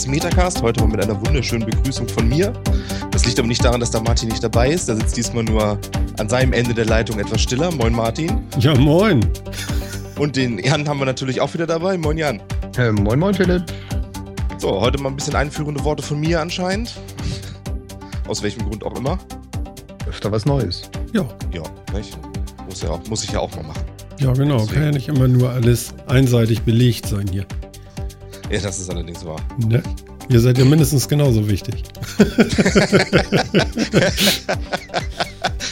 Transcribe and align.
23. 0.00 0.10
Metacast. 0.10 0.62
Heute 0.62 0.80
mal 0.80 0.88
mit 0.88 1.02
einer 1.02 1.20
wunderschönen 1.26 1.66
Begrüßung 1.66 2.08
von 2.08 2.28
mir. 2.28 2.52
Das 3.10 3.26
liegt 3.26 3.38
aber 3.38 3.48
nicht 3.48 3.64
daran, 3.64 3.80
dass 3.80 3.90
der 3.90 4.00
Martin 4.00 4.28
nicht 4.28 4.42
dabei 4.42 4.70
ist. 4.70 4.88
Der 4.88 4.96
sitzt 4.96 5.16
diesmal 5.16 5.44
nur 5.44 5.78
an 6.18 6.28
seinem 6.28 6.52
Ende 6.52 6.72
der 6.72 6.86
Leitung 6.86 7.18
etwas 7.18 7.42
stiller. 7.42 7.70
Moin 7.72 7.92
Martin. 7.92 8.46
Ja, 8.58 8.74
moin. 8.76 9.20
Und 10.18 10.36
den 10.36 10.58
Jan 10.58 10.88
haben 10.88 10.98
wir 10.98 11.06
natürlich 11.06 11.40
auch 11.40 11.52
wieder 11.54 11.66
dabei. 11.66 11.98
Moin 11.98 12.16
Jan. 12.16 12.40
Äh, 12.78 12.92
moin, 12.92 13.18
moin, 13.18 13.34
Philipp. 13.34 13.64
So, 14.58 14.80
heute 14.80 15.00
mal 15.02 15.10
ein 15.10 15.16
bisschen 15.16 15.34
einführende 15.34 15.82
Worte 15.84 16.02
von 16.02 16.20
mir 16.20 16.40
anscheinend. 16.40 16.94
Aus 18.26 18.42
welchem 18.42 18.64
Grund 18.68 18.84
auch 18.84 18.96
immer. 18.96 19.18
Öfter 20.08 20.32
was 20.32 20.46
Neues. 20.46 20.82
Ja. 21.12 21.28
Ja, 21.52 21.62
nicht? 21.94 22.16
Muss, 22.66 22.82
ja, 22.82 22.98
muss 23.08 23.24
ich 23.24 23.32
ja 23.32 23.40
auch 23.40 23.54
mal 23.54 23.64
machen. 23.64 23.82
Ja, 24.18 24.32
genau. 24.32 24.58
Deswegen. 24.58 24.74
Kann 24.74 24.84
ja 24.84 24.90
nicht 24.92 25.08
immer 25.08 25.28
nur 25.28 25.50
alles 25.50 25.94
einseitig 26.06 26.62
belegt 26.62 27.06
sein 27.06 27.26
hier. 27.30 27.46
Ja, 28.50 28.58
das 28.60 28.80
ist 28.80 28.90
allerdings 28.90 29.24
wahr. 29.24 29.40
Ne? 29.68 29.80
Ihr 30.28 30.40
seid 30.40 30.58
ja 30.58 30.64
mindestens 30.64 31.08
genauso 31.08 31.48
wichtig. 31.48 31.84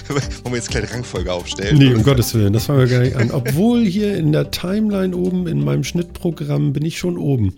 Wollen 0.08 0.22
wir 0.44 0.54
jetzt 0.54 0.70
kleine 0.70 0.90
Rangfolge 0.90 1.32
aufstellen? 1.32 1.76
Nee, 1.76 1.92
um 1.92 2.02
Gottes 2.02 2.34
Willen, 2.34 2.52
das 2.52 2.66
fangen 2.66 2.78
wir 2.80 2.86
gar 2.86 3.00
nicht 3.00 3.16
an. 3.16 3.30
Obwohl 3.32 3.84
hier 3.84 4.16
in 4.16 4.32
der 4.32 4.50
Timeline 4.50 5.14
oben 5.16 5.46
in 5.48 5.62
meinem 5.64 5.84
Schnittprogramm 5.84 6.72
bin 6.72 6.84
ich 6.84 6.98
schon 6.98 7.18
oben. 7.18 7.56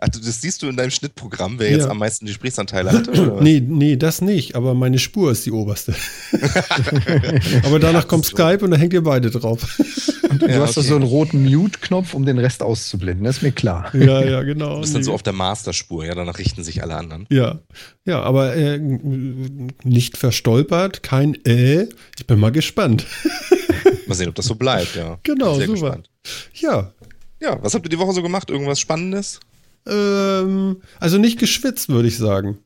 Ach, 0.00 0.08
du- 0.08 0.20
das 0.20 0.40
siehst 0.40 0.62
du 0.62 0.68
in 0.68 0.76
deinem 0.76 0.90
Schnittprogramm, 0.92 1.58
wer 1.58 1.70
jetzt 1.72 1.84
Ja. 1.84 1.90
am 1.90 1.98
meisten 1.98 2.26
Gesprächsanteile 2.26 2.92
hatte? 2.92 3.10
Oder 3.10 3.36
was? 3.36 3.42
Nee, 3.42 3.60
nee, 3.66 3.96
das 3.96 4.20
nicht, 4.20 4.54
aber 4.54 4.74
meine 4.74 4.98
Spur 5.00 5.32
ist 5.32 5.44
die 5.44 5.50
oberste. 5.50 5.94
aber 7.64 7.78
danach 7.78 8.06
kommt 8.08 8.24
so. 8.24 8.36
Skype 8.36 8.64
und 8.64 8.70
da 8.70 8.76
hängt 8.76 8.92
ihr 8.92 9.02
beide 9.02 9.30
drauf. 9.30 9.78
Und 10.30 10.42
du 10.42 10.46
Ja, 10.46 10.60
hast 10.60 10.76
doch 10.76 10.82
okay. 10.82 10.88
so 10.90 10.94
einen 10.96 11.04
roten 11.04 11.42
Mute-Knopf, 11.44 12.14
um 12.14 12.24
den 12.26 12.38
Rest 12.38 12.62
auszublenden. 12.62 13.24
Das 13.24 13.38
ist 13.38 13.42
mir 13.42 13.52
klar. 13.52 13.94
ja, 13.94 14.22
ja, 14.24 14.42
genau. 14.42 14.74
Du 14.76 14.80
bist 14.82 14.94
dann 14.94 15.00
Nee. 15.00 15.06
so 15.06 15.14
auf 15.14 15.22
der 15.22 15.32
Masterspur, 15.32 16.04
ja, 16.04 16.14
danach 16.14 16.38
richten 16.38 16.62
sich 16.62 16.82
alle 16.82 16.94
anderen. 16.96 17.26
Ja, 17.30 17.58
ja, 18.04 18.20
aber 18.22 18.54
äh, 18.56 18.78
nicht 19.84 20.16
verstolpert, 20.16 21.02
kein 21.02 21.34
äh. 21.44 21.88
Ich 22.18 22.26
bin 22.26 22.38
mal 22.38 22.52
gespannt. 22.52 23.06
Mal 24.06 24.14
sehen, 24.14 24.28
ob 24.30 24.34
das 24.36 24.46
so 24.46 24.54
bleibt, 24.54 24.94
ja. 24.96 25.18
Genau, 25.22 25.56
Sehr 25.56 25.66
super. 25.66 25.80
gespannt. 25.80 26.10
Ja, 26.54 26.92
Ja, 27.40 27.58
was 27.62 27.74
habt 27.74 27.84
ihr 27.86 27.90
die 27.90 27.98
Woche 27.98 28.12
so 28.12 28.22
gemacht? 28.22 28.48
Irgendwas 28.50 28.80
Spannendes? 28.80 29.38
Ähm, 29.88 30.82
also 31.00 31.18
nicht 31.18 31.38
geschwitzt, 31.38 31.88
würde 31.88 32.08
ich 32.08 32.16
sagen. 32.18 32.58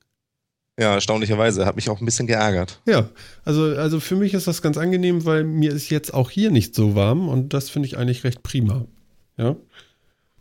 Ja, 0.81 0.95
erstaunlicherweise. 0.95 1.67
Hat 1.67 1.77
mich 1.77 1.91
auch 1.91 2.01
ein 2.01 2.05
bisschen 2.07 2.27
geärgert. 2.27 2.81
Ja, 2.87 3.09
also, 3.45 3.65
also 3.77 4.01
für 4.01 4.17
mich 4.17 4.33
ist 4.35 4.47
das 4.47 4.63
ganz 4.63 4.79
angenehm, 4.79 5.25
weil 5.27 5.45
mir 5.45 5.71
ist 5.73 5.91
jetzt 5.91 6.15
auch 6.15 6.31
hier 6.31 6.51
nicht 6.51 6.75
so 6.75 6.95
warm 6.95 7.29
und 7.29 7.53
das 7.53 7.69
finde 7.71 7.87
ich 7.89 7.99
eigentlich 7.99 8.25
recht 8.25 8.43
prima. 8.43 8.87
Ja, 9.37 9.57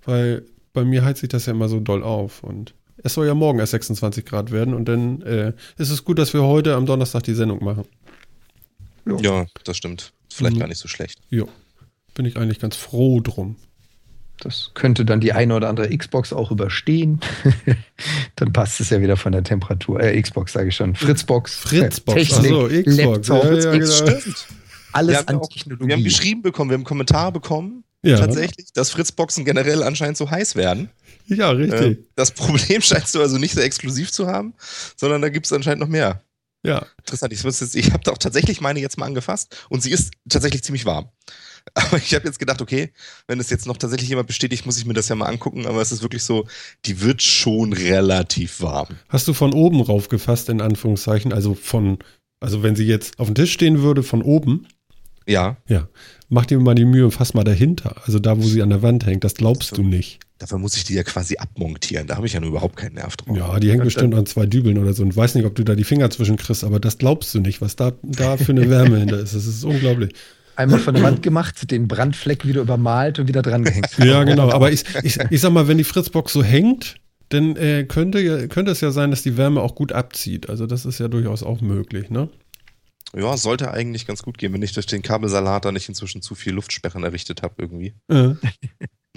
weil 0.05 0.45
bei 0.73 0.83
mir 0.85 1.03
heizt 1.03 1.19
sich 1.21 1.29
das 1.29 1.45
ja 1.47 1.53
immer 1.53 1.67
so 1.69 1.79
doll 1.81 2.01
auf 2.03 2.43
und 2.43 2.73
es 3.03 3.13
soll 3.13 3.27
ja 3.27 3.33
morgen 3.33 3.59
erst 3.59 3.71
26 3.71 4.25
Grad 4.25 4.51
werden 4.51 4.73
und 4.73 4.85
dann 4.85 5.21
äh, 5.23 5.53
ist 5.77 5.89
es 5.89 6.05
gut, 6.05 6.17
dass 6.17 6.33
wir 6.33 6.43
heute 6.43 6.75
am 6.75 6.85
Donnerstag 6.85 7.23
die 7.23 7.33
Sendung 7.33 7.63
machen. 7.63 7.83
Ja, 9.21 9.45
das 9.63 9.77
stimmt. 9.77 10.13
Vielleicht 10.31 10.55
Mhm. 10.55 10.59
gar 10.59 10.67
nicht 10.67 10.77
so 10.77 10.87
schlecht. 10.87 11.19
Jo, 11.29 11.47
bin 12.13 12.25
ich 12.25 12.37
eigentlich 12.37 12.59
ganz 12.59 12.75
froh 12.75 13.19
drum. 13.19 13.55
Das 14.43 14.71
könnte 14.73 15.05
dann 15.05 15.19
die 15.21 15.33
eine 15.33 15.55
oder 15.55 15.69
andere 15.69 15.95
Xbox 15.95 16.33
auch 16.33 16.51
überstehen. 16.51 17.19
dann 18.35 18.51
passt 18.53 18.79
es 18.81 18.89
ja 18.89 18.99
wieder 19.01 19.15
von 19.17 19.31
der 19.31 19.43
Temperatur. 19.43 19.99
Äh, 20.01 20.19
Xbox 20.21 20.53
sage 20.53 20.69
ich 20.69 20.75
schon. 20.75 20.95
Fritzbox. 20.95 21.55
Fritzbox, 21.55 22.17
Technik, 22.27 22.51
ach 22.51 22.55
so, 22.55 22.67
Xbox. 22.67 22.97
Laptop, 22.97 23.43
Ja, 23.43 23.51
ja, 23.53 23.79
Xbox, 23.79 23.99
genau. 24.05 24.19
stimmt. 24.19 24.47
Alles 24.93 25.15
Wir 25.15 25.29
an 25.29 25.35
auch, 25.37 25.47
Technologie. 25.49 25.87
wir 25.87 25.95
haben 25.95 26.03
geschrieben 26.03 26.41
bekommen, 26.41 26.69
wir 26.69 26.73
haben 26.73 26.81
einen 26.81 26.85
Kommentar 26.85 27.31
bekommen, 27.31 27.83
Ja, 28.03 28.17
tatsächlich, 28.17 28.73
dass 28.73 28.89
Fritzboxen 28.89 29.45
generell 29.45 29.83
anscheinend 29.83 30.17
so 30.17 30.29
heiß 30.29 30.55
werden. 30.55 30.89
ja, 31.27 31.51
Äh, 31.51 31.55
richtig. 31.55 31.99
das 32.15 32.31
Problem 32.31 32.81
scheinst 32.81 33.15
du 33.15 33.21
also 33.21 33.37
nicht 33.37 33.53
so 33.53 33.61
exklusiv 33.61 34.11
zu 34.11 34.27
haben, 34.27 34.53
sondern 34.97 35.21
da 35.21 35.29
gibt 35.29 35.45
es 35.45 35.53
anscheinend 35.53 35.81
noch 35.81 35.87
mehr. 35.87 36.23
Ja, 36.63 36.85
Interessant. 36.99 37.31
Ich, 37.33 37.43
muss 37.43 37.59
jetzt- 37.59 37.75
ich 37.75 37.91
habe 37.93 38.11
auch 38.11 38.17
tatsächlich 38.17 38.59
meine 38.61 38.79
jetzt 38.79 38.97
mal 38.97 39.05
angefasst 39.05 39.65
und 39.69 39.81
sie 39.81 39.91
ist 39.91 40.11
tatsächlich 40.29 40.63
ziemlich 40.63 40.85
warm. 40.85 41.09
Aber 41.73 41.97
ich 41.97 42.13
habe 42.15 42.25
jetzt 42.25 42.39
gedacht, 42.39 42.61
okay, 42.61 42.91
wenn 43.27 43.39
es 43.39 43.49
jetzt 43.49 43.65
noch 43.67 43.77
tatsächlich 43.77 44.09
jemand 44.09 44.27
bestätigt, 44.27 44.65
muss 44.65 44.77
ich 44.77 44.85
mir 44.85 44.93
das 44.93 45.07
ja 45.09 45.15
mal 45.15 45.27
angucken. 45.27 45.65
Aber 45.65 45.81
es 45.81 45.91
ist 45.91 46.01
wirklich 46.01 46.23
so, 46.23 46.45
die 46.85 47.01
wird 47.01 47.21
schon 47.21 47.73
relativ 47.73 48.61
warm. 48.61 48.87
Hast 49.09 49.27
du 49.27 49.33
von 49.33 49.53
oben 49.53 49.81
raufgefasst, 49.81 50.49
in 50.49 50.61
Anführungszeichen? 50.61 51.31
Also 51.33 51.53
von, 51.53 51.99
also 52.39 52.63
wenn 52.63 52.75
sie 52.75 52.85
jetzt 52.85 53.19
auf 53.19 53.27
dem 53.27 53.35
Tisch 53.35 53.53
stehen 53.53 53.81
würde, 53.81 54.03
von 54.03 54.21
oben, 54.21 54.67
Ja, 55.27 55.57
ja, 55.67 55.87
mach 56.29 56.45
dir 56.47 56.59
mal 56.59 56.75
die 56.75 56.83
Mühe 56.85 57.05
und 57.05 57.11
fass 57.11 57.33
mal 57.33 57.43
dahinter. 57.43 58.01
Also 58.05 58.19
da, 58.19 58.37
wo 58.37 58.41
sie 58.41 58.61
an 58.61 58.69
der 58.71 58.81
Wand 58.81 59.05
hängt, 59.05 59.23
das 59.23 59.35
glaubst 59.35 59.69
So. 59.69 59.75
du 59.77 59.83
nicht. 59.83 60.19
dafür 60.39 60.57
muss 60.57 60.75
ich 60.75 60.83
die 60.83 60.95
ja 60.95 61.03
quasi 61.03 61.37
abmontieren. 61.37 62.07
Da 62.07 62.15
habe 62.17 62.25
ich 62.25 62.33
ja 62.33 62.39
nur 62.39 62.49
überhaupt 62.49 62.75
keinen 62.75 62.95
Nerv 62.95 63.15
drauf. 63.15 63.37
Ja, 63.37 63.59
die 63.59 63.69
hängt 63.71 63.83
bestimmt 63.83 64.15
an 64.15 64.25
zwei 64.25 64.47
Dübeln 64.47 64.79
oder 64.79 64.93
so 64.93 65.03
und 65.03 65.15
weiß 65.15 65.35
nicht, 65.35 65.45
ob 65.45 65.53
du 65.53 65.63
da 65.63 65.75
die 65.75 65.83
Finger 65.83 66.09
zwischen 66.09 66.35
kriegst, 66.37 66.63
aber 66.63 66.79
das 66.79 66.97
glaubst 66.97 67.33
du 67.35 67.39
nicht, 67.39 67.61
was 67.61 67.75
da, 67.75 67.93
da 68.01 68.35
für 68.37 68.51
eine 68.51 68.67
Wärme 68.69 68.97
hinter 68.97 69.19
ist. 69.19 69.35
Das 69.35 69.45
ist 69.45 69.63
unglaublich. 69.63 70.11
Einmal 70.55 70.79
von 70.79 70.93
der 70.93 71.03
Wand 71.03 71.23
gemacht, 71.23 71.71
den 71.71 71.87
Brandfleck 71.87 72.45
wieder 72.45 72.61
übermalt 72.61 73.19
und 73.19 73.27
wieder 73.27 73.41
dran 73.41 73.63
gehängt. 73.63 73.87
Ja, 73.97 74.23
genau. 74.23 74.51
Aber 74.51 74.71
ich, 74.71 74.83
ich, 75.03 75.17
ich 75.29 75.41
sag 75.41 75.51
mal, 75.51 75.67
wenn 75.67 75.77
die 75.77 75.83
Fritzbox 75.83 76.33
so 76.33 76.43
hängt, 76.43 76.95
dann 77.29 77.55
äh, 77.55 77.85
könnte, 77.85 78.19
ja- 78.19 78.47
könnte 78.47 78.71
es 78.71 78.81
ja 78.81 78.91
sein, 78.91 79.11
dass 79.11 79.23
die 79.23 79.37
Wärme 79.37 79.61
auch 79.61 79.75
gut 79.75 79.91
abzieht. 79.91 80.49
Also 80.49 80.67
das 80.67 80.85
ist 80.85 80.99
ja 80.99 81.07
durchaus 81.07 81.43
auch 81.43 81.61
möglich, 81.61 82.09
ne? 82.09 82.29
Ja, 83.15 83.35
sollte 83.35 83.71
eigentlich 83.71 84.07
ganz 84.07 84.23
gut 84.23 84.37
gehen, 84.37 84.53
wenn 84.53 84.61
ich 84.61 84.71
durch 84.73 84.85
den 84.85 85.01
Kabelsalat 85.01 85.65
da 85.65 85.71
nicht 85.71 85.89
inzwischen 85.89 86.21
zu 86.21 86.33
viel 86.35 86.53
Luftsperren 86.53 87.03
errichtet 87.03 87.41
habe 87.41 87.55
irgendwie. 87.57 87.93
Äh, 88.09 88.35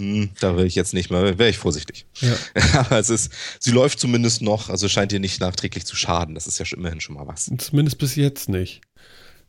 Hm, 0.00 0.30
da 0.40 0.56
wäre 0.56 0.66
ich 0.66 0.74
jetzt 0.74 0.92
nicht 0.92 1.10
mehr, 1.12 1.38
wäre 1.38 1.48
ich 1.50 1.58
vorsichtig. 1.58 2.06
ja. 2.20 2.34
Aber 2.80 2.98
es 2.98 3.10
ist, 3.10 3.30
sie 3.60 3.70
läuft 3.70 4.00
zumindest 4.00 4.42
noch, 4.42 4.68
also 4.68 4.88
scheint 4.88 5.12
ihr 5.12 5.20
nicht 5.20 5.40
nachträglich 5.40 5.86
zu 5.86 5.94
schaden. 5.94 6.34
Das 6.34 6.48
ist 6.48 6.58
ja 6.58 6.64
schon 6.64 6.80
immerhin 6.80 7.00
schon 7.00 7.14
mal 7.14 7.28
was. 7.28 7.48
Zumindest 7.58 7.98
bis 7.98 8.16
jetzt 8.16 8.48
nicht. 8.48 8.80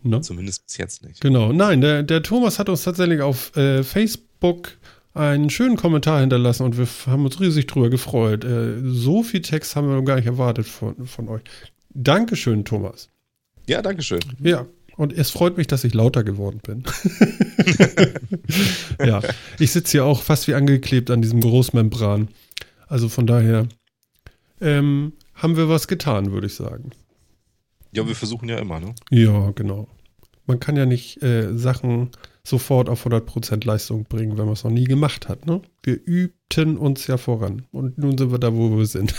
Ne? 0.06 0.22
Zumindest 0.22 0.66
bis 0.66 0.78
jetzt 0.78 1.04
nicht. 1.04 1.22
Genau. 1.22 1.52
Nein, 1.52 1.82
der, 1.82 2.04
der 2.04 2.22
Thomas 2.22 2.60
hat 2.60 2.70
uns 2.70 2.84
tatsächlich 2.84 3.22
auf 3.22 3.56
äh, 3.58 3.84
Facebook 3.84 4.78
einen 5.14 5.50
schönen 5.50 5.78
Kommentar 5.78 6.20
hinterlassen 6.20 6.64
und 6.64 6.78
wir 6.78 6.88
haben 7.08 7.26
uns 7.26 7.40
riesig 7.40 7.68
drüber 7.68 7.90
gefreut. 7.90 8.44
Äh, 8.44 8.82
so 8.84 9.24
viel 9.24 9.42
Text 9.42 9.76
haben 9.76 9.88
wir 9.88 9.96
noch 9.96 10.04
gar 10.04 10.18
nicht 10.18 10.28
erwartet 10.28 10.68
von, 10.68 11.08
von 11.08 11.30
euch. 11.30 11.42
Dankeschön, 11.90 12.66
Thomas. 12.66 13.10
Ja, 13.68 13.82
Dankeschön. 13.82 14.20
Ja, 14.44 14.68
und 14.98 15.12
es 15.14 15.32
freut 15.32 15.58
mich, 15.58 15.68
dass 15.68 15.84
ich 15.84 15.94
lauter 15.94 16.24
geworden 16.24 16.60
bin. 16.62 16.84
ja, 19.06 19.22
ich 19.58 19.72
sitze 19.72 19.94
hier 19.94 20.06
auch 20.06 20.22
fast 20.22 20.48
wie 20.48 20.54
angeklebt 20.54 21.10
an 21.10 21.22
diesem 21.22 21.42
Großmembran. 21.42 22.28
Also 22.88 23.10
von 23.10 23.26
daher 23.26 23.68
ähm, 24.62 25.14
haben 25.34 25.58
wir 25.58 25.68
was 25.68 25.88
getan, 25.88 26.32
würde 26.32 26.48
ich 26.48 26.54
sagen. 26.54 26.92
Ja, 27.92 28.06
wir 28.06 28.16
versuchen 28.16 28.50
ja 28.50 28.58
immer, 28.58 28.80
ne? 28.80 28.94
Ja, 29.10 29.52
genau. 29.52 29.88
Man 30.46 30.60
kann 30.60 30.76
ja 30.76 30.86
nicht 30.86 31.22
äh, 31.24 31.58
Sachen 31.58 32.12
sofort 32.44 32.90
auf 32.90 33.06
100% 33.06 33.66
Leistung 33.66 34.04
bringen, 34.04 34.38
wenn 34.38 34.46
man 34.46 34.54
es 34.54 34.64
noch 34.64 34.72
nie 34.72 34.84
gemacht 34.84 35.28
hat. 35.28 35.46
Ne? 35.46 35.62
Wir 35.84 36.00
übten 36.06 36.78
uns 36.78 37.08
ja 37.08 37.18
voran. 37.18 37.66
Und 37.72 37.98
nun 37.98 38.18
sind 38.18 38.32
wir 38.32 38.40
da, 38.40 38.54
wo 38.54 38.78
wir 38.78 38.86
sind. 38.86 39.16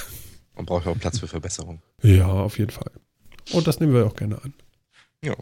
Man 0.55 0.65
braucht 0.67 0.87
ja 0.87 0.93
auch 0.93 0.99
Platz 0.99 1.19
für 1.19 1.27
Verbesserung. 1.27 1.83
Ja, 2.03 2.29
auf 2.29 2.59
jeden 2.59 2.71
Fall. 2.71 2.91
Und 3.53 3.67
das 3.67 3.81
nehmen 3.81 3.93
wir 3.93 4.07
auch 4.07 4.17
gerne 4.17 4.43
an. 4.43 4.55
Ja. 5.23 5.35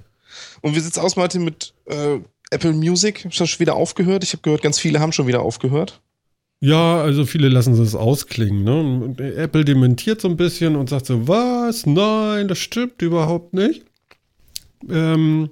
Und 0.62 0.74
wie 0.74 0.80
sieht's 0.80 0.98
aus, 0.98 1.16
Martin, 1.16 1.44
mit 1.44 1.74
äh, 1.86 2.18
Apple 2.50 2.72
Music? 2.72 3.24
Ist 3.24 3.40
das 3.40 3.50
schon 3.50 3.60
wieder 3.60 3.76
aufgehört? 3.76 4.24
Ich 4.24 4.32
habe 4.32 4.42
gehört, 4.42 4.62
ganz 4.62 4.78
viele 4.78 5.00
haben 5.00 5.12
schon 5.12 5.26
wieder 5.26 5.42
aufgehört. 5.42 6.00
Ja, 6.60 7.02
also 7.02 7.26
viele 7.26 7.48
lassen 7.48 7.74
es 7.74 7.94
ausklingen. 7.94 8.64
Ne? 8.64 8.80
Und 8.80 9.20
Apple 9.20 9.64
dementiert 9.64 10.20
so 10.20 10.28
ein 10.28 10.36
bisschen 10.36 10.76
und 10.76 10.88
sagt 10.88 11.06
so, 11.06 11.28
was? 11.28 11.84
Nein, 11.84 12.48
das 12.48 12.58
stimmt 12.58 13.02
überhaupt 13.02 13.52
nicht. 13.52 13.84
Ähm, 14.88 15.50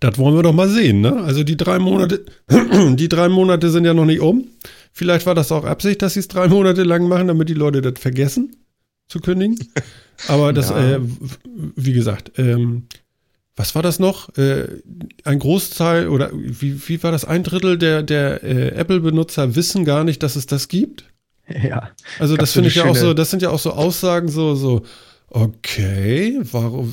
das 0.00 0.18
wollen 0.18 0.34
wir 0.36 0.42
doch 0.42 0.52
mal 0.52 0.68
sehen. 0.68 1.00
Ne? 1.00 1.22
Also 1.22 1.42
die 1.44 1.56
drei 1.56 1.78
Monate, 1.78 2.24
die 2.50 3.08
drei 3.08 3.28
Monate 3.28 3.70
sind 3.70 3.84
ja 3.84 3.94
noch 3.94 4.04
nicht 4.04 4.20
um. 4.20 4.46
Vielleicht 4.92 5.26
war 5.26 5.34
das 5.34 5.52
auch 5.52 5.64
Absicht, 5.64 6.02
dass 6.02 6.14
sie 6.14 6.20
es 6.20 6.28
drei 6.28 6.48
Monate 6.48 6.82
lang 6.82 7.08
machen, 7.08 7.28
damit 7.28 7.48
die 7.48 7.54
Leute 7.54 7.82
das 7.82 8.00
vergessen 8.00 8.56
zu 9.08 9.20
kündigen. 9.20 9.58
Aber 10.28 10.52
das, 10.52 10.70
Ja. 10.70 10.96
äh, 10.96 11.00
wie 11.76 11.92
gesagt, 11.92 12.32
ähm, 12.38 12.86
was 13.56 13.74
war 13.74 13.82
das 13.82 13.98
noch? 13.98 14.36
Äh, 14.36 14.66
ein 15.24 15.38
Großteil 15.38 16.08
oder 16.08 16.30
wie, 16.34 16.88
wie 16.88 17.02
war 17.02 17.10
das? 17.10 17.24
Ein 17.24 17.42
Drittel 17.42 17.78
der, 17.78 18.02
der 18.02 18.44
äh, 18.44 18.68
Apple-Benutzer 18.68 19.56
wissen 19.56 19.84
gar 19.86 20.04
nicht, 20.04 20.22
dass 20.22 20.36
es 20.36 20.46
das 20.46 20.68
gibt. 20.68 21.04
Ja. 21.48 21.90
Also 22.18 22.34
Gab's 22.34 22.48
das 22.48 22.52
finde 22.54 22.70
ich 22.70 22.74
ja 22.74 22.86
auch 22.86 22.96
so, 22.96 23.14
das 23.14 23.30
sind 23.30 23.40
ja 23.40 23.50
auch 23.50 23.60
so 23.60 23.70
Aussagen, 23.70 24.26
so, 24.26 24.56
so, 24.56 24.82
okay, 25.36 26.38
warum 26.50 26.90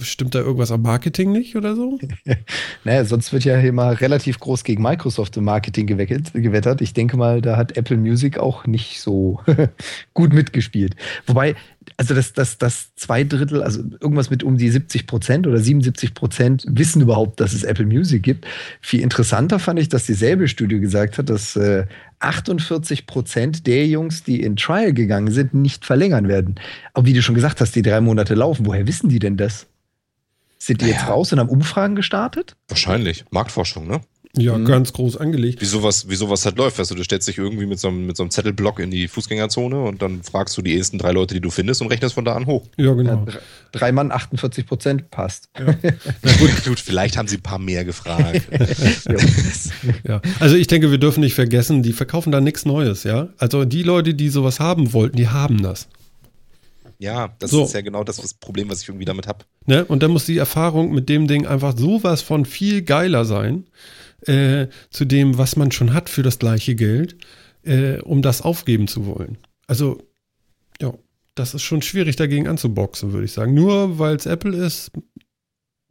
stimmt 0.00 0.36
da 0.36 0.38
irgendwas 0.38 0.70
am 0.70 0.82
Marketing 0.82 1.32
nicht 1.32 1.56
oder 1.56 1.74
so? 1.74 1.98
Naja, 2.84 3.04
sonst 3.04 3.32
wird 3.32 3.44
ja 3.44 3.58
hier 3.58 3.72
mal 3.72 3.94
relativ 3.94 4.38
groß 4.38 4.64
gegen 4.64 4.82
Microsoft 4.82 5.36
im 5.36 5.44
Marketing 5.44 5.86
gewettert. 5.86 6.80
Ich 6.80 6.94
denke 6.94 7.16
mal, 7.16 7.42
da 7.42 7.56
hat 7.56 7.76
Apple 7.76 7.96
Music 7.98 8.38
auch 8.38 8.66
nicht 8.66 9.00
so 9.00 9.40
gut 10.14 10.32
mitgespielt. 10.32 10.96
Wobei, 11.26 11.56
also 12.00 12.14
dass 12.14 12.32
das, 12.32 12.56
das 12.56 12.94
zwei 12.94 13.24
Drittel, 13.24 13.62
also 13.62 13.82
irgendwas 14.00 14.30
mit 14.30 14.42
um 14.42 14.56
die 14.56 14.70
70 14.70 15.06
Prozent 15.06 15.46
oder 15.46 15.58
77 15.58 16.14
Prozent 16.14 16.64
wissen 16.66 17.02
überhaupt, 17.02 17.40
dass 17.40 17.52
es 17.52 17.62
Apple 17.62 17.84
Music 17.84 18.22
gibt. 18.22 18.46
Viel 18.80 19.00
interessanter 19.00 19.58
fand 19.58 19.78
ich, 19.78 19.90
dass 19.90 20.06
dieselbe 20.06 20.48
Studie 20.48 20.80
gesagt 20.80 21.18
hat, 21.18 21.28
dass 21.28 21.56
äh, 21.56 21.84
48 22.20 23.06
Prozent 23.06 23.66
der 23.66 23.86
Jungs, 23.86 24.22
die 24.22 24.40
in 24.40 24.56
Trial 24.56 24.94
gegangen 24.94 25.30
sind, 25.30 25.52
nicht 25.52 25.84
verlängern 25.84 26.26
werden. 26.26 26.54
Aber 26.94 27.04
wie 27.04 27.12
du 27.12 27.20
schon 27.20 27.34
gesagt 27.34 27.60
hast, 27.60 27.76
die 27.76 27.82
drei 27.82 28.00
Monate 28.00 28.34
laufen. 28.34 28.64
Woher 28.64 28.86
wissen 28.86 29.10
die 29.10 29.18
denn 29.18 29.36
das? 29.36 29.66
Sind 30.56 30.80
die 30.80 30.86
Naja. 30.86 30.96
jetzt 30.96 31.06
raus 31.08 31.34
und 31.34 31.38
haben 31.38 31.50
Umfragen 31.50 31.96
gestartet? 31.96 32.56
Wahrscheinlich. 32.68 33.26
Marktforschung, 33.30 33.86
ne? 33.86 34.00
Ja, 34.36 34.56
Mhm. 34.56 34.64
ganz 34.64 34.92
groß 34.92 35.16
angelegt. 35.16 35.60
Wie 35.60 35.64
sowas, 35.64 36.08
wie 36.08 36.14
sowas 36.14 36.44
halt 36.44 36.56
läuft. 36.56 36.78
Weißt 36.78 36.92
du, 36.92 36.94
du 36.94 37.02
stellst 37.02 37.26
dich 37.26 37.36
irgendwie 37.38 37.66
mit 37.66 37.80
so 37.80 37.88
einem, 37.88 38.06
mit 38.06 38.16
so 38.16 38.22
einem 38.22 38.30
Zettelblock 38.30 38.78
in 38.78 38.92
die 38.92 39.08
Fußgängerzone 39.08 39.82
und 39.82 40.02
dann 40.02 40.22
fragst 40.22 40.56
du 40.56 40.62
die 40.62 40.76
ersten 40.78 40.98
drei 40.98 41.10
Leute, 41.10 41.34
die 41.34 41.40
du 41.40 41.50
findest 41.50 41.82
und 41.82 41.88
rechnest 41.88 42.14
von 42.14 42.24
da 42.24 42.34
an 42.36 42.46
hoch. 42.46 42.64
Ja, 42.76 42.84
Ja, 42.86 42.94
genau. 42.94 43.24
drei, 43.24 43.38
drei 43.72 43.92
Mann, 43.92 44.12
48 44.12 44.66
Prozent 44.66 45.10
passt. 45.10 45.48
Na 45.58 46.32
gut, 46.38 46.64
gut, 46.64 46.78
vielleicht 46.78 47.16
haben 47.16 47.26
sie 47.26 47.38
ein 47.38 47.42
paar 47.42 47.58
mehr 47.58 47.84
gefragt. 47.84 48.42
Ja, 50.06 50.20
also 50.38 50.56
ich 50.56 50.66
denke, 50.66 50.90
wir 50.90 50.98
dürfen 50.98 51.20
nicht 51.20 51.34
vergessen, 51.34 51.82
die 51.82 51.92
verkaufen 51.92 52.30
da 52.32 52.40
nichts 52.40 52.64
Neues, 52.64 53.04
ja. 53.04 53.28
Also 53.38 53.64
die 53.64 53.82
Leute, 53.82 54.14
die 54.14 54.28
sowas 54.28 54.60
haben 54.60 54.92
wollten, 54.92 55.16
die 55.16 55.28
haben 55.28 55.62
das. 55.62 55.88
ja, 56.98 57.34
das 57.38 57.50
So. 57.50 57.64
ist 57.64 57.74
ja 57.74 57.80
genau 57.80 58.04
das, 58.04 58.16
das 58.18 58.34
Problem, 58.34 58.68
was 58.70 58.82
ich 58.82 58.88
irgendwie 58.88 59.04
damit 59.06 59.26
habe. 59.26 59.44
Ne? 59.66 59.84
Und 59.84 60.02
dann 60.02 60.10
muss 60.10 60.26
die 60.26 60.38
Erfahrung 60.38 60.92
mit 60.92 61.08
dem 61.08 61.26
Ding 61.26 61.46
einfach 61.46 61.76
sowas 61.76 62.22
von 62.22 62.44
viel 62.44 62.82
geiler 62.82 63.24
sein, 63.24 63.64
äh, 64.26 64.68
zu 64.90 65.04
dem, 65.04 65.38
was 65.38 65.56
man 65.56 65.72
schon 65.72 65.92
hat 65.92 66.08
für 66.08 66.22
das 66.22 66.38
gleiche 66.38 66.74
Geld, 66.74 67.16
äh, 67.62 67.98
um 68.00 68.22
das 68.22 68.42
aufgeben 68.42 68.88
zu 68.88 69.06
wollen. 69.06 69.38
Also, 69.66 69.98
ja, 70.80 70.94
das 71.34 71.54
ist 71.54 71.62
schon 71.62 71.82
schwierig 71.82 72.16
dagegen 72.16 72.48
anzuboxen, 72.48 73.12
würde 73.12 73.24
ich 73.24 73.32
sagen. 73.32 73.54
Nur 73.54 73.98
weil 73.98 74.16
es 74.16 74.26
Apple 74.26 74.56
ist, 74.56 74.92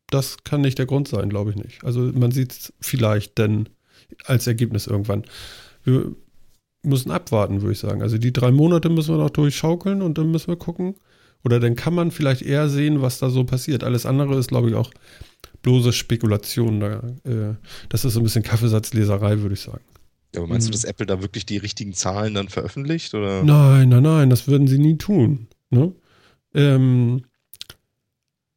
das 0.10 0.38
kann 0.44 0.62
nicht 0.62 0.78
der 0.78 0.86
Grund 0.86 1.08
sein, 1.08 1.30
glaube 1.30 1.52
ich 1.52 1.56
nicht. 1.56 1.84
Also 1.84 2.02
man 2.02 2.32
sieht 2.32 2.52
es 2.52 2.74
vielleicht 2.80 3.38
denn 3.38 3.70
als 4.26 4.48
Ergebnis 4.48 4.88
irgendwann. 4.88 5.24
Wir 5.84 6.16
müssen 6.84 7.12
abwarten, 7.12 7.62
würde 7.62 7.74
ich 7.74 7.80
sagen. 7.80 8.02
Also 8.02 8.18
die 8.18 8.34
drei 8.34 8.52
Monate 8.52 8.90
müssen 8.90 9.16
wir 9.16 9.24
noch 9.24 9.30
durchschaukeln 9.30 10.02
und 10.02 10.18
dann 10.18 10.32
müssen 10.32 10.48
wir 10.48 10.56
gucken. 10.58 10.96
Oder 11.44 11.60
dann 11.60 11.76
kann 11.76 11.94
man 11.94 12.12
vielleicht 12.12 12.42
eher 12.42 12.70
sehen, 12.70 13.02
was 13.02 13.20
da 13.20 13.30
so 13.30 13.44
passiert. 13.46 13.84
Alles 13.84 14.06
andere 14.06 14.38
ist, 14.38 14.50
glaube 14.50 14.70
ich, 14.70 14.76
auch 14.76 14.92
bloße 15.62 15.94
Spekulation. 15.94 16.80
Da, 16.80 16.98
äh, 17.24 17.56
das 17.90 18.06
ist 18.06 18.14
so 18.14 18.20
ein 18.20 18.24
bisschen 18.24 18.44
Kaffeesatzleserei, 18.44 19.40
würde 19.40 19.54
ich 19.54 19.62
sagen. 19.62 19.82
Ja, 20.36 20.42
aber 20.42 20.50
meinst 20.50 20.68
Mhm. 20.68 20.72
du, 20.72 20.78
dass 20.78 20.84
Apple 20.84 21.06
da 21.06 21.22
wirklich 21.22 21.46
die 21.46 21.58
richtigen 21.58 21.94
Zahlen 21.94 22.34
dann 22.34 22.50
veröffentlicht? 22.50 23.14
Oder? 23.14 23.44
Nein, 23.44 23.90
nein, 23.90 24.04
nein, 24.04 24.30
das 24.30 24.48
würden 24.48 24.68
sie 24.68 24.80
nie 24.80 24.98
tun. 24.98 25.48
Ne? 25.70 25.94
Ähm, 26.54 27.24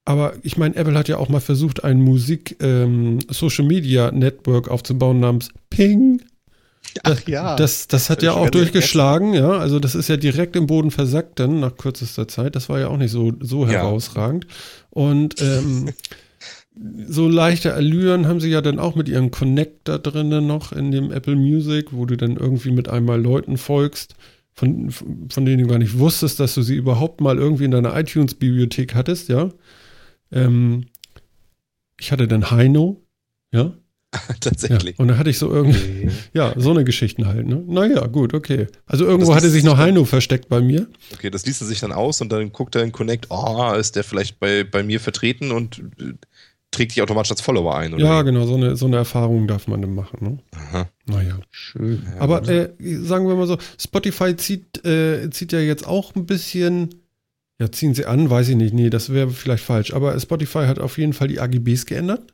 aber 0.04 0.34
ich 0.42 0.56
meine, 0.56 0.74
Apple 0.74 0.94
hat 0.98 1.08
ja 1.08 1.18
auch 1.18 1.28
mal 1.28 1.40
versucht, 1.40 1.84
ein 1.84 2.02
Musik-Social-Media-Network 2.02 4.68
aufzubauen 4.68 5.20
namens 5.20 5.50
Ping. 5.70 6.20
Ach 7.04 7.20
ja. 7.26 7.56
Das, 7.56 7.88
das 7.88 8.10
hat 8.10 8.22
ja 8.22 8.32
auch 8.32 8.50
durchgeschlagen, 8.50 9.34
ja. 9.34 9.50
Also 9.52 9.78
das 9.78 9.94
ist 9.94 10.08
ja 10.08 10.16
direkt 10.16 10.56
im 10.56 10.66
Boden 10.66 10.90
versackt 10.90 11.38
dann 11.40 11.60
nach 11.60 11.76
kürzester 11.76 12.28
Zeit. 12.28 12.54
Das 12.54 12.68
war 12.68 12.78
ja 12.80 12.88
auch 12.88 12.96
nicht 12.98 13.10
so, 13.10 13.32
so 13.40 13.64
Ja. 13.64 13.72
herausragend. 13.72 14.46
Und 14.90 15.40
ähm, 15.40 15.90
so 17.06 17.28
leichte 17.28 17.74
Allüren 17.74 18.26
haben 18.26 18.40
sie 18.40 18.50
ja 18.50 18.60
dann 18.60 18.78
auch 18.78 18.94
mit 18.94 19.08
ihrem 19.08 19.30
Connector 19.30 19.98
drinnen 19.98 20.46
noch 20.46 20.72
in 20.72 20.90
dem 20.90 21.12
Apple 21.12 21.36
Music, 21.36 21.92
wo 21.92 22.04
du 22.06 22.16
dann 22.16 22.36
irgendwie 22.36 22.70
mit 22.72 22.88
einmal 22.88 23.20
Leuten 23.20 23.56
folgst, 23.56 24.14
von, 24.52 24.90
von 24.90 25.44
denen 25.46 25.62
du 25.62 25.68
gar 25.68 25.78
nicht 25.78 25.98
wusstest, 25.98 26.40
dass 26.40 26.54
du 26.54 26.62
sie 26.62 26.76
überhaupt 26.76 27.20
mal 27.20 27.38
irgendwie 27.38 27.64
in 27.64 27.70
deiner 27.70 27.98
iTunes-Bibliothek 27.98 28.94
hattest, 28.94 29.28
ja. 29.28 29.48
Ähm, 30.30 30.86
ich 31.98 32.12
hatte 32.12 32.26
dann 32.28 32.50
Heino, 32.50 33.02
ja. 33.52 33.72
Ja, 34.28 34.34
Tatsächlich. 34.40 34.98
und 34.98 35.08
da 35.08 35.16
hatte 35.16 35.30
ich 35.30 35.38
so 35.38 35.50
irgendwie, 35.50 36.10
ja, 36.34 36.52
so 36.56 36.70
eine 36.70 36.84
Geschichten 36.84 37.26
halt, 37.26 37.46
ne? 37.46 37.62
Naja, 37.66 38.06
gut, 38.08 38.34
okay. 38.34 38.66
Also 38.86 39.06
irgendwo 39.06 39.34
hatte 39.34 39.48
sich 39.48 39.64
noch 39.64 39.78
Heino 39.78 40.04
versteckt 40.04 40.48
bei 40.48 40.60
mir. 40.60 40.86
Okay, 41.14 41.30
das 41.30 41.46
liest 41.46 41.62
er 41.62 41.66
sich 41.66 41.80
dann 41.80 41.92
aus 41.92 42.20
und 42.20 42.30
dann 42.30 42.52
guckt 42.52 42.74
er 42.74 42.82
in 42.82 42.92
Connect, 42.92 43.26
oh, 43.30 43.72
ist 43.72 43.96
der 43.96 44.04
vielleicht 44.04 44.38
bei, 44.38 44.64
bei 44.64 44.82
mir 44.82 45.00
vertreten 45.00 45.50
und 45.50 45.78
äh, 45.98 46.12
trägt 46.70 46.92
dich 46.92 47.02
automatisch 47.02 47.30
als 47.30 47.40
Follower 47.40 47.74
ein, 47.76 47.94
oder? 47.94 48.04
Ja, 48.04 48.22
genau, 48.22 48.46
so 48.46 48.54
eine, 48.56 48.76
so 48.76 48.86
eine 48.86 48.96
Erfahrung 48.96 49.46
darf 49.46 49.66
man 49.66 49.80
dann 49.80 49.94
machen, 49.94 50.18
ne? 50.20 50.38
Aha. 50.52 50.88
Naja. 51.06 51.38
Schön. 51.50 52.02
Ja, 52.14 52.20
Aber 52.20 52.46
äh, 52.48 52.70
sagen 52.80 53.26
wir 53.28 53.34
mal 53.34 53.46
so, 53.46 53.56
Spotify 53.78 54.36
zieht, 54.36 54.84
äh, 54.84 55.30
zieht 55.30 55.52
ja 55.52 55.60
jetzt 55.60 55.86
auch 55.86 56.14
ein 56.14 56.26
bisschen, 56.26 56.94
ja, 57.58 57.70
ziehen 57.72 57.94
sie 57.94 58.06
an, 58.06 58.28
weiß 58.28 58.48
ich 58.48 58.56
nicht, 58.56 58.74
nee, 58.74 58.90
das 58.90 59.10
wäre 59.10 59.30
vielleicht 59.30 59.64
falsch, 59.64 59.94
aber 59.94 60.18
Spotify 60.20 60.66
hat 60.66 60.78
auf 60.78 60.98
jeden 60.98 61.12
Fall 61.14 61.28
die 61.28 61.40
AGBs 61.40 61.86
geändert. 61.86 62.32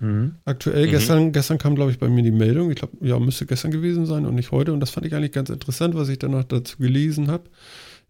Mhm. 0.00 0.36
Aktuell, 0.44 0.86
Mhm. 0.86 0.90
gestern, 0.90 1.32
gestern 1.32 1.58
kam, 1.58 1.74
glaube 1.74 1.90
ich, 1.90 1.98
bei 1.98 2.08
mir 2.08 2.22
die 2.22 2.30
Meldung. 2.30 2.70
Ich 2.70 2.76
glaube, 2.76 2.96
ja, 3.00 3.18
müsste 3.18 3.46
gestern 3.46 3.70
gewesen 3.70 4.06
sein 4.06 4.26
und 4.26 4.34
nicht 4.34 4.52
heute. 4.52 4.72
Und 4.72 4.80
das 4.80 4.90
fand 4.90 5.06
ich 5.06 5.14
eigentlich 5.14 5.32
ganz 5.32 5.50
interessant, 5.50 5.94
was 5.94 6.08
ich 6.08 6.18
danach 6.18 6.44
dazu 6.44 6.78
gelesen 6.78 7.28
habe. 7.28 7.44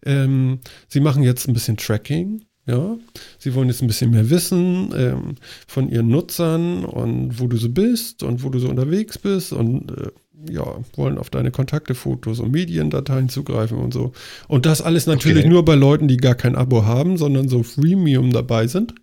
Ähm, 0.05 0.59
sie 0.87 0.99
machen 0.99 1.23
jetzt 1.23 1.47
ein 1.47 1.53
bisschen 1.53 1.77
Tracking. 1.77 2.43
Ja, 2.65 2.97
sie 3.39 3.55
wollen 3.55 3.67
jetzt 3.67 3.81
ein 3.81 3.87
bisschen 3.87 4.11
mehr 4.11 4.29
wissen 4.29 4.93
ähm, 4.95 5.35
von 5.67 5.89
ihren 5.89 6.07
Nutzern 6.09 6.85
und 6.85 7.39
wo 7.39 7.47
du 7.47 7.57
so 7.57 7.67
bist 7.69 8.21
und 8.21 8.43
wo 8.43 8.49
du 8.49 8.59
so 8.59 8.69
unterwegs 8.69 9.17
bist 9.17 9.53
und 9.53 9.89
äh, 9.91 10.53
ja, 10.53 10.63
wollen 10.95 11.17
auf 11.17 11.31
deine 11.31 11.49
Kontakte, 11.49 11.95
Fotos 11.95 12.39
und 12.39 12.51
Mediendateien 12.51 13.27
zugreifen 13.27 13.79
und 13.79 13.91
so. 13.91 14.11
Und 14.47 14.67
das 14.67 14.81
alles 14.83 15.07
natürlich 15.07 15.39
Okay. 15.45 15.49
nur 15.49 15.65
bei 15.65 15.73
Leuten, 15.73 16.07
die 16.07 16.17
gar 16.17 16.35
kein 16.35 16.55
Abo 16.55 16.85
haben, 16.85 17.17
sondern 17.17 17.49
so 17.49 17.63
Freemium 17.63 18.31
dabei 18.31 18.67
sind. 18.67 18.93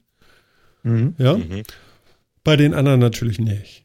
Mhm. 0.84 1.14
Ja, 1.18 1.36
Mhm. 1.36 1.62
Bei 2.46 2.56
den 2.56 2.72
anderen 2.72 3.00
natürlich 3.00 3.38
nicht. 3.38 3.82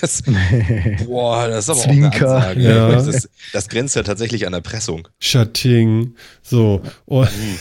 Das, 0.00 0.22
boah, 1.06 1.48
das 1.48 1.64
ist 1.64 1.70
aber 1.70 1.80
Zwinker. 1.80 2.28
auch 2.38 2.42
eine 2.42 2.46
Ansage. 2.46 2.62
Ja. 2.62 2.88
Das, 2.92 3.28
das 3.52 3.68
grenzt 3.68 3.96
ja 3.96 4.02
tatsächlich 4.04 4.46
an 4.46 4.52
Erpressung. 4.54 5.08
Schatting, 5.18 6.14
so. 6.42 6.80
Und, 7.06 7.28
Mhm. 7.36 7.58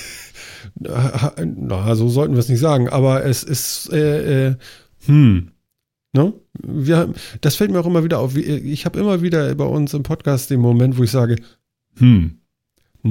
na, 1.68 1.96
so 1.96 2.08
sollten 2.10 2.34
wir 2.34 2.40
es 2.40 2.50
nicht 2.50 2.60
sagen, 2.60 2.88
aber 2.90 3.26
es 3.26 3.42
ist, 3.44 3.90
äh, 3.92 4.50
äh, 4.50 4.56
hm, 5.06 5.52
ne? 6.14 6.34
Wir, 6.62 6.98
haben- 6.98 7.14
das 7.42 7.56
fällt 7.56 7.72
mir 7.72 7.80
auch 7.80 7.86
immer 7.86 8.04
wieder 8.04 8.20
auf. 8.20 8.36
Ich 8.36 8.86
habe 8.86 9.00
immer 9.00 9.22
wieder 9.22 9.54
bei 9.56 9.64
uns 9.66 9.94
im 9.94 10.04
Podcast 10.04 10.50
den 10.50 10.60
Moment, 10.60 10.98
wo 10.98 11.04
ich 11.04 11.12
sage, 11.12 11.38
hm, 11.98 12.40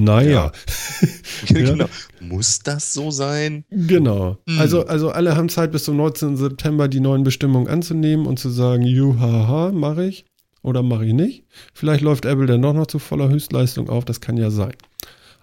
naja, 0.04 0.52
Ja. 1.48 1.60
genau. 1.62 1.86
Muss 2.20 2.60
das 2.60 2.92
so 2.92 3.10
sein? 3.10 3.64
genau. 3.70 4.38
Hm. 4.48 4.58
Also, 4.58 4.86
also 4.86 5.10
alle 5.10 5.36
haben 5.36 5.48
Zeit 5.48 5.72
bis 5.72 5.84
zum 5.84 5.96
19. 5.96 6.36
September 6.36 6.88
die 6.88 7.00
neuen 7.00 7.22
Bestimmungen 7.24 7.68
anzunehmen 7.68 8.26
und 8.26 8.38
zu 8.38 8.48
sagen, 8.50 8.82
juhaha, 8.82 9.72
mache 9.72 10.06
ich 10.06 10.24
oder 10.62 10.82
mache 10.82 11.06
ich 11.06 11.12
nicht. 11.12 11.44
Vielleicht 11.74 12.02
läuft 12.02 12.24
Apple 12.24 12.46
dann 12.46 12.62
doch 12.62 12.74
noch 12.74 12.86
zu 12.86 12.98
voller 12.98 13.28
Höchstleistung 13.28 13.88
auf, 13.88 14.04
das 14.04 14.20
kann 14.20 14.36
ja 14.36 14.50
sein. 14.50 14.72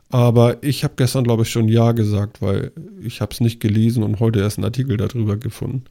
Aber 0.10 0.62
ich 0.62 0.84
habe 0.84 0.94
gestern, 0.98 1.24
glaube 1.24 1.44
ich, 1.44 1.50
schon 1.50 1.68
Ja 1.70 1.92
gesagt, 1.92 2.42
weil 2.42 2.72
ich 3.02 3.22
habe 3.22 3.32
es 3.34 3.40
nicht 3.42 3.60
gelesen 3.60 4.04
und 4.04 4.20
heute 4.20 4.40
erst 4.40 4.58
einen 4.60 4.66
Artikel 4.66 4.98
darüber 4.98 5.38
gefunden. 5.38 5.86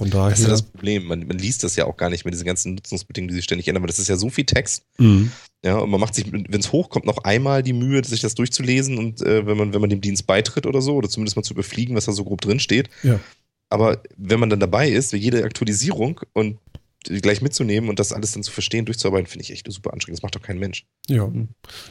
Von 0.00 0.08
daher. 0.08 0.30
Das 0.30 0.38
ist 0.38 0.46
ja 0.46 0.50
das 0.50 0.62
Problem. 0.62 1.04
Man, 1.04 1.26
man 1.26 1.36
liest 1.36 1.62
das 1.62 1.76
ja 1.76 1.84
auch 1.84 1.98
gar 1.98 2.08
nicht 2.08 2.24
mit 2.24 2.32
diesen 2.32 2.46
ganzen 2.46 2.74
Nutzungsbedingungen, 2.74 3.28
die 3.28 3.34
sich 3.34 3.44
ständig 3.44 3.68
ändern, 3.68 3.82
weil 3.82 3.88
das 3.88 3.98
ist 3.98 4.08
ja 4.08 4.16
so 4.16 4.30
viel 4.30 4.46
Text. 4.46 4.82
Mhm. 4.96 5.30
Ja, 5.62 5.76
und 5.76 5.90
man 5.90 6.00
macht 6.00 6.14
sich, 6.14 6.32
wenn 6.32 6.58
es 6.58 6.72
hochkommt, 6.72 7.04
noch 7.04 7.18
einmal 7.24 7.62
die 7.62 7.74
Mühe, 7.74 8.02
sich 8.02 8.22
das 8.22 8.34
durchzulesen 8.34 8.96
und 8.96 9.20
äh, 9.20 9.44
wenn 9.44 9.58
man, 9.58 9.74
wenn 9.74 9.80
man 9.82 9.90
dem 9.90 10.00
Dienst 10.00 10.26
beitritt 10.26 10.64
oder 10.64 10.80
so, 10.80 10.94
oder 10.94 11.10
zumindest 11.10 11.36
mal 11.36 11.42
zu 11.42 11.52
überfliegen, 11.52 11.94
was 11.96 12.06
da 12.06 12.12
so 12.12 12.24
grob 12.24 12.40
drin 12.40 12.60
steht. 12.60 12.88
Ja. 13.02 13.20
Aber 13.68 14.02
wenn 14.16 14.40
man 14.40 14.48
dann 14.48 14.58
dabei 14.58 14.88
ist, 14.88 15.12
jede 15.12 15.44
Aktualisierung 15.44 16.22
und 16.32 16.56
gleich 17.04 17.42
mitzunehmen 17.42 17.90
und 17.90 17.98
das 17.98 18.14
alles 18.14 18.32
dann 18.32 18.42
zu 18.42 18.52
verstehen, 18.52 18.86
durchzuarbeiten, 18.86 19.26
finde 19.26 19.44
ich 19.44 19.52
echt 19.52 19.70
super 19.70 19.92
anstrengend. 19.92 20.18
Das 20.18 20.22
macht 20.22 20.34
doch 20.34 20.42
kein 20.42 20.58
Mensch. 20.58 20.86
Ja. 21.08 21.30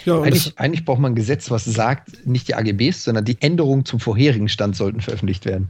Ja, 0.03 0.19
Eigentlich, 0.19 0.57
eigentlich 0.57 0.83
braucht 0.83 0.99
man 0.99 1.11
ein 1.11 1.15
Gesetz, 1.15 1.51
was 1.51 1.65
sagt, 1.65 2.25
nicht 2.25 2.47
die 2.47 2.55
AGBs, 2.55 3.03
sondern 3.03 3.25
die 3.25 3.37
Änderungen 3.39 3.85
zum 3.85 3.99
vorherigen 3.99 4.49
Stand 4.49 4.75
sollten 4.75 5.01
veröffentlicht 5.01 5.45
werden. 5.45 5.69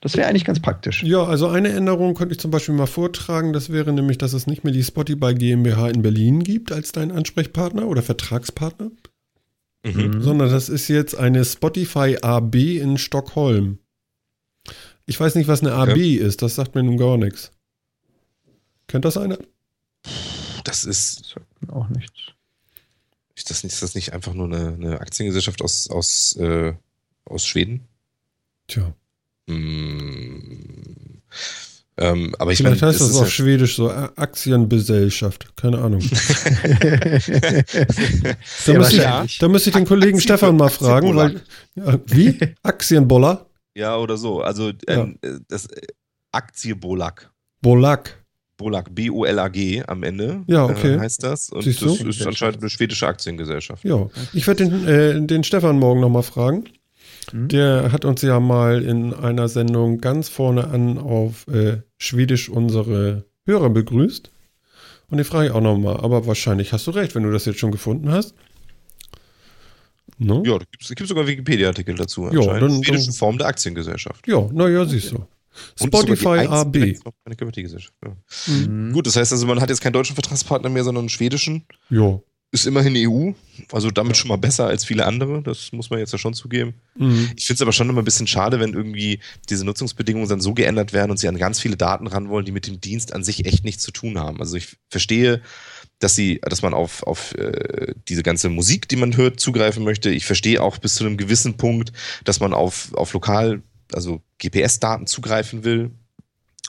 Das 0.00 0.16
wäre 0.16 0.28
eigentlich 0.28 0.44
ganz 0.44 0.60
praktisch. 0.60 1.02
Ja, 1.02 1.24
also 1.24 1.48
eine 1.48 1.70
Änderung 1.70 2.14
könnte 2.14 2.32
ich 2.34 2.40
zum 2.40 2.52
Beispiel 2.52 2.74
mal 2.74 2.86
vortragen. 2.86 3.52
Das 3.52 3.70
wäre 3.70 3.92
nämlich, 3.92 4.16
dass 4.18 4.32
es 4.32 4.46
nicht 4.46 4.62
mehr 4.62 4.72
die 4.72 4.84
Spotify 4.84 5.34
GmbH 5.34 5.88
in 5.88 6.02
Berlin 6.02 6.44
gibt 6.44 6.70
als 6.70 6.92
dein 6.92 7.10
Ansprechpartner 7.10 7.86
oder 7.88 8.02
Vertragspartner, 8.02 8.90
Mhm. 9.84 10.22
sondern 10.22 10.50
das 10.50 10.68
ist 10.68 10.86
jetzt 10.88 11.16
eine 11.16 11.44
Spotify 11.44 12.16
AB 12.22 12.78
in 12.78 12.96
Stockholm. 12.98 13.78
Ich 15.06 15.18
weiß 15.18 15.34
nicht, 15.36 15.48
was 15.48 15.60
eine 15.62 15.72
AB 15.72 16.16
ist. 16.16 16.42
Das 16.42 16.54
sagt 16.56 16.74
mir 16.74 16.82
nun 16.82 16.96
gar 16.98 17.16
nichts. 17.16 17.50
Kennt 18.86 19.04
das 19.04 19.16
einer? 19.16 19.38
Das 20.64 20.84
ist, 20.84 21.20
Das 21.20 21.30
sagt 21.30 21.62
mir 21.62 21.72
auch 21.74 21.88
nichts. 21.88 22.12
ist 23.34 23.50
das 23.50 23.64
nicht, 23.64 23.72
ist 23.72 23.82
das 23.82 23.94
nicht 23.94 24.12
einfach 24.12 24.34
nur 24.34 24.46
eine, 24.46 24.74
eine 24.74 25.00
Aktiengesellschaft 25.00 25.62
aus, 25.62 25.88
aus, 25.90 26.36
äh, 26.36 26.74
aus 27.24 27.46
Schweden? 27.46 27.86
Tja. 28.66 28.92
Hm. 29.48 31.22
Ähm, 32.00 32.32
aber 32.38 32.52
ich 32.52 32.58
Vielleicht 32.58 32.80
meine, 32.80 32.92
heißt 32.92 33.00
das 33.00 33.10
ist 33.10 33.16
auf 33.16 33.22
ja- 33.24 33.30
Schwedisch 33.30 33.74
so 33.74 33.90
A- 33.90 34.12
Aktiengesellschaft. 34.14 35.48
Keine 35.56 35.78
Ahnung. 35.78 36.00
Da 38.66 38.72
müsste, 38.74 38.78
wahrscheinlich. 38.78 39.32
ich, 39.32 39.38
da 39.38 39.48
müsste 39.48 39.70
ich 39.70 39.76
den 39.76 39.84
Kollegen 39.84 40.18
Aktien- 40.18 40.20
Stefan 40.36 40.56
mal 40.56 40.68
fragen, 40.68 41.16
weil. 41.16 41.40
Ja, 41.74 41.98
wie? 42.06 42.38
Aktienboller? 42.62 43.46
Ja, 43.74 43.96
oder 43.96 44.16
so. 44.16 44.40
Also 44.42 44.72
ähm, 44.86 45.18
äh, 45.22 45.34
das 45.48 45.66
äh, 45.66 45.80
Aktiebolak. 46.32 47.30
Bolak. 47.62 48.24
Bolak, 48.56 48.92
B-O-L-A-G 48.94 49.84
am 49.86 50.02
Ende 50.02 50.42
Ja, 50.48 50.64
okay. 50.64 50.94
äh, 50.94 50.98
heißt 50.98 51.22
das. 51.22 51.50
Und 51.50 51.62
Siehst 51.62 51.80
das 51.82 51.98
du? 51.98 52.08
ist 52.08 52.26
anscheinend 52.26 52.58
eine 52.60 52.70
schwedische 52.70 53.06
Aktiengesellschaft. 53.06 53.84
Ja. 53.84 54.08
Ich 54.32 54.46
werde 54.48 54.68
den, 54.68 54.86
äh, 54.88 55.20
den 55.26 55.44
Stefan 55.44 55.78
morgen 55.78 56.00
nochmal 56.00 56.24
fragen. 56.24 56.64
Hm? 57.32 57.48
Der 57.48 57.92
hat 57.92 58.04
uns 58.04 58.22
ja 58.22 58.40
mal 58.40 58.82
in 58.82 59.12
einer 59.14 59.48
Sendung 59.48 60.00
ganz 60.00 60.28
vorne 60.28 60.68
an 60.68 60.98
auf 60.98 61.46
äh, 61.48 61.78
Schwedisch 61.98 62.48
unsere 62.48 63.24
Hörer 63.46 63.70
begrüßt. 63.70 64.30
Und 65.10 65.16
den 65.18 65.24
frage 65.24 65.46
ich 65.48 65.52
auch 65.52 65.60
nochmal. 65.60 65.96
Aber 65.98 66.26
wahrscheinlich 66.26 66.72
hast 66.72 66.86
du 66.86 66.90
recht, 66.90 67.14
wenn 67.14 67.22
du 67.22 67.30
das 67.32 67.44
jetzt 67.46 67.58
schon 67.58 67.70
gefunden 67.72 68.10
hast. 68.10 68.34
No? 70.18 70.42
Ja, 70.44 70.58
da 70.58 70.64
gibt 70.70 71.00
es 71.00 71.08
sogar 71.08 71.26
Wikipedia-Artikel 71.26 71.94
dazu. 71.94 72.24
Ja, 72.24 72.28
anscheinend. 72.40 72.62
dann- 72.62 72.84
Schwedische 72.84 73.06
dann- 73.06 73.14
Form 73.14 73.38
der 73.38 73.46
Aktiengesellschaft. 73.46 74.26
Ja, 74.26 74.48
naja, 74.52 74.84
siehst 74.84 75.12
du. 75.12 75.16
Und 75.80 75.92
die 75.92 75.96
Spotify 75.96 76.46
AB. 76.46 76.76
Ja. 78.04 78.16
Mhm. 78.54 78.92
Gut, 78.92 79.06
das 79.06 79.16
heißt 79.16 79.32
also, 79.32 79.46
man 79.46 79.60
hat 79.60 79.70
jetzt 79.70 79.80
keinen 79.80 79.92
deutschen 79.92 80.14
Vertragspartner 80.14 80.68
mehr, 80.68 80.84
sondern 80.84 81.02
einen 81.02 81.08
schwedischen. 81.08 81.64
Ja. 81.90 82.20
Ist 82.50 82.66
immerhin 82.66 82.94
EU, 82.96 83.32
also 83.72 83.90
damit 83.90 84.16
schon 84.16 84.28
mal 84.28 84.38
besser 84.38 84.66
als 84.66 84.82
viele 84.82 85.04
andere. 85.04 85.42
Das 85.42 85.70
muss 85.72 85.90
man 85.90 85.98
jetzt 85.98 86.12
ja 86.12 86.18
schon 86.18 86.32
zugeben. 86.32 86.74
Mhm. 86.96 87.30
Ich 87.36 87.44
finde 87.44 87.58
es 87.58 87.62
aber 87.62 87.72
schon 87.72 87.90
immer 87.90 88.00
ein 88.00 88.06
bisschen 88.06 88.26
schade, 88.26 88.58
wenn 88.58 88.72
irgendwie 88.72 89.20
diese 89.50 89.66
Nutzungsbedingungen 89.66 90.28
dann 90.28 90.40
so 90.40 90.54
geändert 90.54 90.94
werden 90.94 91.10
und 91.10 91.18
sie 91.18 91.28
an 91.28 91.36
ganz 91.36 91.60
viele 91.60 91.76
Daten 91.76 92.06
ran 92.06 92.30
wollen, 92.30 92.46
die 92.46 92.52
mit 92.52 92.66
dem 92.66 92.80
Dienst 92.80 93.12
an 93.12 93.22
sich 93.22 93.44
echt 93.44 93.64
nichts 93.64 93.82
zu 93.82 93.90
tun 93.90 94.18
haben. 94.18 94.40
Also 94.40 94.56
ich 94.56 94.78
verstehe, 94.88 95.42
dass 95.98 96.14
sie, 96.14 96.40
dass 96.42 96.62
man 96.62 96.72
auf, 96.72 97.02
auf 97.02 97.34
äh, 97.34 97.92
diese 98.08 98.22
ganze 98.22 98.48
Musik, 98.48 98.88
die 98.88 98.96
man 98.96 99.16
hört, 99.16 99.40
zugreifen 99.40 99.84
möchte. 99.84 100.08
Ich 100.08 100.24
verstehe 100.24 100.62
auch 100.62 100.78
bis 100.78 100.94
zu 100.94 101.04
einem 101.04 101.18
gewissen 101.18 101.58
Punkt, 101.58 101.92
dass 102.24 102.40
man 102.40 102.54
auf, 102.54 102.94
auf 102.94 103.12
lokal, 103.12 103.62
also 103.92 104.22
GPS-Daten 104.38 105.06
zugreifen 105.06 105.64
will. 105.64 105.90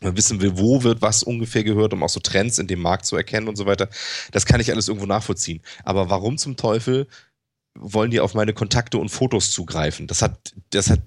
Wissen 0.02 0.42
will, 0.42 0.58
wo 0.58 0.84
wird 0.84 1.02
was 1.02 1.24
ungefähr 1.24 1.64
gehört, 1.64 1.94
um 1.94 2.04
auch 2.04 2.10
so 2.10 2.20
Trends 2.20 2.58
in 2.58 2.68
dem 2.68 2.82
Markt 2.82 3.06
zu 3.06 3.16
erkennen 3.16 3.48
und 3.48 3.58
so 3.58 3.66
weiter. 3.66 3.90
Das 4.32 4.46
kann 4.46 4.62
ich 4.62 4.72
alles 4.72 4.88
irgendwo 4.88 5.06
nachvollziehen. 5.06 5.62
Aber 5.84 6.10
warum 6.10 6.38
zum 6.38 6.56
Teufel 6.56 7.08
wollen 7.76 8.12
die 8.12 8.20
auf 8.20 8.34
meine 8.34 8.54
Kontakte 8.54 8.98
und 8.98 9.10
Fotos 9.10 9.52
zugreifen? 9.52 10.08
Das 10.08 10.22
hat, 10.22 10.54
das 10.70 10.90
hat 10.90 11.02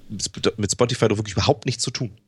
mit 0.59 0.71
Spotify 0.71 1.09
doch 1.09 1.17
wirklich 1.17 1.35
überhaupt 1.35 1.67
nichts 1.67 1.83
zu 1.83 1.91
tun. 1.91 2.19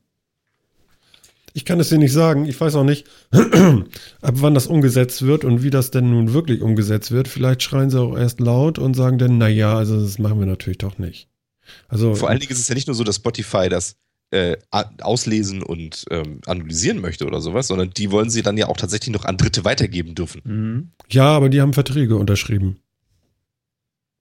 Ich 1.56 1.64
kann 1.64 1.78
es 1.78 1.88
dir 1.88 1.98
nicht 1.98 2.12
sagen. 2.12 2.46
Ich 2.46 2.60
weiß 2.60 2.74
auch 2.74 2.84
nicht, 2.84 3.06
ab 3.30 4.34
wann 4.34 4.54
das 4.54 4.66
umgesetzt 4.66 5.22
wird 5.22 5.44
und 5.44 5.62
wie 5.62 5.70
das 5.70 5.92
denn 5.92 6.10
nun 6.10 6.32
wirklich 6.32 6.62
umgesetzt 6.62 7.12
wird. 7.12 7.28
Vielleicht 7.28 7.62
schreien 7.62 7.90
sie 7.90 8.00
auch 8.00 8.16
erst 8.16 8.40
laut 8.40 8.78
und 8.78 8.94
sagen 8.94 9.18
dann, 9.18 9.38
naja, 9.38 9.76
also 9.76 10.00
das 10.00 10.18
machen 10.18 10.40
wir 10.40 10.46
natürlich 10.46 10.78
doch 10.78 10.98
nicht. 10.98 11.28
Also 11.88 12.14
Vor 12.16 12.28
allen 12.28 12.40
Dingen 12.40 12.50
ist 12.50 12.58
es 12.58 12.68
ja 12.68 12.74
nicht 12.74 12.88
nur 12.88 12.96
so, 12.96 13.04
dass 13.04 13.16
Spotify 13.16 13.68
das 13.68 13.96
äh, 14.34 14.56
auslesen 15.00 15.62
und 15.62 16.04
ähm, 16.10 16.40
analysieren 16.46 17.00
möchte 17.00 17.26
oder 17.26 17.40
sowas, 17.40 17.68
sondern 17.68 17.90
die 17.90 18.10
wollen 18.10 18.30
sie 18.30 18.42
dann 18.42 18.56
ja 18.56 18.66
auch 18.68 18.76
tatsächlich 18.76 19.12
noch 19.12 19.24
an 19.24 19.36
Dritte 19.36 19.64
weitergeben 19.64 20.14
dürfen. 20.14 20.40
Mhm. 20.44 20.90
ja, 21.10 21.26
aber 21.26 21.48
die 21.48 21.60
haben 21.60 21.72
Verträge 21.72 22.16
unterschrieben. 22.16 22.78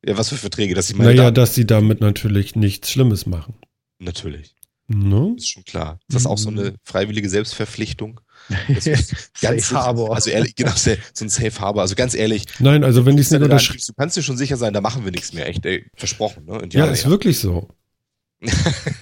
Ja, 0.05 0.17
was 0.17 0.29
für 0.29 0.36
Verträge, 0.38 0.75
dass 0.75 0.88
sie 0.88 0.96
meine 0.96 1.10
Naja, 1.12 1.24
Daten- 1.24 1.36
dass 1.36 1.55
sie 1.55 1.65
damit 1.65 2.01
natürlich 2.01 2.55
nichts 2.55 2.91
Schlimmes 2.91 3.25
machen. 3.25 3.55
Natürlich, 4.00 4.53
Ne? 4.89 5.34
ist 5.38 5.48
schon 5.50 5.63
klar. 5.63 5.98
Ist 6.10 6.15
das 6.15 6.25
auch 6.25 6.38
so 6.38 6.51
Mhm. 6.51 6.60
eine 6.60 6.75
freiwillige 6.84 7.29
Selbstverpflichtung? 7.29 8.20
Safe 8.79 9.75
Harbor. 9.75 10.13
Also 10.13 10.29
ehrlich, 10.29 10.55
genau, 10.55 10.74
so 10.75 10.91
ein 11.24 11.29
Safe 11.29 11.58
Harbor. 11.60 11.82
Also 11.82 11.96
ganz 11.96 12.13
ehrlich, 12.13 12.46
Nein, 12.60 12.84
also 12.84 13.05
wenn 13.05 13.15
die 13.15 13.22
es 13.22 13.32
nicht 13.32 13.39
du 13.39 13.46
unterschreiben. 13.46 13.79
kannst 13.98 14.17
dir 14.17 14.22
schon 14.24 14.36
sicher 14.38 14.58
sein, 14.58 14.74
da 14.74 14.82
machen 14.82 15.05
wir 15.05 15.12
nichts 15.12 15.32
mehr. 15.34 15.48
Echt, 15.48 15.65
ey, 15.65 15.86
versprochen. 15.96 16.46
Ne? 16.46 16.67
Ja, 16.74 16.86
ist 16.88 17.08
wirklich 17.10 17.39
so. 17.39 17.70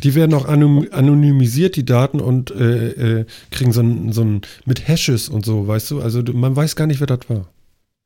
Die 0.04 0.16
werden 0.16 0.34
auch 0.34 0.46
anonym, 0.46 0.90
anonymisiert, 0.92 1.76
die 1.76 1.86
Daten, 1.86 2.20
und 2.20 2.52
äh, 2.52 3.20
äh, 3.20 3.26
kriegen 3.52 3.72
so 3.72 3.82
ein, 3.82 4.12
so 4.12 4.24
ein 4.24 4.42
mit 4.66 4.88
Hashes 4.88 5.30
und 5.30 5.46
so, 5.46 5.68
weißt 5.68 5.92
du? 5.92 6.02
Also 6.02 6.22
man 6.34 6.56
weiß 6.56 6.76
gar 6.76 6.88
nicht, 6.88 7.00
wer 7.00 7.08
das 7.08 7.30
war. 7.30 7.48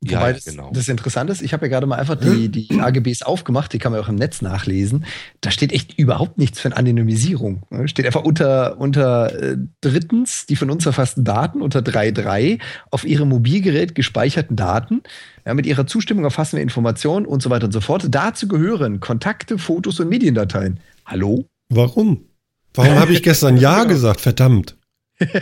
Ja, 0.04 0.18
Wobei 0.18 0.34
das, 0.34 0.44
genau. 0.44 0.70
das 0.74 0.88
Interessante 0.88 1.32
ist, 1.32 1.40
ich 1.40 1.54
habe 1.54 1.66
ja 1.66 1.70
gerade 1.70 1.86
mal 1.86 1.96
einfach 1.96 2.16
die, 2.16 2.50
die 2.50 2.68
AGBs 2.78 3.22
aufgemacht, 3.22 3.72
die 3.72 3.78
kann 3.78 3.92
man 3.92 4.00
auch 4.02 4.10
im 4.10 4.16
Netz 4.16 4.42
nachlesen. 4.42 5.06
Da 5.40 5.50
steht 5.50 5.72
echt 5.72 5.98
überhaupt 5.98 6.36
nichts 6.36 6.60
von 6.60 6.74
Anonymisierung. 6.74 7.62
ne? 7.70 7.88
Steht 7.88 8.04
einfach 8.04 8.22
unter, 8.22 8.78
unter 8.78 9.34
äh, 9.34 9.56
drittens 9.80 10.44
die 10.44 10.56
von 10.56 10.70
uns 10.70 10.84
erfassten 10.84 11.24
Daten 11.24 11.62
unter 11.62 11.80
3.3 11.80 12.60
auf 12.90 13.04
ihrem 13.04 13.30
Mobilgerät 13.30 13.94
gespeicherten 13.94 14.54
Daten. 14.54 15.02
Ja, 15.46 15.54
mit 15.54 15.64
ihrer 15.64 15.86
Zustimmung 15.86 16.24
erfassen 16.24 16.56
wir 16.56 16.62
Informationen 16.62 17.24
und 17.24 17.42
so 17.42 17.48
weiter 17.48 17.64
und 17.64 17.72
so 17.72 17.80
fort. 17.80 18.06
Dazu 18.10 18.48
gehören 18.48 19.00
Kontakte, 19.00 19.56
Fotos 19.56 19.98
und 19.98 20.10
Mediendateien. 20.10 20.78
Hallo? 21.06 21.48
Warum? 21.68 22.28
Warum 22.74 22.96
habe 22.98 23.12
ich 23.12 23.22
gestern 23.22 23.56
Ja 23.58 23.84
gesagt? 23.84 24.20
Verdammt. 24.20 24.76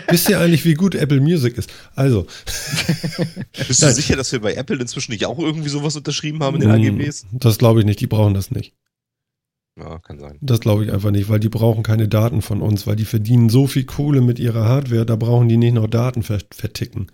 Wisst 0.09 0.29
ihr 0.29 0.39
eigentlich, 0.39 0.65
wie 0.65 0.75
gut 0.75 0.95
Apple 0.95 1.21
Music 1.21 1.59
ist? 1.59 1.73
Also, 1.97 2.27
Bist 3.67 3.83
du 3.83 3.91
sicher, 3.91 4.17
dass 4.17 4.33
wir 4.33 4.41
bei 4.41 4.55
Apple 4.55 4.77
inzwischen 4.81 5.13
nicht 5.13 5.27
auch 5.27 5.39
irgendwie 5.39 5.69
sowas 5.69 5.97
unterschrieben 5.97 6.43
haben 6.43 6.57
in 6.57 6.61
den 6.61 6.71
mh, 6.71 7.07
AGBs? 7.07 7.27
das 7.33 7.59
glaube 7.59 7.81
ich 7.81 7.87
nicht, 7.87 8.01
die 8.01 8.07
brauchen 8.07 8.35
das 8.35 8.51
nicht. 8.51 8.75
Ja, 9.77 9.99
kann 9.99 10.19
sein. 10.21 10.41
Das 10.41 10.61
glaube 10.61 10.85
ich 10.85 10.93
einfach 10.93 11.11
nicht, 11.11 11.29
weil 11.29 11.41
die 11.41 11.49
brauchen 11.49 11.83
keine 11.83 12.09
Daten 12.09 12.43
von 12.43 12.61
uns, 12.63 12.87
weil 12.87 12.97
die 12.97 13.05
verdienen 13.05 13.49
so 13.49 13.67
viel 13.67 13.85
Kohle 13.85 14.21
mit 14.21 14.39
ihrer 14.39 14.65
Hardware, 14.67 15.07
da 15.07 15.17
brauchen 15.17 15.49
die 15.49 15.57
nicht 15.57 15.75
noch 15.75 15.89
Daten 15.89 16.23
ver 16.23 16.41
verticken. 16.53 17.09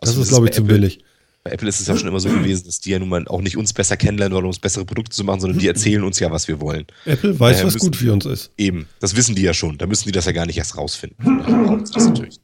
Das 0.00 0.10
Also 0.10 0.22
ist, 0.22 0.28
glaube 0.28 0.46
ich, 0.48 0.52
zu 0.52 0.64
billig. 0.64 1.04
Bei 1.44 1.50
Apple 1.50 1.68
ist 1.68 1.80
es 1.80 1.88
ja 1.88 1.96
schon 1.96 2.06
immer 2.06 2.20
so 2.20 2.28
gewesen, 2.28 2.66
dass 2.66 2.78
die 2.78 2.90
ja 2.90 2.98
nun 3.00 3.08
mal 3.08 3.26
auch 3.26 3.40
nicht 3.40 3.56
uns 3.56 3.72
besser 3.72 3.96
kennenlernen 3.96 4.34
wollen, 4.34 4.44
um 4.44 4.50
uns 4.50 4.60
bessere 4.60 4.84
Produkte 4.84 5.10
zu 5.16 5.24
machen, 5.24 5.40
sondern 5.40 5.58
die 5.58 5.66
erzählen 5.66 6.04
uns 6.04 6.20
ja, 6.20 6.30
was 6.30 6.46
wir 6.46 6.60
wollen. 6.60 6.86
Apple 7.04 7.38
weiß, 7.40 7.56
Daher 7.56 7.66
was 7.66 7.74
müssen- 7.74 7.86
gut 7.86 7.96
für 7.96 8.12
uns 8.12 8.26
ist. 8.26 8.52
Eben, 8.56 8.86
das 9.00 9.16
wissen 9.16 9.34
die 9.34 9.42
ja 9.42 9.52
schon. 9.52 9.76
Da 9.76 9.86
müssen 9.86 10.04
die 10.06 10.12
das 10.12 10.24
ja 10.26 10.32
gar 10.32 10.46
nicht 10.46 10.56
erst 10.58 10.76
rausfinden. 10.76 11.16
Daher 11.42 11.84
sie 11.86 11.92
das 11.94 12.06
natürlich. 12.06 12.40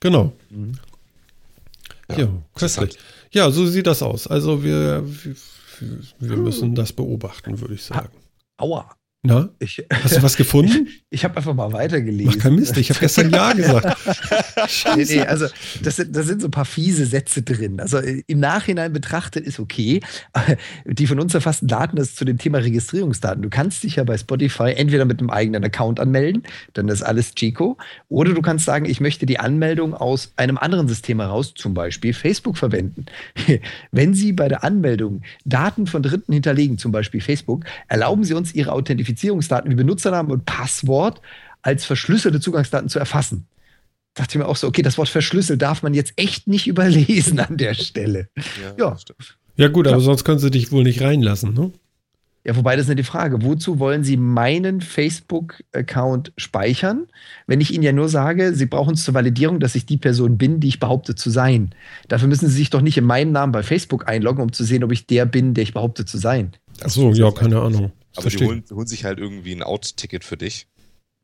Genau. 0.00 0.32
Ja, 2.10 2.18
Ja, 2.18 2.28
köstlich. 2.54 2.98
Ja, 3.30 3.50
so 3.50 3.66
sieht 3.66 3.86
das 3.86 4.02
aus. 4.02 4.26
Also 4.26 4.64
wir, 4.64 5.04
wir, 5.06 5.34
wir 6.18 6.36
müssen 6.38 6.74
das 6.74 6.92
beobachten, 6.92 7.60
würde 7.60 7.74
ich 7.74 7.84
sagen. 7.84 8.08
Aua. 8.56 8.90
Na, 9.28 9.50
Ich, 9.58 9.84
hast 9.92 10.16
du 10.16 10.22
was 10.22 10.38
gefunden? 10.38 10.88
ich 11.10 11.22
habe 11.22 11.36
einfach 11.36 11.52
mal 11.52 11.70
weitergelesen. 11.74 12.32
Mach 12.34 12.42
kein 12.42 12.54
Mist, 12.54 12.78
ich 12.78 12.88
habe 12.88 12.98
gestern 12.98 13.30
Ja 13.30 13.52
gesagt. 13.52 13.96
Nee, 14.58 14.66
Scheiße. 14.66 15.14
nee, 15.14 15.22
also 15.22 15.46
das 15.82 15.96
sind, 15.96 16.16
das 16.16 16.26
sind 16.26 16.40
so 16.40 16.48
ein 16.48 16.50
paar 16.50 16.64
fiese 16.64 17.06
Sätze 17.06 17.42
drin. 17.42 17.78
Also 17.80 17.98
äh, 17.98 18.22
im 18.26 18.40
Nachhinein 18.40 18.92
betrachtet 18.92 19.46
ist 19.46 19.60
okay. 19.60 20.00
Die 20.84 21.06
von 21.06 21.20
uns 21.20 21.32
erfassten 21.34 21.68
Daten, 21.68 21.96
das 21.96 22.08
ist 22.08 22.16
zu 22.16 22.24
dem 22.24 22.38
Thema 22.38 22.58
Registrierungsdaten. 22.58 23.42
Du 23.42 23.50
kannst 23.50 23.84
dich 23.84 23.96
ja 23.96 24.04
bei 24.04 24.18
Spotify 24.18 24.72
entweder 24.74 25.04
mit 25.04 25.20
einem 25.20 25.30
eigenen 25.30 25.62
Account 25.62 26.00
anmelden, 26.00 26.42
dann 26.72 26.88
ist 26.88 27.02
alles 27.02 27.34
Chico, 27.34 27.76
oder 28.08 28.32
du 28.32 28.42
kannst 28.42 28.64
sagen, 28.64 28.86
ich 28.86 29.00
möchte 29.00 29.26
die 29.26 29.38
Anmeldung 29.38 29.94
aus 29.94 30.32
einem 30.36 30.58
anderen 30.58 30.88
System 30.88 31.20
heraus, 31.20 31.54
zum 31.54 31.74
Beispiel 31.74 32.14
Facebook, 32.14 32.58
verwenden. 32.58 33.06
Wenn 33.92 34.14
Sie 34.14 34.32
bei 34.32 34.48
der 34.48 34.64
Anmeldung 34.64 35.22
Daten 35.44 35.86
von 35.86 36.02
Dritten 36.02 36.32
hinterlegen, 36.32 36.78
zum 36.78 36.92
Beispiel 36.92 37.20
Facebook, 37.20 37.64
erlauben 37.88 38.24
Sie 38.24 38.34
uns, 38.34 38.54
Ihre 38.54 38.72
Authentifizierungsdaten 39.18 39.70
wie 39.70 39.74
Benutzernamen 39.74 40.32
und 40.32 40.44
Passwort 40.44 41.20
als 41.62 41.84
verschlüsselte 41.84 42.40
Zugangsdaten 42.40 42.88
zu 42.88 42.98
erfassen 42.98 43.46
dachte 44.14 44.32
ich 44.32 44.38
mir 44.38 44.48
auch 44.48 44.56
so, 44.56 44.66
okay, 44.66 44.82
das 44.82 44.98
Wort 44.98 45.08
verschlüsselt 45.08 45.62
darf 45.62 45.84
man 45.84 45.94
jetzt 45.94 46.12
echt 46.16 46.48
nicht 46.48 46.66
überlesen 46.66 47.38
an 47.38 47.56
der 47.56 47.74
Stelle. 47.74 48.28
Ja. 48.76 48.98
stimmt. 48.98 49.38
Ja 49.54 49.68
gut, 49.68 49.86
aber 49.86 50.00
sonst 50.00 50.24
können 50.24 50.40
sie 50.40 50.50
dich 50.50 50.72
wohl 50.72 50.82
nicht 50.82 51.02
reinlassen, 51.02 51.54
ne? 51.54 51.70
Ja, 52.44 52.56
wobei 52.56 52.74
das 52.74 52.84
ist 52.84 52.88
nicht 52.88 52.98
die 52.98 53.04
Frage. 53.04 53.42
Wozu 53.42 53.78
wollen 53.78 54.02
Sie 54.02 54.16
meinen 54.16 54.80
Facebook-Account 54.80 56.32
speichern, 56.36 57.06
wenn 57.46 57.60
ich 57.60 57.72
Ihnen 57.72 57.84
ja 57.84 57.92
nur 57.92 58.08
sage, 58.08 58.54
Sie 58.54 58.66
brauchen 58.66 58.94
es 58.94 59.04
zur 59.04 59.14
Validierung, 59.14 59.60
dass 59.60 59.76
ich 59.76 59.86
die 59.86 59.98
Person 59.98 60.36
bin, 60.36 60.58
die 60.58 60.68
ich 60.68 60.80
behaupte 60.80 61.14
zu 61.14 61.30
sein? 61.30 61.70
Dafür 62.08 62.26
müssen 62.26 62.48
Sie 62.48 62.56
sich 62.56 62.70
doch 62.70 62.80
nicht 62.80 62.96
in 62.96 63.04
meinen 63.04 63.30
Namen 63.30 63.52
bei 63.52 63.62
Facebook 63.62 64.08
einloggen, 64.08 64.42
um 64.42 64.52
zu 64.52 64.64
sehen, 64.64 64.82
ob 64.82 64.90
ich 64.90 65.06
der 65.06 65.26
bin, 65.26 65.54
der 65.54 65.62
ich 65.62 65.74
behaupte 65.74 66.06
zu 66.06 66.18
sein. 66.18 66.52
Ach 66.82 66.88
so, 66.88 67.12
ja, 67.12 67.30
keine 67.30 67.60
Ahnung. 67.60 67.92
Aber 68.18 68.30
die 68.30 68.36
Verstehe. 68.36 68.48
holen, 68.48 68.64
holen 68.70 68.86
sich 68.86 69.04
halt 69.04 69.18
irgendwie 69.18 69.52
ein 69.52 69.62
Out-Ticket 69.62 70.24
für 70.24 70.36
dich. 70.36 70.66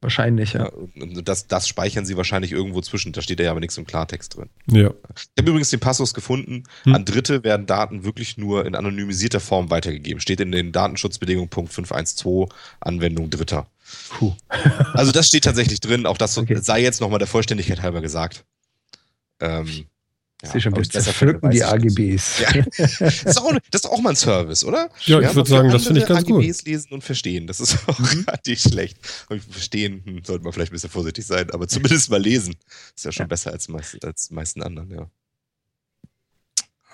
Wahrscheinlich, 0.01 0.53
ja. 0.53 0.65
Ja, 0.65 0.69
und 0.69 1.17
und 1.17 1.29
das, 1.29 1.47
das 1.47 1.67
speichern 1.67 2.05
sie 2.05 2.17
wahrscheinlich 2.19 2.53
irgendwo 2.53 2.83
zwischen. 2.83 3.13
Da 3.13 3.23
steht 3.23 3.41
ja 3.41 3.51
aber 3.51 3.61
nichts 3.61 3.79
im 3.79 3.87
Klartext 3.87 4.37
drin. 4.37 4.51
Ja. 4.71 4.91
Ich 5.17 5.29
habe 5.39 5.49
übrigens 5.49 5.71
den 5.71 5.81
Passus 5.81 6.13
gefunden. 6.13 6.65
Hm. 6.83 6.95
An 6.95 7.05
Dritte 7.07 7.43
werden 7.43 7.65
Daten 7.65 8.05
wirklich 8.05 8.37
nur 8.37 8.67
in 8.67 8.75
anonymisierter 8.75 9.41
Form 9.41 9.71
weitergegeben. 9.71 10.21
Steht 10.21 10.41
in 10.41 10.53
den 10.53 10.73
Datenschutzbedingungen 10.73 11.49
Punkt 11.49 11.73
512 11.73 12.51
Anwendung 12.81 13.31
Dritter. 13.31 13.67
Puh. 14.11 14.35
Also 14.93 15.11
das 15.11 15.27
steht 15.29 15.45
tatsächlich 15.45 15.81
drin. 15.81 16.05
Auch 16.05 16.19
das 16.19 16.37
Okay. 16.37 16.59
sei 16.61 16.83
jetzt 16.83 17.01
nochmal 17.01 17.19
der 17.19 17.29
Vollständigkeit 17.29 17.81
halber 17.81 18.03
gesagt. 18.03 18.45
Ähm, 19.41 19.87
Ja, 20.45 20.53
Sie 20.53 20.61
schon, 20.61 20.77
wir 20.77 20.83
zerpflücken 20.85 21.51
die 21.51 21.65
AGBs. 21.65 22.41
Ja. 22.41 22.63
Das, 22.77 23.01
ist 23.01 23.39
auch, 23.39 23.53
das 23.71 23.83
ist 23.83 23.91
auch 23.91 24.01
mal 24.01 24.11
ein 24.11 24.17
Service, 24.17 24.65
oder? 24.65 24.91
Ja, 25.05 25.21
ich 25.21 25.35
würde 25.35 25.49
sagen, 25.49 25.71
das 25.71 25.87
finde 25.87 26.01
ich 26.01 26.07
ganz 26.07 26.21
AGBs 26.21 26.29
gut. 26.31 26.45
AGBs 26.45 26.65
lesen 26.65 26.93
und 26.93 27.05
verstehen, 27.05 27.47
das 27.47 27.61
ist 27.61 27.89
auch 27.89 27.99
mhm. 27.99 28.27
nicht 28.47 28.69
schlecht. 28.69 28.99
Und 29.29 29.43
verstehen 29.43 30.03
hm, 30.05 30.25
sollte 30.25 30.45
man 30.45 30.53
vielleicht 30.53 30.73
ein 30.73 30.75
bisschen 30.75 30.91
vorsichtig 30.91 31.27
sein, 31.27 31.51
aber 31.51 31.67
zumindest 31.69 32.11
mal 32.11 32.21
lesen. 32.21 32.55
Ist 32.95 33.05
ja 33.05 33.13
schon 33.13 33.25
ja. 33.25 33.29
besser 33.29 33.53
als, 33.53 33.69
meist, 33.69 34.05
als 34.05 34.31
meisten 34.31 34.63
anderen, 34.63 34.91
ja. 34.91 35.11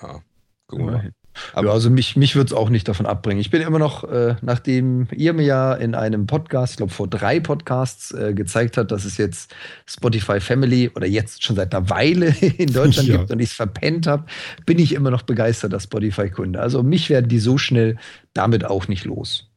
ja. 0.02 0.23
Gucken 0.66 0.87
wir 0.87 0.92
mal. 0.92 1.12
Aber 1.53 1.69
ja, 1.69 1.73
also 1.73 1.91
mich, 1.91 2.17
mich 2.17 2.35
würde 2.37 2.49
es 2.49 2.53
auch 2.53 2.71
nicht 2.71 2.89
davon 2.89 3.07
abbringen. 3.07 3.41
Ich 3.41 3.51
bin 3.51 3.63
immer 3.63 3.79
noch, 3.79 4.05
äh, 4.05 4.37
nachdem 4.43 5.09
ihr 5.15 5.33
mir 5.33 5.45
ja 5.45 5.75
in 5.75 5.95
einem 5.95 6.27
Podcast, 6.27 6.73
ich 6.73 6.77
glaube 6.79 6.93
vor 6.93 7.09
drei 7.09 7.41
Podcasts, 7.41 8.13
äh, 8.13 8.35
gezeigt 8.35 8.77
hat, 8.77 8.91
dass 8.91 9.05
es 9.05 9.17
jetzt 9.17 9.55
Spotify 9.87 10.41
Family 10.41 10.91
oder 10.95 11.07
jetzt 11.07 11.45
schon 11.45 11.57
seit 11.57 11.75
einer 11.75 11.89
Weile 11.89 12.29
in 12.59 12.73
Deutschland 12.73 13.09
ja. 13.09 13.19
gibt 13.19 13.31
und 13.31 13.41
ich 13.41 13.51
es 13.51 13.55
verpennt 13.55 14.07
habe, 14.07 14.25
bin 14.67 14.79
ich 14.79 14.95
immer 14.95 15.11
noch 15.11 15.23
begeisterter 15.23 15.81
Spotify-Kunde. 15.81 16.61
Also 16.61 16.83
mich 16.83 17.11
werden 17.11 17.29
die 17.29 17.39
so 17.39 17.59
schnell 17.59 17.97
damit 18.35 18.65
auch 18.65 18.89
nicht 18.89 19.05
los. 19.05 19.51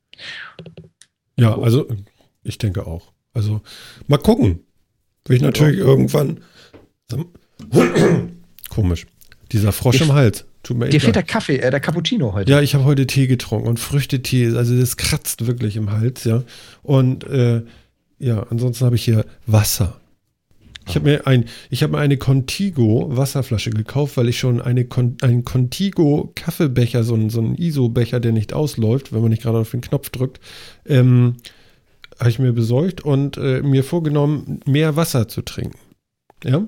Ja, 1.36 1.58
also 1.58 1.88
ich 2.44 2.58
denke 2.58 2.86
auch. 2.86 3.12
Also 3.34 3.62
mal 4.08 4.18
gucken. 4.18 4.60
Will 5.26 5.38
ich 5.38 5.42
natürlich 5.42 5.80
ja. 5.80 5.86
irgendwann. 5.86 6.42
Komisch. 8.70 9.08
Dieser 9.52 9.72
Frosch 9.72 10.02
im 10.02 10.14
Hals. 10.14 10.46
Tut 10.64 10.78
mir 10.78 10.90
Dir 10.90 11.02
fehlt 11.02 11.16
der 11.16 11.24
Kaffee, 11.24 11.58
äh, 11.58 11.70
der 11.70 11.82
Cappuccino 11.82 12.34
heute. 12.34 12.50
Ja, 12.50 12.62
ich 12.62 12.74
habe 12.74 12.86
heute 12.86 13.06
Tee 13.06 13.28
getrunken 13.28 13.68
und 13.68 13.80
Früchtetee, 13.80 14.56
also 14.56 14.80
das 14.80 14.96
kratzt 14.96 15.46
wirklich 15.46 15.76
im 15.76 15.92
Hals, 15.92 16.24
ja. 16.24 16.44
Und 16.82 17.26
äh, 17.26 17.64
ja, 18.18 18.44
ansonsten 18.50 18.86
habe 18.86 18.96
ich 18.96 19.04
hier 19.04 19.26
Wasser. 19.46 20.00
Ich 20.88 20.96
habe 20.96 21.10
mir, 21.10 21.28
ein, 21.28 21.46
hab 21.72 21.92
mir 21.92 21.98
eine 21.98 22.18
Contigo 22.18 23.08
Wasserflasche 23.10 23.70
gekauft, 23.70 24.18
weil 24.18 24.30
ich 24.30 24.40
schon 24.40 24.62
eine 24.62 24.86
Con, 24.86 25.18
einen 25.22 25.46
Contigo 25.46 26.32
Kaffeebecher, 26.36 27.04
so 27.04 27.14
einen, 27.14 27.30
so 27.30 27.40
einen 27.40 27.56
ISO-Becher, 27.56 28.20
der 28.20 28.32
nicht 28.32 28.54
ausläuft, 28.54 29.14
wenn 29.14 29.22
man 29.22 29.32
nicht 29.32 29.44
gerade 29.44 29.60
auf 29.60 29.72
den 29.72 29.82
Knopf 29.82 30.10
drückt, 30.10 30.40
ähm, 30.86 31.36
habe 32.20 32.30
ich 32.30 32.40
mir 32.40 32.54
besorgt 32.54 33.02
und 33.02 33.38
äh, 33.38 33.62
mir 33.62 33.84
vorgenommen, 33.84 34.60
mehr 34.66 34.96
Wasser 34.96 35.28
zu 35.28 35.42
trinken. 35.42 35.78
Ja? 36.44 36.68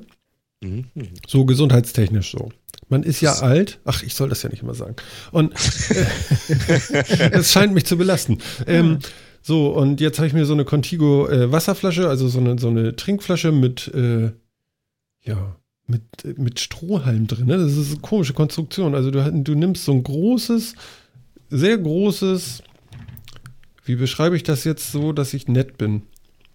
Mhm. 0.62 0.86
So 1.28 1.46
gesundheitstechnisch 1.46 2.32
so. 2.32 2.52
Man 2.88 3.04
ist 3.04 3.22
ja 3.22 3.34
alt. 3.34 3.80
Ach, 3.86 4.04
ich 4.04 4.14
soll 4.14 4.30
das 4.30 4.44
ja 4.44 4.50
nicht 4.50 4.62
immer 4.62 4.76
sagen. 4.76 4.96
Und 5.32 5.54
äh, 5.90 7.30
es 7.32 7.52
scheint 7.52 7.74
mich 7.74 7.86
zu 7.86 7.98
belasten. 7.98 8.40
Ähm, 8.68 9.00
so, 9.42 9.70
und 9.70 10.02
jetzt 10.02 10.18
habe 10.18 10.28
ich 10.28 10.34
mir 10.34 10.46
so 10.46 10.54
eine 10.54 10.66
Contigo 10.66 11.28
äh, 11.28 11.52
Wasserflasche, 11.52 12.08
also 12.08 12.28
so 12.28 12.40
eine, 12.40 12.58
so 12.60 12.68
eine 12.68 12.96
Trinkflasche 12.96 13.52
mit, 13.52 13.88
äh, 13.94 14.32
ja, 15.24 15.56
mit, 15.88 16.38
mit 16.38 16.60
Strohhalm 16.60 17.28
drin. 17.28 17.48
Ne? 17.48 17.58
Das 17.58 17.76
ist 17.76 17.92
eine 17.92 18.02
komische 18.02 18.34
Konstruktion. 18.34 18.96
Also 18.96 19.12
du, 19.12 19.32
du 19.32 19.56
nimmst 19.56 19.86
so 19.86 19.92
ein 19.92 20.04
großes, 20.04 20.76
sehr 21.50 21.78
großes, 21.78 22.64
wie 23.84 23.96
beschreibe 23.96 24.36
ich 24.36 24.44
das 24.44 24.64
jetzt 24.64 24.92
so, 24.92 25.14
dass 25.14 25.34
ich 25.34 25.48
nett 25.48 25.78
bin? 25.78 26.04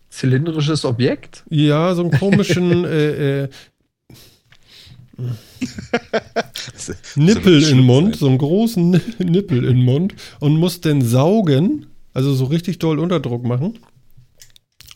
Zylindrisches 0.08 0.84
Objekt? 0.84 1.44
Ja, 1.48 1.94
so 1.94 2.02
einen 2.02 2.10
komischen, 2.10 2.84
äh, 2.84 3.42
äh, 3.44 3.48
Nippel 7.16 7.62
in 7.62 7.78
den 7.78 7.86
Mund, 7.86 8.16
so 8.16 8.26
einen 8.26 8.38
großen 8.38 8.90
Nippel 9.18 9.64
in 9.64 9.76
den 9.76 9.84
Mund 9.84 10.14
und 10.40 10.56
muss 10.56 10.80
den 10.80 11.02
saugen, 11.02 11.86
also 12.12 12.34
so 12.34 12.44
richtig 12.46 12.78
doll 12.78 12.98
Unterdruck 12.98 13.44
machen. 13.44 13.78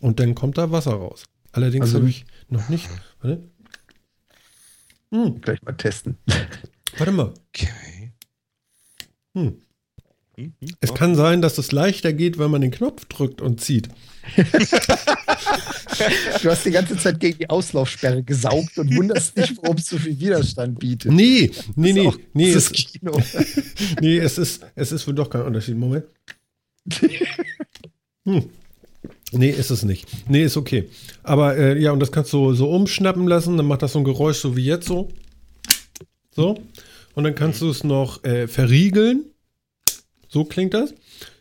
Und 0.00 0.20
dann 0.20 0.34
kommt 0.34 0.58
da 0.58 0.70
Wasser 0.70 0.92
raus. 0.92 1.24
Allerdings 1.52 1.86
also, 1.86 1.98
habe 1.98 2.08
ich 2.08 2.26
noch 2.48 2.68
nicht. 2.68 2.88
Warte. 3.20 3.48
Hm. 5.10 5.40
Gleich 5.40 5.62
mal 5.62 5.72
testen. 5.72 6.18
Warte 6.98 7.12
mal. 7.12 7.32
Okay. 7.48 8.12
Hm. 9.34 9.58
Mhm. 10.36 10.54
Es 10.80 10.94
kann 10.94 11.14
sein, 11.14 11.42
dass 11.42 11.58
es 11.58 11.72
leichter 11.72 12.12
geht, 12.12 12.38
wenn 12.38 12.50
man 12.50 12.60
den 12.60 12.70
Knopf 12.70 13.04
drückt 13.06 13.40
und 13.40 13.60
zieht. 13.60 13.88
du 16.42 16.50
hast 16.50 16.64
die 16.64 16.70
ganze 16.70 16.96
Zeit 16.96 17.20
gegen 17.20 17.38
die 17.38 17.50
Auslaufsperre 17.50 18.22
gesaugt 18.22 18.78
und 18.78 18.94
wunderst 18.96 19.36
nicht, 19.36 19.56
warum 19.62 19.76
es 19.76 19.86
so 19.86 19.98
viel 19.98 20.18
Widerstand 20.18 20.78
bietet. 20.78 21.12
Nee, 21.12 21.50
nee, 21.76 21.92
nee. 21.92 22.10
Nee 22.32 22.52
es, 22.52 22.70
Kino. 22.72 23.20
nee, 24.00 24.18
es 24.18 24.38
ist, 24.38 24.64
es 24.74 24.92
ist 24.92 25.06
wohl 25.06 25.14
doch 25.14 25.28
kein 25.30 25.42
Unterschied. 25.42 25.76
Moment. 25.76 26.04
Hm. 28.26 28.42
Nee, 29.32 29.50
ist 29.50 29.68
es 29.68 29.82
nicht. 29.82 30.08
Nee, 30.30 30.44
ist 30.44 30.56
okay. 30.56 30.88
Aber 31.22 31.58
äh, 31.58 31.78
ja, 31.78 31.92
und 31.92 32.00
das 32.00 32.10
kannst 32.10 32.32
du 32.32 32.54
so 32.54 32.70
umschnappen 32.70 33.26
lassen, 33.26 33.58
dann 33.58 33.66
macht 33.66 33.82
das 33.82 33.92
so 33.92 33.98
ein 33.98 34.04
Geräusch, 34.04 34.38
so 34.38 34.56
wie 34.56 34.64
jetzt 34.64 34.86
so. 34.86 35.10
So. 36.30 36.58
Und 37.14 37.24
dann 37.24 37.34
kannst 37.34 37.60
du 37.60 37.68
es 37.68 37.84
noch 37.84 38.24
äh, 38.24 38.48
verriegeln. 38.48 39.26
So 40.30 40.44
klingt 40.44 40.72
das. 40.72 40.94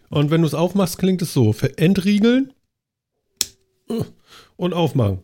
Und 0.09 0.29
wenn 0.29 0.41
du 0.41 0.47
es 0.47 0.53
aufmachst, 0.53 0.97
klingt 0.97 1.21
es 1.21 1.31
so. 1.31 1.55
Entriegeln 1.77 2.51
und 4.55 4.73
aufmachen. 4.73 5.23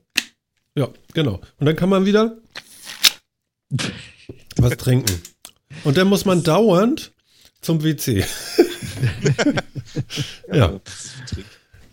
Ja, 0.76 0.90
genau. 1.14 1.42
Und 1.58 1.66
dann 1.66 1.76
kann 1.76 1.90
man 1.90 2.06
wieder 2.06 2.38
was 4.58 4.78
trinken. 4.78 5.22
Und 5.84 5.98
dann 5.98 6.08
muss 6.08 6.26
man 6.26 6.44
dauernd 6.44 7.14
zum 7.62 7.84
WC. 7.84 8.24
ja. 10.54 10.80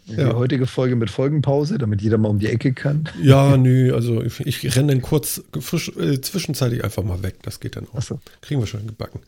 Die 0.07 0.13
ja. 0.15 0.35
heutige 0.35 0.69
Folge 0.69 0.95
mit 0.95 1.11
Folgenpause, 1.11 1.79
damit 1.79 2.01
jeder 2.01 2.17
mal 2.17 2.29
um 2.29 2.39
die 2.39 2.47
Ecke 2.47 2.73
kann. 2.73 3.09
Ja, 3.21 3.57
nö, 3.57 3.93
also 3.93 4.23
ich, 4.23 4.47
ich 4.47 4.77
renne 4.77 4.93
dann 4.93 5.03
kurz 5.03 5.43
frisch, 5.59 5.89
äh, 5.97 6.21
zwischenzeitlich 6.21 6.85
einfach 6.85 7.03
mal 7.03 7.25
weg. 7.25 7.39
Das 7.43 7.59
geht 7.59 7.75
dann 7.75 7.89
auch. 7.93 8.03
So. 8.03 8.21
Kriegen 8.41 8.61
wir 8.61 8.69
schon 8.69 8.87
gebacken. 8.87 9.21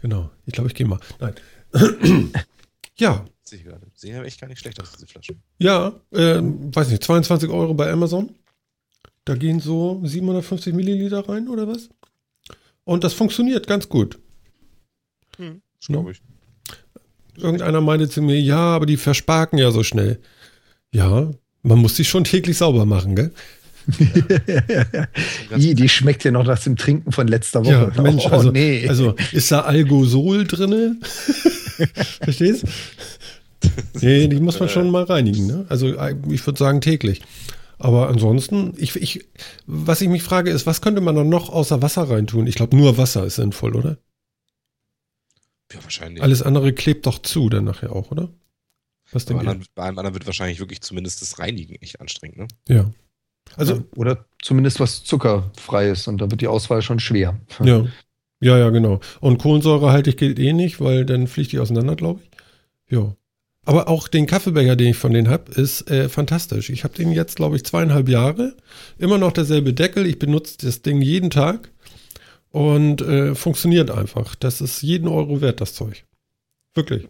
Genau. 0.00 0.30
Ich 0.46 0.52
glaube, 0.52 0.68
ich 0.68 0.76
gehe 0.76 0.86
mal. 0.86 1.00
Nein. 1.18 1.34
Ja. 2.98 3.24
Sehe 3.42 3.62
gerade. 3.62 3.86
Sehen 3.94 4.14
ja 4.14 4.22
echt 4.22 4.40
gar 4.40 4.48
nicht 4.48 4.60
schlecht 4.60 4.80
aus, 4.80 4.92
diese 4.92 5.06
Flaschen. 5.06 5.42
Ja, 5.58 6.00
äh, 6.10 6.40
weiß 6.40 6.88
nicht, 6.88 7.02
22 7.02 7.50
Euro 7.50 7.74
bei 7.74 7.90
Amazon. 7.90 8.34
Da 9.24 9.34
gehen 9.34 9.60
so 9.60 10.00
750 10.04 10.74
Milliliter 10.74 11.28
rein 11.28 11.48
oder 11.48 11.68
was? 11.68 11.88
Und 12.84 13.04
das 13.04 13.14
funktioniert 13.14 13.66
ganz 13.66 13.88
gut. 13.88 14.18
Hm, 15.36 15.62
glaube 15.86 16.12
ich. 16.12 16.22
Irgendeiner 17.36 17.80
meinte 17.80 18.08
zu 18.08 18.20
mir, 18.20 18.40
ja, 18.40 18.58
aber 18.58 18.86
die 18.86 18.96
versparken 18.96 19.58
ja 19.58 19.70
so 19.70 19.82
schnell. 19.82 20.20
Ja, 20.92 21.30
man 21.62 21.78
muss 21.78 21.94
die 21.94 22.04
schon 22.04 22.24
täglich 22.24 22.58
sauber 22.58 22.84
machen, 22.84 23.16
gell? 23.16 23.32
I, 25.56 25.74
die 25.74 25.88
schmeckt 25.88 26.24
ja 26.24 26.30
noch 26.30 26.44
nach 26.44 26.58
dem 26.58 26.76
Trinken 26.76 27.12
von 27.12 27.28
letzter 27.28 27.64
Woche. 27.64 27.92
Ja, 27.94 28.02
Mensch, 28.02 28.24
oh, 28.26 28.30
also, 28.30 28.50
nee. 28.50 28.88
also 28.88 29.14
ist 29.32 29.50
da 29.50 29.60
Algosol 29.60 30.46
drin? 30.46 31.00
Verstehst? 32.22 32.64
Nee, 34.00 34.28
die 34.28 34.40
muss 34.40 34.58
man 34.60 34.68
schon 34.68 34.90
mal 34.90 35.04
reinigen. 35.04 35.46
Ne? 35.46 35.66
Also 35.68 35.94
ich 36.28 36.46
würde 36.46 36.58
sagen 36.58 36.80
täglich. 36.80 37.22
Aber 37.78 38.08
ansonsten, 38.08 38.74
ich, 38.76 38.94
ich, 38.94 39.26
was 39.66 40.00
ich 40.00 40.08
mich 40.08 40.22
frage, 40.22 40.50
ist, 40.50 40.66
was 40.66 40.80
könnte 40.80 41.00
man 41.00 41.16
dann 41.16 41.28
noch 41.28 41.50
außer 41.50 41.82
Wasser 41.82 42.08
reintun? 42.08 42.46
Ich 42.46 42.54
glaube, 42.54 42.76
nur 42.76 42.96
Wasser 42.96 43.24
ist 43.24 43.36
sinnvoll, 43.36 43.74
oder? 43.74 43.98
Ja, 45.72 45.82
wahrscheinlich. 45.82 46.22
Alles 46.22 46.42
andere 46.42 46.72
klebt 46.72 47.06
doch 47.06 47.18
zu 47.18 47.48
dann 47.48 47.64
nachher 47.64 47.92
auch, 47.92 48.10
oder? 48.12 48.28
Was 49.10 49.24
bei, 49.26 49.34
anderen, 49.34 49.64
bei 49.74 49.82
einem 49.82 49.98
anderen 49.98 50.14
wird 50.14 50.26
wahrscheinlich 50.26 50.58
wirklich 50.58 50.80
zumindest 50.80 51.22
das 51.22 51.38
Reinigen 51.38 51.74
echt 51.76 52.00
anstrengend, 52.00 52.38
ne? 52.38 52.48
Ja. 52.68 52.90
Also, 53.56 53.84
oder 53.96 54.24
zumindest 54.40 54.80
was 54.80 55.04
zuckerfreies 55.04 56.08
und 56.08 56.18
da 56.18 56.30
wird 56.30 56.40
die 56.40 56.48
Auswahl 56.48 56.82
schon 56.82 57.00
schwer. 57.00 57.38
Ja. 57.62 57.86
Ja, 58.40 58.58
ja, 58.58 58.70
genau. 58.70 58.98
Und 59.20 59.38
Kohlensäurehaltig 59.38 60.16
gilt 60.16 60.40
eh 60.40 60.52
nicht, 60.52 60.80
weil 60.80 61.04
dann 61.04 61.28
fliegt 61.28 61.52
die 61.52 61.60
auseinander, 61.60 61.94
glaube 61.94 62.20
ich. 62.24 62.30
Ja. 62.96 63.14
Aber 63.64 63.88
auch 63.88 64.08
den 64.08 64.26
Kaffeebecher, 64.26 64.74
den 64.74 64.88
ich 64.88 64.96
von 64.96 65.12
denen 65.12 65.30
habe, 65.30 65.52
ist 65.52 65.88
äh, 65.88 66.08
fantastisch. 66.08 66.68
Ich 66.68 66.82
habe 66.82 66.94
den 66.94 67.12
jetzt, 67.12 67.36
glaube 67.36 67.54
ich, 67.54 67.64
zweieinhalb 67.64 68.08
Jahre. 68.08 68.56
Immer 68.98 69.18
noch 69.18 69.30
derselbe 69.30 69.72
Deckel. 69.72 70.06
Ich 70.06 70.18
benutze 70.18 70.56
das 70.66 70.82
Ding 70.82 71.00
jeden 71.00 71.30
Tag 71.30 71.70
und 72.50 73.00
äh, 73.02 73.36
funktioniert 73.36 73.92
einfach. 73.92 74.34
Das 74.34 74.60
ist 74.60 74.82
jeden 74.82 75.06
Euro 75.06 75.40
wert, 75.40 75.60
das 75.60 75.74
Zeug. 75.74 76.04
Wirklich. 76.74 77.08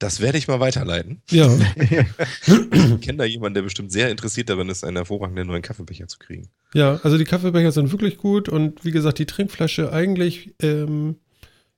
Das 0.00 0.18
werde 0.20 0.38
ich 0.38 0.48
mal 0.48 0.60
weiterleiten. 0.60 1.20
Ja. 1.30 1.46
ich 1.76 3.00
kenne 3.02 3.18
da 3.18 3.24
jemanden, 3.24 3.54
der 3.54 3.62
bestimmt 3.62 3.92
sehr 3.92 4.10
interessiert 4.10 4.48
darin 4.48 4.70
ist, 4.70 4.82
einen 4.82 4.96
hervorragenden 4.96 5.46
neuen 5.46 5.60
Kaffeebecher 5.60 6.08
zu 6.08 6.18
kriegen. 6.18 6.48
Ja, 6.72 6.98
also 7.02 7.18
die 7.18 7.24
Kaffeebecher 7.24 7.70
sind 7.70 7.92
wirklich 7.92 8.16
gut 8.16 8.48
und 8.48 8.82
wie 8.82 8.92
gesagt, 8.92 9.18
die 9.18 9.26
Trinkflasche 9.26 9.92
eigentlich, 9.92 10.54
ähm, 10.62 11.16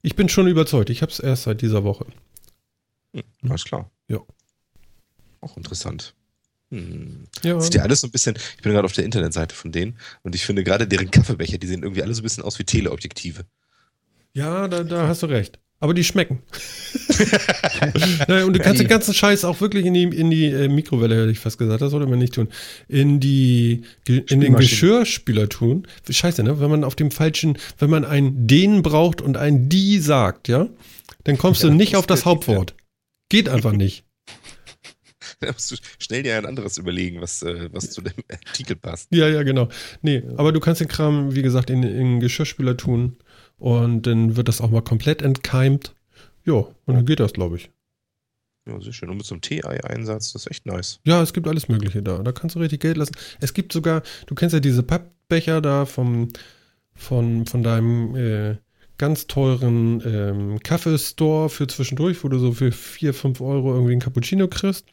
ich 0.03 0.15
bin 0.15 0.29
schon 0.29 0.47
überzeugt. 0.47 0.89
Ich 0.89 1.03
habe 1.03 1.11
es 1.11 1.19
erst 1.19 1.43
seit 1.43 1.63
dieser 1.63 1.83
Woche. 1.83 2.07
Hm, 3.13 3.25
alles 3.51 3.65
klar. 3.65 3.91
Ja. 4.07 4.21
Auch 5.41 5.57
interessant. 5.57 6.15
Hm. 6.71 7.25
Ja. 7.43 7.61
Sieht 7.61 7.75
ja 7.75 7.83
alles 7.83 8.03
so 8.03 8.07
ein 8.07 8.13
bisschen, 8.13 8.37
ich 8.57 8.63
bin 8.63 8.73
gerade 8.73 8.85
auf 8.85 8.93
der 8.93 9.05
Internetseite 9.05 9.57
von 9.57 9.73
denen 9.73 9.99
und 10.23 10.37
ich 10.37 10.47
finde 10.47 10.63
gerade 10.63 10.87
deren 10.87 11.11
Kaffeebecher, 11.11 11.59
die 11.59 11.67
sehen 11.67 11.83
irgendwie 11.83 12.05
alle 12.05 12.15
so 12.15 12.21
ein 12.21 12.23
bisschen 12.23 12.45
aus 12.45 12.57
wie 12.61 12.65
Teleobjektive. 12.65 13.47
Ja, 14.33 14.69
da, 14.69 14.85
da 14.85 15.09
hast 15.09 15.25
du 15.25 15.27
recht. 15.27 15.59
Aber 15.83 15.95
die 15.95 16.05
schmecken. 16.05 16.39
naja, 18.29 18.45
und 18.45 18.53
du 18.53 18.61
kannst 18.61 18.81
den 18.81 18.87
ganzen 18.87 19.15
Scheiß 19.15 19.45
auch 19.45 19.61
wirklich 19.61 19.85
in 19.85 19.95
die, 19.95 20.05
in 20.05 20.31
die 20.31 20.45
äh, 20.45 20.69
Mikrowelle, 20.69 21.23
hätte 21.23 21.33
ich 21.33 21.41
fast 21.41 21.59
gesagt, 21.59 21.83
das 21.83 21.91
sollte 21.91 22.07
man 22.07 22.21
nicht 22.21 22.35
tun. 22.35 22.47
In 22.87 23.19
die 23.19 23.83
in 24.07 24.41
den 24.41 24.55
Geschirrspüler 24.55 25.49
tun. 25.49 25.89
Scheiße, 26.09 26.45
ne? 26.45 26.61
Wenn 26.61 26.71
man 26.71 26.85
auf 26.85 26.95
dem 26.95 27.11
falschen, 27.11 27.59
wenn 27.79 27.91
man 27.91 28.05
ein 28.05 28.47
den 28.47 28.83
braucht 28.83 29.21
und 29.21 29.37
ein 29.37 29.69
die 29.69 29.99
sagt, 29.99 30.47
ja, 30.47 30.69
dann 31.25 31.37
kommst 31.37 31.65
ja, 31.65 31.69
du 31.69 31.75
nicht 31.75 31.97
auf 31.97 32.07
das 32.07 32.27
Hauptwort. 32.27 32.77
Geht 33.29 33.49
einfach 33.49 33.73
nicht. 33.73 34.05
Da 35.41 35.51
musst 35.51 35.73
du 35.73 35.77
schnell 35.99 36.23
dir 36.23 36.37
ein 36.37 36.47
anderes 36.47 36.79
überlegen, 36.79 37.21
was, 37.21 37.43
äh, 37.43 37.69
was 37.73 37.91
zu 37.91 38.01
dem 38.01 38.13
Artikel 38.47 38.77
passt. 38.77 39.09
Ja, 39.11 39.27
ja, 39.27 39.43
genau. 39.43 39.69
Nee, 40.01 40.23
aber 40.37 40.53
du 40.53 40.61
kannst 40.61 40.81
den 40.81 40.87
Kram, 40.87 41.35
wie 41.35 41.43
gesagt, 41.43 41.69
in, 41.69 41.83
in 41.83 41.97
den 41.97 42.21
Geschirrspüler 42.21 42.77
tun 42.77 43.17
und 43.63 44.09
dann 44.09 44.35
wird 44.35 44.49
das 44.49 44.61
auch 44.61 44.71
mal 44.71 44.83
komplett 44.83 45.23
entkeimt. 45.23 45.95
Ja, 46.45 46.55
und 46.55 46.95
dann 46.97 47.07
geht 47.07 47.21
das, 47.21 47.33
glaube 47.33 47.57
ich. 47.57 47.71
Ja, 48.67 48.81
sehr 48.81 48.93
schön. 48.93 49.09
Und 49.09 49.19
mit 49.19 49.27
so 49.27 49.35
einem 49.35 49.41
Tee-Ei-Einsatz, 49.41 50.33
das 50.33 50.43
ist 50.43 50.51
echt 50.51 50.67
nice. 50.67 50.99
Ja, 51.05 51.23
es 51.23 51.33
gibt 51.33 51.47
alles 51.47 51.69
Mögliche 51.69 52.03
da. 52.03 52.19
Da 52.19 52.33
kannst 52.33 52.57
du 52.57 52.61
richtig 52.61 52.81
Geld 52.81 52.97
lassen. 52.97 53.15
Es 53.41 53.55
gibt 53.55 53.73
sogar, 53.73 54.03
du 54.27 54.35
kennst 54.35 54.53
ja 54.53 54.59
diese 54.59 54.83
Pappbecher 54.83 55.61
da 55.61 55.87
vom, 55.87 56.29
von, 56.97 57.47
von 57.47 57.63
deinem 57.63 58.17
äh, 58.17 58.57
ganz 58.99 59.29
teuren 59.29 60.03
ähm, 60.05 60.59
Kaffeestore 60.65 61.49
für 61.49 61.69
zwischendurch, 61.69 62.25
wo 62.25 62.29
du 62.29 62.41
so 62.41 62.51
für 62.51 62.73
4, 62.73 63.15
5 63.15 63.41
Euro 63.41 63.75
irgendwie 63.75 63.93
einen 63.93 64.01
Cappuccino 64.01 64.49
kriegst. 64.49 64.87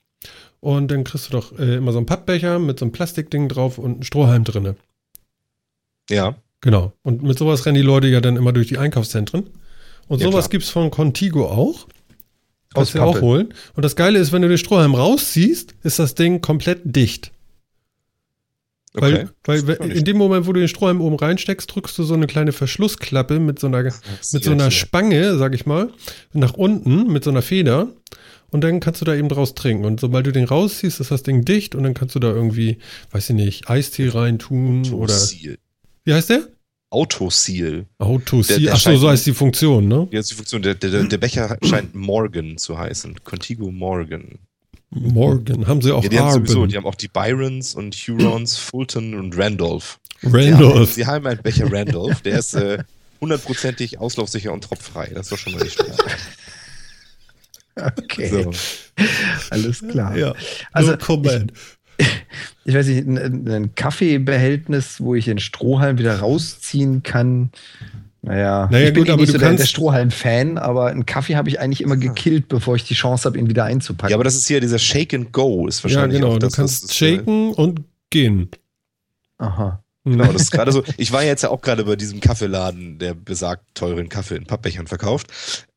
Und 0.59 0.91
dann 0.91 1.05
kriegst 1.05 1.27
du 1.27 1.31
doch 1.31 1.57
äh, 1.57 1.77
immer 1.77 1.91
so 1.91 1.97
einen 1.97 2.05
Pappbecher 2.05 2.59
mit 2.59 2.77
so 2.77 2.85
einem 2.85 2.91
Plastikding 2.91 3.49
drauf 3.49 3.79
und 3.79 3.93
einen 3.93 4.03
Strohhalm 4.03 4.43
drinne. 4.43 4.75
Ja. 6.07 6.35
Genau. 6.61 6.93
Und 7.03 7.23
mit 7.23 7.37
sowas 7.37 7.65
rennen 7.65 7.75
die 7.75 7.81
Leute 7.81 8.07
ja 8.07 8.21
dann 8.21 8.35
immer 8.35 8.51
durch 8.51 8.67
die 8.67 8.77
Einkaufszentren. 8.77 9.49
Und 10.07 10.21
ja, 10.21 10.31
sowas 10.31 10.49
gibt 10.49 10.63
es 10.63 10.69
von 10.69 10.91
Contigo 10.91 11.45
auch. 11.45 11.87
Kannst 12.73 12.93
du 12.93 13.01
auch 13.01 13.21
holen. 13.21 13.53
Und 13.75 13.83
das 13.83 13.95
Geile 13.95 14.19
ist, 14.19 14.31
wenn 14.31 14.41
du 14.41 14.47
den 14.47 14.57
Strohhalm 14.57 14.93
rausziehst, 14.93 15.73
ist 15.83 15.99
das 15.99 16.15
Ding 16.15 16.41
komplett 16.41 16.81
dicht. 16.83 17.31
Okay. 18.93 19.27
Weil, 19.43 19.67
weil 19.67 19.91
in 19.91 20.03
dem 20.03 20.17
Moment, 20.17 20.47
wo 20.47 20.53
du 20.53 20.59
den 20.59 20.67
Strohhalm 20.67 21.01
oben 21.01 21.15
reinsteckst, 21.15 21.73
drückst 21.73 21.97
du 21.97 22.03
so 22.03 22.13
eine 22.15 22.27
kleine 22.27 22.51
Verschlussklappe 22.51 23.39
mit 23.39 23.59
so 23.59 23.67
einer, 23.67 23.83
mit 23.83 24.43
so 24.43 24.51
einer 24.51 24.71
Spange, 24.71 25.37
sag 25.37 25.53
ich 25.53 25.65
mal, 25.65 25.89
nach 26.33 26.53
unten 26.53 27.11
mit 27.11 27.23
so 27.23 27.29
einer 27.29 27.41
Feder. 27.41 27.87
Und 28.51 28.63
dann 28.63 28.79
kannst 28.79 29.01
du 29.01 29.05
da 29.05 29.13
eben 29.13 29.29
draus 29.29 29.53
trinken. 29.53 29.85
Und 29.85 29.99
sobald 29.99 30.25
du 30.25 30.31
den 30.31 30.45
rausziehst, 30.45 30.99
ist 30.99 31.11
das 31.11 31.21
Ding 31.21 31.45
dicht 31.45 31.75
und 31.75 31.83
dann 31.83 31.93
kannst 31.93 32.15
du 32.15 32.19
da 32.19 32.29
irgendwie, 32.29 32.79
weiß 33.11 33.29
ich 33.29 33.35
nicht, 33.35 33.69
Eistee 33.69 34.09
reintun 34.09 34.91
oder. 34.91 35.13
Wie 36.09 36.13
heißt 36.15 36.31
der? 36.31 36.47
Autoseal. 36.89 37.85
Autoseal. 37.99 38.73
Ach 38.73 38.79
so, 38.79 38.97
so 38.97 39.09
heißt 39.11 39.27
die 39.27 39.33
Funktion, 39.33 39.87
ne? 39.87 40.07
Ja, 40.09 40.21
ist 40.21 40.31
die 40.31 40.35
Funktion. 40.35 40.63
Der, 40.63 40.73
der, 40.73 41.03
der 41.03 41.17
Becher 41.19 41.55
scheint 41.61 41.93
Morgan 41.93 42.57
zu 42.57 42.79
heißen. 42.79 43.23
Contigo 43.23 43.69
Morgan. 43.69 44.39
Morgan. 44.89 45.67
Haben 45.67 45.83
sie 45.83 45.91
auch 45.93 46.01
ja, 46.01 46.09
die 46.09 46.19
Haben 46.19 46.47
sowieso, 46.47 46.65
die 46.65 46.77
haben 46.77 46.87
auch 46.87 46.95
die 46.95 47.09
Byrons 47.09 47.75
und 47.75 47.93
Hurons, 47.93 48.57
Fulton 48.57 49.13
und 49.13 49.37
Randolph. 49.37 49.99
Randolph. 50.23 50.93
Sie 50.93 51.05
haben, 51.05 51.27
einen 51.27 51.43
Becher 51.43 51.71
Randolph. 51.71 52.21
Der 52.21 52.39
ist 52.39 52.55
äh, 52.55 52.79
hundertprozentig 53.21 53.93
äh, 53.93 53.97
auslaufsicher 53.97 54.51
und 54.51 54.63
tropffrei. 54.63 55.11
Das 55.13 55.27
ist 55.27 55.31
doch 55.31 55.37
schon 55.37 55.53
mal 55.53 55.61
nicht 55.61 55.73
schlecht. 55.73 56.03
Okay. 57.75 58.27
So. 58.29 58.51
Alles 59.51 59.79
klar. 59.79 60.17
Ja. 60.17 60.33
Also, 60.73 60.91
no 60.91 60.97
comment 60.97 61.53
ich 61.53 61.78
weiß 62.65 62.87
nicht, 62.87 63.07
ein, 63.07 63.47
ein 63.47 63.75
Kaffeebehältnis, 63.75 65.01
wo 65.01 65.15
ich 65.15 65.25
den 65.25 65.39
Strohhalm 65.39 65.97
wieder 65.97 66.19
rausziehen 66.19 67.03
kann. 67.03 67.51
Naja, 68.21 68.67
naja 68.69 68.87
ich 68.87 68.93
bin 68.93 69.03
gut, 69.03 69.09
eh 69.09 69.11
aber 69.13 69.21
nicht 69.21 69.31
so 69.31 69.37
der, 69.37 69.53
der 69.53 69.65
Strohhalm-Fan, 69.65 70.57
aber 70.57 70.87
einen 70.87 71.05
Kaffee 71.05 71.35
habe 71.35 71.49
ich 71.49 71.59
eigentlich 71.59 71.81
immer 71.81 71.95
gekillt, 71.95 72.49
bevor 72.49 72.75
ich 72.75 72.83
die 72.83 72.93
Chance 72.93 73.25
habe, 73.25 73.39
ihn 73.39 73.47
wieder 73.47 73.63
einzupacken. 73.63 74.11
Ja, 74.11 74.17
aber 74.17 74.25
das 74.25 74.35
ist 74.35 74.47
hier 74.47 74.59
dieser 74.59 74.79
Shake 74.79 75.13
and 75.13 75.31
Go, 75.31 75.67
ist 75.67 75.83
wahrscheinlich. 75.83 76.19
Ja, 76.19 76.25
genau, 76.25 76.37
das, 76.37 76.51
du 76.51 76.55
kannst 76.57 76.93
shaken 76.93 77.53
und 77.53 77.81
gehen. 78.09 78.49
Aha. 79.37 79.81
Genau, 80.03 80.31
das 80.31 80.43
ist 80.43 80.51
gerade 80.51 80.71
so. 80.71 80.83
Ich 80.97 81.11
war 81.11 81.23
jetzt 81.23 81.43
ja 81.43 81.49
auch 81.49 81.61
gerade 81.61 81.85
bei 81.85 81.95
diesem 81.95 82.19
Kaffeeladen, 82.19 82.99
der 82.99 83.13
besagt 83.13 83.63
teuren 83.75 84.09
Kaffee 84.09 84.35
in 84.35 84.45
Pappbechern 84.45 84.87
verkauft, 84.87 85.27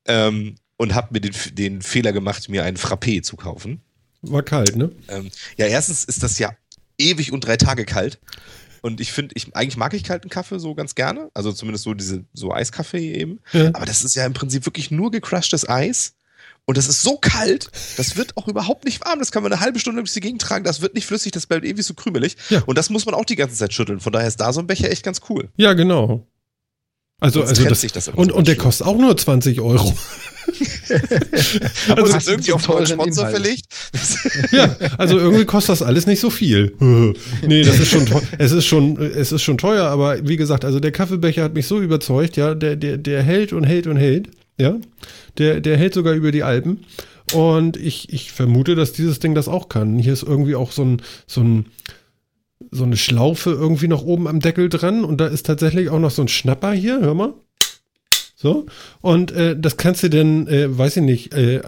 ähm, 0.07 0.57
und 0.77 0.95
habe 0.95 1.09
mir 1.13 1.21
den, 1.21 1.35
den 1.53 1.83
Fehler 1.83 2.13
gemacht, 2.13 2.49
mir 2.49 2.65
einen 2.65 2.77
Frappé 2.77 3.23
zu 3.23 3.37
kaufen. 3.37 3.83
War 4.23 4.43
kalt, 4.43 4.77
ne? 4.77 4.91
Ähm, 5.09 5.31
ja, 5.57 5.67
erstens 5.67 6.05
ist 6.05 6.23
das 6.23 6.39
ja 6.39 6.53
ewig 6.99 7.33
und 7.33 7.45
drei 7.45 7.57
Tage 7.57 7.85
kalt. 7.85 8.19
Und 8.83 9.01
ich 9.01 9.13
finde, 9.13 9.35
ich, 9.37 9.55
eigentlich 9.55 9.77
mag 9.77 9.95
ich 9.95 10.03
kalten 10.03 10.29
Kaffee 10.29 10.59
so 10.59 10.75
ganz 10.75 10.95
gerne. 10.95 11.31
Also 11.35 11.53
zumindest 11.53 11.85
so 11.85 11.95
diese, 11.95 12.25
so 12.33 12.53
Eiskaffee 12.53 13.15
eben. 13.15 13.41
Ja. 13.53 13.69
Aber 13.75 13.87
das 13.87 14.03
ist 14.03 14.15
ja 14.15 14.27
im 14.27 14.33
Prinzip 14.33 14.67
wirklich 14.67 14.91
nur 14.91 15.11
gecrushtes 15.11 15.69
Eis. 15.69 16.15
Und 16.65 16.77
das 16.77 16.89
ist 16.89 17.03
so 17.03 17.17
kalt, 17.17 17.71
das 17.97 18.17
wird 18.17 18.37
auch 18.37 18.47
überhaupt 18.47 18.85
nicht 18.85 19.05
warm. 19.05 19.19
Das 19.19 19.33
kann 19.33 19.43
man 19.43 19.53
eine 19.53 19.61
halbe 19.61 19.81
Stunde 19.81 20.01
durch 20.01 20.13
die 20.13 20.21
Gegend 20.21 20.43
tragen. 20.43 20.65
Das 20.65 20.81
wird 20.81 20.95
nicht 20.95 21.07
flüssig, 21.07 21.33
das 21.33 21.47
bleibt 21.47 21.65
ewig 21.65 21.85
so 21.85 21.95
krümelig. 21.95 22.37
Ja. 22.51 22.63
Und 22.67 22.79
das 22.79 22.89
muss 22.89 23.05
man 23.05 23.15
auch 23.15 23.25
die 23.25 23.35
ganze 23.35 23.57
Zeit 23.57 23.73
schütteln. 23.73 23.99
Von 23.99 24.13
daher 24.13 24.29
ist 24.29 24.41
da 24.41 24.53
so 24.53 24.61
ein 24.61 24.69
Becher 24.69 24.91
echt 24.91 25.03
ganz 25.03 25.21
cool. 25.29 25.49
Ja, 25.57 25.73
genau. 25.73 26.27
Also, 27.23 27.43
also 27.45 27.65
das, 27.65 27.81
das 27.81 28.09
und, 28.09 28.33
und 28.33 28.49
der 28.49 28.57
kostet 28.57 28.87
auch 28.87 28.99
nur 28.99 29.17
20 29.17 29.61
Euro. 29.61 29.95
also 31.95 32.17
ist 32.17 32.29
irgendwie 32.29 32.53
auf 32.53 32.69
einen 32.69 32.87
Sponsor 32.87 33.29
verlegt. 33.29 33.67
ja, 34.51 34.77
also 34.99 35.19
irgendwie 35.19 35.45
kostet 35.45 35.71
das 35.71 35.83
alles 35.83 36.07
nicht 36.07 36.19
so 36.19 36.31
viel. 36.31 36.75
nee, 37.47 37.63
das 37.63 37.79
ist 37.79 37.91
schon 37.91 38.07
es 38.39 38.51
ist 38.51 38.67
schon 38.67 39.01
es 39.01 39.31
ist 39.31 39.43
schon 39.43 39.57
teuer, 39.57 39.87
aber 39.87 40.27
wie 40.27 40.37
gesagt, 40.37 40.65
also 40.65 40.81
der 40.81 40.91
Kaffeebecher 40.91 41.45
hat 41.45 41.55
mich 41.55 41.69
so 41.69 41.81
überzeugt, 41.81 42.37
ja, 42.37 42.57
der 42.57 42.75
der 42.75 42.99
der 42.99 43.23
hält 43.23 43.53
und 43.53 43.63
hält 43.63 43.87
und 43.87 43.97
hält, 43.97 44.29
ja. 44.59 44.77
Der 45.39 45.61
der 45.61 45.77
hält 45.77 45.95
sogar 45.95 46.15
über 46.15 46.33
die 46.33 46.43
Alpen 46.43 46.85
und 47.33 47.77
ich 47.77 48.13
ich 48.13 48.33
vermute, 48.33 48.75
dass 48.75 48.93
dieses 48.93 49.21
Ding 49.21 49.37
das 49.37 49.47
auch 49.47 49.69
kann. 49.69 49.97
Hier 49.97 50.13
ist 50.13 50.25
irgendwie 50.25 50.57
auch 50.57 50.73
so 50.73 50.85
ein 50.85 51.03
so 51.29 51.41
ein 51.41 51.67
so 52.71 52.85
eine 52.85 52.97
Schlaufe 52.97 53.51
irgendwie 53.51 53.89
noch 53.89 54.03
oben 54.03 54.29
am 54.29 54.41
Deckel 54.41 54.69
dran 54.69 55.05
und 55.05 55.21
da 55.21 55.27
ist 55.27 55.47
tatsächlich 55.47 55.89
auch 55.91 55.99
noch 55.99 56.11
so 56.11 56.23
ein 56.23 56.29
Schnapper 56.29 56.73
hier, 56.73 57.01
hör 57.01 57.15
mal. 57.15 57.35
So. 58.37 58.67
Und 59.01 59.33
äh, 59.33 59.59
das 59.59 59.77
kannst 59.77 60.03
du 60.03 60.11
dann, 60.11 60.47
äh, 60.49 60.77
weiß 60.77 60.97
ich 60.99 61.03
nicht, 61.03 61.35
äh, 61.35 61.63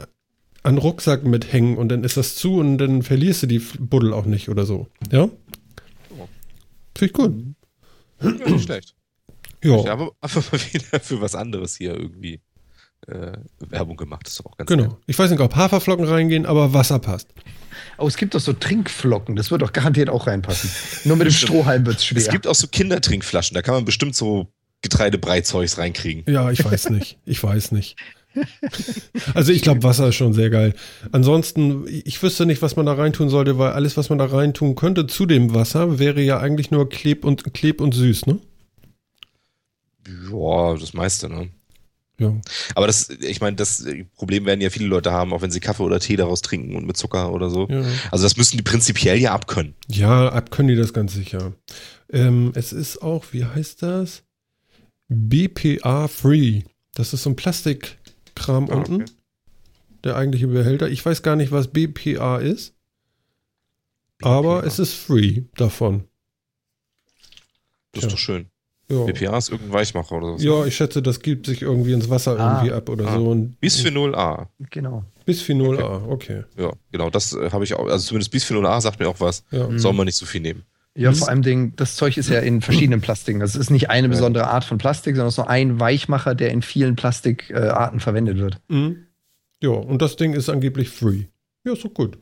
an 0.63 0.79
Rucksack 0.79 1.25
mithängen 1.25 1.77
und 1.77 1.89
dann 1.91 2.05
ist 2.05 2.17
das 2.17 2.37
zu 2.37 2.57
und 2.57 2.79
dann 2.79 3.03
verlierst 3.03 3.43
du 3.43 3.47
die 3.47 3.59
Buddel 3.59 4.13
auch 4.13 4.25
nicht 4.25 4.49
oder 4.49 4.65
so. 4.65 4.89
Ja? 5.13 5.29
Finde 6.97 7.07
ich 7.07 7.13
gut. 7.13 7.35
Ja, 8.23 8.31
nicht 8.51 8.63
schlecht. 8.65 8.95
Ja. 9.63 9.93
aber 9.93 10.13
einfach 10.21 10.53
mal 10.53 10.61
wieder 10.73 11.01
für 11.01 11.21
was 11.21 11.35
anderes 11.35 11.77
hier 11.77 11.95
irgendwie 11.95 12.41
äh, 13.07 13.33
Werbung 13.61 13.97
gemacht. 13.97 14.27
Das 14.27 14.35
ist 14.35 14.47
auch 14.47 14.57
ganz 14.57 14.69
Genau. 14.69 14.85
Nett. 14.85 14.97
Ich 15.07 15.19
weiß 15.19 15.31
nicht, 15.31 15.41
ob 15.41 15.55
Haferflocken 15.55 16.07
reingehen, 16.07 16.47
aber 16.47 16.73
Wasser 16.73 16.99
passt. 16.99 17.29
Oh, 17.99 18.07
es 18.07 18.17
gibt 18.17 18.35
doch 18.35 18.41
so 18.41 18.53
Trinkflocken, 18.53 19.37
das 19.37 19.51
wird 19.51 19.63
doch 19.63 19.73
garantiert 19.73 20.11
auch 20.11 20.27
reinpassen. 20.27 20.71
Nur 21.05 21.17
mit 21.17 21.27
dem 21.27 21.33
Strohhalm 21.35 21.87
wird 21.87 21.97
es 21.97 22.05
schwer. 22.05 22.23
Es 22.23 22.29
gibt 22.29 22.47
auch 22.47 22.55
so 22.55 22.67
Kindertrinkflaschen, 22.67 23.55
da 23.55 23.63
kann 23.63 23.75
man 23.75 23.85
bestimmt 23.85 24.15
so 24.15 24.49
Getreidebrei-Zeugs 24.83 25.79
reinkriegen. 25.79 26.25
Ja, 26.33 26.51
ich 26.51 26.65
weiß 26.65 26.91
nicht. 26.91 27.19
Ich 27.27 27.43
weiß 27.43 27.73
nicht. 27.73 27.97
Also 29.35 29.53
ich 29.53 29.63
glaube, 29.63 29.83
Wasser 29.83 30.09
ist 30.09 30.17
schon 30.17 30.33
sehr 30.33 30.51
geil. 30.51 30.75
Ansonsten, 31.13 31.87
ich 31.87 32.23
wüsste 32.23 32.47
nicht, 32.47 32.63
was 32.63 32.77
man 32.77 32.87
da 32.87 32.95
reintun 32.95 33.29
sollte, 33.29 33.59
weil 33.59 33.73
alles, 33.73 33.97
was 33.97 34.09
man 34.09 34.19
da 34.19 34.27
reintun 34.27 34.75
könnte 34.75 35.07
zu 35.07 35.25
dem 35.27 35.55
Wasser, 35.55 35.99
wäre 35.99 36.21
ja 36.21 36.39
eigentlich 36.41 36.71
nur 36.71 36.89
Kleb 36.89 37.25
und, 37.25 37.55
Kleb 37.55 37.81
und 37.81 37.95
süß, 37.95 38.27
ne? 38.27 38.39
Ja, 40.31 40.75
das 40.75 40.93
meiste, 40.95 41.29
ne? 41.29 41.49
Ja. 42.19 42.33
Aber 42.75 42.87
das, 42.87 43.11
ich 43.11 43.41
meine, 43.41 43.57
das 43.57 43.85
Problem 44.15 44.47
werden 44.47 44.61
ja 44.61 44.71
viele 44.71 44.87
Leute 44.87 45.11
haben, 45.11 45.33
auch 45.33 45.43
wenn 45.43 45.51
sie 45.51 45.61
Kaffee 45.61 45.83
oder 45.83 45.99
Tee 45.99 46.17
daraus 46.17 46.43
trinken 46.43 46.77
und 46.77 46.87
mit 46.87 46.97
Zucker 46.97 47.33
oder 47.33 47.51
so. 47.51 47.67
Ja. 47.69 47.83
Also 48.11 48.25
das 48.25 48.37
müssen 48.37 48.57
die 48.57 48.63
prinzipiell 48.63 49.19
ja 49.19 49.35
abkönnen. 49.35 49.75
Ja, 49.89 50.29
abkönnen 50.29 50.69
die 50.69 50.81
das 50.81 50.93
ganz 50.93 51.15
sicher. 51.15 51.55
Ähm, 52.11 52.53
es 52.55 52.73
ist 52.73 53.03
auch, 53.03 53.25
wie 53.33 53.45
heißt 53.45 53.83
das? 53.83 54.23
BPA-free. 55.09 56.63
Das 56.95 57.13
ist 57.13 57.25
so 57.25 57.31
ein 57.31 57.37
Plastikkram 57.37 58.71
ah, 58.71 58.75
unten. 58.75 59.03
Okay. 59.03 59.13
Der 60.05 60.17
eigentliche 60.17 60.47
Behälter. 60.47 60.89
Ich 60.89 61.05
weiß 61.05 61.23
gar 61.23 61.35
nicht, 61.35 61.51
was 61.51 61.69
BPA 61.69 62.39
ist. 62.39 62.75
BPA. 64.19 64.31
Aber 64.31 64.65
es 64.65 64.79
ist 64.79 64.95
free 64.95 65.43
davon. 65.57 66.05
Das 67.93 68.05
ist 68.05 68.11
ja. 68.11 68.11
doch 68.11 68.19
schön. 68.19 68.51
Ja. 68.91 69.05
BPA 69.05 69.39
ist 69.39 69.51
irgendein 69.51 69.73
Weichmacher 69.73 70.17
oder 70.17 70.39
so. 70.39 70.45
Ja, 70.45 70.67
ich 70.67 70.77
schätze, 70.77 71.01
das 71.01 71.21
gibt 71.21 71.47
sich 71.47 71.63
irgendwie 71.63 71.93
ins 71.93 72.11
Wasser 72.11 72.39
ah. 72.39 72.57
irgendwie 72.57 72.75
ab 72.75 72.89
oder 72.89 73.07
ah. 73.09 73.15
so. 73.15 73.31
Und 73.31 73.59
Bisphenol 73.61 74.15
A. 74.15 74.49
Genau. 74.71 75.05
Bisphenol 75.25 75.77
okay. 75.77 75.85
A, 75.85 76.03
okay. 76.09 76.45
Ja, 76.59 76.73
genau, 76.93 77.11
das 77.11 77.33
äh, 77.33 77.51
habe 77.51 77.65
ich 77.65 77.75
auch, 77.75 77.89
also 77.89 78.07
zumindest 78.07 78.31
Bisphenol 78.31 78.67
A 78.67 78.81
sagt 78.81 79.01
mir 79.01 79.09
auch 79.09 79.21
was. 79.21 79.45
Ja. 79.51 79.69
Soll 79.79 79.95
man 79.95 80.07
nicht 80.07 80.17
so 80.17 80.27
viel 80.27 80.43
nehmen. 80.43 80.65
Ja, 80.97 81.13
vor 81.13 81.29
allem 81.29 81.43
Ding, 81.43 81.73
das 81.77 81.97
Zeug 81.97 82.17
ist 82.17 82.29
ja 82.29 82.39
in 82.41 82.61
verschiedenen 82.61 83.01
Plastiken. 83.01 83.41
Das 83.41 83.57
ist 83.57 83.71
nicht 83.71 83.91
eine 83.91 84.09
besondere 84.09 84.49
Art 84.49 84.65
von 84.65 84.79
Plastik, 84.79 85.17
sondern 85.17 85.29
es 85.29 85.35
ist 85.35 85.39
nur 85.39 85.51
ein 85.51 85.81
Weichmacher, 85.81 86.35
der 86.35 86.51
in 86.51 86.63
vielen 86.63 86.95
Plastikarten 86.95 88.01
verwendet 88.01 88.39
wird. 88.39 88.61
Mhm. 88.69 89.07
Ja, 89.63 89.71
und 89.71 90.03
das 90.03 90.17
Ding 90.17 90.35
ist 90.35 90.49
angeblich 90.49 90.91
free. 90.91 91.25
Ja, 91.65 91.73
ist 91.73 91.85
doch 91.85 91.95
gut. 91.95 92.19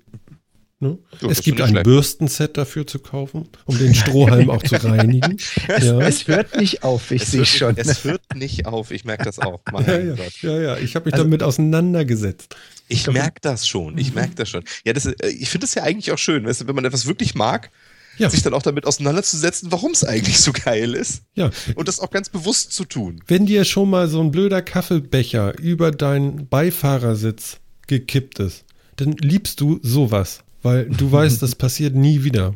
Ne? 0.82 0.98
Ja, 1.20 1.28
es 1.28 1.36
das 1.36 1.44
gibt 1.44 1.60
ein 1.60 1.68
schlecht. 1.68 1.84
Bürstenset 1.84 2.56
dafür 2.56 2.84
zu 2.86 2.98
kaufen, 2.98 3.48
um 3.66 3.78
den 3.78 3.94
Strohhalm 3.94 4.50
auch 4.50 4.64
zu 4.64 4.74
reinigen. 4.84 5.36
Es, 5.68 5.84
Ja. 5.84 6.00
es 6.00 6.26
hört 6.26 6.58
nicht 6.58 6.82
auf, 6.82 7.12
ich 7.12 7.24
sehe 7.24 7.46
schon. 7.46 7.76
es 7.76 8.02
hört 8.02 8.20
nicht 8.34 8.66
auf, 8.66 8.90
ich 8.90 9.04
merke 9.04 9.24
das 9.24 9.38
auch. 9.38 9.60
Mein 9.72 9.86
Ja, 9.86 9.98
ja, 9.98 10.14
Gott. 10.16 10.42
ja, 10.42 10.60
ja. 10.60 10.76
Ich 10.78 10.96
habe 10.96 11.04
mich 11.04 11.14
Also- 11.14 11.24
damit 11.24 11.44
auseinandergesetzt. 11.44 12.56
Ich 12.88 13.06
merke 13.06 13.40
das 13.40 13.66
schon, 13.68 13.96
ich 13.96 14.12
merke 14.12 14.34
das 14.34 14.48
schon. 14.50 14.64
Ja, 14.84 14.92
das, 14.92 15.06
ist- 15.06 15.22
äh, 15.22 15.28
ich 15.28 15.48
finde 15.50 15.66
es 15.66 15.74
ja 15.76 15.84
eigentlich 15.84 16.10
auch 16.10 16.18
schön, 16.18 16.44
weißt 16.44 16.62
du, 16.62 16.66
wenn 16.66 16.74
man 16.74 16.84
etwas 16.84 17.06
wirklich 17.06 17.36
mag, 17.36 17.70
Ja. 18.18 18.28
sich 18.28 18.42
dann 18.42 18.52
auch 18.52 18.62
damit 18.62 18.84
auseinanderzusetzen, 18.84 19.70
warum 19.70 19.92
es 19.92 20.02
eigentlich 20.04 20.40
so 20.40 20.52
geil 20.52 20.94
ist 20.94 21.22
Ja, 21.36 21.50
und 21.76 21.86
das 21.86 22.00
auch 22.00 22.10
ganz 22.10 22.28
bewusst 22.28 22.72
zu 22.72 22.84
tun. 22.84 23.20
wenn 23.28 23.46
dir 23.46 23.64
schon 23.64 23.88
mal 23.88 24.08
so 24.08 24.20
ein 24.20 24.32
blöder 24.32 24.62
Kaffeebecher 24.62 25.56
über 25.60 25.92
deinen 25.92 26.48
Beifahrersitz 26.48 27.58
gekippt 27.86 28.40
ist, 28.40 28.64
dann 28.96 29.12
liebst 29.12 29.60
du 29.60 29.78
sowas, 29.82 30.40
weil 30.62 30.86
du 30.86 31.10
weißt, 31.12 31.42
das 31.42 31.54
passiert 31.54 31.94
nie 31.94 32.24
wieder. 32.24 32.54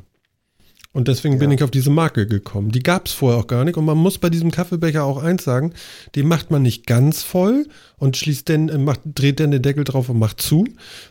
Und 0.92 1.08
deswegen 1.08 1.38
bin 1.38 1.50
ich 1.50 1.62
auf 1.62 1.70
diese 1.70 1.90
Marke 1.90 2.26
gekommen. 2.26 2.70
Die 2.70 2.82
gab 2.82 3.06
es 3.06 3.12
vorher 3.12 3.38
auch 3.38 3.48
gar 3.48 3.66
nicht. 3.66 3.76
Und 3.76 3.84
man 3.84 3.98
muss 3.98 4.16
bei 4.16 4.30
diesem 4.30 4.50
Kaffeebecher 4.50 5.04
auch 5.04 5.22
eins 5.22 5.44
sagen, 5.44 5.74
den 6.14 6.26
macht 6.26 6.50
man 6.50 6.62
nicht 6.62 6.86
ganz 6.86 7.22
voll 7.22 7.66
und 7.98 8.16
schließt 8.16 8.48
dann, 8.48 8.70
äh, 8.70 8.78
macht, 8.78 9.00
dreht 9.04 9.38
dann 9.38 9.50
den 9.50 9.60
Deckel 9.60 9.84
drauf 9.84 10.08
und 10.08 10.18
macht 10.18 10.40
zu, 10.40 10.64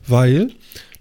weil 0.07 0.49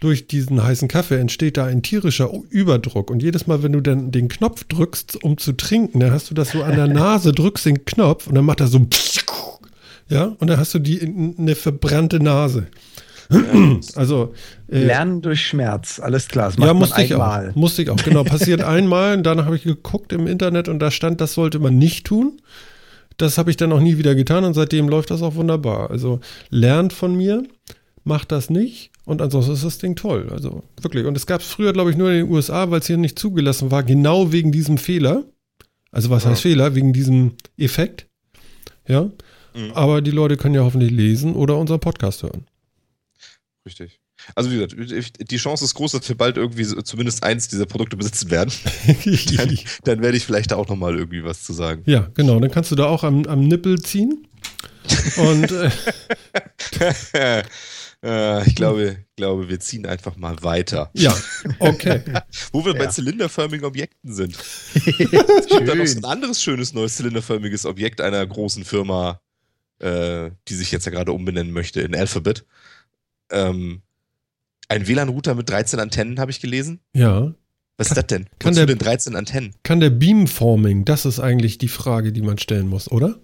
durch 0.00 0.26
diesen 0.26 0.62
heißen 0.62 0.86
Kaffee 0.86 1.18
entsteht 1.18 1.56
da 1.56 1.64
ein 1.64 1.82
tierischer 1.82 2.30
Überdruck. 2.50 3.10
Und 3.10 3.22
jedes 3.22 3.46
Mal, 3.46 3.62
wenn 3.62 3.72
du 3.72 3.80
dann 3.80 4.10
den 4.10 4.28
Knopf 4.28 4.64
drückst, 4.64 5.24
um 5.24 5.38
zu 5.38 5.54
trinken, 5.54 6.00
dann 6.00 6.12
hast 6.12 6.30
du 6.30 6.34
das 6.34 6.50
so 6.50 6.62
an 6.62 6.76
der 6.76 6.86
Nase, 6.88 7.32
drückst 7.32 7.64
den 7.64 7.86
Knopf 7.86 8.26
und 8.26 8.34
dann 8.34 8.44
macht 8.44 8.60
er 8.60 8.66
so 8.66 8.86
ja, 10.10 10.24
und 10.24 10.48
dann 10.48 10.58
hast 10.58 10.74
du 10.74 10.78
die 10.78 11.00
eine 11.00 11.54
verbrannte 11.54 12.20
Nase. 12.20 12.66
Also 13.96 14.34
äh, 14.68 14.78
Lernen 14.84 15.22
durch 15.22 15.40
Schmerz, 15.46 15.98
alles 16.00 16.28
klar. 16.28 16.46
Das 16.46 16.58
macht 16.58 16.66
ja, 16.68 16.74
musste 16.74 17.02
ich 17.02 17.12
einmal. 17.12 17.50
auch. 17.50 17.54
Musste 17.54 17.82
ich 17.82 17.90
auch. 17.90 17.96
Genau, 17.96 18.24
passiert 18.24 18.62
einmal. 18.62 19.16
Und 19.16 19.22
dann 19.24 19.44
habe 19.44 19.56
ich 19.56 19.62
geguckt 19.64 20.12
im 20.12 20.26
Internet 20.26 20.68
und 20.68 20.78
da 20.78 20.90
stand, 20.90 21.20
das 21.20 21.34
sollte 21.34 21.58
man 21.58 21.76
nicht 21.78 22.06
tun. 22.06 22.40
Das 23.16 23.38
habe 23.38 23.50
ich 23.50 23.56
dann 23.56 23.72
auch 23.72 23.80
nie 23.80 23.96
wieder 23.98 24.14
getan 24.14 24.44
und 24.44 24.54
seitdem 24.54 24.88
läuft 24.88 25.10
das 25.10 25.22
auch 25.22 25.36
wunderbar. 25.36 25.90
Also 25.90 26.20
lernt 26.50 26.92
von 26.92 27.14
mir, 27.14 27.44
macht 28.02 28.32
das 28.32 28.50
nicht 28.50 28.90
und 29.04 29.22
ansonsten 29.22 29.52
ist 29.52 29.64
das 29.64 29.78
Ding 29.78 29.94
toll. 29.96 30.28
Also 30.32 30.64
wirklich. 30.82 31.06
Und 31.06 31.16
es 31.16 31.26
gab 31.26 31.40
es 31.40 31.46
früher, 31.46 31.72
glaube 31.72 31.90
ich, 31.90 31.96
nur 31.96 32.10
in 32.10 32.24
den 32.26 32.30
USA, 32.30 32.70
weil 32.70 32.80
es 32.80 32.86
hier 32.88 32.96
nicht 32.96 33.18
zugelassen 33.18 33.70
war, 33.70 33.84
genau 33.84 34.32
wegen 34.32 34.50
diesem 34.50 34.78
Fehler. 34.78 35.24
Also 35.92 36.10
was 36.10 36.24
Ja. 36.24 36.30
heißt 36.30 36.42
Fehler? 36.42 36.74
Wegen 36.74 36.92
diesem 36.92 37.34
Effekt. 37.56 38.08
Ja. 38.88 39.02
Mhm. 39.54 39.70
Aber 39.74 40.02
die 40.02 40.10
Leute 40.10 40.36
können 40.36 40.56
ja 40.56 40.62
hoffentlich 40.62 40.90
lesen 40.90 41.36
oder 41.36 41.56
unseren 41.56 41.78
Podcast 41.78 42.24
hören. 42.24 42.44
Richtig. 43.66 43.98
Also 44.34 44.50
wie 44.50 44.58
gesagt, 44.58 45.30
die 45.30 45.36
Chance 45.38 45.64
ist 45.64 45.74
groß, 45.74 45.92
dass 45.92 46.08
wir 46.08 46.16
bald 46.16 46.36
irgendwie 46.36 46.64
zumindest 46.84 47.22
eins 47.22 47.48
dieser 47.48 47.66
Produkte 47.66 47.96
besitzen 47.96 48.30
werden. 48.30 48.52
Dann, 49.36 49.58
dann 49.84 50.02
werde 50.02 50.16
ich 50.16 50.24
vielleicht 50.26 50.50
da 50.50 50.56
auch 50.56 50.68
nochmal 50.68 50.94
irgendwie 50.96 51.24
was 51.24 51.44
zu 51.44 51.52
sagen. 51.52 51.82
Ja, 51.86 52.10
genau. 52.14 52.38
Dann 52.40 52.50
kannst 52.50 52.70
du 52.70 52.74
da 52.74 52.86
auch 52.86 53.02
am, 53.04 53.24
am 53.26 53.48
Nippel 53.48 53.80
ziehen. 53.80 54.26
Und 55.16 55.50
äh, 55.50 55.70
äh, 58.02 58.46
ich 58.46 58.54
glaube, 58.54 58.98
glaube, 59.16 59.48
wir 59.48 59.58
ziehen 59.60 59.86
einfach 59.86 60.16
mal 60.16 60.36
weiter. 60.42 60.90
ja, 60.94 61.16
okay. 61.58 62.02
Wo 62.52 62.64
wir 62.64 62.74
bei 62.74 62.84
Ja. 62.84 62.90
zylinderförmigen 62.90 63.64
Objekten 63.64 64.12
sind. 64.12 64.36
Es 64.74 64.84
gibt 64.84 65.68
da 65.68 65.74
noch 65.74 65.86
so 65.86 65.98
ein 65.98 66.04
anderes 66.04 66.42
schönes 66.42 66.74
neues 66.74 66.96
zylinderförmiges 66.96 67.64
Objekt 67.66 68.00
einer 68.02 68.24
großen 68.26 68.64
Firma, 68.64 69.20
äh, 69.78 70.30
die 70.48 70.54
sich 70.54 70.70
jetzt 70.70 70.84
ja 70.86 70.92
gerade 70.92 71.12
umbenennen 71.12 71.52
möchte 71.52 71.80
in 71.80 71.94
Alphabet. 71.94 72.44
Ähm, 73.34 73.82
ein 74.68 74.86
WLAN-Router 74.88 75.34
mit 75.34 75.48
13 75.50 75.78
Antennen 75.80 76.18
habe 76.20 76.30
ich 76.30 76.40
gelesen. 76.40 76.80
Ja. 76.94 77.34
Was 77.76 77.88
ist 77.88 77.96
das 77.96 78.06
denn? 78.06 78.26
kann 78.38 78.52
Wozu 78.52 78.60
der- 78.60 78.66
denn 78.66 78.78
13 78.78 79.16
Antennen? 79.16 79.54
Kann 79.62 79.80
der 79.80 79.90
Beamforming, 79.90 80.84
das 80.84 81.04
ist 81.04 81.18
eigentlich 81.20 81.58
die 81.58 81.68
Frage, 81.68 82.12
die 82.12 82.22
man 82.22 82.38
stellen 82.38 82.68
muss, 82.68 82.90
oder? 82.90 83.18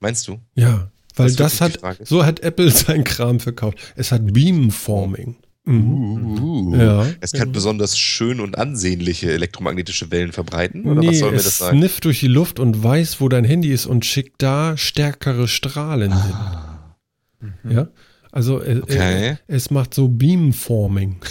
Meinst 0.00 0.28
du? 0.28 0.38
Ja. 0.54 0.90
Weil 1.16 1.26
Das 1.34 1.58
das, 1.58 1.60
hat, 1.60 1.80
so 2.06 2.24
hat 2.24 2.40
Apple 2.40 2.70
sein 2.70 3.04
Kram 3.04 3.40
verkauft. 3.40 3.78
Es 3.96 4.12
hat 4.12 4.32
Beamforming. 4.32 5.36
Mhm. 5.64 6.38
Uh, 6.42 6.76
Ja. 6.76 7.06
Es 7.20 7.32
kann 7.32 7.48
ja. 7.48 7.52
besonders 7.52 7.98
schön 7.98 8.40
und 8.40 8.56
ansehnliche 8.58 9.30
elektromagnetische 9.32 10.10
Wellen 10.10 10.32
verbreiten? 10.32 10.84
Oder 10.86 11.00
Nee, 11.00 11.08
was 11.08 11.18
soll 11.18 11.30
mir 11.32 11.36
es 11.38 11.44
das 11.44 11.58
sagen? 11.58 11.78
snifft 11.78 12.04
durch 12.04 12.20
die 12.20 12.28
Luft 12.28 12.58
und 12.60 12.82
weiß, 12.82 13.20
wo 13.20 13.28
dein 13.28 13.44
Handy 13.44 13.70
ist 13.72 13.86
und 13.86 14.04
schickt 14.06 14.42
da 14.42 14.76
stärkere 14.76 15.48
Strahlen 15.48 16.12
Ah, 16.12 16.96
hin. 17.40 17.72
Ja. 17.72 17.88
Also 18.32 18.62
äh, 18.62 18.80
Okay. 18.82 19.28
äh, 19.30 19.36
es 19.48 19.70
macht 19.70 19.94
so 19.94 20.08
Beamforming. 20.08 21.16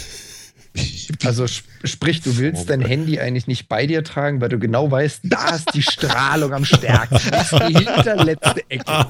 Also 1.24 1.44
sp 1.50 1.66
sprich, 1.82 2.20
du 2.20 2.38
willst 2.38 2.70
dein 2.70 2.80
Handy 2.80 3.18
eigentlich 3.18 3.48
nicht 3.48 3.68
bei 3.68 3.88
dir 3.88 4.04
tragen, 4.04 4.40
weil 4.40 4.50
du 4.50 4.58
genau 4.60 4.88
weißt, 4.88 5.22
da 5.24 5.56
ist 5.56 5.74
die 5.74 5.82
Strahlung 5.82 6.52
am 6.54 6.64
stärksten. 6.64 7.28
Das 7.32 7.52
ist 7.52 7.60
die 7.68 7.74
hinterletzte 7.74 8.62
Ecke. 8.70 9.06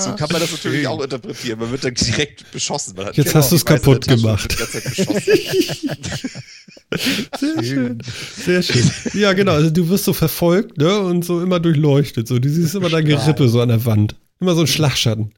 so 0.00 0.14
kann 0.16 0.28
man 0.32 0.40
das 0.40 0.50
natürlich 0.50 0.78
schön. 0.80 0.86
auch 0.88 1.00
interpretieren. 1.00 1.60
Man 1.60 1.70
wird 1.70 1.84
dann 1.84 1.94
direkt 1.94 2.50
beschossen. 2.50 2.96
Jetzt 3.12 3.26
genau 3.26 3.34
hast 3.34 3.50
die 3.50 3.54
Weise 3.54 3.64
kaputt 3.64 4.08
gemacht. 4.08 4.52
Sehr 7.38 7.62
schön. 7.62 7.98
Sehr 8.36 8.62
schön. 8.62 8.90
Ja, 9.14 9.32
genau. 9.34 9.52
Also 9.52 9.70
du 9.70 9.88
wirst 9.88 10.04
so 10.04 10.12
verfolgt, 10.12 10.78
ne? 10.78 10.98
Und 10.98 11.24
so 11.24 11.40
immer 11.42 11.60
durchleuchtet. 11.60 12.26
So, 12.28 12.38
du 12.38 12.48
siehst 12.48 12.74
immer 12.74 12.88
dein. 12.88 13.04
Gerippe 13.04 13.48
so 13.48 13.60
an 13.60 13.68
der 13.68 13.84
Wand. 13.84 14.16
Immer 14.40 14.54
so 14.54 14.62
ein 14.62 14.66
Schlagschatten. 14.66 15.32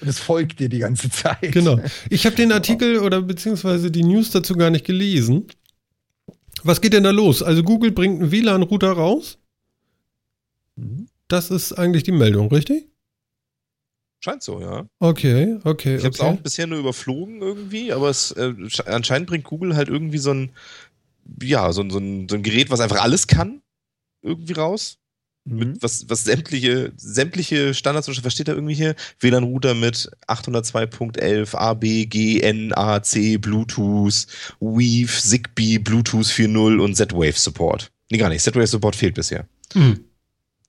Und 0.00 0.08
es 0.08 0.18
folgt 0.18 0.60
dir 0.60 0.68
die 0.68 0.78
ganze 0.78 1.10
Zeit. 1.10 1.52
Genau. 1.52 1.78
Ich 2.10 2.26
habe 2.26 2.36
den 2.36 2.52
Artikel 2.52 2.98
oder 2.98 3.22
beziehungsweise 3.22 3.90
die 3.90 4.04
News 4.04 4.30
dazu 4.30 4.54
gar 4.54 4.70
nicht 4.70 4.84
gelesen. 4.84 5.46
Was 6.64 6.80
geht 6.80 6.92
denn 6.92 7.04
da 7.04 7.10
los? 7.10 7.42
Also 7.42 7.62
Google 7.62 7.92
bringt 7.92 8.20
einen 8.20 8.30
WLAN-Router 8.32 8.92
raus. 8.92 9.38
Mhm. 10.76 11.08
Das 11.28 11.50
ist 11.50 11.72
eigentlich 11.74 12.02
die 12.04 12.12
Meldung, 12.12 12.48
richtig? 12.50 12.86
Scheint 14.20 14.42
so, 14.42 14.60
ja. 14.60 14.86
Okay, 14.98 15.58
okay, 15.62 15.96
Ich 15.96 16.04
habe 16.04 16.14
es 16.14 16.20
okay. 16.20 16.28
auch 16.30 16.40
bisher 16.40 16.66
nur 16.66 16.80
überflogen 16.80 17.40
irgendwie, 17.40 17.92
aber 17.92 18.08
es 18.10 18.32
äh, 18.32 18.48
sche- 18.66 18.86
anscheinend 18.86 19.28
bringt 19.28 19.44
Google 19.44 19.76
halt 19.76 19.88
irgendwie 19.88 20.18
so 20.18 20.32
ein, 20.32 20.50
ja, 21.40 21.72
so 21.72 21.88
so, 21.88 21.98
ein, 21.98 22.28
so 22.28 22.34
ein 22.34 22.42
Gerät, 22.42 22.70
was 22.70 22.80
einfach 22.80 23.00
alles 23.02 23.28
kann, 23.28 23.62
irgendwie 24.22 24.54
raus. 24.54 24.98
Mhm. 25.48 25.58
Mit 25.58 25.82
was, 25.82 26.04
was 26.08 26.24
sämtliche, 26.24 26.92
sämtliche 26.96 27.72
Standards, 27.74 28.04
zum 28.06 28.12
Beispiel, 28.12 28.26
was 28.26 28.32
steht 28.34 28.48
da 28.48 28.52
irgendwie 28.52 28.74
hier? 28.74 28.94
WLAN-Router 29.20 29.74
mit 29.74 30.10
802.11, 30.28 31.54
AB, 31.56 32.06
G, 32.06 32.40
N, 32.40 32.72
A, 32.74 33.02
C, 33.02 33.38
Bluetooth, 33.38 34.26
Weave, 34.60 35.08
Zigbee, 35.10 35.78
Bluetooth 35.78 36.26
4.0 36.26 36.78
und 36.78 36.94
Z-Wave-Support. 36.96 37.90
Nee, 38.10 38.18
gar 38.18 38.28
nicht. 38.28 38.42
Z-Wave-Support 38.42 38.96
fehlt 38.96 39.14
bisher. 39.14 39.48
Hm. 39.72 40.00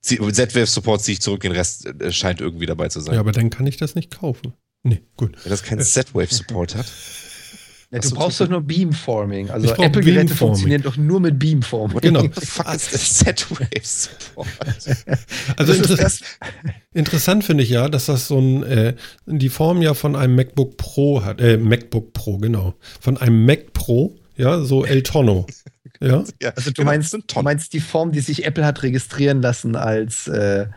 Z- 0.02 0.20
Z-Wave-Support 0.36 1.02
ziehe 1.04 1.14
ich 1.14 1.22
zurück, 1.22 1.42
den 1.42 1.52
Rest 1.52 1.86
äh, 1.86 2.12
scheint 2.12 2.40
irgendwie 2.42 2.66
dabei 2.66 2.88
zu 2.90 3.00
sein. 3.02 3.16
Ja, 3.16 3.20
aber 3.20 3.32
dann 3.32 3.50
kann 3.50 3.68
ich 3.68 3.78
das 3.78 3.96
nicht 3.96 4.12
kaufen. 4.12 4.54
Nee, 4.84 5.02
gut. 5.18 5.36
Wenn 5.44 5.50
das 5.50 5.64
keinen 5.64 5.82
Z-Wave-Support 5.82 6.76
hat. 6.76 6.86
Ja, 7.92 8.00
du 8.00 8.10
brauchst 8.12 8.40
doch 8.40 8.48
nur 8.48 8.62
Beamforming. 8.62 9.50
Also 9.50 9.72
Apple-Geräte 9.74 10.02
Beamforming. 10.04 10.38
funktionieren 10.38 10.82
doch 10.84 10.96
nur 10.96 11.20
mit 11.20 11.40
Beamforming. 11.40 12.02
Genau. 12.02 12.24
Das 12.64 13.14
Z-Wave-Support? 13.16 14.48
Also 14.68 14.94
Das 15.58 15.70
ist 15.70 15.90
inter 15.90 15.96
das, 16.04 16.22
interessant 16.94 17.44
finde 17.44 17.64
ich 17.64 17.70
ja, 17.72 17.90
dass 17.90 18.06
das 18.06 18.28
so 18.28 18.40
ein, 18.40 18.64
äh, 18.64 18.96
die 19.26 19.50
Form 19.50 19.82
ja 19.82 19.96
von 19.96 20.16
einem 20.16 20.36
MacBook 20.36 20.78
Pro 20.78 21.24
hat, 21.24 21.42
äh, 21.42 21.58
MacBook 21.58 22.14
Pro, 22.14 22.38
genau. 22.38 22.76
Von 23.00 23.18
einem 23.18 23.46
Mac 23.46 23.74
Pro, 23.74 24.16
ja, 24.38 24.62
so 24.62 24.86
El 24.86 25.04
Tono. 25.04 25.48
Ja, 26.02 26.24
also 26.56 26.70
du 26.70 26.76
genau, 26.76 26.92
meinst, 26.92 27.14
du 27.14 27.42
meinst 27.42 27.74
die 27.74 27.82
Form, 27.82 28.14
die 28.14 28.22
sich 28.22 28.46
Apple 28.46 28.66
hat 28.66 28.84
registrieren 28.84 29.42
lassen 29.42 29.76
als 29.76 30.30
äh, 30.30 30.68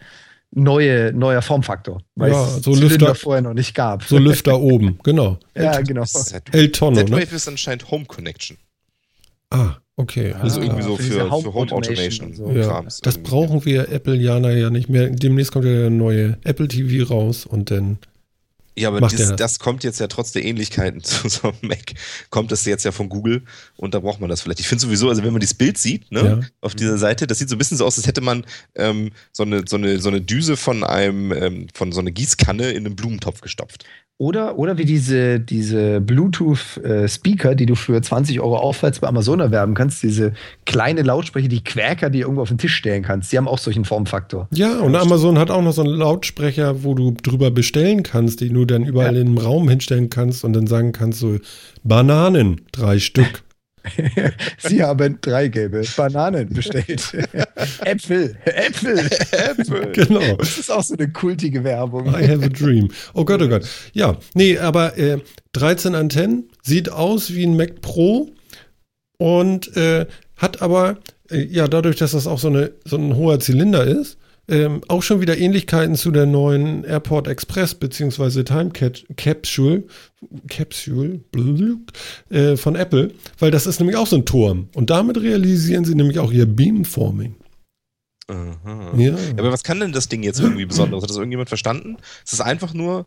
neue, 0.55 1.13
neuer 1.15 1.43
Formfaktor, 1.43 2.03
weil 2.15 2.31
Ja, 2.33 2.45
es 2.45 2.63
so 2.63 2.73
Zylinder 2.75 2.89
Lüfter- 3.09 3.15
vorher 3.15 3.43
noch 3.43 3.55
nicht 3.55 3.75
gab. 3.75 4.03
so 4.05 4.19
Lüfter 4.19 4.61
oben, 4.61 4.99
genau. 5.03 5.39
ja, 5.57 5.81
genau. 5.81 6.05
Z- 6.05 6.43
El 6.53 6.71
Tono, 6.73 6.97
ne? 7.01 7.05
Z-Wave 7.07 7.35
ist 7.37 7.49
anscheinend 7.49 7.91
Home 7.91 8.05
Connection. 8.05 8.57
Ah, 9.51 9.77
okay. 9.97 10.33
Also 10.35 10.61
Ah, 10.61 10.65
irgendwie 10.65 10.83
so 10.83 10.97
für 10.97 11.03
für, 11.03 11.09
diese 11.11 11.19
für 11.25 11.31
Home 11.31 11.45
Home 11.55 11.73
Automation 11.73 11.93
Automation. 11.93 12.27
und 12.29 12.37
so. 12.37 12.51
Ja, 12.51 12.67
Krams 12.69 13.01
das 13.01 13.19
brauchen 13.19 13.65
wir 13.65 13.89
Apple-Jana 13.91 14.51
ja 14.53 14.71
nicht 14.71 14.89
mehr. 14.89 15.09
Demnächst 15.11 15.53
kommt 15.53 15.65
ja 15.65 15.73
der 15.73 15.91
neue 15.91 16.39
Apple 16.45 16.69
TV 16.69 17.07
raus 17.13 17.45
und 17.47 17.71
dann. 17.71 17.99
Ja, 18.77 18.89
aber 18.89 19.07
dies, 19.09 19.35
das 19.37 19.59
kommt 19.59 19.85
jetzt 19.85 20.01
ja 20.01 20.07
trotz 20.07 20.33
der 20.33 20.45
Ähnlichkeiten 20.45 21.01
zu 21.05 21.29
so 21.29 21.49
einem 21.49 21.59
Mac, 21.61 21.93
kommt 22.31 22.51
das 22.53 22.65
jetzt 22.65 22.85
ja 22.85 22.93
von 22.93 23.09
Google 23.09 23.43
und 23.77 23.95
da 23.95 24.01
braucht 24.01 24.21
man 24.21 24.31
das 24.31 24.41
vielleicht. 24.41 24.61
Ich 24.61 24.69
finde 24.69 24.83
sowieso, 24.83 25.09
also 25.09 25.23
wenn 25.23 25.33
man 25.33 25.41
dieses 25.41 25.55
Bild 25.55 25.77
sieht, 25.77 26.11
ne, 26.11 26.23
Ja. 26.23 26.41
auf 26.61 26.75
dieser 26.75 26.97
Seite, 26.99 27.27
das 27.27 27.39
sieht 27.39 27.49
so 27.49 27.55
ein 27.57 27.59
bisschen 27.59 27.77
so 27.77 27.85
aus, 27.85 27.99
als 27.99 28.07
hätte 28.07 28.21
man 28.23 28.47
ähm, 28.75 29.11
so, 29.33 29.43
eine, 29.43 29.65
so, 29.67 29.77
eine, 29.77 29.99
so 29.99 30.09
eine 30.09 30.21
Düse 30.21 30.57
von 30.57 30.85
einem, 30.85 31.33
ähm, 31.33 31.67
von 31.75 31.93
so 31.93 32.01
einer 32.01 32.11
Gießkanne 32.11 32.71
in 32.71 32.87
einen 32.87 32.97
Blumentopf 32.97 33.41
gestopft. 33.43 33.85
Oder, 34.19 34.57
oder 34.57 34.79
wie 34.79 34.85
diese, 34.85 35.41
diese 35.41 36.01
Bluetooth-Speaker, 36.01 37.55
die 37.57 37.67
du 37.67 37.75
für 37.75 38.01
20 38.01 38.41
Euro 38.41 38.57
aufwärts 38.57 39.01
bei 39.01 39.09
Amazon 39.09 39.41
erwerben 39.41 39.75
kannst, 39.75 40.03
diese 40.03 40.33
kleine 40.65 41.03
Lautsprecher, 41.03 41.49
die 41.49 41.65
Quäker, 41.65 42.09
die 42.09 42.19
du 42.21 42.25
irgendwo 42.27 42.43
auf 42.43 42.49
den 42.49 42.59
Tisch 42.59 42.75
stellen 42.77 43.03
kannst, 43.03 43.33
die 43.33 43.39
haben 43.39 43.49
auch 43.49 43.59
solchen 43.59 43.85
Formfaktor. 43.85 44.47
Ja, 44.53 44.79
und 44.81 44.95
Amazon 44.95 45.39
hat 45.39 45.51
auch 45.51 45.63
noch 45.63 45.73
so 45.73 45.83
einen 45.83 45.95
Lautsprecher, 45.95 46.85
wo 46.85 46.95
du 46.95 47.11
drüber 47.23 47.51
bestellen 47.51 48.05
kannst, 48.05 48.41
den 48.43 48.55
du 48.55 48.65
dann 48.65 48.85
überall 48.85 49.15
Ja. 49.17 49.21
in 49.23 49.35
den 49.35 49.39
Raum 49.39 49.69
hinstellen 49.69 50.09
kannst 50.09 50.45
und 50.45 50.53
dann 50.53 50.69
sagen 50.69 50.93
kannst 50.93 51.19
so 51.19 51.39
Bananen, 51.83 52.61
drei 52.71 53.01
Stück. 53.01 53.43
Sie 54.59 54.83
haben 54.83 55.19
drei 55.21 55.49
gelbe 55.49 55.83
Bananen 55.97 56.49
bestellt. 56.49 57.13
Äpfel, 57.85 58.37
Äpfel, 58.45 58.99
Äpfel. 58.99 59.93
Genau. 59.93 60.37
Das 60.37 60.59
ist 60.59 60.71
auch 60.71 60.83
so 60.83 60.95
eine 60.95 61.11
kultige 61.11 61.65
Werbung. 61.65 62.07
I 62.07 62.29
have 62.29 62.45
a 62.45 62.49
dream. 62.49 62.89
Oh 63.15 63.25
Gott, 63.25 63.43
oh 63.43 63.49
Gott. 63.49 63.67
Ja, 63.93 64.17
nee, 64.35 64.59
aber 64.59 64.97
äh, 64.97 65.19
13 65.53 65.95
Antennen, 65.95 66.49
sieht 66.63 66.91
aus 66.91 67.35
wie 67.35 67.45
ein 67.45 67.57
Mac 67.57 67.81
Pro 67.81 68.31
und 69.19 69.77
äh, 69.77 70.07
hat 70.37 70.63
aber, 70.63 70.99
äh, 71.31 71.45
ja, 71.45 71.69
dadurch, 71.69 71.97
dass 71.97 72.13
das 72.13 72.27
auch 72.27 72.39
so, 72.39 72.49
eine, 72.49 72.73
so 72.85 72.97
ein 72.97 73.17
hoher 73.17 73.41
Zylinder 73.41 73.85
ist, 73.85 74.19
ähm, 74.53 74.83
auch 74.89 75.03
schon 75.03 75.23
wieder 75.23 75.39
Ähnlichkeiten 75.39 75.95
zu 75.95 76.11
der 76.11 76.27
neuen 76.27 76.85
Airport 76.85 77.27
Express 77.27 77.75
beziehungsweise 77.75 78.45
Time 78.45 78.71
Cap 78.71 78.99
Capsule, 79.17 79.85
Capsule 80.49 81.21
blub, 81.33 81.91
äh, 82.29 82.57
von 82.57 82.77
Apple, 82.77 83.13
weil 83.39 83.51
das 83.51 83.67
ist 83.67 83.81
nämlich 83.81 83.97
auch 83.97 84.07
so 84.07 84.17
ein 84.17 84.27
Turm. 84.27 84.69
Und 84.75 84.91
damit 84.91 85.17
realisieren 85.17 85.87
sie 85.87 85.95
nämlich 85.95 86.19
auch 86.19 86.31
ihr 86.31 86.45
Beamforming. 86.45 87.35
Aha. 88.29 88.93
Ja. 88.97 89.13
Ja, 89.13 89.17
aber 89.39 89.53
was 89.53 89.65
kann 89.65 89.81
denn 89.81 89.93
das 89.93 90.09
Ding 90.09 90.23
jetzt 90.23 90.41
irgendwie 90.41 90.67
Besonderes? 90.67 91.03
Hat 91.03 91.11
das 91.11 91.17
irgendjemand 91.17 91.49
verstanden? 91.49 91.97
Es 92.25 92.35
ist 92.35 92.43
einfach 92.43 92.75
nur, 92.75 93.07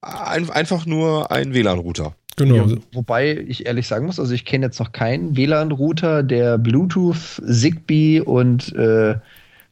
ein, 0.00 0.48
einfach 0.48 0.86
nur 0.86 1.30
ein 1.30 1.52
WLAN-Router. 1.52 2.14
Genau. 2.36 2.54
Ja, 2.54 2.76
wobei 2.92 3.36
ich 3.36 3.66
ehrlich 3.66 3.86
sagen 3.86 4.06
muss, 4.06 4.18
also 4.18 4.32
ich 4.32 4.46
kenne 4.46 4.66
jetzt 4.66 4.78
noch 4.78 4.92
keinen 4.92 5.36
WLAN-Router, 5.36 6.22
der 6.22 6.56
Bluetooth, 6.56 7.42
Zigbee 7.46 8.20
und 8.20 8.74
äh, 8.74 9.16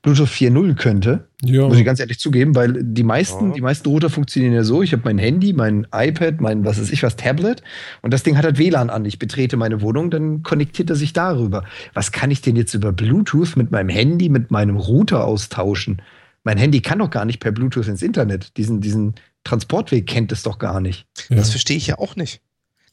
Bluetooth 0.02 0.28
4.0 0.28 0.74
könnte. 0.76 1.28
Ja. 1.42 1.66
Muss 1.66 1.76
ich 1.78 1.84
ganz 1.84 1.98
ehrlich 2.00 2.18
zugeben, 2.18 2.54
weil 2.54 2.82
die 2.84 3.02
meisten, 3.02 3.48
Ja. 3.48 3.54
die 3.54 3.60
meisten 3.60 3.88
Router 3.88 4.10
funktionieren 4.10 4.52
ja 4.54 4.62
so. 4.62 4.82
Ich 4.82 4.92
habe 4.92 5.02
mein 5.04 5.18
Handy, 5.18 5.52
mein 5.52 5.86
iPad, 5.92 6.40
mein 6.40 6.64
was 6.64 6.80
weiß 6.80 6.90
ich 6.90 7.02
was, 7.02 7.16
Tablet 7.16 7.62
und 8.02 8.12
das 8.12 8.22
Ding 8.22 8.36
hat 8.36 8.44
halt 8.44 8.58
WLAN 8.58 8.90
an. 8.90 9.04
Ich 9.04 9.18
betrete 9.18 9.56
meine 9.56 9.80
Wohnung, 9.80 10.10
dann 10.10 10.42
konnektiert 10.42 10.90
er 10.90 10.96
sich 10.96 11.12
darüber. 11.12 11.64
Was 11.94 12.12
kann 12.12 12.30
ich 12.30 12.40
denn 12.42 12.54
jetzt 12.56 12.74
über 12.74 12.92
Bluetooth 12.92 13.56
mit 13.56 13.70
meinem 13.70 13.88
Handy, 13.88 14.28
mit 14.28 14.50
meinem 14.50 14.76
Router 14.76 15.24
austauschen? 15.24 16.00
Mein 16.44 16.58
Handy 16.58 16.80
kann 16.80 17.00
doch 17.00 17.10
gar 17.10 17.24
nicht 17.24 17.40
per 17.40 17.52
Bluetooth 17.52 17.88
ins 17.88 18.02
Internet. 18.02 18.56
Diesen, 18.56 18.80
diesen 18.80 19.14
Transportweg 19.44 20.06
kennt 20.06 20.30
es 20.32 20.42
doch 20.44 20.58
gar 20.58 20.80
nicht. 20.80 21.06
ja. 21.28 21.36
Das 21.36 21.50
verstehe 21.50 21.76
ich 21.76 21.88
ja 21.88 21.98
auch 21.98 22.16
nicht. 22.16 22.40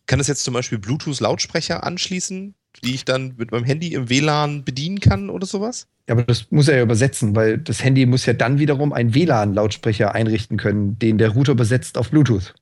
Kann 0.08 0.20
das 0.20 0.28
jetzt 0.28 0.44
zum 0.44 0.54
Beispiel 0.54 0.78
Bluetooth-Lautsprecher 0.80 1.84
anschließen, 1.84 2.54
die 2.84 2.96
ich 2.96 3.06
dann 3.06 3.34
mit 3.38 3.52
meinem 3.52 3.64
Handy 3.66 3.94
im 3.94 4.10
WLAN 4.10 4.64
bedienen 4.64 5.00
kann 5.00 5.30
oder 5.30 5.46
sowas? 5.46 5.88
Ja, 6.08 6.14
aber 6.14 6.24
das 6.24 6.46
muss 6.52 6.68
er 6.68 6.78
ja 6.78 6.84
übersetzen, 6.84 7.36
weil 7.36 7.58
das 7.58 7.84
Handy 7.84 8.06
muss 8.06 8.26
ja 8.26 8.34
dann 8.34 8.60
wiederum 8.60 8.94
einen 8.94 9.14
WLAN-Lautsprecher 9.16 10.14
einrichten 10.14 10.58
können, 10.58 11.00
den 11.00 11.18
der 11.18 11.30
Router 11.30 11.54
übersetzt 11.54 11.98
auf 11.98 12.10
Bluetooth. 12.12 12.54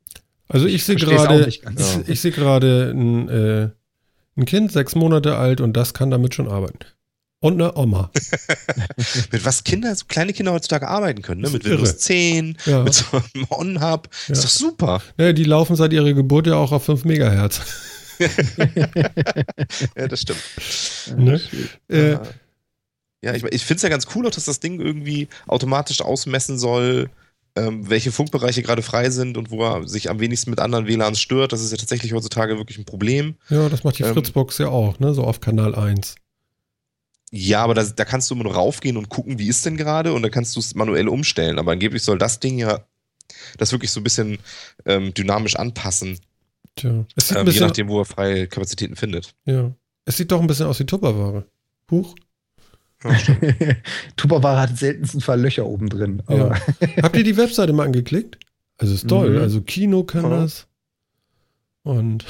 Also 0.48 0.66
ich 0.68 0.86
sehe 0.86 0.96
gerade, 0.96 1.46
nicht 1.46 1.64
ganz. 1.64 2.00
ich, 2.04 2.10
ich 2.10 2.22
sehe 2.22 2.32
gerade 2.32 2.92
ein, 2.92 3.30
äh, 3.30 3.70
ein 4.38 4.46
Kind, 4.46 4.72
sechs 4.72 4.96
Monate 4.96 5.38
alt 5.38 5.62
und 5.62 5.74
das 5.76 5.94
kann 5.94 6.12
damit 6.12 6.36
schon 6.36 6.48
arbeiten. 6.48 6.80
Und 7.40 7.56
eine 7.62 7.76
Oma. 7.76 8.10
Mit 9.32 9.46
was 9.46 9.66
Kinder, 9.66 9.94
so 9.96 10.06
kleine 10.08 10.32
Kinder 10.32 10.54
heutzutage 10.54 10.88
arbeiten 10.88 11.22
können, 11.22 11.42
ne? 11.42 11.50
Mit 11.50 11.64
ist 11.66 11.70
Windows 11.72 11.90
irre. 11.90 11.98
10, 11.98 12.58
Ja. 12.66 12.84
mit 12.84 12.94
so 12.94 13.06
einem 13.12 13.46
On-Hub. 13.50 14.08
Ja. 14.28 14.34
Ist 14.34 14.44
doch 14.46 14.50
super. 14.50 15.02
Ja, 15.18 15.34
die 15.34 15.44
laufen 15.44 15.76
seit 15.76 15.92
ihrer 15.92 16.14
Geburt 16.14 16.48
ja 16.48 16.56
auch 16.56 16.72
auf 16.72 16.86
5 16.86 17.04
Megahertz. 17.04 17.60
Ja, 19.98 20.08
das 20.08 20.22
stimmt. 20.22 20.40
Ne? 21.18 21.42
Äh, 21.90 22.18
Ja, 23.24 23.34
ich, 23.34 23.44
ich 23.44 23.64
finde 23.66 23.78
es 23.78 23.82
ja 23.84 23.90
ganz 23.90 24.08
cool, 24.16 24.28
auch, 24.28 24.32
dass 24.32 24.46
das 24.46 24.60
Ding 24.60 24.80
irgendwie 24.82 25.28
automatisch 25.48 26.02
ausmessen 26.02 26.58
soll, 26.58 27.10
ähm, 27.56 27.90
welche 27.90 28.12
Funkbereiche 28.12 28.64
gerade 28.64 28.82
frei 28.82 29.10
sind 29.10 29.38
und 29.38 29.52
wo 29.52 29.64
er 29.64 29.88
sich 29.88 30.10
am 30.10 30.20
wenigsten 30.20 30.50
mit 30.50 30.60
anderen 30.60 30.88
WLANs 30.88 31.20
stört. 31.22 31.54
Das 31.54 31.62
ist 31.62 31.72
ja 31.72 31.78
tatsächlich 31.78 32.14
heutzutage 32.14 32.58
wirklich 32.58 32.78
ein 32.80 32.86
Problem. 32.86 33.36
ja, 33.50 33.70
das 33.70 33.84
macht 33.84 34.00
die 34.00 34.04
Ähm. 34.04 34.14
Fritzbox 34.14 34.58
ja 34.58 34.68
auch, 34.70 35.00
ne? 35.00 35.14
So 35.14 35.24
auf 35.24 35.40
Kanal 35.40 35.76
1. 35.76 36.16
Ja, 37.32 37.64
aber 37.64 37.74
da, 37.74 37.84
da 37.84 38.06
kannst 38.06 38.30
du 38.30 38.36
immer 38.36 38.44
nur 38.44 38.56
raufgehen 38.56 38.98
und 38.98 39.10
gucken, 39.10 39.40
wie 39.40 39.48
ist 39.48 39.66
denn 39.66 39.78
gerade 39.78 40.14
und 40.14 40.22
dann 40.22 40.32
kannst 40.32 40.56
du 40.56 40.60
es 40.60 40.76
manuell 40.76 41.08
umstellen. 41.08 41.58
Aber 41.60 41.72
angeblich 41.72 42.04
soll 42.04 42.18
das 42.18 42.40
Ding 42.40 42.60
ja 42.60 42.86
das 43.58 43.72
wirklich 43.72 43.92
so 43.92 44.00
ein 44.00 44.04
bisschen 44.04 44.38
ähm, 44.86 45.14
dynamisch 45.14 45.56
anpassen, 45.56 46.20
Tja. 46.76 47.06
Es 47.16 47.28
sieht 47.28 47.38
ein 47.38 47.42
ähm, 47.42 47.46
je 47.48 47.52
bisschen, 47.52 47.68
nachdem, 47.68 47.88
wo 47.90 48.00
er 48.00 48.06
freie 48.06 48.48
Kapazitäten 48.48 48.96
findet. 48.96 49.36
ja. 49.46 49.72
Es 50.06 50.18
sieht 50.18 50.30
doch 50.34 50.42
ein 50.42 50.48
bisschen 50.48 50.66
aus 50.68 50.80
wie 50.82 50.86
Tupperware. 50.86 51.46
Huch. 51.90 52.14
Tupperware 54.18 54.60
hat 54.60 54.78
seltensten 54.78 55.22
Fall 55.22 55.40
Löcher 55.42 55.66
oben 55.66 55.88
drin. 55.90 56.22
Aber 56.26 56.56
Habt 57.02 57.16
ihr 57.16 57.24
die 57.24 57.38
Webseite 57.38 57.72
mal 57.74 57.86
angeklickt? 57.86 58.38
Also 58.78 58.94
ist 58.94 59.08
toll. 59.08 59.30
Mhm. 59.32 59.42
Also 59.42 59.62
Kino 59.62 60.04
kann 60.04 60.24
Ja. 60.24 60.42
das. 60.42 60.68
Und 61.84 62.26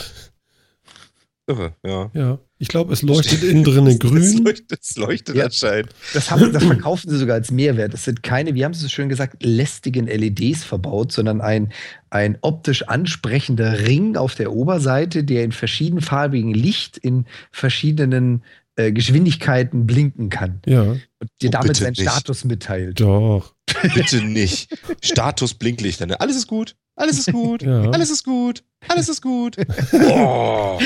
Irre, 1.48 1.76
ja. 1.84 2.10
ja, 2.14 2.40
ich 2.64 2.70
glaube, 2.70 2.94
es 2.94 3.02
leuchtet 3.02 3.44
innen 3.44 3.64
drin 3.64 3.86
Es 3.88 4.00
grün. 4.00 4.44
leuchtet, 4.44 4.80
es 4.82 4.96
leuchtet 4.98 5.36
Ja. 5.36 5.46
anscheinend. 5.46 5.90
das, 6.14 6.32
haben, 6.32 6.52
das 6.54 6.64
verkaufen 6.64 7.10
sie 7.10 7.18
sogar 7.18 7.36
als 7.36 7.52
Mehrwert. 7.52 7.94
Das 7.94 8.06
sind 8.06 8.24
keine, 8.24 8.56
wie 8.56 8.64
haben 8.66 8.74
sie 8.74 8.86
es 8.86 8.92
schön 8.92 9.10
gesagt, 9.10 9.44
lästigen 9.44 10.08
LEDs 10.08 10.64
verbaut, 10.64 11.12
sondern 11.12 11.42
ein, 11.42 11.72
ein 12.10 12.38
optisch 12.42 12.88
ansprechender 12.88 13.86
Ring 13.86 14.16
auf 14.16 14.36
der 14.36 14.54
Oberseite, 14.54 15.24
der 15.24 15.44
in 15.44 15.52
verschiedenfarbigen 15.52 16.54
Licht 16.54 16.98
in 16.98 17.26
verschiedenen 17.52 18.44
äh, 18.76 18.92
Geschwindigkeiten 18.92 19.86
blinken 19.86 20.30
kann 20.30 20.62
Ja, 20.66 20.82
und 20.84 21.02
dir 21.42 21.50
Oh, 21.50 21.52
damit 21.52 21.76
seinen 21.76 21.90
nicht. 21.92 22.02
Status 22.10 22.44
mitteilt. 22.46 23.00
doch. 23.00 23.54
Bitte 23.94 24.22
nicht. 24.24 24.76
Status 25.02 25.54
Blinklichter. 25.54 26.06
Ne? 26.06 26.20
Alles 26.22 26.38
ist 26.38 26.48
gut. 26.48 26.76
Alles 26.96 27.20
ist 27.20 27.32
gut. 27.32 27.64
Ja. 27.64 27.90
Alles 27.92 28.10
ist 28.12 28.24
gut. 28.24 28.64
Alles 28.88 29.10
ist 29.10 29.22
gut. 29.22 29.56
Oh. 29.94 30.80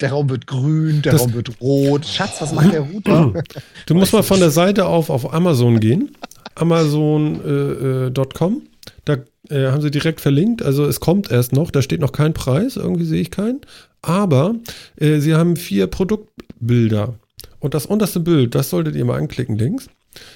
Der 0.00 0.10
Raum 0.10 0.28
wird 0.30 0.46
grün, 0.46 1.02
der 1.02 1.12
Das- 1.12 1.22
Raum 1.22 1.34
wird 1.34 1.60
rot. 1.60 2.06
Schatz, 2.06 2.40
was 2.40 2.52
macht 2.52 2.72
der 2.72 2.80
Router? 2.80 3.42
Du 3.86 3.94
musst 3.94 4.12
mal 4.12 4.22
von 4.22 4.40
der 4.40 4.50
Seite 4.50 4.86
auf 4.86 5.10
auf 5.10 5.32
Amazon 5.34 5.80
gehen. 5.80 6.12
Amazon.com. 6.54 8.62
da 9.04 9.16
äh, 9.50 9.66
haben 9.70 9.82
sie 9.82 9.90
direkt 9.90 10.20
verlinkt. 10.20 10.62
Also 10.62 10.84
es 10.86 11.00
kommt 11.00 11.30
erst 11.30 11.52
noch. 11.52 11.70
Da 11.70 11.82
steht 11.82 12.00
noch 12.00 12.12
kein 12.12 12.32
Preis. 12.34 12.76
Irgendwie 12.76 13.04
sehe 13.04 13.20
ich 13.20 13.30
keinen. 13.30 13.60
Aber 14.02 14.54
äh, 14.96 15.18
sie 15.20 15.34
haben 15.34 15.56
vier 15.56 15.86
Produktbilder. 15.86 17.14
Und 17.60 17.74
das 17.74 17.86
unterste 17.86 18.20
Bild, 18.20 18.54
das 18.54 18.70
solltet 18.70 18.96
ihr 18.96 19.04
mal 19.04 19.18
anklicken 19.18 19.56
links. 19.58 19.88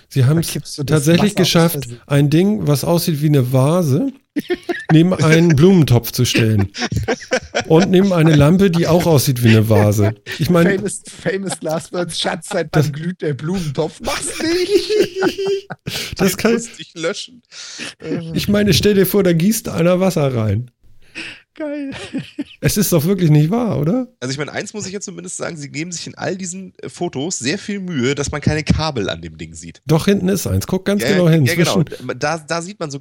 Sie 0.09 0.25
haben 0.25 0.40
es 0.40 0.77
tatsächlich 0.87 1.35
geschafft, 1.35 1.88
ein 2.07 2.31
Ding, 2.31 2.66
was 2.66 2.85
aussieht 2.85 3.23
wie 3.23 3.29
eine 3.29 3.53
Vase, 3.53 4.12
neben 4.93 5.14
einen 5.14 5.55
Blumentopf 5.55 6.12
zu 6.12 6.25
stellen. 6.25 6.73
Und 7.69 7.90
neben 7.90 8.12
eine 8.12 8.35
Lampe, 8.35 8.71
die 8.71 8.87
auch 8.87 9.07
aussieht 9.07 9.43
wie 9.45 9.51
eine 9.51 9.69
Vase. 9.69 10.14
Ich 10.38 10.51
meine, 10.51 10.77
famous, 10.77 11.03
famous 11.07 11.53
last 11.61 11.93
words, 11.93 12.19
Schatz, 12.19 12.49
seit 12.51 12.69
wann 12.73 12.93
glüht 12.93 13.23
der 13.23 13.35
Blumentopf? 13.35 14.01
Mach's 14.05 14.40
nicht! 14.43 15.69
das 16.16 16.37
kann, 16.37 16.55
musste 16.55 16.83
ich 16.83 16.95
löschen. 16.95 17.43
ich 18.35 18.49
meine, 18.49 18.73
stell 18.73 18.95
dir 18.95 19.07
vor, 19.07 19.23
da 19.23 19.33
gießt 19.33 19.69
einer 19.69 20.01
Wasser 20.01 20.35
rein. 20.35 20.71
Geil. 21.54 21.90
Es 22.62 22.76
ist 22.76 22.92
doch 22.92 23.04
wirklich 23.04 23.30
nicht 23.30 23.50
wahr, 23.50 23.78
oder? 23.78 24.08
Also 24.20 24.32
ich 24.32 24.38
meine, 24.38 24.52
eins 24.52 24.74
muss 24.74 24.86
ich 24.86 24.92
jetzt 24.92 25.06
zumindest 25.06 25.38
sagen, 25.38 25.56
sie 25.56 25.70
geben 25.70 25.92
sich 25.92 26.06
in 26.06 26.14
all 26.14 26.36
diesen 26.36 26.74
äh, 26.78 26.90
Fotos 26.90 27.38
sehr 27.38 27.58
viel 27.58 27.80
Mühe, 27.80 28.14
dass 28.14 28.30
man 28.30 28.42
keine 28.42 28.62
Kabel 28.62 29.08
an 29.08 29.22
dem 29.22 29.38
Ding 29.38 29.54
sieht. 29.54 29.80
Doch, 29.86 30.04
hinten 30.04 30.28
ist 30.28 30.46
eins. 30.46 30.66
Guck 30.66 30.84
ganz 30.84 31.02
ja, 31.02 31.08
genau 31.08 31.28
hin. 31.28 31.46
Ja, 31.46 31.54
genau. 31.54 31.82
Da, 32.16 32.38
da 32.38 32.60
sieht 32.60 32.78
man 32.78 32.90
so, 32.90 33.00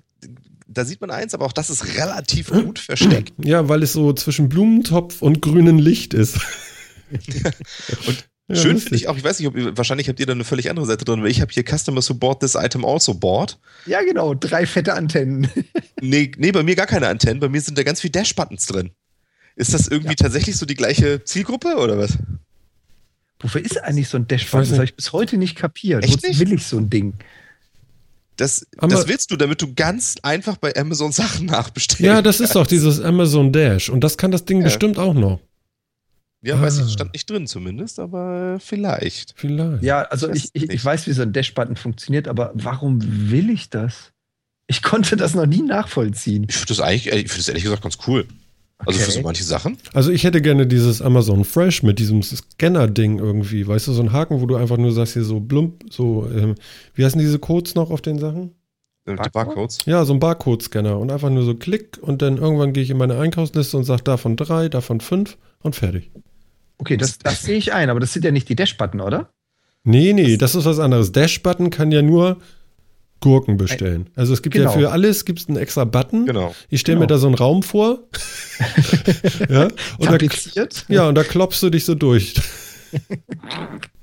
da 0.68 0.86
sieht 0.86 1.02
man 1.02 1.12
eins, 1.12 1.34
aber 1.34 1.46
auch 1.46 1.52
das 1.52 1.70
ist 1.70 1.98
relativ 1.98 2.52
gut 2.52 2.80
versteckt. 2.80 3.34
Ja, 3.44 3.68
weil 3.68 3.84
es 3.84 3.92
so 3.92 4.14
zwischen 4.14 4.48
Blumentopf 4.48 5.22
und 5.22 5.42
grünem 5.42 5.78
Licht 5.78 6.14
ist. 6.14 6.40
Und 8.08 8.30
Ja, 8.50 8.56
Schön 8.56 8.80
finde 8.80 8.96
ich 8.96 9.08
auch, 9.08 9.16
ich 9.16 9.24
weiß 9.24 9.38
nicht, 9.40 9.48
ob 9.48 9.56
ihr, 9.56 9.78
wahrscheinlich 9.78 10.10
habt 10.10 10.20
ihr 10.20 10.26
da 10.26 10.34
eine 10.34 10.44
völlig 10.44 10.72
andere 10.72 10.86
Seite 10.88 11.06
drin, 11.06 11.22
weil 11.22 11.30
ich 11.30 11.40
habe 11.40 11.52
hier 11.54 11.64
Customer 11.64 12.02
Support 12.02 12.40
this 12.42 12.56
item 12.56 12.84
also 12.84 13.14
bought. 13.14 13.60
Ja, 13.86 14.02
genau, 14.02 14.34
drei 14.34 14.66
fette 14.66 14.94
Antennen. 14.94 15.48
Nee, 16.02 16.32
nee, 16.38 16.54
bei 16.54 16.64
mir 16.64 16.76
gar 16.78 16.86
keine 16.88 17.10
Antennen, 17.10 17.42
bei 17.42 17.50
mir 17.50 17.60
sind 17.60 17.78
da 17.78 17.84
ganz 17.84 18.00
viele 18.00 18.12
Dash-Buttons 18.14 18.66
drin. 18.68 18.92
Ist 19.58 19.74
das 19.74 19.90
irgendwie 19.90 20.16
tatsächlich 20.16 20.56
so 20.56 20.66
die 20.66 20.76
gleiche 20.76 21.26
Zielgruppe 21.26 21.76
oder 21.76 21.98
was? 21.98 22.18
Wofür 23.42 23.64
ist 23.64 23.78
eigentlich 23.84 24.08
so 24.08 24.18
ein 24.18 24.26
Dashboard? 24.26 24.64
Das 24.66 24.74
habe 24.74 24.86
ich 24.86 24.96
bis 24.96 25.12
heute 25.12 25.38
nicht 25.38 25.58
kapiert. 25.58 26.04
Echt 26.06 26.14
Wozu 26.14 26.28
nicht? 26.28 26.40
will 26.40 26.54
ich 26.54 26.66
so 26.66 26.78
ein 26.78 26.90
Ding? 26.90 27.14
Das, 28.38 28.66
das 28.80 29.08
willst 29.10 29.32
du, 29.32 29.36
damit 29.36 29.62
du 29.62 29.74
ganz 29.74 30.16
einfach 30.24 30.56
bei 30.56 30.74
Amazon 30.78 31.12
Sachen 31.12 31.46
nachbestellst. 31.48 32.00
Ja, 32.02 32.22
das 32.22 32.40
ist 32.40 32.56
doch 32.56 32.66
dieses 32.66 33.02
Amazon 33.02 33.52
Dash. 33.52 33.90
Und 33.90 34.02
das 34.02 34.18
kann 34.18 34.32
das 34.32 34.46
Ding 34.46 34.60
Ja. 34.60 34.64
bestimmt 34.66 34.98
auch 34.98 35.14
noch. 35.14 35.42
Ja, 36.42 36.60
weiß 36.62 36.80
Ah. 36.80 36.86
ich, 36.86 36.94
stand 36.94 37.14
nicht 37.14 37.30
drin 37.30 37.48
zumindest, 37.48 38.00
aber 38.00 38.58
vielleicht. 38.62 39.34
Vielleicht. 39.36 39.84
Ja, 39.84 40.04
also 40.04 40.30
Ich 40.30 40.44
weiß 40.46 40.50
ich, 40.54 40.70
ich, 40.70 40.86
weiß, 40.86 41.08
wie 41.08 41.12
so 41.14 41.22
ein 41.24 41.34
Dash-Button 41.34 41.76
funktioniert, 41.76 42.28
aber 42.28 42.52
warum 42.54 43.00
will 43.30 43.50
ich 43.50 43.70
das? 43.70 44.12
Ich 44.68 44.82
konnte 44.82 45.18
das 45.18 45.34
noch 45.36 45.46
nie 45.48 45.62
nachvollziehen. 45.64 46.46
Ich 46.48 46.56
finde 46.56 46.68
das 46.68 46.80
eigentlich, 46.80 47.08
ich 47.08 47.14
finde 47.30 47.38
das 47.38 47.48
ehrlich 47.50 47.64
gesagt 47.64 47.82
ganz 47.82 47.98
cool. 48.08 48.26
Also 48.78 48.98
für 49.00 49.08
Okay. 49.08 49.14
so 49.18 49.22
manche 49.24 49.44
Sachen. 49.44 49.78
Also 49.94 50.12
ich 50.12 50.24
hätte 50.24 50.42
gerne 50.42 50.66
dieses 50.66 51.02
Amazon 51.02 51.44
Fresh 51.44 51.84
mit 51.84 52.00
diesem 52.00 52.22
Scanner-Ding 52.24 53.20
irgendwie. 53.20 53.68
Weißt 53.68 53.88
du, 53.88 53.92
so 53.92 54.02
ein 54.02 54.14
Haken, 54.14 54.40
wo 54.40 54.46
du 54.46 54.56
einfach 54.56 54.78
nur 54.78 54.94
sagst, 54.94 55.14
hier 55.14 55.26
so 55.26 55.42
blump, 55.42 55.84
so, 55.92 56.30
ähm, 56.34 56.56
wie 56.94 57.04
heißen 57.04 57.20
diese 57.20 57.40
Codes 57.40 57.76
noch 57.76 57.92
auf 57.92 58.02
den 58.02 58.20
Sachen? 58.20 58.52
äh, 59.06 59.12
Die 59.12 59.16
Barcode? 59.18 59.34
Barcodes. 59.34 59.80
Ja, 59.86 60.06
so 60.06 60.14
ein 60.14 60.20
Barcode-Scanner 60.22 60.98
und 60.98 61.12
einfach 61.12 61.30
nur 61.30 61.44
so 61.44 61.56
klick 61.56 61.98
und 62.02 62.22
dann 62.22 62.38
irgendwann 62.38 62.72
gehe 62.72 62.84
ich 62.84 62.90
in 62.92 62.98
meine 62.98 63.18
Einkaufsliste 63.20 63.76
und 63.76 63.84
sage 63.84 64.04
davon 64.04 64.38
drei, 64.38 64.70
davon 64.70 65.02
fünf 65.02 65.38
und 65.62 65.76
fertig. 65.76 66.10
Okay, 66.80 66.98
das, 66.98 67.20
das 67.20 67.44
sehe 67.44 67.58
ich 67.58 67.74
ein, 67.74 67.90
aber 67.90 68.00
das 68.00 68.14
sind 68.14 68.26
ja 68.26 68.32
nicht 68.32 68.50
die 68.50 68.56
Dash-Button, 68.56 69.02
oder? 69.02 69.30
Nee, 69.84 70.14
nee, 70.14 70.38
das 70.38 70.56
ist 70.56 70.66
was 70.66 70.80
anderes. 70.80 71.12
Dash-Button 71.12 71.70
kann 71.70 71.92
ja 71.92 72.02
nur 72.02 72.38
Gurken 73.22 73.58
bestellen. 73.58 74.10
Also 74.16 74.34
es 74.34 74.42
gibt 74.42 74.56
Genau. 74.56 74.72
ja 74.72 74.78
für 74.78 74.92
alles 74.92 75.26
gibt's 75.26 75.48
einen 75.50 75.58
extra 75.58 75.84
Button. 75.84 76.26
Genau. 76.26 76.56
Ich 76.70 76.80
stelle 76.82 76.98
mir 77.00 77.08
Genau. 77.08 77.16
da 77.16 77.20
so 77.20 77.28
einen 77.28 77.36
Raum 77.36 77.64
vor. 77.64 78.00
ja, 79.50 79.68
und 79.98 80.10
da, 80.10 80.66
ja, 80.88 81.08
und 81.10 81.16
da 81.16 81.24
klopfst 81.24 81.62
du 81.62 81.70
dich 81.70 81.84
so 81.86 81.96
durch. 81.96 82.36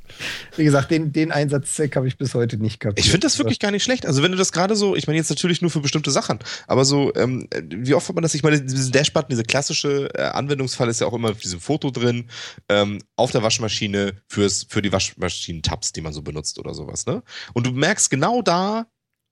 Wie 0.57 0.65
gesagt, 0.65 0.91
den, 0.91 1.13
den 1.13 1.33
Einsatzzweck 1.33 1.97
habe 1.97 2.09
ich 2.09 2.17
bis 2.17 2.35
heute 2.35 2.57
nicht 2.57 2.81
gehabt. 2.81 2.99
Ich 2.99 3.11
finde 3.11 3.27
das 3.27 3.39
wirklich 3.39 3.59
gar 3.59 3.71
nicht 3.71 3.83
schlecht. 3.83 4.07
Also 4.07 4.23
wenn 4.23 4.33
du 4.33 4.39
das 4.39 4.53
gerade 4.53 4.77
so, 4.77 4.97
ich 4.97 5.07
meine 5.07 5.19
jetzt 5.19 5.31
natürlich 5.31 5.63
nur 5.63 5.71
für 5.71 5.81
bestimmte 5.81 6.11
Sachen, 6.11 6.39
aber 6.67 6.85
so, 6.85 7.13
ähm, 7.15 7.49
wie 7.69 7.95
oft 7.95 8.09
hat 8.09 8.15
man 8.15 8.23
das? 8.23 8.35
Ich 8.35 8.43
meine, 8.43 8.61
diesen 8.61 8.93
Dashbutton, 8.93 9.31
dieser 9.31 9.45
klassische 9.45 10.09
äh, 10.15 10.23
Anwendungsfall 10.23 10.89
ist 10.89 11.01
ja 11.01 11.07
auch 11.07 11.15
immer 11.15 11.31
auf 11.31 11.39
diesem 11.39 11.61
Foto 11.61 11.91
drin, 11.91 12.29
ähm, 12.69 12.99
auf 13.17 13.31
der 13.31 13.43
Waschmaschine 13.43 14.15
fürs, 14.29 14.67
für 14.69 14.83
die 14.83 14.93
Waschmaschinen-Tabs, 14.93 15.93
die 15.93 16.01
man 16.01 16.13
so 16.13 16.23
benutzt 16.23 16.59
oder 16.59 16.75
sowas, 16.75 17.07
ne? 17.07 17.23
Und 17.55 17.67
du 17.67 17.73
merkst 17.73 18.11
genau 18.11 18.43
da, 18.43 18.87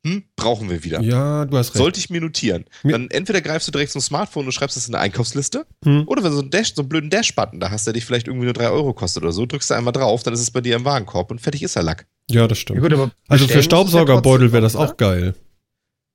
hm, 0.05 0.25
brauchen 0.37 0.69
wir 0.71 0.85
wieder. 0.85 1.01
Ja, 1.01 1.45
du 1.47 1.57
hast 1.57 1.69
recht. 1.71 1.79
Sollte 1.79 1.99
ich 1.99 2.11
mir 2.11 2.21
notieren. 2.21 2.65
Mir- 2.83 2.93
Dann 2.93 3.09
entweder 3.11 3.41
greifst 3.41 3.67
du 3.69 3.73
direkt 3.73 3.91
zum 3.93 4.01
Smartphone 4.01 4.45
und 4.47 4.53
schreibst 4.53 4.77
das 4.77 4.87
in 4.89 4.95
eine 4.95 5.03
Einkaufsliste, 5.03 5.67
Hm. 5.85 6.05
oder 6.07 6.23
wenn 6.23 6.31
du 6.31 6.37
so 6.37 6.43
einen, 6.43 6.51
Dash, 6.51 6.75
so 6.75 6.83
einen 6.83 6.89
blöden 6.89 7.11
Dash-Button 7.11 7.59
da 7.61 7.71
hast, 7.71 7.87
der 7.87 7.95
dich 7.95 8.05
vielleicht 8.05 8.27
irgendwie 8.29 8.45
nur 8.45 8.53
3 8.55 8.69
Euro 8.71 8.93
kostet 8.93 9.23
oder 9.23 9.33
so, 9.33 9.47
drückst 9.47 9.71
du 9.71 9.75
einmal 9.75 9.93
drauf, 9.93 10.23
dann 10.23 10.35
ist 10.35 10.41
es 10.41 10.51
bei 10.51 10.61
dir 10.61 10.77
im 10.77 10.85
Warenkorb 10.85 11.31
und 11.31 11.41
fertig 11.41 11.63
ist 11.63 11.77
der 11.77 11.83
Lack. 11.83 12.07
Ja, 12.31 12.47
das 12.49 12.59
Ja, 12.59 12.63
stimmt. 12.63 12.81
gut, 12.83 12.93
aber 12.93 13.11
Also 13.29 13.45
für 13.47 13.51
es 13.53 13.57
ja 13.57 13.63
Staubsaugerbeutel 13.63 14.53
wäre 14.53 14.63
das 14.63 14.77
auch 14.77 14.97
geil. 14.97 15.35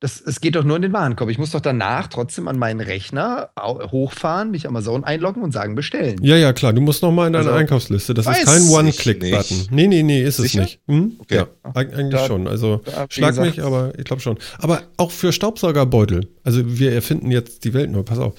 Das, 0.02 0.22
es 0.22 0.40
geht 0.40 0.56
doch 0.56 0.64
nur 0.64 0.78
in 0.78 0.82
den 0.82 0.94
Warenkorb. 0.94 1.30
Ich 1.30 1.38
muss 1.38 1.52
doch 1.52 1.60
danach 1.60 2.08
trotzdem 2.08 2.48
an 2.48 2.58
meinen 2.58 2.80
Rechner 2.80 3.50
hochfahren, 3.92 4.50
mich 4.50 4.66
Amazon 4.66 5.04
einloggen 5.04 5.44
und 5.44 5.52
sagen 5.52 5.76
bestellen. 5.76 6.24
Ja, 6.24 6.38
ja, 6.38 6.54
klar. 6.54 6.72
Du 6.72 6.80
musst 6.80 7.02
noch 7.04 7.12
mal 7.12 7.28
in 7.28 7.34
deine 7.34 7.48
Also, 7.48 7.58
Einkaufsliste. 7.58 8.14
Das 8.14 8.26
ist 8.26 8.46
kein 8.46 8.70
One-Click-Button. 8.70 9.68
Nee, 9.72 9.88
nee, 9.88 10.04
nee, 10.04 10.24
ist 10.24 10.40
es 10.40 10.52
Sicher? 10.54 10.62
nicht. 10.62 10.80
Hm? 10.88 11.18
Okay. 11.20 11.36
Ja, 11.36 11.48
eig- 11.74 11.94
eigentlich 11.94 12.22
Da- 12.22 12.28
schon. 12.28 12.48
Also 12.48 12.82
da, 12.86 13.08
schlag 13.10 13.32
gesagt- 13.32 13.58
mich, 13.58 13.62
aber 13.66 13.92
ich 13.98 14.06
glaube 14.06 14.22
schon. 14.22 14.38
Aber 14.60 14.84
auch 14.96 15.12
für 15.12 15.34
Staubsaugerbeutel. 15.34 16.30
Also 16.46 16.62
wir 16.80 16.94
erfinden 16.94 17.30
jetzt 17.30 17.66
die 17.66 17.74
Welt 17.74 17.92
nur. 17.92 18.06
Pass 18.06 18.20
auf. 18.20 18.36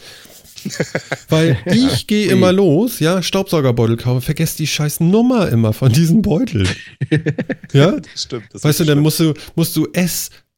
Weil 1.28 1.58
ich 1.66 2.06
gehe 2.06 2.30
immer 2.30 2.52
los, 2.52 3.00
ja, 3.00 3.22
Staubsaugerbeutel 3.22 3.96
kaufe, 3.98 4.20
vergesst 4.22 4.58
die 4.58 4.66
scheiß 4.66 5.00
Nummer 5.00 5.48
immer 5.50 5.72
von 5.74 5.92
diesem 5.92 6.22
Beutel. 6.22 6.66
ja? 7.72 7.96
Stimmt. 8.14 8.44
Das 8.52 8.64
Weißt 8.64 8.80
du, 8.80 8.84
dann 8.84 9.00
musst 9.00 9.20
du, 9.20 9.34
musst 9.56 9.76
du 9.76 9.88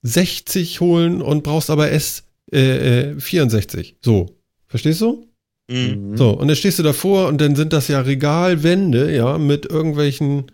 S60 0.04 0.80
holen 0.80 1.22
und 1.22 1.42
brauchst 1.42 1.70
aber 1.70 1.90
S 1.90 2.24
äh, 2.52 3.10
äh, 3.10 3.20
64. 3.20 3.96
So. 4.00 4.36
Verstehst 4.66 5.00
du? 5.00 5.26
Mhm. 5.70 6.16
So, 6.16 6.30
und 6.30 6.48
dann 6.48 6.56
stehst 6.56 6.78
du 6.78 6.82
davor 6.82 7.28
und 7.28 7.40
dann 7.40 7.56
sind 7.56 7.72
das 7.72 7.88
ja 7.88 8.00
Regalwände, 8.00 9.14
ja, 9.14 9.38
mit 9.38 9.66
irgendwelchen 9.66 10.46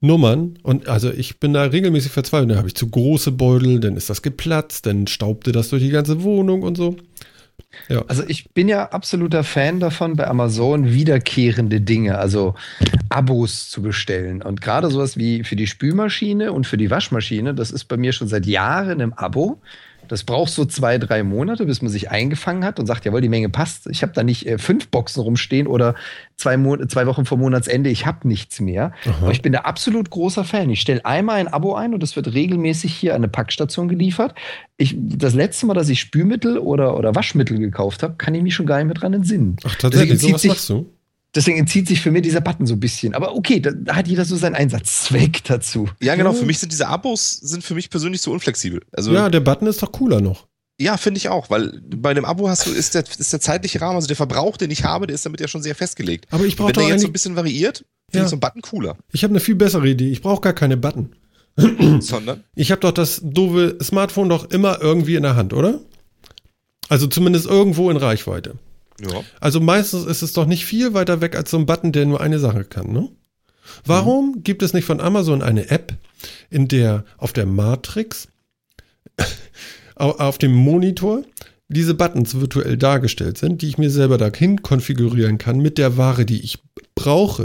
Nummern. 0.00 0.58
Und 0.62 0.88
also 0.88 1.10
ich 1.10 1.38
bin 1.38 1.52
da 1.52 1.64
regelmäßig 1.64 2.12
verzweifelt. 2.12 2.50
Dann 2.50 2.58
habe 2.58 2.68
ich 2.68 2.74
zu 2.74 2.88
große 2.88 3.32
Beutel, 3.32 3.80
dann 3.80 3.96
ist 3.96 4.10
das 4.10 4.22
geplatzt, 4.22 4.86
dann 4.86 5.06
staubte 5.06 5.52
das 5.52 5.68
durch 5.70 5.82
die 5.82 5.90
ganze 5.90 6.22
Wohnung 6.22 6.62
und 6.62 6.76
so. 6.76 6.96
Ja. 7.88 8.04
Also 8.08 8.22
ich 8.26 8.50
bin 8.52 8.68
ja 8.68 8.90
absoluter 8.90 9.44
Fan 9.44 9.80
davon, 9.80 10.16
bei 10.16 10.26
Amazon 10.26 10.92
wiederkehrende 10.92 11.80
Dinge, 11.80 12.18
also 12.18 12.54
Abos 13.08 13.68
zu 13.70 13.82
bestellen. 13.82 14.42
Und 14.42 14.60
gerade 14.60 14.90
sowas 14.90 15.16
wie 15.16 15.44
für 15.44 15.56
die 15.56 15.66
Spülmaschine 15.66 16.52
und 16.52 16.66
für 16.66 16.76
die 16.76 16.90
Waschmaschine, 16.90 17.54
das 17.54 17.70
ist 17.70 17.84
bei 17.84 17.96
mir 17.96 18.12
schon 18.12 18.28
seit 18.28 18.46
Jahren 18.46 19.00
im 19.00 19.12
Abo. 19.12 19.60
Das 20.08 20.24
braucht 20.24 20.52
so 20.52 20.64
zwei, 20.64 20.98
drei 20.98 21.22
Monate, 21.22 21.66
bis 21.66 21.82
man 21.82 21.90
sich 21.90 22.10
eingefangen 22.10 22.64
hat 22.64 22.78
und 22.78 22.86
sagt, 22.86 23.04
jawohl, 23.04 23.20
die 23.20 23.28
Menge 23.28 23.48
passt. 23.48 23.86
Ich 23.88 24.02
habe 24.02 24.12
da 24.12 24.22
nicht 24.22 24.46
äh, 24.46 24.58
fünf 24.58 24.88
Boxen 24.88 25.20
rumstehen 25.22 25.66
oder 25.66 25.94
zwei, 26.36 26.56
Mo 26.56 26.76
zwei 26.86 27.06
Wochen 27.06 27.24
vor 27.24 27.38
Monatsende, 27.38 27.90
ich 27.90 28.06
habe 28.06 28.26
nichts 28.28 28.60
mehr. 28.60 28.92
Aber 29.22 29.32
ich 29.32 29.42
bin 29.42 29.52
da 29.52 29.60
absolut 29.60 30.10
großer 30.10 30.44
Fan. 30.44 30.70
Ich 30.70 30.80
stelle 30.80 31.04
einmal 31.04 31.36
ein 31.36 31.48
Abo 31.48 31.74
ein 31.74 31.94
und 31.94 32.02
es 32.02 32.16
wird 32.16 32.32
regelmäßig 32.32 32.94
hier 32.94 33.12
an 33.12 33.16
eine 33.16 33.28
Packstation 33.28 33.88
geliefert. 33.88 34.34
Ich, 34.76 34.94
das 34.98 35.34
letzte 35.34 35.66
Mal, 35.66 35.74
dass 35.74 35.88
ich 35.88 36.00
Spülmittel 36.00 36.58
oder, 36.58 36.96
oder 36.96 37.14
Waschmittel 37.14 37.58
gekauft 37.58 38.02
habe, 38.02 38.14
kann 38.16 38.34
ich 38.34 38.42
mich 38.42 38.54
schon 38.54 38.66
gar 38.66 38.76
nicht 38.76 38.86
mehr 38.86 38.94
dran 38.94 39.14
entsinnen. 39.14 39.56
Ach, 39.64 39.74
tatsächlich, 39.76 40.12
Deswegen 40.12 40.38
sowas 40.38 40.44
machst 40.44 40.70
du? 40.70 40.95
Deswegen 41.34 41.58
entzieht 41.58 41.86
sich 41.88 42.00
für 42.00 42.10
mich 42.10 42.22
dieser 42.22 42.40
Button 42.40 42.66
so 42.66 42.74
ein 42.74 42.80
bisschen. 42.80 43.14
Aber 43.14 43.34
okay, 43.34 43.60
da, 43.60 43.70
da 43.72 43.96
hat 43.96 44.08
jeder 44.08 44.24
so 44.24 44.36
seinen 44.36 44.54
Einsatzzweck 44.54 45.44
dazu. 45.44 45.88
Ja, 46.00 46.14
genau. 46.14 46.32
Für 46.32 46.46
mich 46.46 46.58
sind 46.58 46.72
diese 46.72 46.88
Abos 46.88 47.32
sind 47.32 47.62
für 47.62 47.74
mich 47.74 47.90
persönlich 47.90 48.22
so 48.22 48.32
unflexibel. 48.32 48.80
Also 48.92 49.12
Ja, 49.12 49.28
der 49.28 49.40
Button 49.40 49.66
ist 49.66 49.82
doch 49.82 49.92
cooler 49.92 50.20
noch. 50.20 50.46
Ja, 50.78 50.96
finde 50.98 51.18
ich 51.18 51.28
auch, 51.30 51.48
weil 51.48 51.80
bei 51.96 52.10
einem 52.10 52.26
Abo 52.26 52.48
hast 52.48 52.66
du, 52.66 52.70
ist 52.70 52.94
der, 52.94 53.04
ist 53.18 53.32
der 53.32 53.40
zeitliche 53.40 53.80
Rahmen, 53.80 53.96
also 53.96 54.06
der 54.08 54.16
Verbrauch, 54.16 54.58
den 54.58 54.70
ich 54.70 54.84
habe, 54.84 55.06
der 55.06 55.14
ist 55.14 55.24
damit 55.24 55.40
ja 55.40 55.48
schon 55.48 55.62
sehr 55.62 55.74
festgelegt. 55.74 56.26
Aber 56.30 56.44
ich 56.44 56.56
brauche 56.56 56.68
wenn 56.68 56.74
doch 56.74 56.82
der 56.82 56.90
jetzt 56.90 57.00
so 57.02 57.06
ein 57.08 57.12
bisschen 57.12 57.34
variiert, 57.34 57.78
finde 58.10 58.18
Ja. 58.18 58.24
ich 58.24 58.28
so 58.30 58.34
einen 58.34 58.40
Button 58.40 58.60
cooler. 58.62 58.96
ich 59.12 59.22
habe 59.24 59.32
eine 59.32 59.40
viel 59.40 59.54
bessere 59.54 59.88
Idee. 59.88 60.10
Ich 60.10 60.20
brauche 60.20 60.42
gar 60.42 60.52
keine 60.52 60.76
Button. 60.76 61.14
Sondern, 62.00 62.44
Ich 62.54 62.70
habe 62.70 62.82
doch 62.82 62.92
das 62.92 63.20
doofe 63.24 63.78
Smartphone 63.82 64.28
doch 64.28 64.50
immer 64.50 64.78
irgendwie 64.82 65.16
in 65.16 65.22
der 65.22 65.36
Hand, 65.36 65.54
oder? 65.54 65.80
Also 66.90 67.06
zumindest 67.06 67.46
irgendwo 67.46 67.90
in 67.90 67.96
Reichweite. 67.96 68.56
Ja. 69.00 69.22
Also 69.40 69.60
meistens 69.60 70.04
ist 70.06 70.22
es 70.22 70.32
doch 70.32 70.46
nicht 70.46 70.64
viel 70.64 70.94
weiter 70.94 71.20
weg 71.20 71.36
als 71.36 71.50
so 71.50 71.56
ein 71.58 71.66
Button, 71.66 71.92
der 71.92 72.06
nur 72.06 72.20
eine 72.20 72.38
Sache 72.38 72.64
kann, 72.64 72.92
ne? 72.92 73.08
Warum 73.84 74.42
gibt 74.44 74.62
es 74.62 74.72
nicht 74.74 74.84
von 74.84 75.00
Amazon 75.00 75.42
eine 75.42 75.70
App, 75.70 75.92
in 76.50 76.68
der 76.68 77.04
auf 77.18 77.32
der 77.32 77.46
Matrix, 77.46 78.28
au- 79.96 80.12
auf 80.18 80.38
dem 80.38 80.52
Monitor, 80.54 81.22
diese 81.68 81.94
Buttons 81.94 82.38
virtuell 82.40 82.76
dargestellt 82.76 83.38
sind, 83.38 83.62
die 83.62 83.68
ich 83.68 83.78
mir 83.78 83.90
selber 83.90 84.18
dahin 84.18 84.62
konfigurieren 84.62 85.38
kann 85.38 85.58
mit 85.58 85.78
der 85.78 85.96
Ware, 85.96 86.24
die 86.24 86.42
ich 86.42 86.58
brauche. 86.94 87.42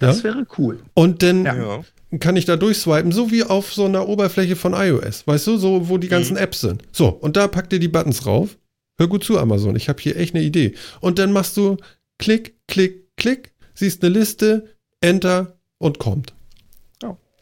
Ja? 0.00 0.08
Das 0.08 0.22
wäre 0.22 0.46
cool. 0.58 0.78
Und 0.94 1.22
dann 1.22 1.44
Ja. 1.44 1.54
ja. 1.56 2.18
kann 2.20 2.36
ich 2.36 2.44
da 2.44 2.56
durchswipen, 2.56 3.10
so 3.10 3.30
wie 3.32 3.42
auf 3.42 3.72
so 3.74 3.84
einer 3.86 4.06
Oberfläche 4.08 4.54
von 4.54 4.74
iOS. 4.74 5.26
Weißt 5.26 5.46
du, 5.48 5.56
so 5.56 5.88
wo 5.88 5.98
die 5.98 6.08
ganzen 6.08 6.34
Mhm. 6.34 6.38
Apps 6.42 6.60
sind. 6.60 6.82
So, 6.92 7.08
und 7.08 7.36
da 7.36 7.48
packt 7.48 7.72
ihr 7.72 7.80
die 7.80 7.88
Buttons 7.88 8.26
rauf. 8.26 8.56
Hör 8.98 9.08
gut 9.08 9.24
zu, 9.24 9.38
Amazon. 9.38 9.76
Ich 9.76 9.88
habe 9.88 10.00
hier 10.00 10.16
echt 10.16 10.34
eine 10.34 10.44
Idee. 10.44 10.74
Und 11.00 11.18
dann 11.18 11.32
machst 11.32 11.56
du 11.56 11.76
Klick, 12.18 12.54
Klick, 12.66 13.16
Klick, 13.16 13.52
siehst 13.74 14.02
eine 14.02 14.14
Liste, 14.14 14.74
Enter 15.00 15.58
und 15.78 15.98
kommt. 15.98 16.32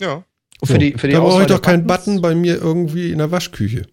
Ja. 0.00 0.14
Und 0.60 0.68
So, 0.68 0.74
für 0.74 0.78
die, 0.78 0.92
für 0.94 1.06
die 1.06 1.12
da 1.14 1.20
brauche 1.20 1.42
ich 1.42 1.48
doch 1.48 1.62
keinen 1.62 1.86
Buttons- 1.86 2.04
Button 2.06 2.22
bei 2.22 2.34
mir 2.34 2.56
irgendwie 2.60 3.12
in 3.12 3.18
der 3.18 3.30
Waschküche. 3.30 3.86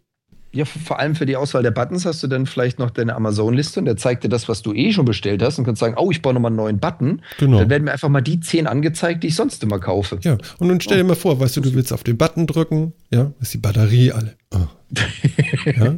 Ja, 0.54 0.66
vor 0.66 1.00
allem 1.00 1.16
für 1.16 1.26
die 1.26 1.38
Auswahl 1.38 1.64
der 1.64 1.72
Buttons 1.72 2.06
hast 2.06 2.22
du 2.24 2.28
dann 2.28 2.46
vielleicht 2.46 2.78
noch 2.78 2.90
deine 2.90 3.16
Amazon-Liste 3.16 3.80
und 3.80 3.86
der 3.86 3.96
zeigt 3.98 4.24
dir 4.26 4.30
das, 4.30 4.50
was 4.50 4.62
du 4.62 4.74
eh 4.74 4.92
schon 4.92 5.06
bestellt 5.06 5.42
hast 5.42 5.58
und 5.60 5.64
kannst 5.66 5.80
sagen, 5.80 5.96
oh, 5.98 6.12
ich 6.12 6.22
baue 6.22 6.34
nochmal 6.34 6.50
einen 6.50 6.58
neuen 6.58 6.80
Button. 6.80 7.22
Genau. 7.38 7.60
Dann 7.60 7.70
werden 7.70 7.84
mir 7.86 7.92
einfach 7.94 8.10
mal 8.10 8.20
die 8.22 8.42
zehn 8.42 8.68
angezeigt, 8.68 9.24
die 9.24 9.28
ich 9.28 9.36
sonst 9.36 9.64
immer 9.64 9.80
kaufe. 9.80 10.20
Ja, 10.24 10.38
und 10.60 10.68
nun 10.68 10.82
stell 10.82 10.98
dir 10.98 11.04
mal 11.06 11.16
vor, 11.16 11.40
weißt 11.40 11.56
du, 11.56 11.62
du 11.62 11.74
willst 11.74 11.94
auf 11.94 12.04
den 12.04 12.18
Button 12.18 12.48
drücken, 12.48 12.92
ja, 13.12 13.32
ist 13.40 13.54
die 13.54 13.60
Batterie 13.60 14.12
alle. 14.12 14.36
Ah. 14.50 14.68
Ja? 15.66 15.96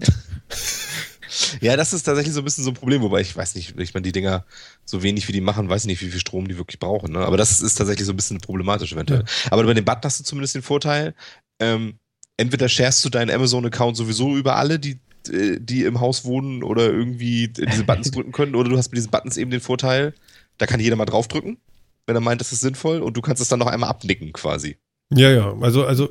Ja, 1.62 1.76
das 1.78 1.94
ist 1.94 2.04
tatsächlich 2.04 2.34
so 2.34 2.42
ein 2.42 2.46
bisschen 2.46 2.64
so 2.64 2.72
ein 2.72 2.76
Problem, 2.76 3.02
wobei 3.02 3.22
ich 3.22 3.36
weiß 3.36 3.56
nicht, 3.56 3.78
ich 3.78 3.94
meine, 3.94 4.04
die 4.04 4.12
Dinger, 4.12 4.46
so 4.86 5.04
wenig 5.04 5.28
wie 5.28 5.32
die 5.32 5.42
machen, 5.42 5.70
weiß 5.70 5.84
ich 5.84 5.88
nicht, 5.88 6.02
wie 6.02 6.10
viel 6.10 6.20
Strom 6.20 6.48
die 6.48 6.58
wirklich 6.58 6.80
brauchen. 6.80 7.14
Ne? 7.14 7.20
Aber 7.20 7.38
das 7.38 7.62
ist 7.62 7.76
tatsächlich 7.76 8.06
so 8.06 8.14
ein 8.14 8.16
bisschen 8.16 8.40
problematisch 8.40 8.94
eventuell. 8.94 9.24
Aber 9.50 9.64
bei 9.64 9.74
den 9.74 9.86
Button 9.86 10.04
hast 10.04 10.20
du 10.20 10.24
zumindest 10.24 10.56
den 10.56 10.62
Vorteil, 10.62 11.14
ähm, 11.60 12.00
entweder 12.38 12.70
sharest 12.70 13.04
du 13.06 13.10
deinen 13.10 13.32
Amazon-Account 13.32 13.98
sowieso 13.98 14.36
über 14.36 14.56
alle, 14.56 14.80
die, 14.80 15.00
äh, 15.30 15.60
die 15.60 15.84
im 15.84 16.00
Haus 16.00 16.26
wohnen 16.26 16.64
oder 16.64 16.86
irgendwie 16.86 17.48
diese 17.48 17.84
Buttons 17.84 18.12
drücken 18.12 18.32
können, 18.32 18.56
oder 18.56 18.70
du 18.70 18.78
hast 18.78 18.92
mit 18.92 18.98
diesen 18.98 19.12
Buttons 19.12 19.38
eben 19.38 19.52
den 19.52 19.62
Vorteil, 19.62 20.14
da 20.58 20.66
kann 20.66 20.80
jeder 20.80 20.96
mal 20.96 21.06
draufdrücken, 21.06 21.58
wenn 22.06 22.16
er 22.16 22.22
meint, 22.22 22.42
das 22.42 22.52
ist 22.52 22.62
sinnvoll, 22.62 23.02
und 23.02 23.16
du 23.16 23.22
kannst 23.22 23.42
es 23.42 23.50
dann 23.50 23.60
noch 23.60 23.68
einmal 23.68 23.90
abnicken 23.90 24.34
quasi. 24.34 24.78
ja, 25.14 25.32
ja, 25.32 25.56
also, 25.62 25.86
also, 25.86 26.10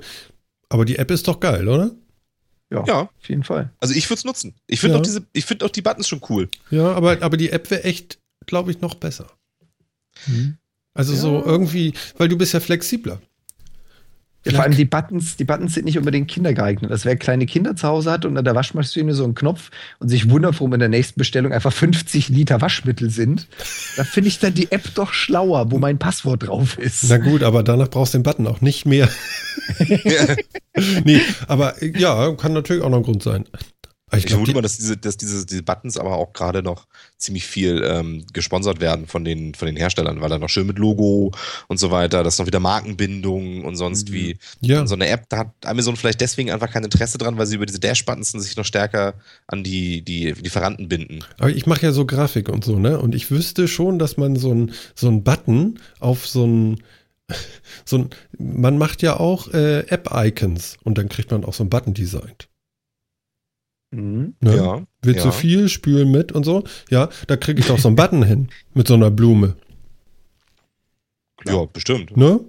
aber 0.69 0.85
die 0.85 0.97
App 0.97 1.11
ist 1.11 1.29
doch 1.29 1.41
geil, 1.41 1.69
oder? 1.69 1.91
Ja, 2.73 2.85
Ja, 2.87 3.01
auf 3.03 3.29
jeden 3.29 3.45
Fall. 3.45 3.71
also 3.81 3.95
ich 3.95 4.09
würde 4.09 4.19
es 4.19 4.25
nutzen. 4.25 4.55
Ich 4.67 4.81
finde 4.81 4.95
Ja. 4.95 5.01
auch 5.01 5.05
diese, 5.05 5.27
ich 5.33 5.45
finde 5.45 5.65
auch 5.67 5.71
die 5.71 5.83
Buttons 5.83 6.09
schon 6.09 6.21
cool. 6.31 6.49
Ja, 6.71 6.93
aber, 6.93 7.23
aber 7.23 7.37
die 7.37 7.51
App 7.51 7.71
wäre 7.71 7.85
echt, 7.85 8.19
glaube 8.47 8.71
ich, 8.71 8.81
noch 8.81 8.95
besser. 8.95 9.31
Also 10.95 11.15
so 11.15 11.39
Ja. 11.41 11.45
irgendwie, 11.47 11.95
weil 12.19 12.29
du 12.29 12.37
bist 12.37 12.53
ja 12.55 12.61
flexibler. 12.61 13.21
Ja, 14.45 14.53
vor 14.53 14.65
allem 14.65 14.75
die 14.75 14.85
Buttons, 14.85 15.37
die 15.37 15.45
Buttons 15.45 15.75
sind 15.75 15.85
nicht 15.85 15.99
unbedingt 15.99 16.29
kindergeeignet. 16.29 16.91
Also 16.91 17.05
wer 17.05 17.17
kleine 17.17 17.47
Kinder 17.47 17.77
zu 17.77 17.87
Hause 17.87 18.11
hat 18.11 18.25
und 18.25 18.37
an 18.37 18.45
der 18.45 18.57
Waschmaschine 18.57 19.15
so 19.15 19.23
einen 19.23 19.37
Knopf 19.37 19.71
und 20.01 20.09
sich 20.09 20.31
wundert, 20.31 20.55
warum 20.55 20.73
in 20.73 20.81
der 20.81 20.89
nächsten 20.89 21.19
Bestellung 21.19 21.53
einfach 21.53 21.73
50 21.73 22.29
Liter 22.29 22.61
Waschmittel 22.61 23.09
sind, 23.11 23.47
da 23.97 24.03
finde 24.03 24.29
ich 24.29 24.41
dann 24.41 24.55
die 24.55 24.73
App 24.73 24.95
doch 24.95 25.13
schlauer, 25.13 25.71
wo 25.71 25.79
mein 25.79 25.99
Passwort 25.99 26.49
drauf 26.49 26.77
ist. 26.77 27.05
Na 27.09 27.19
gut, 27.19 27.45
aber 27.45 27.63
danach 27.63 27.89
brauchst 27.89 28.15
du 28.15 28.19
den 28.19 28.25
Button 28.25 28.49
auch 28.49 28.61
nicht 28.61 28.85
mehr. 28.85 29.09
nee, 31.05 31.21
aber 31.47 31.75
ja, 31.85 32.33
kann 32.33 32.53
natürlich 32.53 32.83
auch 32.83 32.91
noch 32.91 32.99
ein 32.99 33.05
Grund 33.05 33.23
sein. 33.23 33.45
Ich, 34.13 34.19
ich 34.19 34.27
glaub, 34.27 34.39
vermute 34.39 34.55
mal, 34.55 34.61
dass 34.63 34.77
diese, 34.77 34.97
dass 34.97 35.17
diese, 35.17 35.47
diese 35.47 35.63
Buttons 35.63 35.97
aber 35.97 36.17
auch 36.17 36.33
gerade 36.33 36.63
noch 36.63 36.87
ziemlich 37.17 37.47
viel 37.47 37.83
ähm, 37.85 38.25
gesponsert 38.33 38.81
werden 38.81 39.07
von 39.07 39.25
den, 39.25 39.55
von 39.55 39.67
den 39.67 39.77
Herstellern, 39.77 40.21
weil 40.21 40.29
da 40.29 40.39
noch 40.39 40.49
schön 40.49 40.67
mit 40.67 40.79
Logo 40.79 41.33
und 41.69 41.79
so 41.79 41.91
weiter, 41.91 42.23
das 42.23 42.35
ist 42.35 42.39
noch 42.39 42.47
wieder 42.47 42.61
Markenbindung 42.61 43.65
und 43.65 43.77
sonst 43.77 44.11
Mhm. 44.11 44.15
wie. 44.15 44.37
ja. 44.61 44.81
Und 44.81 44.89
so 44.89 44.95
eine 44.95 45.09
App, 45.09 45.29
da 45.29 45.39
hat 45.39 45.51
Amazon 45.65 45.97
vielleicht 45.97 46.21
deswegen 46.21 46.51
einfach 46.51 46.71
kein 46.71 46.85
Interesse 46.85 47.17
dran, 47.19 47.39
weil 47.39 47.47
sie 47.47 47.55
über 47.57 47.67
diese 47.67 47.81
Dash-Buttons 47.81 48.33
sich 48.33 48.57
noch 48.57 48.65
stärker 48.65 49.15
an 49.47 49.65
die, 49.65 50.03
die 50.03 50.33
Lieferanten 50.33 50.89
binden. 50.89 51.21
Aber 51.39 51.51
ich 51.51 51.67
mache 51.67 51.83
ja 51.87 51.93
so 51.93 52.05
Grafik 52.05 52.49
und 52.49 52.65
so, 52.65 52.79
ne? 52.79 52.99
Und 52.99 53.15
ich 53.15 53.31
wüsste 53.31 53.69
schon, 53.69 53.99
dass 53.99 54.17
man 54.17 54.37
so 54.37 54.53
ein 54.53 54.73
so 54.95 55.09
ein 55.09 55.25
Button 55.25 55.79
auf 56.01 56.27
so 56.27 56.47
ein 56.47 56.83
so 57.85 57.99
ein 57.99 58.11
man 58.39 58.77
macht 58.79 59.01
ja 59.03 59.19
auch 59.19 59.49
äh, 59.55 59.81
App-Icons 59.89 60.77
und 60.83 60.99
dann 60.99 61.09
kriegt 61.09 61.31
man 61.31 61.45
auch 61.45 61.55
so 61.55 61.65
ein 61.65 61.71
Button 61.71 61.95
designt. 61.95 62.49
Mhm. 63.93 64.35
Ne? 64.41 64.57
Ja. 64.57 64.87
Wird 65.03 65.17
ja. 65.17 65.23
zu 65.23 65.33
viel, 65.33 65.69
spülen 65.69 66.11
mit 66.11 66.33
und 66.33 66.45
so. 66.45 66.65
Ja, 66.91 67.09
da 67.27 67.37
kriege 67.37 67.61
ich 67.61 67.67
doch 67.67 67.79
so 67.79 67.89
einen 67.89 67.97
Button 67.97 68.23
hin 68.23 68.49
mit 68.75 68.87
so 68.89 68.95
einer 68.95 69.11
Blume. 69.11 69.57
Ja, 71.47 71.65
bestimmt. 71.67 72.17
Ne? 72.17 72.41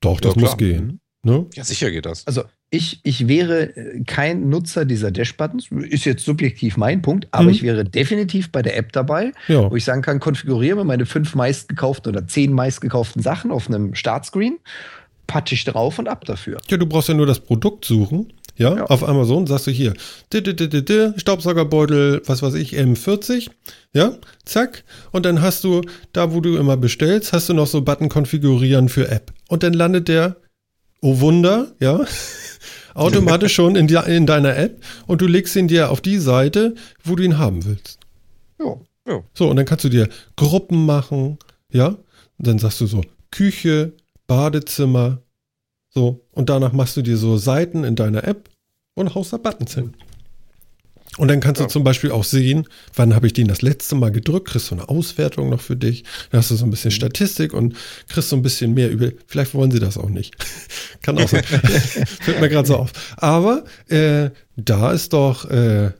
Doch, 0.00 0.20
das 0.20 0.34
Ja, 0.34 0.40
muss 0.40 0.56
klar. 0.56 0.68
gehen. 0.68 1.00
Ne? 1.22 1.46
Ja, 1.54 1.64
sicher 1.64 1.90
geht 1.90 2.06
das. 2.06 2.26
Also 2.26 2.44
ich, 2.70 3.00
ich 3.02 3.28
wäre 3.28 3.76
äh, 3.76 4.02
kein 4.04 4.48
Nutzer 4.48 4.86
dieser 4.86 5.10
Dash-Buttons, 5.10 5.68
ist 5.70 6.06
jetzt 6.06 6.24
subjektiv 6.24 6.78
mein 6.78 7.02
Punkt, 7.02 7.28
aber 7.30 7.44
Mhm. 7.44 7.50
ich 7.50 7.62
wäre 7.62 7.84
definitiv 7.84 8.50
bei 8.50 8.62
der 8.62 8.76
App 8.78 8.92
dabei, 8.92 9.32
Ja. 9.48 9.70
wo 9.70 9.76
ich 9.76 9.84
sagen 9.84 10.00
kann, 10.00 10.18
konfiguriere 10.18 10.76
mir 10.76 10.84
meine 10.84 11.04
fünf 11.04 11.34
meistgekauften 11.34 12.10
oder 12.10 12.26
zehn 12.26 12.52
meistgekauften 12.54 13.22
Sachen 13.22 13.50
auf 13.50 13.68
einem 13.68 13.94
Startscreen, 13.94 14.58
patsche 15.26 15.54
ich 15.56 15.64
drauf 15.64 15.98
und 15.98 16.08
ab 16.08 16.24
dafür. 16.24 16.56
Ja, 16.70 16.76
du 16.78 16.86
brauchst 16.86 17.08
ja 17.08 17.14
nur 17.14 17.26
das 17.26 17.40
Produkt 17.40 17.84
suchen. 17.84 18.32
Ja, 18.60 18.76
Ja. 18.76 18.84
auf 18.86 19.02
Amazon 19.08 19.46
sagst 19.46 19.66
du 19.68 19.70
hier, 19.70 19.94
di- 20.32 20.42
di- 20.42 20.54
di- 20.54 21.12
Staubsaugerbeutel, 21.16 22.20
was 22.26 22.42
weiß 22.42 22.54
ich, 22.54 22.76
M40, 22.76 23.48
ja, 23.94 24.12
zack. 24.44 24.84
Und 25.12 25.24
dann 25.24 25.40
hast 25.40 25.64
du, 25.64 25.80
da 26.12 26.34
wo 26.34 26.40
du 26.42 26.56
immer 26.58 26.76
bestellst, 26.76 27.32
hast 27.32 27.48
du 27.48 27.54
noch 27.54 27.66
so 27.66 27.80
Button 27.80 28.08
konfigurieren 28.10 28.88
für 28.90 29.08
App. 29.08 29.32
Und 29.48 29.62
dann 29.62 29.72
landet 29.72 30.08
der, 30.08 30.36
oh 31.00 31.20
Wunder, 31.20 31.72
ja, 31.80 32.04
automatisch 32.94 33.54
schon 33.54 33.76
in, 33.76 33.86
die, 33.86 33.94
in 34.06 34.26
deiner 34.26 34.56
App 34.56 34.82
und 35.06 35.22
du 35.22 35.26
legst 35.26 35.56
ihn 35.56 35.68
dir 35.68 35.90
auf 35.90 36.00
die 36.02 36.18
Seite, 36.18 36.74
wo 37.02 37.16
du 37.16 37.22
ihn 37.22 37.38
haben 37.38 37.64
willst. 37.64 37.98
Ja. 38.58 38.76
So, 39.34 39.48
und 39.48 39.56
dann 39.56 39.64
kannst 39.64 39.84
du 39.84 39.88
dir 39.88 40.08
Gruppen 40.36 40.84
machen, 40.86 41.38
ja. 41.72 41.86
Und 41.88 42.46
dann 42.46 42.58
sagst 42.58 42.80
du 42.80 42.86
so 42.86 43.00
Küche, 43.30 43.92
Badezimmer, 44.26 45.22
so. 45.90 46.24
Und 46.32 46.48
danach 46.48 46.72
machst 46.72 46.96
du 46.96 47.02
dir 47.02 47.16
so 47.16 47.36
Seiten 47.36 47.84
in 47.84 47.96
deiner 47.96 48.24
App 48.24 48.48
und 48.94 49.14
haust 49.14 49.32
da 49.32 49.36
Buttons 49.36 49.74
hin. 49.74 49.94
Und 51.18 51.26
dann 51.28 51.40
kannst 51.40 51.60
Ja. 51.60 51.66
du 51.66 51.72
zum 51.72 51.82
Beispiel 51.82 52.12
auch 52.12 52.22
sehen, 52.24 52.66
wann 52.94 53.14
habe 53.14 53.26
ich 53.26 53.32
den 53.32 53.48
das 53.48 53.62
letzte 53.62 53.96
Mal 53.96 54.12
gedrückt, 54.12 54.48
kriegst 54.48 54.70
du 54.70 54.76
eine 54.76 54.88
Auswertung 54.88 55.50
noch 55.50 55.60
für 55.60 55.74
dich. 55.76 56.04
Dann 56.30 56.38
hast 56.38 56.50
du 56.52 56.54
so 56.54 56.64
ein 56.64 56.70
bisschen 56.70 56.92
Statistik 56.92 57.52
und 57.52 57.74
kriegst 58.08 58.28
so 58.30 58.36
ein 58.36 58.42
bisschen 58.42 58.74
mehr 58.74 58.90
über. 58.90 59.10
Vielleicht 59.26 59.52
wollen 59.54 59.72
sie 59.72 59.80
das 59.80 59.98
auch 59.98 60.08
nicht. 60.08 60.36
Kann 61.02 61.18
auch 61.18 61.28
sein. 61.28 61.42
Fällt 62.20 62.40
mir 62.40 62.48
gerade 62.48 62.68
so 62.68 62.76
auf. 62.76 62.92
Aber 63.16 63.64
äh, 63.88 64.30
da 64.56 64.92
ist 64.92 65.12
doch, 65.12 65.50
äh, 65.50 65.90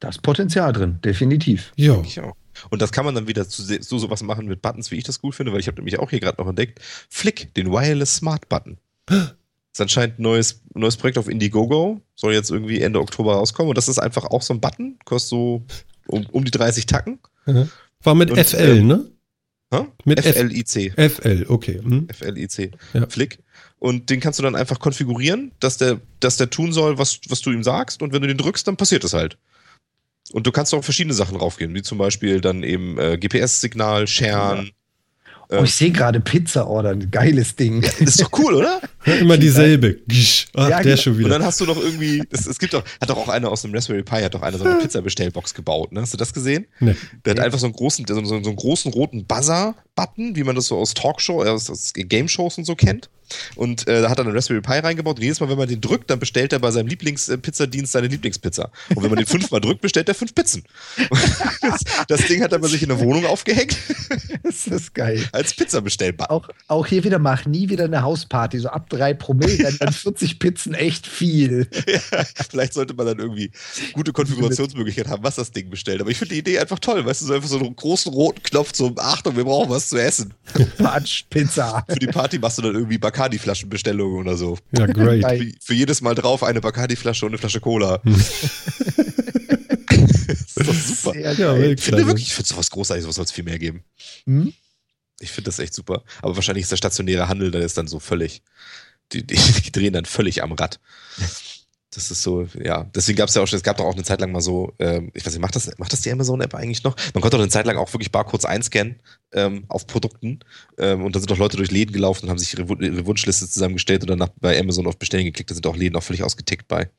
Da 0.00 0.08
ist 0.08 0.22
Potenzial 0.22 0.72
drin, 0.72 0.98
definitiv. 1.04 1.72
ja. 1.76 2.00
Ich 2.02 2.18
auch. 2.20 2.34
Und 2.70 2.80
das 2.80 2.90
kann 2.90 3.04
man 3.04 3.14
dann 3.14 3.28
wieder 3.28 3.46
zu 3.46 3.62
so 3.62 3.98
sowas 3.98 4.22
machen 4.22 4.46
mit 4.46 4.62
Buttons, 4.62 4.90
wie 4.90 4.96
ich 4.96 5.04
das 5.04 5.20
gut 5.20 5.34
finde, 5.34 5.52
weil 5.52 5.60
ich 5.60 5.66
habe 5.68 5.76
nämlich 5.76 5.98
auch 5.98 6.08
hier 6.08 6.20
gerade 6.20 6.40
noch 6.40 6.48
entdeckt, 6.48 6.80
Flick, 7.10 7.52
den 7.54 7.70
Wireless 7.70 8.16
Smart 8.16 8.48
Button. 8.48 8.78
Das 9.06 9.34
ist 9.72 9.80
anscheinend 9.80 10.18
ein 10.18 10.22
neues, 10.22 10.62
neues 10.74 10.96
Projekt 10.96 11.18
auf 11.18 11.28
Indiegogo, 11.28 12.00
soll 12.14 12.32
jetzt 12.34 12.50
irgendwie 12.50 12.80
Ende 12.80 13.00
Oktober 13.00 13.34
rauskommen 13.34 13.70
und 13.70 13.78
das 13.78 13.88
ist 13.88 13.98
einfach 13.98 14.24
auch 14.24 14.42
so 14.42 14.54
ein 14.54 14.60
Button, 14.60 14.98
kostet 15.04 15.30
so 15.30 15.64
um, 16.08 16.26
um 16.26 16.44
die 16.44 16.50
30 16.50 16.86
Tacken. 16.86 17.18
War 18.02 18.14
mit 18.14 18.30
Und, 18.30 18.38
FL, 18.40 18.78
ähm, 18.78 18.86
ne? 18.86 19.10
Hä? 19.72 19.86
Mit 20.04 20.24
F- 20.24 20.36
FLIC. 20.36 20.92
FL, 20.96 21.44
okay. 21.48 21.80
Hm? 21.82 22.08
FLIC. 22.08 22.72
Ja. 22.94 23.06
Flick. 23.08 23.38
Und 23.78 24.10
den 24.10 24.20
kannst 24.20 24.38
du 24.38 24.42
dann 24.42 24.54
einfach 24.54 24.78
konfigurieren, 24.78 25.52
dass 25.60 25.76
der, 25.76 26.00
dass 26.20 26.36
der 26.36 26.50
tun 26.50 26.72
soll, 26.72 26.98
was, 26.98 27.20
was 27.28 27.40
du 27.40 27.50
ihm 27.50 27.62
sagst. 27.64 28.00
Und 28.00 28.12
wenn 28.12 28.22
du 28.22 28.28
den 28.28 28.38
drückst, 28.38 28.66
dann 28.66 28.76
passiert 28.76 29.04
es 29.04 29.12
halt. 29.12 29.38
Und 30.32 30.46
du 30.46 30.52
kannst 30.52 30.72
auch 30.74 30.82
verschiedene 30.84 31.14
Sachen 31.14 31.36
raufgehen, 31.36 31.74
wie 31.74 31.82
zum 31.82 31.98
Beispiel 31.98 32.40
dann 32.40 32.62
eben 32.62 32.98
äh, 32.98 33.18
GPS-Signal, 33.18 34.06
scheren. 34.06 34.70
Oh, 35.50 35.62
ich 35.62 35.74
sehe 35.74 35.90
gerade 35.92 36.20
Pizza 36.20 36.66
ordern, 36.68 37.10
geiles 37.10 37.54
Ding. 37.56 37.80
Das 37.82 38.00
ist 38.00 38.20
doch 38.22 38.30
cool, 38.38 38.54
oder? 38.54 38.80
Ja, 39.04 39.14
immer 39.14 39.36
dieselbe. 39.38 39.94
Gisch. 40.08 40.46
Ach, 40.54 40.68
Ja, 40.68 40.76
der 40.78 40.82
genau. 40.82 40.96
schon 40.96 41.12
Und 41.12 41.18
wieder. 41.20 41.28
dann 41.30 41.44
hast 41.44 41.60
du 41.60 41.66
doch 41.66 41.76
irgendwie, 41.76 42.22
es, 42.30 42.46
es 42.46 42.58
gibt 42.58 42.74
doch, 42.74 42.84
hat 43.00 43.08
doch 43.08 43.16
auch 43.16 43.28
einer 43.28 43.50
aus 43.50 43.62
dem 43.62 43.72
Raspberry 43.74 44.02
Pi, 44.02 44.22
hat 44.22 44.34
doch 44.34 44.42
eine 44.42 44.58
so 44.58 44.64
eine 44.64 44.80
Pizza-Bestellbox 44.80 45.54
gebaut, 45.54 45.92
ne? 45.92 46.00
Hast 46.00 46.12
du 46.12 46.16
das 46.18 46.32
gesehen? 46.32 46.66
Nee. 46.80 46.96
Der 47.24 47.32
hat 47.34 47.40
einfach 47.40 47.58
so 47.60 47.66
einen 47.66 47.74
großen, 47.74 48.04
so, 48.08 48.14
so, 48.16 48.24
so 48.24 48.34
einen 48.34 48.56
großen 48.56 48.92
roten 48.92 49.24
Buzzer-Button, 49.26 50.36
wie 50.36 50.44
man 50.44 50.56
das 50.56 50.66
so 50.66 50.76
aus 50.78 50.94
Talkshow, 50.94 51.44
äh, 51.44 51.48
aus, 51.48 51.70
aus 51.70 51.92
Game-Shows 51.94 52.58
und 52.58 52.64
so 52.64 52.74
kennt. 52.74 53.08
Und 53.54 53.86
äh, 53.88 54.02
da 54.02 54.10
hat 54.10 54.18
er 54.18 54.26
einen 54.26 54.34
Raspberry 54.34 54.60
Pi 54.60 54.78
reingebaut 54.78 55.16
und 55.16 55.22
jedes 55.22 55.40
Mal, 55.40 55.48
wenn 55.48 55.58
man 55.58 55.68
den 55.68 55.80
drückt, 55.80 56.10
dann 56.10 56.18
bestellt 56.18 56.52
er 56.52 56.58
bei 56.58 56.70
seinem 56.70 56.88
Lieblingspizzadienst 56.88 57.92
seine 57.92 58.08
Lieblingspizza. 58.08 58.70
Und 58.94 59.02
wenn 59.02 59.10
man 59.10 59.18
den 59.18 59.26
fünfmal 59.26 59.60
drückt, 59.60 59.80
bestellt 59.80 60.08
er 60.08 60.14
fünf 60.14 60.34
Pizzen. 60.34 60.64
das, 61.62 61.80
das 62.08 62.26
Ding 62.26 62.42
hat 62.42 62.52
er 62.52 62.58
bei 62.58 62.68
sich 62.68 62.82
in 62.82 62.88
der 62.88 63.00
Wohnung 63.00 63.26
aufgehängt 63.26 63.76
Das 64.42 64.66
ist 64.66 64.94
geil. 64.94 65.24
als 65.32 65.54
Pizzabestellbutton. 65.54 66.34
Auch, 66.34 66.48
auch 66.68 66.86
hier 66.86 67.04
wieder, 67.04 67.18
mach 67.18 67.46
nie 67.46 67.68
wieder 67.68 67.84
eine 67.84 68.02
Hausparty, 68.02 68.58
so 68.58 68.68
ab 68.68 68.88
drei 68.88 69.14
Promille, 69.14 69.58
dann, 69.58 69.76
dann 69.78 69.92
40 69.92 70.38
Pizzen 70.38 70.74
echt 70.74 71.06
viel. 71.06 71.68
Ja, 71.86 72.24
vielleicht 72.50 72.74
sollte 72.74 72.94
man 72.94 73.06
dann 73.06 73.18
irgendwie 73.18 73.50
gute 73.92 74.12
Konfigurationsmöglichkeit 74.12 75.08
haben, 75.08 75.22
was 75.22 75.36
das 75.36 75.50
Ding 75.50 75.70
bestellt. 75.70 76.00
Aber 76.00 76.10
ich 76.10 76.18
finde 76.18 76.34
die 76.34 76.40
Idee 76.40 76.58
einfach 76.58 76.78
toll, 76.78 77.04
weißt 77.04 77.22
du, 77.22 77.26
so 77.26 77.34
einfach 77.34 77.48
so 77.48 77.58
einen 77.58 77.74
großen 77.74 78.12
roten 78.12 78.42
Knopf 78.42 78.72
zum 78.72 78.98
Achtung, 78.98 79.36
wir 79.36 79.44
brauchen 79.44 79.70
was 79.70 79.88
zu 79.88 79.96
essen. 79.96 80.34
Patsch, 80.78 81.24
Pizza. 81.30 81.84
Für 81.88 81.98
die 81.98 82.06
Party 82.06 82.38
machst 82.38 82.58
du 82.58 82.62
dann 82.62 82.74
irgendwie 82.74 82.98
Bacardi-Flaschenbestellungen 83.16 84.18
oder 84.18 84.36
so. 84.36 84.58
Ja, 84.76 84.86
great. 84.86 85.24
Für, 85.24 85.52
für 85.60 85.74
jedes 85.74 86.00
Mal 86.02 86.14
drauf 86.14 86.42
eine 86.42 86.60
Bacardi-Flasche 86.60 87.24
und 87.24 87.32
eine 87.32 87.38
Flasche 87.38 87.60
Cola. 87.60 88.02
Hm. 88.02 88.14
das 90.54 90.56
ist 90.56 90.58
doch 90.58 90.74
super. 90.74 91.18
Ja, 91.18 91.32
geil. 91.34 91.72
Ich 91.72 91.80
finde 91.82 91.98
Weltklasse. 91.98 92.06
wirklich, 92.06 92.26
ich 92.26 92.34
finde 92.34 92.48
sowas 92.48 92.70
großartig, 92.70 93.02
sowas 93.02 93.16
soll 93.16 93.24
es 93.24 93.32
viel 93.32 93.44
mehr 93.44 93.58
geben. 93.58 93.84
Hm? 94.24 94.52
Ich 95.20 95.30
finde 95.30 95.48
das 95.48 95.58
echt 95.58 95.72
super. 95.72 96.04
Aber 96.20 96.36
wahrscheinlich 96.36 96.64
ist 96.64 96.72
der 96.72 96.76
stationäre 96.76 97.28
Handel, 97.28 97.50
der 97.50 97.62
ist 97.62 97.78
dann 97.78 97.88
so 97.88 98.00
völlig, 98.00 98.42
die, 99.12 99.26
die, 99.26 99.36
die 99.36 99.72
drehen 99.72 99.94
dann 99.94 100.04
völlig 100.04 100.42
am 100.42 100.52
Rad. 100.52 100.78
Das 101.90 102.10
ist 102.10 102.22
so, 102.22 102.46
ja. 102.62 102.84
Deswegen 102.94 103.16
gab 103.16 103.28
es 103.28 103.34
ja 103.34 103.42
auch 103.42 103.46
schon, 103.46 103.56
es 103.56 103.62
gab 103.62 103.76
doch 103.76 103.84
auch 103.84 103.94
eine 103.94 104.02
Zeit 104.02 104.20
lang 104.20 104.32
mal 104.32 104.40
so, 104.40 104.72
ähm, 104.78 105.10
ich 105.14 105.24
weiß 105.24 105.32
nicht, 105.32 105.40
macht 105.40 105.56
das, 105.56 105.70
macht 105.78 105.92
das 105.92 106.00
die 106.00 106.10
Amazon-App 106.10 106.54
eigentlich 106.54 106.82
noch? 106.82 106.96
Man 107.14 107.22
konnte 107.22 107.36
doch 107.36 107.42
eine 107.42 107.50
Zeit 107.50 107.64
lang 107.66 107.76
auch 107.76 107.92
wirklich 107.92 108.10
Barcodes 108.10 108.44
einscannen 108.44 108.96
ähm, 109.32 109.64
auf 109.68 109.86
Produkten. 109.86 110.40
Ähm, 110.78 111.04
und 111.04 111.14
da 111.14 111.20
sind 111.20 111.30
doch 111.30 111.38
Leute 111.38 111.56
durch 111.56 111.70
Läden 111.70 111.92
gelaufen 111.92 112.24
und 112.24 112.30
haben 112.30 112.38
sich 112.38 112.58
ihre, 112.58 112.66
ihre 112.84 113.06
Wunschliste 113.06 113.48
zusammengestellt 113.48 114.02
und 114.02 114.10
dann 114.10 114.18
nach, 114.18 114.30
bei 114.40 114.58
Amazon 114.58 114.86
auf 114.86 114.98
Bestellen 114.98 115.24
geklickt. 115.24 115.50
Da 115.50 115.54
sind 115.54 115.66
auch 115.66 115.76
Läden 115.76 115.96
auch 115.96 116.02
völlig 116.02 116.22
ausgetickt 116.22 116.68
bei. 116.68 116.90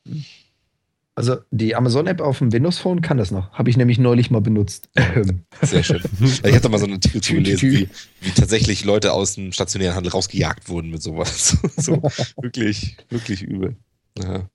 Also 1.17 1.37
die 1.49 1.75
Amazon-App 1.75 2.21
auf 2.21 2.37
dem 2.37 2.53
Windows-Phone 2.53 3.01
kann 3.01 3.17
das 3.17 3.31
noch. 3.31 3.51
Habe 3.51 3.71
ich 3.71 3.77
nämlich 3.77 3.97
neulich 3.97 4.29
mal 4.29 4.39
benutzt. 4.39 4.89
Sehr 5.63 5.83
schön. 5.83 6.01
ich 6.21 6.59
da 6.61 6.69
mal 6.69 6.77
so 6.77 6.85
Tü, 6.85 7.19
tü, 7.19 7.33
gelesen, 7.33 7.71
wie, 7.71 7.89
wie 8.21 8.31
tatsächlich 8.31 8.85
Leute 8.85 9.13
aus 9.13 9.33
dem 9.33 9.51
stationären 9.51 9.95
Handel 9.95 10.11
rausgejagt 10.11 10.69
wurden 10.69 10.91
mit 10.91 11.01
sowas. 11.01 11.57
so, 11.77 12.03
wirklich, 12.39 12.97
wirklich 13.09 13.41
übel. 13.41 13.75
Ja. 14.19 14.47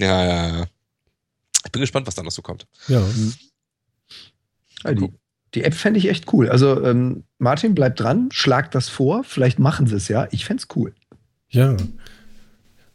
Ja, 0.00 0.24
ja, 0.24 0.58
ja. 0.58 0.66
Ich 1.64 1.72
bin 1.72 1.80
gespannt, 1.80 2.06
was 2.06 2.14
da 2.14 2.22
noch 2.22 2.30
so 2.30 2.42
kommt. 2.42 2.66
Ja. 2.88 3.02
ja, 4.84 4.94
die, 4.94 5.08
die 5.54 5.64
App 5.64 5.74
fände 5.74 5.98
ich 5.98 6.08
echt 6.08 6.32
cool. 6.32 6.48
Also 6.48 6.84
ähm, 6.84 7.24
Martin, 7.38 7.74
bleib 7.74 7.96
dran, 7.96 8.28
schlag 8.32 8.70
das 8.70 8.88
vor. 8.88 9.24
Vielleicht 9.24 9.58
machen 9.58 9.86
sie 9.86 9.96
es 9.96 10.08
ja. 10.08 10.26
Ich 10.30 10.44
fände 10.44 10.62
es 10.62 10.76
cool. 10.76 10.94
Ja. 11.48 11.76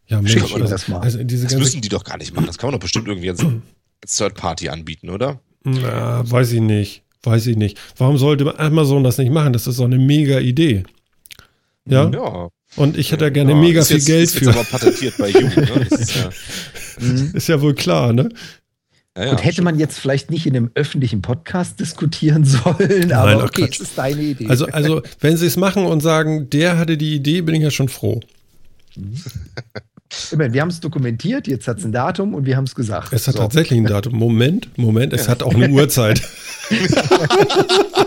Ja, 0.07 0.17
Mensch, 0.21 0.33
Schick 0.33 0.43
also, 0.43 0.59
das 0.59 0.87
mal. 0.87 0.99
also 0.99 1.23
diese 1.23 1.47
Das 1.47 1.55
müssen 1.55 1.81
die 1.81 1.89
doch 1.89 2.03
gar 2.03 2.17
nicht 2.17 2.33
machen. 2.33 2.45
Das 2.47 2.57
kann 2.57 2.67
man 2.67 2.73
doch 2.73 2.83
bestimmt 2.83 3.07
irgendwie 3.07 3.29
als, 3.29 3.43
als 3.43 4.17
Third 4.17 4.35
Party 4.35 4.69
anbieten, 4.69 5.09
oder? 5.09 5.39
na, 5.63 6.29
weiß 6.29 6.51
ich 6.51 6.61
nicht, 6.61 7.03
weiß 7.23 7.47
ich 7.47 7.57
nicht. 7.57 7.79
Warum 7.97 8.17
sollte 8.19 8.57
Amazon 8.59 9.03
das 9.03 9.17
nicht 9.17 9.31
machen? 9.31 9.51
Das 9.51 9.65
ist 9.65 9.79
doch 9.79 9.85
eine 9.85 9.97
mega 9.97 10.39
Idee. 10.39 10.83
Ja, 11.85 12.09
Ja. 12.09 12.49
Und 12.75 12.97
ich 12.97 13.11
hätte 13.11 13.25
da 13.25 13.29
gerne 13.29 13.51
Ja, 13.51 13.57
mega 13.57 13.81
ist 13.81 13.87
viel 13.87 13.97
jetzt, 13.97 14.05
Geld 14.07 14.23
ist 14.23 14.37
für. 14.37 14.45
Jetzt 14.45 14.55
aber 14.55 14.63
patentiert 14.65 15.13
bei 15.17 15.29
You. 15.29 15.41
Ne? 15.47 15.87
Ist 15.89 16.15
ja, 16.15 16.29
Mhm. 16.99 17.31
Ist 17.33 17.47
ja 17.49 17.59
wohl 17.61 17.73
klar, 17.75 18.13
ne? 18.13 18.29
ja, 19.17 19.25
ja, 19.25 19.31
Und 19.31 19.43
hätte 19.43 19.61
man 19.61 19.77
jetzt 19.79 19.99
vielleicht 19.99 20.31
nicht 20.31 20.45
in 20.45 20.55
einem 20.55 20.71
öffentlichen 20.75 21.21
Podcast 21.21 21.79
diskutieren 21.79 22.43
sollen, 22.45 23.11
aber 23.11 23.37
ach 23.39 23.43
okay, 23.49 23.63
Quatsch. 23.63 23.75
es 23.81 23.89
ist 23.89 23.97
deine 23.97 24.21
Idee. 24.21 24.47
Also, 24.47 24.65
also, 24.67 25.01
wenn 25.19 25.35
sie 25.37 25.45
es 25.47 25.57
machen 25.57 25.85
und 25.85 26.01
sagen, 26.01 26.49
der 26.49 26.77
hatte 26.77 26.97
die 26.97 27.15
Idee, 27.15 27.41
bin 27.41 27.55
ich 27.55 27.61
ja 27.63 27.71
schon 27.71 27.89
froh. 27.89 28.21
Immerhin, 30.31 30.53
wir 30.53 30.61
haben 30.61 30.69
es 30.69 30.79
dokumentiert, 30.79 31.47
jetzt 31.47 31.67
hat 31.67 31.79
es 31.79 31.83
ein 31.85 31.91
Datum 31.91 32.33
und 32.33 32.45
wir 32.45 32.55
haben 32.55 32.63
es 32.63 32.75
gesagt. 32.75 33.11
Es 33.11 33.27
hat 33.27 33.35
So. 33.35 33.41
tatsächlich 33.41 33.77
ein 33.79 33.85
Datum. 33.85 34.15
Moment, 34.15 34.69
Moment, 34.77 35.11
es 35.11 35.27
hat 35.27 35.43
auch 35.43 35.53
eine 35.53 35.69
Uhrzeit. 35.69 36.21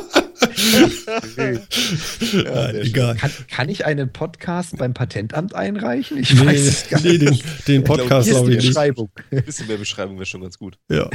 ja, 2.32 2.70
egal. 2.72 3.16
Kann, 3.16 3.30
kann, 3.48 3.68
ich 3.68 3.84
einen 3.84 4.12
Podcast 4.12 4.76
beim 4.78 4.94
Patentamt 4.94 5.54
einreichen? 5.54 6.18
Ich 6.18 6.34
nee, 6.34 6.46
weiß 6.46 6.60
es 6.60 6.88
gar 6.88 7.00
nee, 7.00 7.18
nicht. 7.18 7.44
Den, 7.68 7.82
den 7.82 7.84
Podcast 7.84 8.28
glaube 8.28 8.54
ich, 8.54 8.70
glaub 8.70 8.86
ich 8.86 8.96
nicht. 8.96 9.32
Ein 9.32 9.44
bisschen 9.44 9.66
mehr 9.66 9.76
Beschreibung 9.76 10.16
wäre 10.16 10.26
schon 10.26 10.42
ganz 10.42 10.58
gut. 10.58 10.78
Ja, 10.90 11.08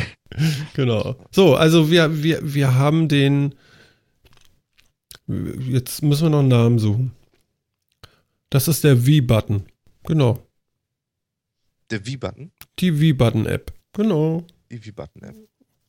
genau. 0.74 1.16
So, 1.32 1.56
also 1.56 1.90
wir, 1.90 2.24
wir, 2.24 2.40
wir 2.42 2.76
haben 2.76 3.08
den. 3.08 3.56
Jetzt 5.28 6.04
müssen 6.04 6.24
wir 6.24 6.30
noch 6.30 6.40
einen 6.40 6.50
Namen 6.50 6.80
suchen. 6.80 7.12
Das 8.50 8.68
ist 8.68 8.84
der 8.84 8.98
V-Button. 8.98 9.64
Genau. 10.04 10.46
Der 11.90 12.02
V-Button? 12.02 12.52
Die 12.80 12.92
V-Button-App. 12.92 13.74
Genau. 13.94 14.46
Die 14.70 14.80
V-Button-App. 14.80 15.36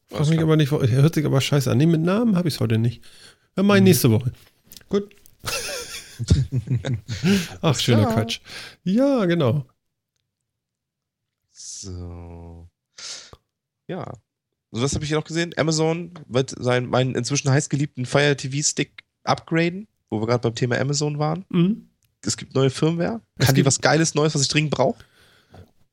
Frag 0.07 0.29
mich 0.29 0.41
aber 0.41 0.57
nicht, 0.57 0.71
hört 0.71 1.15
sich 1.15 1.25
aber 1.25 1.41
scheiße 1.41 1.71
an. 1.71 1.79
Nee, 1.79 1.87
mit 1.87 2.03
Namen 2.03 2.37
habe 2.37 2.49
ich 2.49 2.55
es 2.55 2.61
heute 2.61 2.79
nicht. 2.79 3.03
Machen 3.57 3.79
mhm. 3.79 3.85
nächste 3.85 4.11
Woche. 4.11 4.33
Gut. 4.89 5.15
Ach, 7.61 7.79
schöner 7.79 8.07
Quatsch. 8.07 8.41
Ja, 8.85 9.25
genau. 9.27 9.67
So. 11.53 12.69
Ja. 13.87 14.13
So, 14.73 14.83
was 14.83 14.95
habe 14.95 15.05
ich 15.05 15.09
hier 15.09 15.19
noch 15.19 15.25
gesehen? 15.25 15.53
Amazon 15.57 16.13
wird 16.27 16.55
sein, 16.59 16.87
meinen 16.87 17.15
inzwischen 17.15 17.51
heißgeliebten 17.51 18.07
Fire 18.07 18.37
TV 18.37 18.67
Stick 18.67 19.05
upgraden, 19.23 19.87
wo 20.11 20.21
wir 20.21 20.27
gerade 20.27 20.43
beim 20.43 20.55
Thema 20.55 20.79
Amazon 20.79 21.19
waren. 21.19 21.45
Mhm. 21.49 21.89
Es 22.23 22.37
gibt 22.37 22.55
neue 22.55 22.71
Firmware. 22.71 23.21
Kann 23.39 23.55
die 23.55 23.67
was 23.67 23.81
Geiles 23.81 24.15
Neues, 24.15 24.35
was 24.35 24.43
ich 24.43 24.49
dringend 24.49 24.73
brauche? 24.73 24.99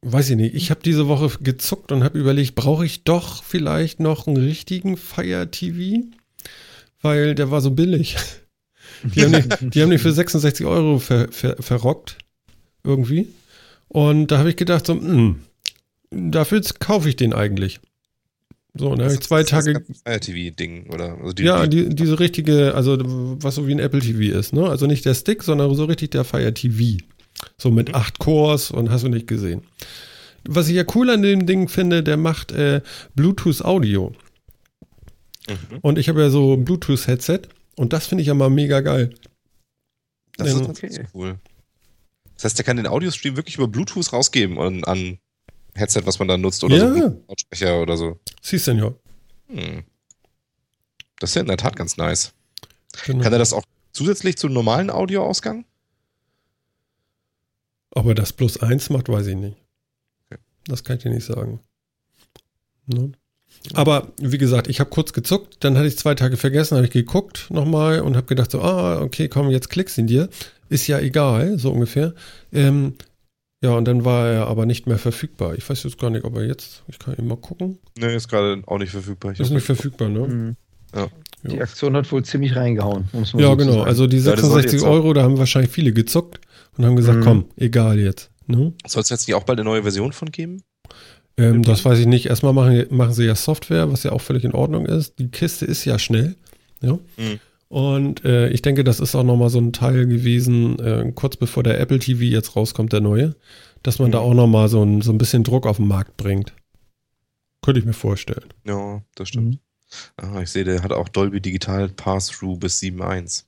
Weiß 0.01 0.29
ich 0.31 0.35
nicht. 0.35 0.55
Ich 0.55 0.71
habe 0.71 0.81
diese 0.81 1.07
Woche 1.07 1.37
gezuckt 1.43 1.91
und 1.91 2.03
habe 2.03 2.17
überlegt, 2.17 2.55
brauche 2.55 2.85
ich 2.85 3.03
doch 3.03 3.43
vielleicht 3.43 3.99
noch 3.99 4.25
einen 4.25 4.37
richtigen 4.37 4.97
Fire 4.97 5.51
TV? 5.51 6.07
Weil 7.01 7.35
der 7.35 7.51
war 7.51 7.61
so 7.61 7.71
billig. 7.71 8.17
Die 9.03 9.23
haben 9.23 9.31
den, 9.31 9.69
die 9.71 9.81
haben 9.81 9.89
den 9.89 9.99
für 9.99 10.11
66 10.11 10.65
Euro 10.65 10.99
ver, 10.99 11.27
ver, 11.31 11.55
verrockt. 11.59 12.17
Irgendwie. 12.83 13.27
Und 13.87 14.27
da 14.27 14.37
habe 14.37 14.49
ich 14.49 14.55
gedacht, 14.55 14.85
so, 14.85 14.95
mh, 14.95 15.35
hm, 16.11 16.31
dafür 16.31 16.61
kaufe 16.79 17.09
ich 17.09 17.15
den 17.15 17.33
eigentlich. 17.33 17.79
So, 18.73 18.89
und 18.89 18.99
dann 18.99 19.05
habe 19.05 19.15
ich 19.15 19.21
zwei 19.21 19.43
Tage. 19.43 19.83
Fire 20.05 20.19
TV-Ding, 20.19 20.89
oder? 20.93 21.17
Also 21.19 21.33
die, 21.33 21.43
ja, 21.43 21.67
die, 21.67 21.89
diese 21.89 22.19
richtige, 22.19 22.73
also 22.73 22.97
was 23.01 23.55
so 23.55 23.67
wie 23.67 23.73
ein 23.73 23.79
Apple 23.79 23.99
TV 23.99 24.37
ist, 24.37 24.53
ne? 24.53 24.67
Also 24.69 24.85
nicht 24.87 25.03
der 25.03 25.13
Stick, 25.13 25.43
sondern 25.43 25.73
so 25.75 25.85
richtig 25.85 26.11
der 26.11 26.23
Fire 26.23 26.53
TV. 26.53 27.03
So 27.57 27.69
mit 27.69 27.89
mhm. 27.89 27.95
acht 27.95 28.19
Cores 28.19 28.71
und 28.71 28.89
hast 28.89 29.03
du 29.03 29.09
nicht 29.09 29.27
gesehen. 29.27 29.63
Was 30.47 30.69
ich 30.69 30.75
ja 30.75 30.83
cool 30.95 31.09
an 31.09 31.21
dem 31.21 31.45
Ding 31.45 31.67
finde, 31.67 32.01
der 32.01 32.17
macht 32.17 32.51
äh, 32.51 32.81
Bluetooth 33.13 33.63
Audio. 33.63 34.13
Mhm. 35.49 35.79
Und 35.81 35.97
ich 35.97 36.09
habe 36.09 36.21
ja 36.21 36.29
so 36.29 36.53
ein 36.53 36.65
Bluetooth-Headset 36.65 37.41
und 37.75 37.93
das 37.93 38.07
finde 38.07 38.21
ich 38.21 38.27
ja 38.27 38.33
mal 38.33 38.49
mega 38.49 38.81
geil. 38.81 39.13
Das 40.37 40.53
ist 40.53 40.61
okay. 40.61 41.05
cool. 41.13 41.39
Das 42.35 42.45
heißt, 42.45 42.57
der 42.57 42.65
kann 42.65 42.77
den 42.77 42.87
Audiostream 42.87 43.35
wirklich 43.35 43.55
über 43.55 43.67
Bluetooth 43.67 44.11
rausgeben 44.13 44.57
und 44.57 44.87
an 44.87 45.19
Headset, 45.75 46.01
was 46.05 46.19
man 46.19 46.27
da 46.27 46.37
nutzt 46.37 46.63
oder 46.63 46.77
ja. 46.77 46.93
so 46.93 47.23
Lautsprecher 47.27 47.81
oder 47.81 47.97
so. 47.97 48.19
Siehst 48.41 48.67
du 48.67 48.71
ja. 48.71 48.93
Hm. 49.47 49.83
Das 51.19 51.31
ist 51.31 51.35
ja 51.35 51.41
in 51.41 51.47
der 51.47 51.57
Tat 51.57 51.75
ganz 51.75 51.97
nice. 51.97 52.33
Genau. 53.05 53.23
Kann 53.23 53.33
er 53.33 53.39
das 53.39 53.53
auch 53.53 53.63
zusätzlich 53.91 54.37
zum 54.37 54.53
normalen 54.53 54.89
Audioausgang? 54.89 55.65
Ob 57.91 58.07
er 58.07 58.15
das 58.15 58.33
plus 58.33 58.57
eins 58.57 58.89
macht, 58.89 59.09
weiß 59.09 59.27
ich 59.27 59.35
nicht. 59.35 59.57
Okay. 60.25 60.41
Das 60.65 60.83
kann 60.83 60.97
ich 60.97 61.03
dir 61.03 61.11
nicht 61.11 61.25
sagen. 61.25 61.59
Ne? 62.87 63.11
Aber 63.73 64.07
wie 64.17 64.37
gesagt, 64.37 64.67
ich 64.67 64.79
habe 64.79 64.89
kurz 64.89 65.13
gezuckt, 65.13 65.57
dann 65.59 65.77
hatte 65.77 65.87
ich 65.87 65.97
zwei 65.97 66.15
Tage 66.15 66.37
vergessen, 66.37 66.75
habe 66.75 66.87
ich 66.87 66.91
geguckt 66.91 67.47
nochmal 67.49 68.01
und 68.01 68.15
habe 68.15 68.27
gedacht 68.27 68.51
so, 68.51 68.61
ah, 68.61 69.01
okay, 69.01 69.27
komm, 69.27 69.49
jetzt 69.49 69.69
klickst 69.69 69.97
ihn 69.97 70.07
dir. 70.07 70.29
Ist 70.69 70.87
ja 70.87 70.99
egal, 70.99 71.59
so 71.59 71.71
ungefähr. 71.71 72.13
Ähm, 72.51 72.95
ja, 73.63 73.75
und 73.75 73.85
dann 73.85 74.03
war 74.05 74.27
er 74.27 74.47
aber 74.47 74.65
nicht 74.65 74.87
mehr 74.87 74.97
verfügbar. 74.97 75.53
Ich 75.55 75.69
weiß 75.69 75.83
jetzt 75.83 75.99
gar 75.99 76.09
nicht, 76.09 76.25
ob 76.25 76.35
er 76.35 76.45
jetzt, 76.45 76.83
ich 76.87 76.97
kann 76.97 77.13
immer 77.15 77.37
gucken. 77.37 77.77
Nee, 77.97 78.15
ist 78.15 78.27
gerade 78.27 78.63
auch 78.65 78.79
nicht 78.79 78.91
verfügbar. 78.91 79.33
Ich 79.33 79.39
ist 79.39 79.51
nicht 79.51 79.65
verfügbar, 79.65 80.09
ne? 80.09 80.27
Mhm. 80.27 80.55
Ja. 80.95 81.07
Die 81.43 81.61
Aktion 81.61 81.95
hat 81.95 82.11
wohl 82.11 82.23
ziemlich 82.23 82.55
reingehauen. 82.55 83.05
ja, 83.13 83.23
so 83.23 83.55
genau. 83.55 83.81
Also 83.83 84.07
die 84.07 84.19
66 84.19 84.81
ja, 84.81 84.87
Euro, 84.87 85.13
da 85.13 85.23
haben 85.23 85.37
wahrscheinlich 85.37 85.71
viele 85.71 85.93
gezuckt 85.93 86.39
und 86.77 86.85
haben 86.85 86.95
gesagt, 86.95 87.19
mhm. 87.19 87.23
komm, 87.23 87.45
egal 87.57 87.99
jetzt. 87.99 88.29
Ne? 88.47 88.73
Soll 88.85 89.01
es 89.01 89.09
jetzt 89.09 89.27
nicht 89.27 89.35
auch 89.35 89.43
bald 89.43 89.59
eine 89.59 89.69
neue 89.69 89.83
Version 89.83 90.13
von 90.13 90.31
geben? 90.31 90.63
Ähm, 91.37 91.63
das 91.63 91.85
weiß 91.85 91.99
ich 91.99 92.07
nicht. 92.07 92.27
Erstmal 92.27 92.53
machen, 92.53 92.85
machen 92.89 93.13
sie 93.13 93.25
ja 93.25 93.35
Software, 93.35 93.91
was 93.91 94.03
ja 94.03 94.11
auch 94.11 94.21
völlig 94.21 94.43
in 94.43 94.53
Ordnung 94.53 94.85
ist. 94.85 95.19
Die 95.19 95.29
Kiste 95.29 95.65
ist 95.65 95.85
ja 95.85 95.97
schnell. 95.99 96.35
Ja. 96.81 96.93
Mhm. 97.17 97.39
Und 97.71 98.25
äh, 98.25 98.49
ich 98.49 98.61
denke, 98.61 98.83
das 98.83 98.99
ist 98.99 99.15
auch 99.15 99.23
nochmal 99.23 99.49
so 99.49 99.59
ein 99.59 99.71
Teil 99.71 100.05
gewesen, 100.05 100.77
äh, 100.79 101.09
kurz 101.15 101.37
bevor 101.37 101.63
der 101.63 101.79
Apple 101.79 101.99
TV 101.99 102.23
jetzt 102.23 102.57
rauskommt, 102.57 102.91
der 102.91 102.99
neue, 102.99 103.33
dass 103.81 103.97
man 103.97 104.09
mhm. 104.09 104.11
da 104.11 104.19
auch 104.19 104.33
nochmal 104.33 104.67
so 104.67 104.83
ein, 104.83 105.01
so 105.01 105.11
ein 105.11 105.17
bisschen 105.17 105.43
Druck 105.45 105.65
auf 105.65 105.77
den 105.77 105.87
Markt 105.87 106.17
bringt. 106.17 106.53
Könnte 107.61 107.79
ich 107.79 107.85
mir 107.85 107.93
vorstellen. 107.93 108.53
Ja, 108.65 109.01
das 109.15 109.29
stimmt. 109.29 109.51
Mhm. 109.51 109.59
Ah, 110.17 110.41
ich 110.41 110.49
sehe, 110.49 110.65
der 110.65 110.83
hat 110.83 110.91
auch 110.91 111.07
Dolby 111.07 111.39
Digital 111.39 111.87
Pass-Through 111.87 112.59
bis 112.59 112.81
7.1. 112.81 113.45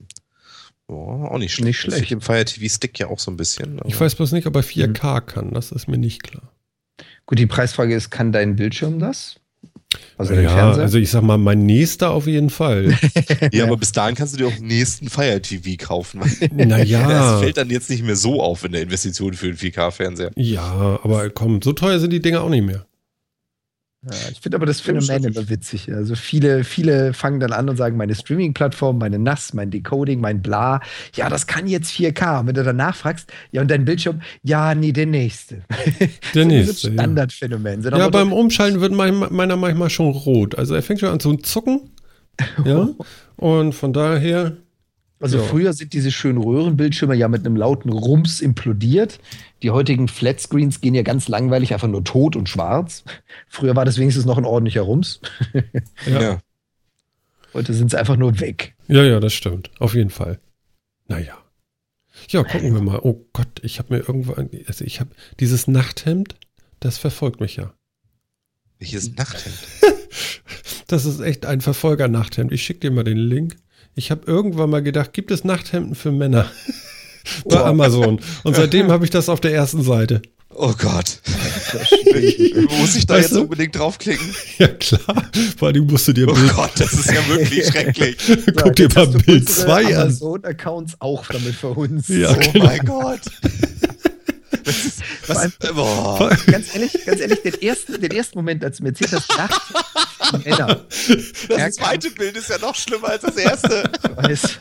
Oh, 0.87 1.27
auch 1.29 1.37
nicht 1.37 1.53
schlecht. 1.53 1.67
Nicht 1.67 1.79
schlecht. 1.79 2.11
Im 2.11 2.21
Fire 2.21 2.45
TV 2.45 2.73
Stick 2.73 2.99
ja 2.99 3.07
auch 3.07 3.19
so 3.19 3.29
ein 3.29 3.37
bisschen. 3.37 3.81
Ich 3.85 3.99
weiß 3.99 4.15
bloß 4.15 4.31
nicht, 4.31 4.47
ob 4.47 4.55
er 4.55 4.63
4K 4.63 5.21
mhm. 5.21 5.25
kann. 5.25 5.51
Das 5.51 5.73
ist 5.73 5.87
mir 5.87 5.97
nicht 5.97 6.23
klar. 6.23 6.52
Gut, 7.25 7.39
die 7.39 7.45
Preisfrage 7.45 7.95
ist, 7.95 8.09
kann 8.09 8.31
dein 8.31 8.55
Bildschirm 8.55 8.99
das? 8.99 9.37
Also 10.17 10.33
ja, 10.33 10.71
also 10.71 10.97
ich 10.97 11.11
sag 11.11 11.21
mal, 11.21 11.37
mein 11.37 11.65
nächster 11.65 12.11
auf 12.11 12.27
jeden 12.27 12.49
Fall. 12.49 12.97
ja, 13.51 13.65
aber 13.65 13.77
bis 13.77 13.91
dahin 13.91 14.15
kannst 14.15 14.33
du 14.33 14.37
dir 14.37 14.47
auch 14.47 14.55
den 14.55 14.67
nächsten 14.67 15.09
Fire 15.09 15.41
TV 15.41 15.83
kaufen. 15.83 16.21
Naja. 16.51 17.07
Das 17.07 17.41
fällt 17.41 17.57
dann 17.57 17.69
jetzt 17.69 17.89
nicht 17.89 18.03
mehr 18.03 18.15
so 18.15 18.41
auf 18.41 18.63
in 18.63 18.71
der 18.71 18.81
Investition 18.81 19.33
für 19.33 19.47
einen 19.47 19.57
4K-Fernseher. 19.57 20.31
Ja, 20.35 20.99
aber 21.03 21.29
komm, 21.29 21.61
so 21.61 21.73
teuer 21.73 21.99
sind 21.99 22.11
die 22.11 22.21
Dinger 22.21 22.41
auch 22.41 22.49
nicht 22.49 22.65
mehr. 22.65 22.85
Ja, 24.05 24.17
ich 24.31 24.41
finde 24.41 24.57
aber 24.57 24.65
das 24.65 24.81
Phänomen 24.81 25.23
immer 25.23 25.49
witzig. 25.49 25.91
Also 25.93 26.15
viele, 26.15 26.65
viele 26.65 27.13
fangen 27.13 27.39
dann 27.39 27.53
an 27.53 27.69
und 27.69 27.77
sagen, 27.77 27.95
meine 27.95 28.13
Streaming-Plattform, 28.13 28.97
meine 28.97 29.17
NAS, 29.17 29.53
mein 29.53 29.71
Decoding, 29.71 30.19
mein 30.19 30.41
Bla, 30.41 30.81
ja, 31.15 31.29
das 31.29 31.47
kann 31.47 31.67
jetzt 31.67 31.91
4K. 31.91 32.41
Und 32.41 32.47
wenn 32.47 32.55
du 32.55 32.63
danach 32.63 32.95
fragst, 32.95 33.31
ja, 33.51 33.61
und 33.61 33.71
dein 33.71 33.85
Bildschirm, 33.85 34.21
ja, 34.43 34.75
nee, 34.75 34.91
der 34.91 35.05
nächste. 35.05 35.61
Der 36.33 36.45
nächste. 36.45 36.91
Standardphänomen. 36.91 37.81
Ja, 37.83 37.97
ja 37.97 38.09
beim 38.09 38.33
Umschalten 38.33 38.81
wird 38.81 38.91
meiner 38.91 39.55
manchmal 39.55 39.89
schon 39.89 40.11
rot. 40.11 40.57
Also 40.57 40.75
er 40.75 40.83
fängt 40.83 40.99
schon 40.99 41.09
an 41.09 41.19
zu 41.19 41.35
zucken. 41.37 41.89
Ja. 42.65 42.89
Und 43.35 43.73
von 43.73 43.93
daher, 43.93 44.57
also 45.23 45.37
ja. 45.37 45.43
früher 45.45 45.71
sind 45.71 45.93
diese 45.93 46.11
schönen 46.11 46.37
Röhrenbildschirme 46.37 47.15
ja 47.15 47.29
mit 47.29 47.45
einem 47.45 47.55
lauten 47.55 47.89
Rums 47.89 48.41
implodiert. 48.41 49.21
Die 49.61 49.71
heutigen 49.71 50.09
Flatscreens 50.09 50.81
gehen 50.81 50.95
ja 50.95 51.01
ganz 51.01 51.29
langweilig, 51.29 51.71
einfach 51.71 51.87
nur 51.87 52.03
tot 52.03 52.35
und 52.35 52.49
schwarz. 52.49 53.05
Früher 53.47 53.73
war 53.73 53.85
das 53.85 53.97
wenigstens 53.97 54.25
noch 54.25 54.37
ein 54.37 54.43
ordentlicher 54.43 54.81
Rums. 54.81 55.21
ja. 56.05 56.21
ja. 56.21 56.39
Heute 57.53 57.73
sind 57.73 57.89
sie 57.89 57.97
einfach 57.97 58.17
nur 58.17 58.41
weg. 58.41 58.75
Ja, 58.89 59.05
ja, 59.05 59.21
das 59.21 59.33
stimmt. 59.33 59.71
Auf 59.79 59.95
jeden 59.95 60.09
Fall. 60.09 60.39
Naja. 61.07 61.37
Ja, 62.27 62.43
gucken 62.43 62.73
wir 62.73 62.81
mal. 62.81 62.99
Oh 63.01 63.25
Gott, 63.31 63.61
ich 63.61 63.79
habe 63.79 63.93
mir 63.93 63.99
irgendwo, 64.01 64.33
also 64.33 64.83
ich 64.83 64.99
habe 64.99 65.11
dieses 65.39 65.67
Nachthemd, 65.67 66.35
das 66.81 66.97
verfolgt 66.97 67.39
mich 67.39 67.55
ja. 67.55 67.73
Welches 68.77 69.15
Nachthemd? 69.15 69.55
das 70.87 71.05
ist 71.05 71.21
echt 71.21 71.45
ein 71.45 71.61
Verfolger-Nachthemd. 71.61 72.51
Ich 72.51 72.63
schicke 72.63 72.81
dir 72.81 72.91
mal 72.91 73.05
den 73.05 73.17
Link. 73.17 73.55
Ich 73.95 74.11
habe 74.11 74.21
irgendwann 74.25 74.69
mal 74.69 74.81
gedacht, 74.81 75.13
gibt 75.13 75.31
es 75.31 75.43
Nachthemden 75.43 75.95
für 75.95 76.11
Männer? 76.11 76.49
Bei 77.45 77.61
oh. 77.61 77.65
Amazon. 77.65 78.19
Und 78.43 78.55
seitdem 78.55 78.91
habe 78.91 79.05
ich 79.05 79.11
das 79.11 79.29
auf 79.29 79.39
der 79.39 79.53
ersten 79.53 79.81
Seite. 79.81 80.21
Oh 80.55 80.73
Gott. 80.77 81.19
Muss 82.79 82.95
ich 82.95 83.07
da 83.07 83.15
weißt 83.15 83.23
jetzt 83.23 83.35
du? 83.35 83.41
unbedingt 83.41 83.77
draufklicken? 83.77 84.35
Ja, 84.59 84.67
klar. 84.67 85.23
Vor 85.57 85.69
allem 85.69 85.87
musst 85.87 86.07
du 86.07 86.13
dir. 86.13 86.27
Oh 86.27 86.33
Bild 86.33 86.53
Gott, 86.53 86.71
das 86.77 86.93
ist 86.93 87.11
ja 87.11 87.27
wirklich 87.27 87.65
schrecklich. 87.65 88.17
Guck 88.55 88.75
dir 88.75 88.87
mal 88.93 89.07
Bild 89.07 89.49
2 89.49 89.85
an. 89.87 90.01
Amazon-Accounts 90.01 90.97
auch 90.99 91.25
damit 91.27 91.55
für 91.55 91.69
uns. 91.69 92.07
Ja, 92.07 92.31
oh 92.31 92.51
genau. 92.51 92.65
mein 92.65 92.85
Gott. 92.85 93.21
Was, 95.27 95.51
boah. 95.73 96.29
Ganz 96.47 96.73
ehrlich, 96.73 97.05
ganz 97.05 97.21
ehrlich, 97.21 97.41
den 97.41 97.61
ersten, 97.61 98.01
den 98.01 98.11
ersten 98.11 98.37
Moment, 98.37 98.63
als 98.63 98.77
du 98.77 98.83
mir 98.83 98.89
erzählt 98.89 99.13
hast, 99.13 99.29
Nacht, 99.37 100.45
Männer. 100.45 100.85
Das 101.49 101.75
zweite 101.75 102.11
Bild 102.11 102.37
ist 102.37 102.49
ja 102.49 102.57
noch 102.57 102.75
schlimmer 102.75 103.09
als 103.09 103.21
das 103.21 103.37
erste. 103.37 103.83
Ich 104.03 104.29
weiß. 104.29 104.59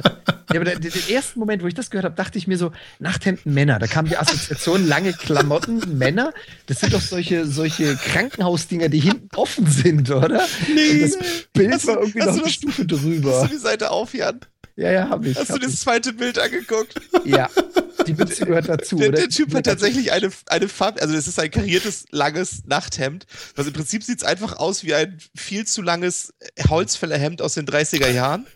Ja, 0.52 0.60
aber 0.60 0.64
den, 0.70 0.80
den, 0.80 1.08
ersten 1.08 1.38
Moment, 1.38 1.62
wo 1.62 1.66
ich 1.66 1.74
das 1.74 1.90
gehört 1.90 2.04
habe, 2.04 2.14
dachte 2.14 2.38
ich 2.38 2.46
mir 2.46 2.58
so, 2.58 2.72
Nachthemden 2.98 3.52
Männer. 3.54 3.78
Da 3.78 3.86
kam 3.86 4.06
die 4.06 4.16
Assoziation, 4.16 4.86
lange 4.86 5.12
Klamotten, 5.12 5.98
Männer. 5.98 6.32
Das 6.66 6.80
sind 6.80 6.92
doch 6.92 7.00
solche, 7.00 7.46
solche 7.46 7.96
Krankenhausdinger, 7.96 8.88
die 8.88 9.00
hinten 9.00 9.28
offen 9.36 9.66
sind, 9.66 10.10
oder? 10.10 10.46
Nee. 10.74 10.90
Und 10.90 11.02
das 11.02 11.18
Bild 11.52 11.72
hast 11.72 11.86
war 11.86 11.98
irgendwie 11.98 12.18
noch 12.18 12.38
eine 12.38 12.48
Stufe 12.48 12.84
drüber. 12.84 13.42
Hast 13.42 13.50
du 13.50 13.56
die 13.56 13.62
Seite 13.62 13.90
auf, 13.90 14.14
Jan? 14.14 14.40
Ja, 14.76 14.90
ja, 14.90 15.08
hab 15.08 15.24
ich. 15.24 15.36
Hast 15.36 15.50
hab 15.50 15.60
du 15.60 15.66
das 15.66 15.80
zweite 15.80 16.12
Bild 16.12 16.38
angeguckt? 16.38 16.94
Ja. 17.24 17.48
Die 18.04 18.14
Mütze 18.14 18.46
gehört 18.46 18.68
dazu. 18.68 18.96
Der, 18.96 19.10
der 19.10 19.28
Typ 19.28 19.54
hat 19.54 19.66
tatsächlich 19.66 20.12
eine, 20.12 20.30
eine 20.46 20.68
Farbe, 20.68 21.00
also 21.02 21.14
es 21.14 21.26
ist 21.26 21.38
ein 21.38 21.50
kariertes, 21.50 22.06
langes 22.10 22.64
Nachthemd. 22.66 23.26
Was 23.54 23.66
im 23.66 23.72
Prinzip 23.72 24.02
sieht 24.02 24.18
es 24.18 24.24
einfach 24.24 24.56
aus 24.56 24.84
wie 24.84 24.94
ein 24.94 25.18
viel 25.34 25.66
zu 25.66 25.82
langes 25.82 26.34
Holzfällerhemd 26.68 27.42
aus 27.42 27.54
den 27.54 27.66
30er 27.66 28.10
Jahren. 28.10 28.46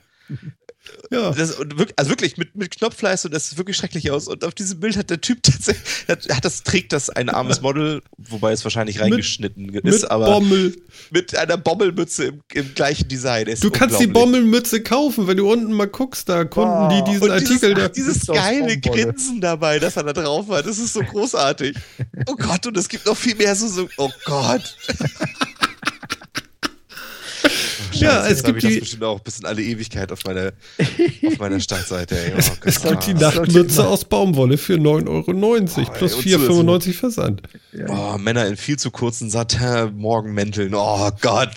Ja. 1.11 1.31
Das, 1.33 1.53
und 1.53 1.79
wirklich, 1.79 1.99
also 1.99 2.11
wirklich 2.11 2.37
mit, 2.37 2.57
mit 2.57 2.71
Knopfleiste 2.77 3.29
und 3.29 3.35
das 3.35 3.49
sieht 3.51 3.59
wirklich 3.59 3.77
schrecklich 3.77 4.11
aus. 4.11 4.27
Und 4.29 4.45
auf 4.45 4.55
diesem 4.55 4.81
Bild 4.81 4.97
hat 4.97 5.11
der 5.11 5.21
Typ 5.21 5.43
tatsächlich, 5.43 5.85
hat, 6.09 6.29
hat 6.29 6.45
das, 6.45 6.63
trägt 6.63 6.93
das 6.93 7.11
ein 7.11 7.29
armes 7.29 7.61
Model, 7.61 8.03
wobei 8.17 8.53
es 8.53 8.65
wahrscheinlich 8.65 9.01
reingeschnitten 9.01 9.69
ist, 9.75 10.03
mit 10.03 10.11
aber 10.11 10.27
Bommel. 10.27 10.77
mit 11.11 11.37
einer 11.37 11.57
Bommelmütze 11.57 12.25
im, 12.27 12.41
im 12.55 12.75
gleichen 12.75 13.09
Design. 13.09 13.47
Es 13.49 13.61
Du 13.61 13.69
ist 13.69 13.75
kannst 13.75 14.01
die. 14.01 14.07
Bommelmütze 14.07 14.83
kaufen, 14.83 15.27
wenn 15.27 15.37
du 15.37 15.51
unten 15.51 15.73
mal 15.73 15.87
guckst, 15.87 16.29
da 16.29 16.45
Kunden, 16.45 16.89
die 16.89 16.97
Wow. 16.97 17.05
diesen 17.05 17.23
Und 17.23 17.31
Artikel 17.31 17.75
da. 17.75 17.89
dieses, 17.89 17.93
dieses 17.93 18.17
Ist 18.19 18.29
doch 18.29 18.35
geile. 18.35 18.79
Grinsen 18.79 19.41
dabei, 19.41 19.79
das 19.79 19.97
er 19.97 20.05
da 20.05 20.13
drauf 20.13 20.49
hat, 20.49 20.67
das 20.67 20.79
ist 20.79 20.93
so 20.93 21.01
großartig. 21.01 21.77
Oh 22.27 22.35
Gott, 22.37 22.67
und 22.67 22.77
es 22.77 22.89
gibt 22.89 23.07
noch 23.07 23.17
viel 23.17 23.35
mehr 23.37 23.55
so, 23.55 23.69
so 23.69 23.89
oh 23.97 24.11
Gott. 24.25 24.77
Oh, 28.01 28.05
Ja, 28.05 28.11
Scheiße, 28.11 28.23
es 28.25 28.29
jetzt 28.31 28.45
gibt 28.45 28.59
ich 28.59 28.65
das 28.65 28.73
die- 28.73 28.81
bestimmt 28.81 29.05
auch 29.05 29.21
bis 29.21 29.39
in 29.39 29.45
alle 29.47 29.63
Ewigkeit 29.63 30.13
auf 30.13 30.25
meiner, 30.25 30.53
auf 31.27 31.39
meiner 31.39 31.61
Startseite. 31.61 32.17
Ey. 32.19 32.33
Oh. 32.37 32.39
Es 32.65 32.83
gibt 32.83 33.07
die. 33.07 33.15
Nachtmütze 33.15 33.87
aus 33.87 34.05
Baumwolle 34.05 34.59
für 34.59 34.75
9,90 34.75 35.07
Euro 35.09 35.25
Oh, 35.89 35.93
plus 35.97 36.13
ey, 36.25 36.35
und 36.37 36.43
4,95 36.49 36.93
Versand. 36.95 37.43
Oh, 37.89 38.17
Männer 38.19 38.47
in 38.47 38.57
viel 38.57 38.79
zu 38.79 38.91
kurzen 38.91 39.31
Satin-Morgenmänteln. 39.31 40.75
Oh 40.75 41.11
Gott. 41.21 41.51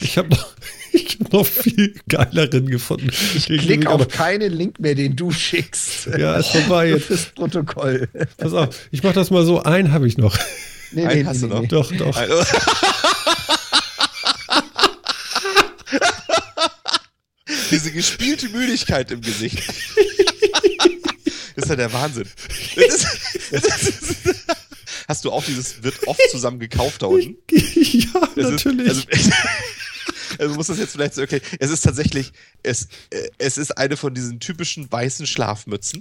Ich 0.00 0.16
habe 0.18 0.28
noch, 0.30 0.48
ich 0.92 1.18
hab 1.20 1.32
noch 1.32 1.46
viel 1.46 1.94
geileren 2.08 2.66
gefunden. 2.66 3.10
Ich 3.34 3.46
Den 3.46 3.58
klick 3.58 3.86
aber- 3.86 3.96
auf 4.06 4.08
keinen 4.08 4.52
Link 4.52 4.78
mehr, 4.80 4.94
den 4.94 5.16
du 5.16 5.30
schickst. 5.30 6.06
Ja, 6.18 6.36
ist 6.36 6.48
vorbei 6.50 6.98
fürs 7.00 7.26
Protokoll. 7.26 8.08
Pass 8.36 8.52
auf, 8.52 8.68
ich 8.90 9.02
mach 9.02 9.12
das 9.12 9.30
mal 9.30 9.44
so. 9.44 9.62
Einen 9.62 9.92
habe 9.92 10.06
ich 10.06 10.18
noch. 10.18 10.36
Nee, 10.92 11.04
Einen 11.06 11.26
hast 11.26 11.42
du 11.42 11.48
noch? 11.48 11.66
Doch, 11.66 11.92
doch. 11.92 12.16
Diese 17.70 17.92
gespielte 17.92 18.48
Müdigkeit 18.48 19.10
im 19.10 19.20
Gesicht. 19.20 19.62
Das 21.54 21.64
ist 21.64 21.70
ja 21.70 21.76
der 21.76 21.92
Wahnsinn. 21.92 22.28
Das 22.76 23.06
das 23.50 23.82
ist, 23.82 24.16
hast 25.08 25.24
du 25.24 25.32
auch 25.32 25.42
dieses, 25.44 25.82
wird 25.82 26.06
oft 26.06 26.20
zusammen 26.30 26.60
gekauft 26.60 27.02
da 27.02 27.06
unten? 27.06 27.36
ja, 27.50 28.28
Es 28.36 28.48
natürlich. 28.48 28.86
Ist, 28.86 29.08
also, 29.12 29.32
also 30.38 30.54
muss 30.54 30.68
das 30.68 30.78
jetzt 30.78 30.92
vielleicht 30.92 31.14
so, 31.14 31.22
okay, 31.22 31.40
es 31.58 31.70
ist 31.70 31.80
tatsächlich, 31.80 32.32
es, 32.62 32.86
äh, 33.10 33.28
es 33.38 33.58
ist 33.58 33.76
eine 33.76 33.96
von 33.96 34.14
diesen 34.14 34.38
typischen 34.38 34.90
weißen 34.92 35.26
Schlafmützen 35.26 35.98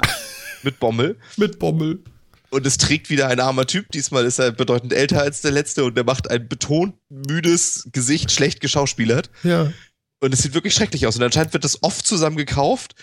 mit 0.62 0.80
Bommel 0.80 1.18
Mit 1.38 1.58
Bommel. 1.58 2.04
und 2.52 2.68
es 2.68 2.78
trägt 2.78 3.10
wieder 3.10 3.28
ein 3.28 3.40
armer 3.40 3.66
Typ. 3.66 3.92
Diesmal 3.92 4.26
ist 4.26 4.38
er 4.38 4.52
bedeutend 4.52 4.94
älter 4.94 5.22
als 5.22 5.42
der 5.42 5.52
letzte 5.52 5.86
und 5.86 5.96
der 5.98 6.04
macht 6.04 6.30
ein 6.30 6.48
betont 6.48 6.94
müdes 7.10 7.88
Gesicht, 7.94 8.32
schlecht 8.32 8.62
geschauspielert. 8.62 9.32
Ja. 9.42 9.74
Und 10.20 10.34
es 10.34 10.42
sieht 10.42 10.54
wirklich 10.54 10.74
schrecklich 10.74 11.06
aus. 11.06 11.16
Und 11.16 11.24
anscheinend 11.24 11.54
wird 11.54 11.64
das 11.64 11.84
oft 11.84 12.06
zusammen 12.06 12.38
gekauft. 12.38 12.96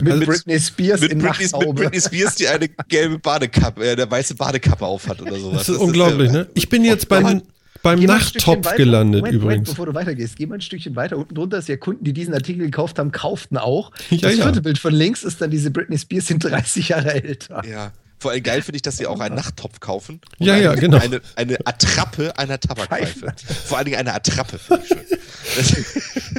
Mit 0.00 0.12
Also 0.12 0.26
Britney 0.26 0.60
Spears 0.60 1.00
Mit 1.00 1.12
in 1.12 1.18
Britney, 1.20 1.66
mit. 1.66 1.74
Britney 1.74 2.00
Spears, 2.00 2.34
die 2.34 2.48
eine 2.48 2.68
gelbe 2.88 3.18
Badekappe, 3.18 3.84
äh, 3.84 3.92
eine 3.92 4.10
weiße 4.10 4.34
Badekappe 4.34 4.84
aufhat 4.84 5.20
oder 5.22 5.38
sowas. 5.38 5.66
Das 5.66 5.68
ist 5.70 5.78
unglaublich, 5.78 6.30
ne? 6.30 6.48
Ich 6.54 6.68
bin 6.68 6.84
jetzt 6.84 7.08
beim, 7.08 7.42
beim 7.82 8.00
Nachttopf 8.00 8.74
gelandet 8.76 9.20
Moment, 9.22 9.34
Moment, 9.34 9.34
übrigens. 9.34 9.70
bevor 9.70 9.86
du 9.86 9.94
weitergehst, 9.94 10.36
geh 10.36 10.46
mal 10.46 10.56
ein 10.56 10.60
Stückchen 10.60 10.96
weiter. 10.96 11.16
Unten 11.16 11.34
drunter 11.34 11.58
ist 11.58 11.68
ja 11.68 11.76
Kunden, 11.76 12.04
die 12.04 12.12
diesen 12.12 12.34
Artikel 12.34 12.64
gekauft 12.64 12.98
haben, 12.98 13.12
kauften 13.12 13.56
auch. 13.56 13.90
Ja, 14.10 14.28
das 14.28 14.36
ja. 14.36 14.44
vierte 14.44 14.62
Bild 14.62 14.78
von 14.78 14.92
links 14.92 15.22
ist 15.24 15.40
dann 15.40 15.50
diese 15.50 15.70
Britney 15.70 15.98
Spears, 15.98 16.26
sind 16.26 16.44
30 16.44 16.88
Jahre 16.88 17.14
älter. 17.22 17.62
Ja. 17.66 17.92
Vor 18.22 18.30
allem 18.30 18.42
geil 18.42 18.62
finde 18.62 18.76
ich, 18.76 18.82
dass 18.82 18.96
sie 18.96 19.06
auch 19.06 19.18
einen 19.20 19.34
Nachttopf 19.34 19.80
kaufen. 19.80 20.20
Und 20.38 20.46
Ja, 20.46 20.54
eine, 20.54 20.62
ja, 20.62 20.74
genau. 20.74 20.98
Eine, 20.98 21.20
eine 21.34 21.58
Attrappe 21.64 22.38
einer 22.38 22.60
Tabakpfeife. 22.60 23.34
Vor 23.66 23.78
allen 23.78 23.86
Dingen 23.86 23.98
eine 23.98 24.14
Attrappe, 24.14 24.58
finde 24.58 24.82
ich 24.84 24.88
schön. 24.88 25.84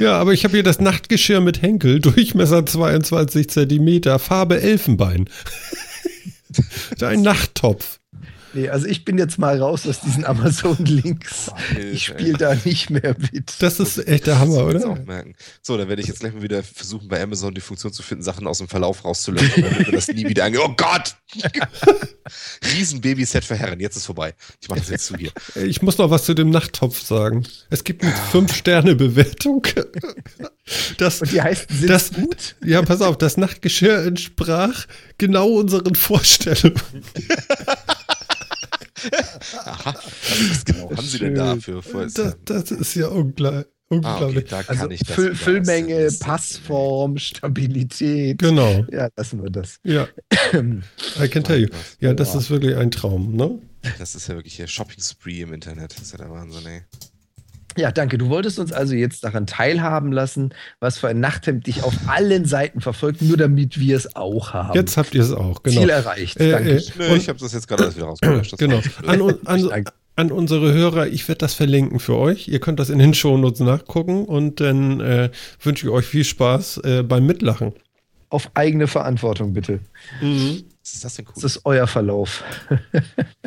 Ja, 0.00 0.18
aber 0.18 0.32
ich 0.32 0.44
habe 0.44 0.54
hier 0.54 0.64
das 0.64 0.80
Nachtgeschirr 0.80 1.40
mit 1.40 1.62
Henkel, 1.62 2.00
Durchmesser 2.00 2.66
22 2.66 3.48
Zentimeter, 3.48 4.18
Farbe 4.18 4.60
Elfenbein. 4.60 5.28
Ein 7.00 7.22
Nachttopf. 7.22 8.00
Nee, 8.54 8.68
also 8.68 8.86
ich 8.86 9.04
bin 9.04 9.18
jetzt 9.18 9.38
mal 9.38 9.60
raus 9.60 9.86
aus 9.86 10.00
diesen 10.00 10.24
Amazon-Links. 10.24 11.50
Ich 11.92 12.04
spiele 12.06 12.34
da 12.38 12.54
nicht 12.64 12.90
mehr 12.90 13.14
mit. 13.32 13.54
Das 13.60 13.80
ist 13.80 13.98
echt 14.06 14.26
der 14.26 14.38
Hammer, 14.38 14.64
oder? 14.66 14.88
auch 14.88 14.98
merken. 15.04 15.34
So, 15.62 15.76
dann 15.76 15.88
werde 15.88 16.02
ich 16.02 16.08
jetzt 16.08 16.20
gleich 16.20 16.32
mal 16.34 16.42
wieder 16.42 16.62
versuchen, 16.62 17.08
bei 17.08 17.20
Amazon 17.22 17.54
die 17.54 17.60
Funktion 17.60 17.92
zu 17.92 18.02
finden, 18.02 18.22
Sachen 18.24 18.46
aus 18.46 18.58
dem 18.58 18.68
Verlauf 18.68 19.04
rauszulöschen, 19.04 19.62
damit 19.62 19.86
wir 19.86 19.92
das 19.92 20.08
nie 20.08 20.28
wieder 20.28 20.44
ange... 20.44 20.60
Oh 20.62 20.74
Gott! 20.76 21.16
Riesen-Babyset 22.74 23.44
für 23.44 23.56
Herren, 23.56 23.80
jetzt 23.80 23.96
ist 23.96 24.06
vorbei. 24.06 24.34
Ich 24.60 24.68
mache 24.68 24.80
das 24.80 24.88
jetzt 24.90 25.06
zu 25.06 25.16
hier. 25.16 25.30
Ich 25.56 25.82
muss 25.82 25.98
noch 25.98 26.10
was 26.10 26.24
zu 26.24 26.34
dem 26.34 26.50
Nachttopf 26.50 27.00
sagen. 27.02 27.44
Es 27.70 27.84
gibt 27.84 28.02
eine 28.02 28.12
5-Sterne-Bewertung. 28.32 29.66
Das, 30.98 31.20
Und 31.22 31.32
die 31.32 31.42
heißt, 31.42 31.66
sind 31.70 31.90
Das- 31.90 32.12
gut? 32.12 32.56
ja, 32.64 32.82
pass 32.82 33.00
auf, 33.02 33.18
das 33.18 33.36
Nachtgeschirr 33.36 34.04
entsprach 34.06 34.86
genau 35.18 35.48
unseren 35.48 35.94
Vorstellungen. 35.94 36.80
Aha. 39.64 39.94
Was 39.94 40.64
genau 40.64 40.90
haben 40.90 41.06
Sie 41.06 41.18
denn 41.18 41.34
da 41.34 41.56
für... 41.56 41.82
für 41.82 42.06
Das, 42.06 42.36
das 42.44 42.70
ist 42.70 42.94
ja 42.94 43.08
ungla 43.08 43.50
ah, 43.50 43.58
okay, 43.60 43.64
unglaublich. 43.88 44.44
da 44.48 44.62
kann 44.62 44.76
Also 44.78 44.90
ich 44.90 45.00
das 45.00 45.14
Füll, 45.14 45.34
Füllmenge, 45.34 46.08
Passform, 46.20 47.18
Stabilität. 47.18 48.38
Genau, 48.38 48.84
Ja, 48.90 49.08
lassen 49.16 49.42
wir 49.42 49.50
das. 49.50 49.78
ja. 49.84 50.08
I 50.52 51.28
can 51.28 51.44
tell 51.44 51.60
you. 51.60 51.68
Ja, 52.00 52.14
das 52.14 52.34
ist 52.34 52.50
wirklich 52.50 52.76
ein 52.76 52.90
Traum, 52.90 53.34
ne? 53.36 53.58
Das 53.98 54.14
ist 54.14 54.28
ja 54.28 54.34
wirklich 54.34 54.56
hier 54.56 54.66
Shopping-Spree 54.66 55.42
im 55.42 55.52
Internet. 55.52 55.92
Das 55.94 56.02
ist 56.02 56.12
ja 56.12 56.18
der 56.18 56.30
Wahnsinn, 56.30 56.66
ey. 56.66 56.82
Ja, 57.76 57.90
danke. 57.92 58.18
Du 58.18 58.28
wolltest 58.28 58.58
uns 58.58 58.72
also 58.72 58.94
jetzt 58.94 59.24
daran 59.24 59.46
teilhaben 59.46 60.12
lassen, 60.12 60.54
was 60.80 60.98
für 60.98 61.08
ein 61.08 61.20
Nachthemd 61.20 61.66
dich 61.66 61.82
auf 61.82 61.94
allen 62.06 62.44
Seiten 62.44 62.80
verfolgt, 62.80 63.22
nur 63.22 63.36
damit 63.36 63.78
wir 63.80 63.96
es 63.96 64.14
auch 64.16 64.52
haben. 64.52 64.74
Jetzt 64.74 64.96
habt 64.96 65.14
ihr 65.14 65.22
es 65.22 65.32
auch, 65.32 65.62
genau. 65.62 65.80
Ziel 65.80 65.90
erreicht. 65.90 66.38
Äh, 66.40 66.50
danke. 66.52 66.76
äh, 66.76 66.82
Nö, 66.98 67.16
ich 67.16 67.28
habe 67.28 67.38
das 67.38 67.52
jetzt 67.52 67.66
gerade 67.68 67.84
alles 67.84 67.96
wieder 67.96 68.06
rausgelöscht. 68.06 68.52
Das 68.52 68.58
Genau. 68.58 68.80
An, 69.06 69.34
an, 69.44 69.84
an 70.16 70.30
unsere 70.32 70.72
Hörer, 70.72 71.08
ich 71.08 71.26
werde 71.26 71.38
das 71.40 71.54
verlinken 71.54 71.98
für 71.98 72.14
euch. 72.16 72.46
Ihr 72.48 72.60
könnt 72.60 72.78
das 72.78 72.90
in 72.90 72.98
den 73.00 73.14
Shownotes 73.14 73.60
nachgucken 73.60 74.24
und 74.26 74.60
dann 74.60 75.00
äh, 75.00 75.30
wünsche 75.60 75.86
ich 75.86 75.92
euch 75.92 76.06
viel 76.06 76.24
Spaß 76.24 76.78
äh, 76.84 77.02
beim 77.02 77.26
Mitlachen. 77.26 77.72
Auf 78.28 78.50
eigene 78.54 78.86
Verantwortung, 78.86 79.52
bitte. 79.52 79.80
Was 80.20 80.92
ist 80.94 81.04
das 81.04 81.14
denn 81.16 81.24
Das 81.26 81.36
cool? 81.36 81.46
ist 81.46 81.60
euer 81.64 81.86
Verlauf. 81.86 82.42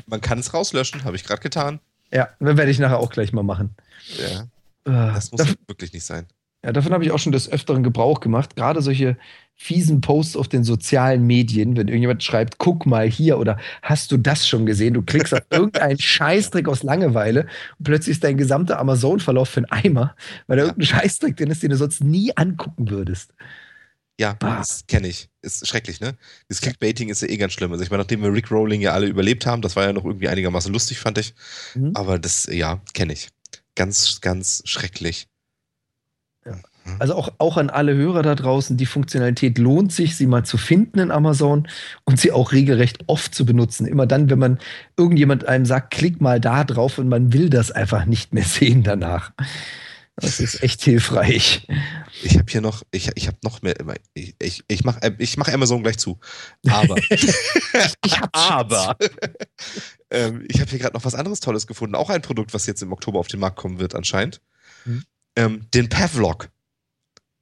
Man 0.08 0.22
kann 0.22 0.40
es 0.40 0.54
rauslöschen, 0.54 1.04
habe 1.04 1.16
ich 1.16 1.24
gerade 1.24 1.42
getan. 1.42 1.80
Ja, 2.14 2.30
das 2.40 2.58
werde 2.58 2.72
ich 2.72 2.80
nachher 2.80 3.00
auch 3.00 3.10
gleich 3.12 3.34
mal 3.34 3.44
machen. 3.44 3.76
Ja, 4.18 4.42
Äh, 4.86 5.14
das 5.14 5.32
muss 5.32 5.40
dav- 5.42 5.56
wirklich 5.68 5.92
nicht 5.94 6.06
sein. 6.06 6.26
ja, 6.64 6.72
davon 6.72 6.94
habe 6.94 7.04
ich 7.04 7.12
auch 7.12 7.20
schon 7.20 7.32
des 7.34 7.52
Öfteren 7.52 7.84
Gebrauch 7.84 8.20
gemacht. 8.22 8.56
Gerade 8.56 8.82
solche 8.82 9.18
fiesen 9.56 10.02
Posts 10.02 10.38
auf 10.38 10.48
den 10.48 10.64
sozialen 10.64 11.26
Medien, 11.26 11.76
wenn 11.76 11.88
irgendjemand 11.88 12.24
schreibt, 12.24 12.60
guck 12.60 12.86
mal 12.86 13.10
hier 13.10 13.40
oder 13.40 13.58
hast 13.82 14.12
du 14.12 14.18
das 14.18 14.48
schon 14.48 14.66
gesehen? 14.68 14.94
Du 14.94 15.02
klickst 15.02 15.34
auf 15.34 15.42
irgendeinen 15.50 16.00
Scheißdreck 16.00 16.68
aus 16.70 16.84
Langeweile 16.84 17.48
und 17.80 17.84
plötzlich 17.84 18.14
ist 18.18 18.24
dein 18.24 18.38
gesamter 18.38 18.80
Amazon-Verlauf 18.80 19.50
für 19.50 19.58
einen 19.68 19.72
Eimer, 19.86 20.16
weil 20.46 20.58
da 20.58 20.64
Ja. 20.64 20.70
irgendein 20.70 20.88
Scheißdreck 21.00 21.36
drin 21.36 21.50
ist, 21.52 21.64
den 21.64 21.72
du 21.72 21.76
sonst 21.78 22.04
nie 22.04 22.32
angucken 22.38 22.90
würdest. 22.90 23.34
Ja, 24.20 24.34
Bah. 24.34 24.58
das 24.58 24.86
kenne 24.88 25.08
ich. 25.08 25.30
Ist 25.42 25.68
schrecklich, 25.68 26.00
ne? 26.00 26.16
Das 26.50 26.62
Clickbaiting 26.62 27.10
ist 27.10 27.22
ja 27.22 27.30
eh 27.30 27.38
ganz 27.38 27.54
schlimm. 27.54 27.72
Also 27.72 27.84
ich 27.84 27.92
meine, 27.92 28.02
nachdem 28.04 28.24
wir 28.24 28.34
Rick 28.34 28.50
Rolling 28.52 28.82
ja 28.82 28.94
alle 28.94 29.06
überlebt 29.08 29.46
haben, 29.46 29.62
das 29.62 29.76
war 29.76 29.84
ja 29.84 29.94
noch 29.94 30.06
irgendwie 30.06 30.28
einigermaßen 30.28 30.74
lustig, 30.74 31.00
fand 31.00 31.18
ich. 31.20 31.36
Mhm. 31.76 31.92
Aber 31.94 32.18
das, 32.18 32.48
ja, 32.52 32.82
kenne 32.94 33.14
ich. 33.14 33.30
Ganz, 33.76 34.22
ganz 34.22 34.64
schrecklich. 34.66 35.28
Also 37.00 37.16
auch, 37.16 37.30
auch 37.38 37.58
an 37.58 37.70
alle 37.70 37.96
Hörer 37.96 38.24
da 38.24 38.34
draußen, 38.34 38.78
die 38.78 38.86
Funktionalität 38.86 39.58
lohnt 39.58 39.92
sich, 39.92 40.16
sie 40.16 40.26
mal 40.26 40.46
zu 40.46 40.58
finden 40.58 41.00
in 41.00 41.12
Amazon 41.12 41.68
und 42.06 42.20
sie 42.20 42.32
auch 42.32 42.54
regelrecht 42.54 43.04
oft 43.08 43.36
zu 43.36 43.46
benutzen. 43.46 43.86
Immer 43.86 44.08
dann, 44.08 44.30
wenn 44.30 44.40
man 44.40 44.58
irgendjemand 44.96 45.46
einem 45.48 45.66
sagt, 45.66 45.92
klick 45.92 46.22
mal 46.22 46.40
da 46.40 46.64
drauf 46.64 46.98
und 46.98 47.10
man 47.10 47.34
will 47.34 47.50
das 47.50 47.72
einfach 47.72 48.06
nicht 48.06 48.34
mehr 48.34 48.44
sehen 48.46 48.84
danach. 48.84 49.32
Das 50.20 50.40
ist 50.40 50.64
echt 50.64 50.82
hilfreich. 50.82 51.68
Ich 52.24 52.40
habe 52.40 52.52
hier 52.52 52.62
noch, 52.62 52.84
ich, 52.90 53.12
ich 53.14 53.28
habe 53.28 53.38
noch 53.44 53.62
mehr, 53.62 53.76
ich, 54.16 54.36
ich, 54.40 54.64
ich 54.68 54.84
mache 54.84 55.16
ich 55.20 55.38
mach 55.38 55.48
Amazon 55.48 55.84
gleich 55.84 56.00
zu. 56.00 56.20
Aber, 56.68 56.96
Ich 57.10 58.20
hab's 58.20 58.30
aber, 58.34 58.98
ähm, 60.10 60.44
ich 60.50 60.60
habe 60.60 60.72
hier 60.72 60.80
gerade 60.80 60.96
noch 60.96 61.06
was 61.06 61.14
anderes 61.14 61.40
Tolles 61.40 61.68
gefunden. 61.68 61.94
Auch 61.94 62.10
ein 62.10 62.24
Produkt, 62.24 62.56
was 62.56 62.66
jetzt 62.66 62.82
im 62.82 62.94
Oktober 62.94 63.20
auf 63.20 63.28
den 63.28 63.40
Markt 63.40 63.58
kommen 63.58 63.78
wird 63.78 63.94
anscheinend. 63.94 64.42
Mhm. 64.86 65.04
Ähm, 65.36 65.68
den 65.76 65.88
Pavlok. 65.88 66.50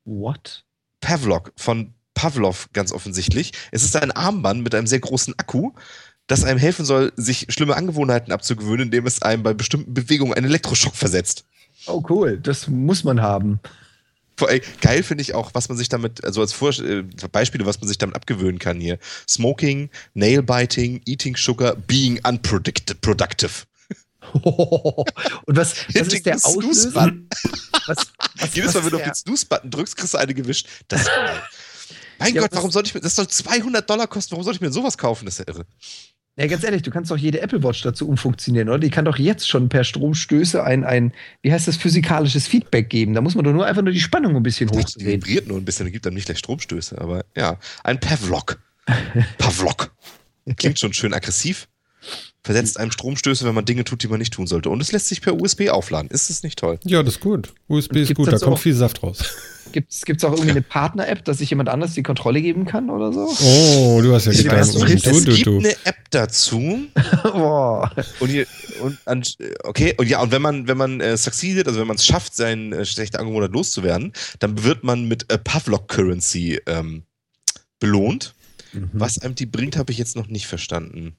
What? 0.04 0.66
Pavlok 1.00 1.54
von 1.56 1.94
Pavlov 2.14 2.70
ganz 2.74 2.92
offensichtlich. 2.92 3.54
Es 3.72 3.84
ist 3.84 3.96
ein 3.96 4.12
Armband 4.12 4.64
mit 4.64 4.76
einem 4.76 4.88
sehr 4.88 5.00
großen 5.00 5.34
Akku, 5.38 5.72
das 6.28 6.44
einem 6.44 6.60
helfen 6.60 6.84
soll, 6.84 7.14
sich 7.16 7.48
schlimme 7.50 7.76
Angewohnheiten 7.78 8.34
abzugewöhnen, 8.34 8.88
indem 8.88 9.06
es 9.06 9.22
einem 9.22 9.44
bei 9.44 9.54
bestimmten 9.54 9.94
Bewegungen 9.94 10.34
einen 10.34 10.48
Elektroschock 10.48 10.96
versetzt. 10.96 11.46
Oh, 11.88 12.04
cool. 12.10 12.38
Das 12.38 12.68
muss 12.68 13.04
man 13.04 13.22
haben. 13.22 13.60
Geil 14.82 15.04
finde 15.04 15.22
ich 15.22 15.34
auch, 15.34 15.52
was 15.54 15.70
man 15.70 15.78
sich 15.78 15.88
damit, 15.88 16.24
also 16.26 16.42
als 16.42 16.52
Vor 16.52 16.78
äh, 16.80 17.04
Beispiele, 17.32 17.66
was 17.66 17.80
man 17.80 17.88
sich 17.88 17.98
damit 17.98 18.18
abgewöhnen 18.18 18.60
kann 18.60 18.82
hier. 18.82 19.00
Smoking, 19.30 19.90
Nailbiting, 20.14 21.02
Eating 21.06 21.38
Sugar, 21.38 21.76
Being 21.76 22.20
Unproductive. 22.26 23.64
Und 24.34 25.56
was, 25.56 25.88
was 25.94 26.08
ist 26.08 26.26
der 26.26 26.36
Auslöser? 26.36 27.14
Was, 27.86 27.98
was, 28.38 28.54
Jedes 28.54 28.74
Mal, 28.74 28.84
wenn 28.84 28.90
du 28.92 28.98
auf 28.98 29.04
den 29.04 29.16
Snooze-Button 29.16 29.72
drückst, 29.72 29.96
kriegst 29.96 30.14
du 30.14 30.18
eine 30.18 30.34
gewischt. 30.34 30.68
Das 30.88 31.02
ist 31.02 31.08
geil. 31.08 31.42
Mein 32.20 32.34
Ja, 32.34 32.42
Gott, 32.42 32.52
warum 32.54 32.72
sollte 32.72 32.88
ich 32.88 32.94
mir, 32.94 33.02
das 33.02 33.16
soll 33.16 33.28
200 33.28 33.90
Dollar 33.90 34.08
kosten, 34.08 34.32
warum 34.32 34.44
sollte 34.44 34.58
ich 34.58 34.62
mir 34.62 34.72
sowas 34.72 34.98
kaufen? 34.98 35.26
Das 35.26 35.40
ist 35.40 35.48
ja 35.48 35.54
irre. 35.54 35.66
Ja, 36.38 36.48
ganz 36.48 36.64
ehrlich, 36.66 36.82
du 36.82 36.92
kannst 36.92 37.12
doch 37.12 37.18
jede 37.18 37.40
Apple 37.40 37.64
Watch 37.64 37.82
dazu 37.82 38.10
umfunktionieren, 38.10 38.68
oder? 38.68 38.80
Die 38.80 38.90
kann 38.90 39.06
doch 39.06 39.18
jetzt 39.18 39.48
schon 39.48 39.70
per 39.70 39.86
Stromstöße 39.86 40.62
ein, 40.64 40.84
ein 40.84 41.14
wie 41.42 41.52
heißt 41.54 41.68
das, 41.68 41.78
physikalisches 41.78 42.46
Feedback 42.48 42.90
geben. 42.90 43.14
Da 43.14 43.22
muss 43.22 43.36
man 43.36 43.46
doch 43.46 43.54
nur 43.54 43.66
einfach 43.66 43.82
nur 43.82 43.94
die 43.94 44.02
Spannung 44.02 44.36
ein 44.36 44.44
bisschen 44.44 44.70
Die 44.70 44.78
hochdrehen. 44.78 45.08
vibriert 45.08 45.48
nur 45.48 45.58
ein 45.58 45.64
bisschen, 45.64 45.90
gibt 45.92 46.06
dann 46.06 46.14
nicht 46.14 46.26
gleich 46.26 46.40
Stromstöße, 46.40 47.00
aber 47.00 47.24
ja, 47.38 47.58
ein 47.86 48.00
Pavlok. 48.02 48.60
Pavlok. 49.38 49.94
Klingt 50.58 50.78
schon 50.78 50.92
schön 50.94 51.14
aggressiv. 51.14 51.68
Versetzt 52.46 52.80
einem 52.80 52.92
Stromstöße, 52.92 53.44
wenn 53.44 53.56
man 53.56 53.66
Dinge 53.66 53.86
tut, 53.86 54.04
die 54.04 54.08
man 54.08 54.20
nicht 54.20 54.32
tun 54.32 54.46
sollte. 54.46 54.70
Und 54.70 54.80
es 54.80 54.92
lässt 54.92 55.08
sich 55.08 55.20
per 55.20 55.34
USB 55.42 55.70
aufladen. 55.70 56.12
Ist 56.12 56.30
es 56.30 56.44
nicht 56.44 56.60
toll? 56.60 56.78
Ja, 56.84 57.02
das 57.02 57.16
ist 57.16 57.20
gut. 57.20 57.52
USB 57.68 57.96
ist 57.96 58.14
gut, 58.14 58.28
da 58.28 58.34
das 58.34 58.42
kommt 58.42 58.58
auch? 58.58 58.62
viel 58.62 58.76
Saft 58.76 59.02
raus. 59.02 59.24
Gibt 59.72 59.92
es 59.92 60.24
auch 60.24 60.32
irgendwie 60.32 60.52
eine 60.52 60.62
Partner-App, 60.62 61.26
dass 61.26 61.40
sich 61.40 61.50
jemand 61.50 61.70
anders 61.70 61.96
die 61.96 62.04
Kontrolle 62.04 62.44
geben 62.44 62.66
kann 62.66 62.92
oder 62.92 63.12
so? 63.12 63.28
Oh, 63.44 64.00
du 64.00 64.14
hast 64.14 64.26
ja 64.26 64.32
Ich 64.32 64.44
Gedanken. 64.44 64.62
weiß 64.62 64.76
um 64.76 64.88
nicht, 64.88 65.06
Du, 65.08 65.10
es 65.10 65.26
gibt 65.26 65.48
eine 65.48 65.72
App 65.86 65.98
dazu. 66.12 66.86
Boah. 67.24 67.92
Und, 68.20 68.30
hier, 68.30 68.46
und 68.84 69.00
an, 69.06 69.24
okay, 69.64 69.96
und 69.98 70.08
ja, 70.08 70.22
und 70.22 70.32
wenn 70.32 70.44
man, 70.44 70.68
wenn 70.68 70.78
man 70.78 71.02
äh, 71.02 71.18
succeeded, 71.18 71.68
also 71.68 71.80
wenn 71.80 71.88
man 71.88 71.96
es 71.96 72.06
schafft, 72.06 72.36
seinen 72.36 72.74
äh, 72.74 72.86
schlechten 72.86 73.18
Angewohnheit 73.18 73.54
loszuwerden, 73.54 74.14
dann 74.38 74.64
wird 74.64 74.84
man 74.84 75.08
mit 75.08 75.32
äh, 75.32 75.40
Pavlok 75.40 75.88
Currency 75.88 76.62
ähm, 76.68 77.06
belohnt. 77.80 78.36
Mhm. 78.72 78.92
Was 78.94 79.18
einem 79.18 79.34
die 79.34 79.48
bringt, 79.48 79.78
habe 79.78 79.92
ich 79.92 79.98
jetzt 79.98 80.16
noch 80.16 80.28
nicht 80.28 80.46
verstanden. 80.46 81.16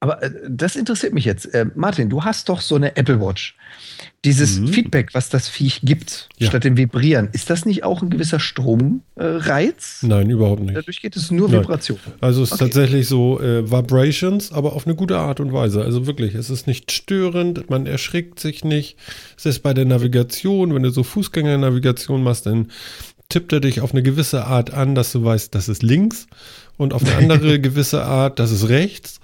Aber 0.00 0.22
äh, 0.22 0.30
das 0.48 0.76
interessiert 0.76 1.14
mich 1.14 1.24
jetzt. 1.24 1.46
Äh, 1.54 1.66
Martin, 1.74 2.10
du 2.10 2.24
hast 2.24 2.48
doch 2.48 2.60
so 2.60 2.74
eine 2.76 2.96
Apple 2.96 3.20
Watch. 3.20 3.56
Dieses 4.24 4.60
Mhm. 4.60 4.68
Feedback, 4.68 5.14
was 5.14 5.28
das 5.30 5.48
Viech 5.48 5.80
gibt, 5.82 6.28
Ja. 6.38 6.48
statt 6.48 6.64
dem 6.64 6.76
Vibrieren, 6.76 7.28
ist 7.32 7.50
das 7.50 7.64
nicht 7.64 7.82
auch 7.82 8.02
ein 8.02 8.10
gewisser 8.10 8.38
Stromreiz? 8.38 9.98
Nein, 10.02 10.30
überhaupt 10.30 10.62
nicht. 10.62 10.76
Dadurch 10.76 11.00
geht 11.00 11.16
es 11.16 11.30
nur 11.30 11.48
Nein. 11.48 11.62
Vibration. 11.62 11.98
Also 12.20 12.42
es 12.42 12.50
ist 12.50 12.54
Okay. 12.54 12.64
tatsächlich 12.64 13.08
so 13.08 13.40
äh, 13.40 13.70
Vibrations, 13.70 14.52
aber 14.52 14.74
auf 14.74 14.86
eine 14.86 14.94
gute 14.94 15.18
Art 15.18 15.40
und 15.40 15.52
Weise. 15.52 15.82
Also 15.82 16.06
wirklich, 16.06 16.34
es 16.34 16.50
ist 16.50 16.66
nicht 16.66 16.92
störend, 16.92 17.68
man 17.70 17.86
erschrickt 17.86 18.38
sich 18.40 18.64
nicht. 18.64 18.96
Es 19.36 19.46
ist 19.46 19.60
bei 19.60 19.74
der 19.74 19.84
Navigation, 19.84 20.74
wenn 20.74 20.82
du 20.82 20.90
so 20.90 21.02
Fußgängernavigation 21.02 22.22
machst, 22.22 22.46
dann 22.46 22.70
tippt 23.28 23.52
er 23.52 23.60
dich 23.60 23.80
auf 23.80 23.92
eine 23.92 24.02
gewisse 24.02 24.44
Art 24.44 24.72
an, 24.74 24.94
dass 24.94 25.12
du 25.12 25.24
weißt, 25.24 25.54
das 25.54 25.68
ist 25.68 25.82
links 25.82 26.26
und 26.76 26.92
auf 26.92 27.02
eine 27.04 27.16
andere 27.16 27.58
gewisse 27.60 28.04
Art, 28.04 28.38
das 28.38 28.50
ist 28.52 28.68
rechts. 28.68 29.20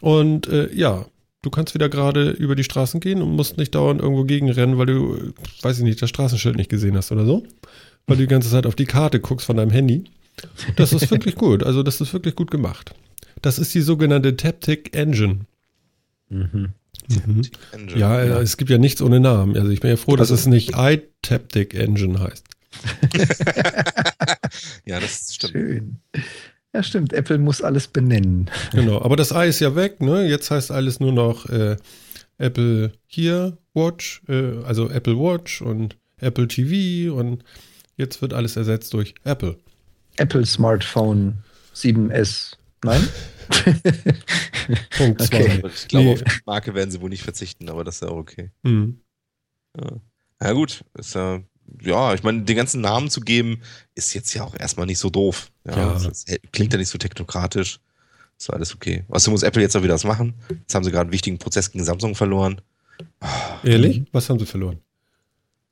Und 0.00 0.48
äh, 0.48 0.72
ja, 0.74 1.06
du 1.42 1.50
kannst 1.50 1.74
wieder 1.74 1.88
gerade 1.88 2.30
über 2.30 2.54
die 2.54 2.64
Straßen 2.64 3.00
gehen 3.00 3.22
und 3.22 3.32
musst 3.32 3.56
nicht 3.56 3.74
dauernd 3.74 4.00
irgendwo 4.00 4.24
gegenrennen, 4.24 4.78
weil 4.78 4.86
du, 4.86 5.32
weiß 5.62 5.78
ich 5.78 5.84
nicht, 5.84 6.02
das 6.02 6.10
Straßenschild 6.10 6.56
nicht 6.56 6.70
gesehen 6.70 6.96
hast 6.96 7.12
oder 7.12 7.24
so. 7.24 7.44
Weil 8.06 8.16
du 8.16 8.22
die 8.24 8.28
ganze 8.28 8.50
Zeit 8.50 8.66
auf 8.66 8.76
die 8.76 8.86
Karte 8.86 9.20
guckst 9.20 9.46
von 9.46 9.56
deinem 9.56 9.70
Handy. 9.70 10.04
Das 10.76 10.92
ist 10.92 11.10
wirklich 11.10 11.34
gut. 11.34 11.62
Also, 11.62 11.82
das 11.82 12.00
ist 12.00 12.12
wirklich 12.12 12.36
gut 12.36 12.50
gemacht. 12.50 12.94
Das 13.42 13.58
ist 13.58 13.74
die 13.74 13.80
sogenannte 13.80 14.36
Taptic 14.36 14.94
Engine. 14.94 15.40
Mhm. 16.28 16.72
Mhm. 17.08 17.42
Engine. 17.72 17.98
Ja, 17.98 18.20
äh, 18.20 18.42
es 18.42 18.56
gibt 18.56 18.70
ja 18.70 18.78
nichts 18.78 19.00
ohne 19.02 19.20
Namen. 19.20 19.56
Also, 19.56 19.70
ich 19.70 19.80
bin 19.80 19.90
ja 19.90 19.96
froh, 19.96 20.16
dass 20.16 20.30
es 20.30 20.46
nicht 20.46 20.72
iTaptic 20.76 21.74
Engine 21.74 22.20
heißt. 22.20 22.44
ja, 24.84 25.00
das 25.00 25.34
stimmt. 25.34 25.52
Schön. 25.52 25.96
Ja, 26.76 26.82
stimmt. 26.82 27.14
Apple 27.14 27.38
muss 27.38 27.62
alles 27.62 27.88
benennen. 27.88 28.50
Genau. 28.72 29.00
Aber 29.00 29.16
das 29.16 29.30
i 29.30 29.48
ist 29.48 29.60
ja 29.60 29.74
weg, 29.74 30.02
ne? 30.02 30.28
Jetzt 30.28 30.50
heißt 30.50 30.70
alles 30.70 31.00
nur 31.00 31.10
noch 31.10 31.48
äh, 31.48 31.76
Apple 32.36 32.92
hier 33.06 33.56
Watch, 33.72 34.20
äh, 34.28 34.58
also 34.64 34.90
Apple 34.90 35.16
Watch 35.18 35.62
und 35.62 35.96
Apple 36.18 36.46
TV 36.48 37.14
und 37.14 37.42
jetzt 37.96 38.20
wird 38.20 38.34
alles 38.34 38.56
ersetzt 38.56 38.92
durch 38.92 39.14
Apple. 39.24 39.56
Apple 40.18 40.44
Smartphone 40.44 41.38
7S. 41.74 42.52
Nein? 42.84 43.08
Punkt 44.98 45.22
zwei. 45.22 45.40
Okay. 45.40 45.58
Aber 45.60 45.68
Ich 45.70 45.88
glaube, 45.88 46.04
Nee. 46.04 46.12
auf 46.12 46.22
die 46.22 46.30
Marke 46.44 46.74
werden 46.74 46.90
sie 46.90 47.00
wohl 47.00 47.08
nicht 47.08 47.22
verzichten, 47.22 47.70
aber 47.70 47.84
das 47.84 47.94
ist 47.96 48.00
ja 48.02 48.08
auch 48.08 48.18
okay. 48.18 48.50
Mhm. 48.64 49.00
Ja, 50.42 50.52
gut. 50.52 50.84
Ist 50.98 51.14
ja, 51.14 51.40
ja, 51.82 52.14
ich 52.14 52.22
meine, 52.22 52.42
den 52.42 52.56
ganzen 52.56 52.80
Namen 52.80 53.10
zu 53.10 53.20
geben, 53.20 53.60
ist 53.94 54.14
jetzt 54.14 54.32
ja 54.34 54.44
auch 54.44 54.54
erstmal 54.58 54.86
nicht 54.86 54.98
so 54.98 55.10
doof. 55.10 55.50
Ja, 55.66 55.76
Ja. 55.76 55.92
Das 55.94 56.24
klingt 56.52 56.72
ja 56.72 56.78
nicht 56.78 56.88
so 56.88 56.98
technokratisch. 56.98 57.80
Ist 58.38 58.52
alles 58.52 58.74
okay. 58.74 59.04
Außerdem 59.08 59.32
muss 59.32 59.42
Apple 59.42 59.62
jetzt 59.62 59.76
auch 59.76 59.82
wieder 59.82 59.94
was 59.94 60.04
machen. 60.04 60.34
Jetzt 60.50 60.74
haben 60.74 60.84
sie 60.84 60.90
gerade 60.90 61.06
einen 61.06 61.12
wichtigen 61.12 61.38
Prozess 61.38 61.70
gegen 61.70 61.84
Samsung 61.84 62.14
verloren. 62.14 62.60
Ehrlich? 63.64 64.02
Was 64.12 64.28
haben 64.28 64.38
sie 64.38 64.46
verloren? 64.46 64.78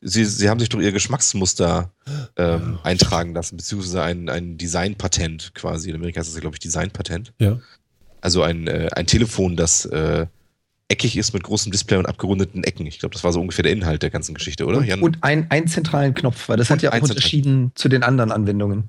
Sie, 0.01 0.25
sie 0.25 0.49
haben 0.51 0.61
sich 0.61 0.69
durch 0.69 0.85
ihr 0.85 0.93
Geschmacksmuster 0.93 1.91
ähm, 2.37 2.79
eintragen 2.83 3.35
lassen, 3.35 3.57
beziehungsweise 3.57 4.03
ein, 4.03 4.29
ein 4.29 4.59
Designpatent 4.59 5.55
quasi. 5.55 5.91
In 5.91 5.97
Amerika 5.97 6.21
ist 6.21 6.29
das 6.29 6.35
ja, 6.35 6.41
glaube 6.41 6.57
ich, 6.57 6.61
Designpatent. 6.61 7.33
Ja. 7.39 7.59
Also 8.21 8.43
ein, 8.43 8.67
äh, 8.67 8.89
ein 8.95 9.07
Telefon, 9.07 9.57
das 9.57 9.87
äh, 9.87 10.27
eckig 10.95 11.17
ist 11.17 11.33
mit 11.33 11.43
großem 11.43 11.73
Display 11.73 11.99
und 11.99 12.07
abgerundeten 12.07 12.63
Ecken. 12.63 12.87
Ich 12.87 13.01
glaube, 13.01 13.13
das 13.13 13.25
war 13.25 13.33
so 13.33 13.41
ungefähr 13.41 13.65
der 13.65 13.73
Inhalt 13.73 14.03
der 14.03 14.11
ganzen 14.11 14.33
Geschichte, 14.35 14.65
oder? 14.65 14.79
Und, 14.79 14.87
Jan? 14.87 15.01
und 15.01 15.19
ein, 15.23 15.51
einen 15.51 15.67
zentralen 15.67 16.15
Knopf, 16.15 16.49
weil 16.49 16.57
das 16.57 16.71
Und 16.71 16.77
hat 16.77 16.83
ja 16.83 16.93
auch 16.93 17.03
unterschieden 17.03 17.73
zu 17.75 17.89
den 17.89 18.05
anderen 18.05 18.31
Anwendungen. 18.31 18.85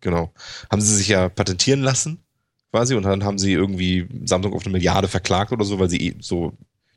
Genau. 0.00 0.32
Haben 0.70 0.80
sie 0.80 0.96
sich 0.96 1.06
ja 1.08 1.28
patentieren 1.28 1.82
lassen, 1.82 2.24
quasi, 2.72 2.96
und 2.96 3.04
dann 3.04 3.22
haben 3.22 3.38
sie 3.38 3.52
irgendwie 3.52 4.08
Samsung 4.24 4.52
auf 4.52 4.64
eine 4.64 4.72
Milliarde 4.72 5.06
verklagt 5.06 5.52
oder 5.52 5.64
so, 5.64 5.78
weil 5.78 5.88
sie 5.88 6.08
eh 6.08 6.16
so 6.20 6.54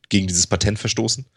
gegen 0.09 0.25
dieses 0.27 0.47
Patent 0.47 0.79
verstoßen. 0.79 1.27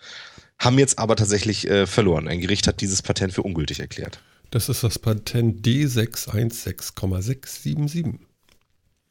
Haben 0.59 0.79
jetzt 0.79 0.99
aber 0.99 1.17
tatsächlich 1.17 1.69
äh, 1.69 1.87
verloren. 1.87 2.29
Ein 2.29 2.41
Gericht 2.41 2.67
hat 2.67 2.81
dieses 2.81 3.03
Patent 3.03 3.35
für 3.35 3.43
ungültig 3.43 3.81
erklärt. 3.81 4.21
Das 4.51 4.71
ist 4.71 4.83
das 4.83 4.99
Patent 4.99 5.67
D616,677. 5.67 8.19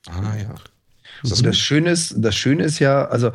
Ah 0.07 0.35
ja. 0.37 0.55
Das 1.21 1.41
das? 1.41 1.57
Schöne 1.57 1.91
ist, 1.91 2.15
das 2.17 2.35
Schöne 2.35 2.63
ist 2.63 2.79
ja, 2.79 3.05
also 3.05 3.31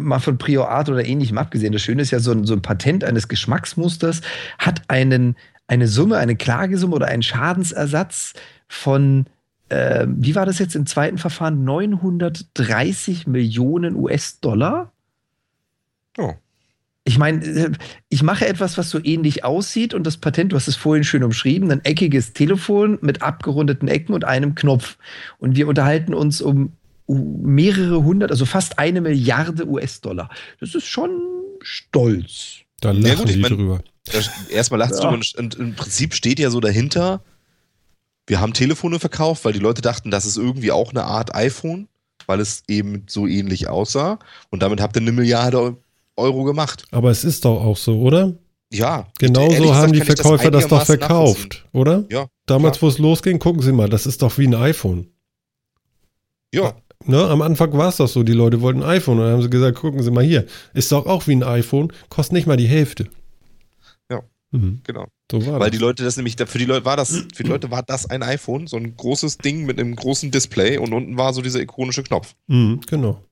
mal 0.00 0.18
von 0.18 0.38
Prior 0.38 0.68
Art 0.68 0.88
oder 0.88 1.04
ähnlichem 1.04 1.38
abgesehen, 1.38 1.72
das 1.72 1.82
Schöne 1.82 2.02
ist 2.02 2.10
ja, 2.10 2.18
so 2.18 2.32
ein, 2.32 2.44
so 2.44 2.54
ein 2.54 2.62
Patent 2.62 3.04
eines 3.04 3.28
Geschmacksmusters 3.28 4.22
hat 4.58 4.82
einen, 4.88 5.36
eine 5.66 5.86
Summe, 5.86 6.16
eine 6.16 6.36
Klagesumme 6.36 6.96
oder 6.96 7.06
einen 7.06 7.22
Schadensersatz 7.22 8.34
von, 8.66 9.26
äh, 9.68 10.06
wie 10.08 10.34
war 10.34 10.46
das 10.46 10.58
jetzt 10.58 10.74
im 10.74 10.86
zweiten 10.86 11.18
Verfahren, 11.18 11.64
930 11.64 13.26
Millionen 13.26 13.94
US-Dollar? 13.94 14.92
Oh. 16.16 16.34
Ich 17.04 17.18
meine, 17.18 17.44
äh, 17.44 17.72
ich 18.08 18.22
mache 18.22 18.46
etwas, 18.46 18.76
was 18.76 18.90
so 18.90 18.98
ähnlich 19.02 19.44
aussieht 19.44 19.94
und 19.94 20.06
das 20.06 20.16
Patent, 20.16 20.52
du 20.52 20.56
hast 20.56 20.68
es 20.68 20.76
vorhin 20.76 21.04
schön 21.04 21.24
umschrieben, 21.24 21.70
ein 21.70 21.84
eckiges 21.84 22.32
Telefon 22.32 22.98
mit 23.00 23.22
abgerundeten 23.22 23.88
Ecken 23.88 24.12
und 24.12 24.24
einem 24.24 24.54
Knopf. 24.54 24.98
Und 25.38 25.56
wir 25.56 25.68
unterhalten 25.68 26.12
uns 26.14 26.42
um 26.42 26.72
mehrere 27.08 28.02
hundert, 28.04 28.30
also 28.30 28.44
fast 28.44 28.78
eine 28.78 29.00
Milliarde 29.00 29.66
US-Dollar. 29.66 30.28
Das 30.60 30.74
ist 30.74 30.86
schon 30.86 31.10
stolz. 31.62 32.58
Da 32.80 32.92
Ja, 32.92 33.00
lachen 33.12 33.18
gut, 33.24 33.30
ich 33.30 33.38
mein- 33.38 33.52
drüber. 33.56 33.80
Da- 34.04 34.18
Erstmal 34.50 34.78
lacht 34.80 34.92
Ja. 34.92 35.00
drüber 35.00 35.14
und, 35.14 35.34
und 35.36 35.54
im 35.56 35.74
Prinzip 35.74 36.14
steht 36.14 36.38
ja 36.38 36.50
so 36.50 36.60
dahinter, 36.60 37.22
wir 38.26 38.40
haben 38.40 38.52
Telefone 38.52 38.98
verkauft, 39.00 39.44
weil 39.44 39.52
die 39.54 39.58
Leute 39.58 39.80
dachten, 39.82 40.10
das 40.10 40.26
ist 40.26 40.36
irgendwie 40.36 40.70
auch 40.72 40.90
eine 40.90 41.04
Art 41.04 41.34
iPhone, 41.34 41.88
weil 42.26 42.40
es 42.40 42.62
eben 42.68 43.04
so 43.08 43.26
ähnlich 43.26 43.68
aussah. 43.68 44.18
Und 44.50 44.62
damit 44.62 44.80
habt 44.82 44.96
ihr 44.96 45.00
eine 45.02 45.12
Milliarde 45.12 45.76
Euro 46.16 46.44
gemacht. 46.44 46.84
Aber 46.90 47.10
es 47.10 47.24
ist 47.24 47.44
doch 47.46 47.62
auch 47.64 47.76
so, 47.78 48.00
oder? 48.00 48.34
Ja. 48.70 49.08
Genauso 49.18 49.74
haben 49.74 49.92
die 49.94 50.00
Verkäufer 50.02 50.50
das, 50.50 50.64
doch 50.68 50.80
einigermaßen 50.80 50.98
verkauft, 50.98 51.66
oder? 51.72 52.04
Ja, 52.10 52.26
Damals, 52.44 52.78
klar. 52.78 52.82
wo 52.90 52.92
es 52.92 52.98
losging, 52.98 53.38
gucken 53.38 53.62
Sie 53.62 53.72
mal, 53.72 53.88
das 53.88 54.04
ist 54.04 54.20
doch 54.20 54.36
wie 54.36 54.46
ein 54.46 54.54
iPhone. 54.54 55.08
Ja, 56.52 56.74
Ne? 57.06 57.22
Am 57.28 57.42
Anfang 57.42 57.72
war 57.74 57.88
es 57.88 57.96
doch 57.96 58.08
so, 58.08 58.22
die 58.22 58.32
Leute 58.32 58.60
wollten 58.60 58.82
ein 58.82 58.88
iPhone 58.88 59.18
und 59.18 59.24
dann 59.24 59.34
haben 59.34 59.42
sie 59.42 59.50
gesagt, 59.50 59.78
gucken 59.78 60.02
Sie 60.02 60.10
mal 60.10 60.24
hier, 60.24 60.46
ist 60.74 60.90
doch 60.92 61.06
auch 61.06 61.26
wie 61.26 61.32
ein 61.36 61.42
iPhone, 61.44 61.92
kostet 62.08 62.32
nicht 62.34 62.46
mal 62.46 62.56
die 62.56 62.66
Hälfte. 62.66 63.08
Ja. 64.10 64.22
Mhm. 64.50 64.80
genau. 64.84 65.06
So 65.30 65.44
war 65.46 65.54
Weil 65.60 65.70
das. 65.70 65.78
die 65.78 65.84
Leute 65.84 66.02
das 66.04 66.16
nämlich, 66.16 66.36
für 66.46 66.58
die 66.58 66.64
Leute 66.64 66.84
war 66.84 66.96
das, 66.96 67.10
für 67.34 67.42
die 67.44 67.48
Leute 67.50 67.70
war 67.70 67.82
das 67.82 68.08
ein 68.10 68.22
iPhone, 68.22 68.66
so 68.66 68.76
ein 68.76 68.96
großes 68.96 69.38
Ding 69.38 69.64
mit 69.66 69.78
einem 69.78 69.94
großen 69.94 70.30
Display 70.30 70.78
und 70.78 70.92
unten 70.92 71.16
war 71.16 71.32
so 71.32 71.40
dieser 71.42 71.60
ikonische 71.60 72.02
Knopf. 72.02 72.34
Mhm, 72.48 72.80
genau. 72.86 73.22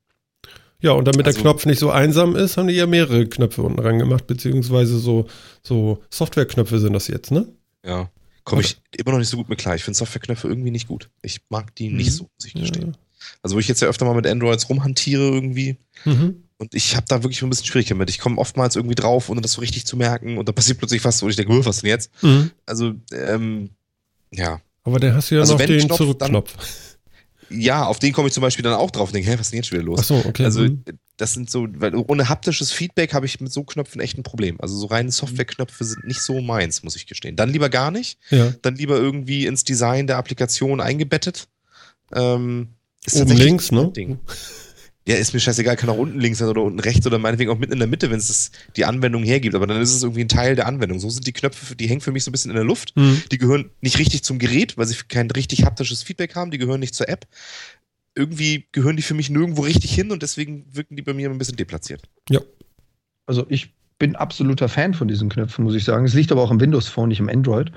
Ja, 0.81 0.93
und 0.93 1.07
damit 1.07 1.27
Also- 1.27 1.39
der 1.39 1.43
Knopf 1.43 1.67
nicht 1.67 1.79
so 1.79 1.91
einsam 1.91 2.37
ist, 2.37 2.57
haben 2.59 2.69
die 2.69 2.75
ja 2.75 2.87
mehrere 2.87 3.27
Knöpfe 3.27 3.63
unten 3.63 3.81
ran 3.81 3.99
gemacht, 3.99 4.27
beziehungsweise 4.27 4.99
so, 4.99 5.27
so 5.63 6.03
Softwareknöpfe 6.11 6.79
sind 6.79 6.93
das 6.93 7.09
jetzt, 7.09 7.31
ne? 7.31 7.49
Ja. 7.85 8.11
Komme 8.45 8.61
ich 8.63 8.77
immer 8.97 9.13
noch 9.13 9.19
nicht 9.19 9.29
so 9.31 9.39
gut 9.39 9.49
mit 9.49 9.59
klar. 9.59 9.75
Ich 9.75 9.83
finde 9.83 9.97
Softwareknöpfe 9.97 10.47
irgendwie 10.49 10.71
nicht 10.71 10.87
gut. 10.87 11.09
Ich 11.23 11.41
mag 11.49 11.75
die 11.75 11.89
nicht 11.89 12.09
Mhm. 12.09 12.13
so, 12.13 12.23
muss 12.25 12.45
ich 12.47 12.55
gestehen. 12.55 12.97
Also, 13.43 13.57
wo 13.57 13.61
ich 13.61 13.69
jetzt 13.69 13.83
ja 13.83 13.89
öfter 13.89 14.05
mal 14.05 14.15
mit 14.15 14.27
Androids 14.27 14.69
rumhantiere 14.69 15.23
irgendwie. 15.23 15.77
Mhm. 16.05 16.43
Und 16.59 16.75
ich 16.75 16.97
habe 16.97 17.07
da 17.09 17.23
wirklich 17.23 17.43
ein 17.43 17.51
bisschen 17.51 17.67
Schwierigkeiten 17.67 17.99
mit. 17.99 18.09
Ich 18.09 18.19
komme 18.19 18.39
oftmals 18.39 18.77
irgendwie 18.77 18.95
drauf, 18.95 19.29
ohne 19.29 19.43
das 19.43 19.53
so 19.53 19.61
richtig 19.61 19.87
zu 19.87 19.97
merken. 19.97 20.39
Und 20.39 20.49
da 20.49 20.53
passiert 20.53 20.79
plötzlich 20.79 21.05
was, 21.05 21.23
wo 21.23 21.29
ich 21.29 21.37
denke, 21.37 21.53
"Huh, 21.53 21.65
was 21.65 21.81
denn 21.81 21.91
jetzt? 21.91 22.11
Mhm. 22.23 22.51
Also, 22.65 22.95
ähm, 23.13 23.71
ja. 24.33 24.61
Aber 24.85 25.01
dann 25.01 25.15
hast 25.15 25.31
du 25.31 25.35
ja 25.35 25.41
Also 25.43 25.55
noch 25.55 25.61
den 25.61 25.87
Knopf, 25.87 25.99
Zurückknopf. 25.99 26.55
Ja, 27.49 27.85
auf 27.85 27.99
den 27.99 28.13
komme 28.13 28.29
ich 28.29 28.35
zum 28.35 28.41
Beispiel 28.41 28.63
dann 28.63 28.75
auch 28.75 28.91
drauf 28.91 29.11
und 29.11 29.15
denke, 29.15 29.31
hä, 29.31 29.35
was 29.35 29.47
ist 29.47 29.53
denn 29.53 29.59
jetzt 29.59 29.69
schon 29.69 29.79
wieder 29.79 29.87
los? 29.87 30.01
Ach 30.01 30.05
so, 30.05 30.15
okay. 30.27 30.45
Also, 30.45 30.63
mhm. 30.63 30.83
das 31.17 31.33
sind 31.33 31.51
so, 31.51 31.67
weil 31.77 31.95
ohne 31.95 32.29
haptisches 32.29 32.73
Feedback 32.73 33.15
habe 33.15 33.27
ich 33.27 33.41
mit 33.41 33.53
so 33.53 33.63
Knöpfen 33.63 34.01
echt 34.01 34.19
ein 34.19 34.23
Problem. 34.23 34.57
Also, 34.61 34.77
so 34.77 34.87
reine 34.87 35.13
Softwareknöpfe 35.13 35.85
sind 35.85 36.05
nicht 36.05 36.21
so 36.21 36.41
meins, 36.41 36.83
muss 36.83 36.97
ich 36.97 37.07
gestehen. 37.07 37.37
Dann 37.37 37.51
lieber 37.51 37.69
gar 37.69 37.91
nicht, 37.91 38.19
ja. 38.31 38.53
dann 38.63 38.77
lieber 38.77 38.97
irgendwie 38.97 39.47
ins 39.47 39.65
Design 39.65 40.07
der 40.07 40.17
Applikation 40.17 40.81
eingebettet. 40.81 41.49
Ähm, 42.13 42.76
ist 43.07 43.17
Oben 43.17 43.37
links, 43.37 43.73
ne? 43.73 43.91
Ding. 43.95 44.19
Ja, 45.09 45.15
ist 45.15 45.33
mir 45.35 45.39
scheißegal, 45.41 45.77
kann 45.77 45.89
auch 45.89 45.99
unten 45.99 46.19
links 46.19 46.39
sein 46.39 46.49
oder 46.49 46.63
unten 46.63 46.81
rechts 46.81 47.07
oder 47.07 47.19
meinetwegen 47.19 47.49
auch 47.53 47.59
mitten 47.59 47.75
in 47.75 47.79
der 47.79 47.87
Mitte, 47.87 48.11
wenn 48.11 48.19
es 48.19 48.27
das- 48.27 48.51
die 48.75 48.85
Anwendung 48.85 49.23
hergibt. 49.23 49.55
Aber 49.55 49.69
dann 49.69 49.81
ist 49.81 49.95
es 49.95 50.03
irgendwie 50.03 50.23
ein 50.23 50.29
Teil 50.29 50.57
der 50.57 50.67
Anwendung. 50.67 50.99
So 50.99 51.09
sind 51.09 51.25
die 51.29 51.33
Knöpfe, 51.33 51.77
die 51.77 51.87
hängen 51.89 52.01
für 52.01 52.11
mich 52.11 52.25
so 52.25 52.31
ein 52.31 52.33
bisschen 52.33 52.51
in 52.51 52.57
der 52.57 52.65
Luft. 52.65 52.93
Mhm. 52.97 53.23
Die 53.31 53.39
gehören 53.39 53.71
nicht 53.81 53.99
richtig 54.01 54.25
zum 54.25 54.41
Gerät, 54.41 54.77
weil 54.77 54.87
sie 54.87 54.97
kein 55.09 55.31
richtig 55.31 55.65
haptisches 55.65 56.03
Feedback 56.03 56.35
haben. 56.35 56.51
Die 56.51 56.59
gehören 56.59 56.81
nicht 56.81 56.95
zur 56.97 57.09
App. 57.09 57.27
Irgendwie 58.17 58.67
gehören 58.73 58.97
die 58.97 59.03
für 59.03 59.15
mich 59.15 59.31
nirgendwo 59.31 59.63
richtig 59.63 59.95
hin 59.95 60.11
und 60.11 60.23
deswegen 60.25 60.65
wirken 60.73 60.97
die 60.97 61.03
bei 61.03 61.13
mir 61.15 61.31
ein 61.31 61.39
bisschen 61.39 61.57
deplatziert. 61.57 62.03
Also 63.27 63.47
ich 63.49 63.75
bin 63.99 64.17
absoluter 64.17 64.69
Fan 64.69 64.95
von 64.95 65.09
diesen 65.09 65.29
Knöpfen, 65.29 65.65
muss 65.65 65.75
ich 65.75 65.85
sagen. 65.85 66.05
Es 66.05 66.15
liegt 66.15 66.33
aber 66.33 66.43
auch 66.43 66.51
im 66.51 66.61
Windows 66.61 66.87
Phone, 66.89 67.09
nicht 67.09 67.21
im 67.21 67.29
Android. 67.29 67.71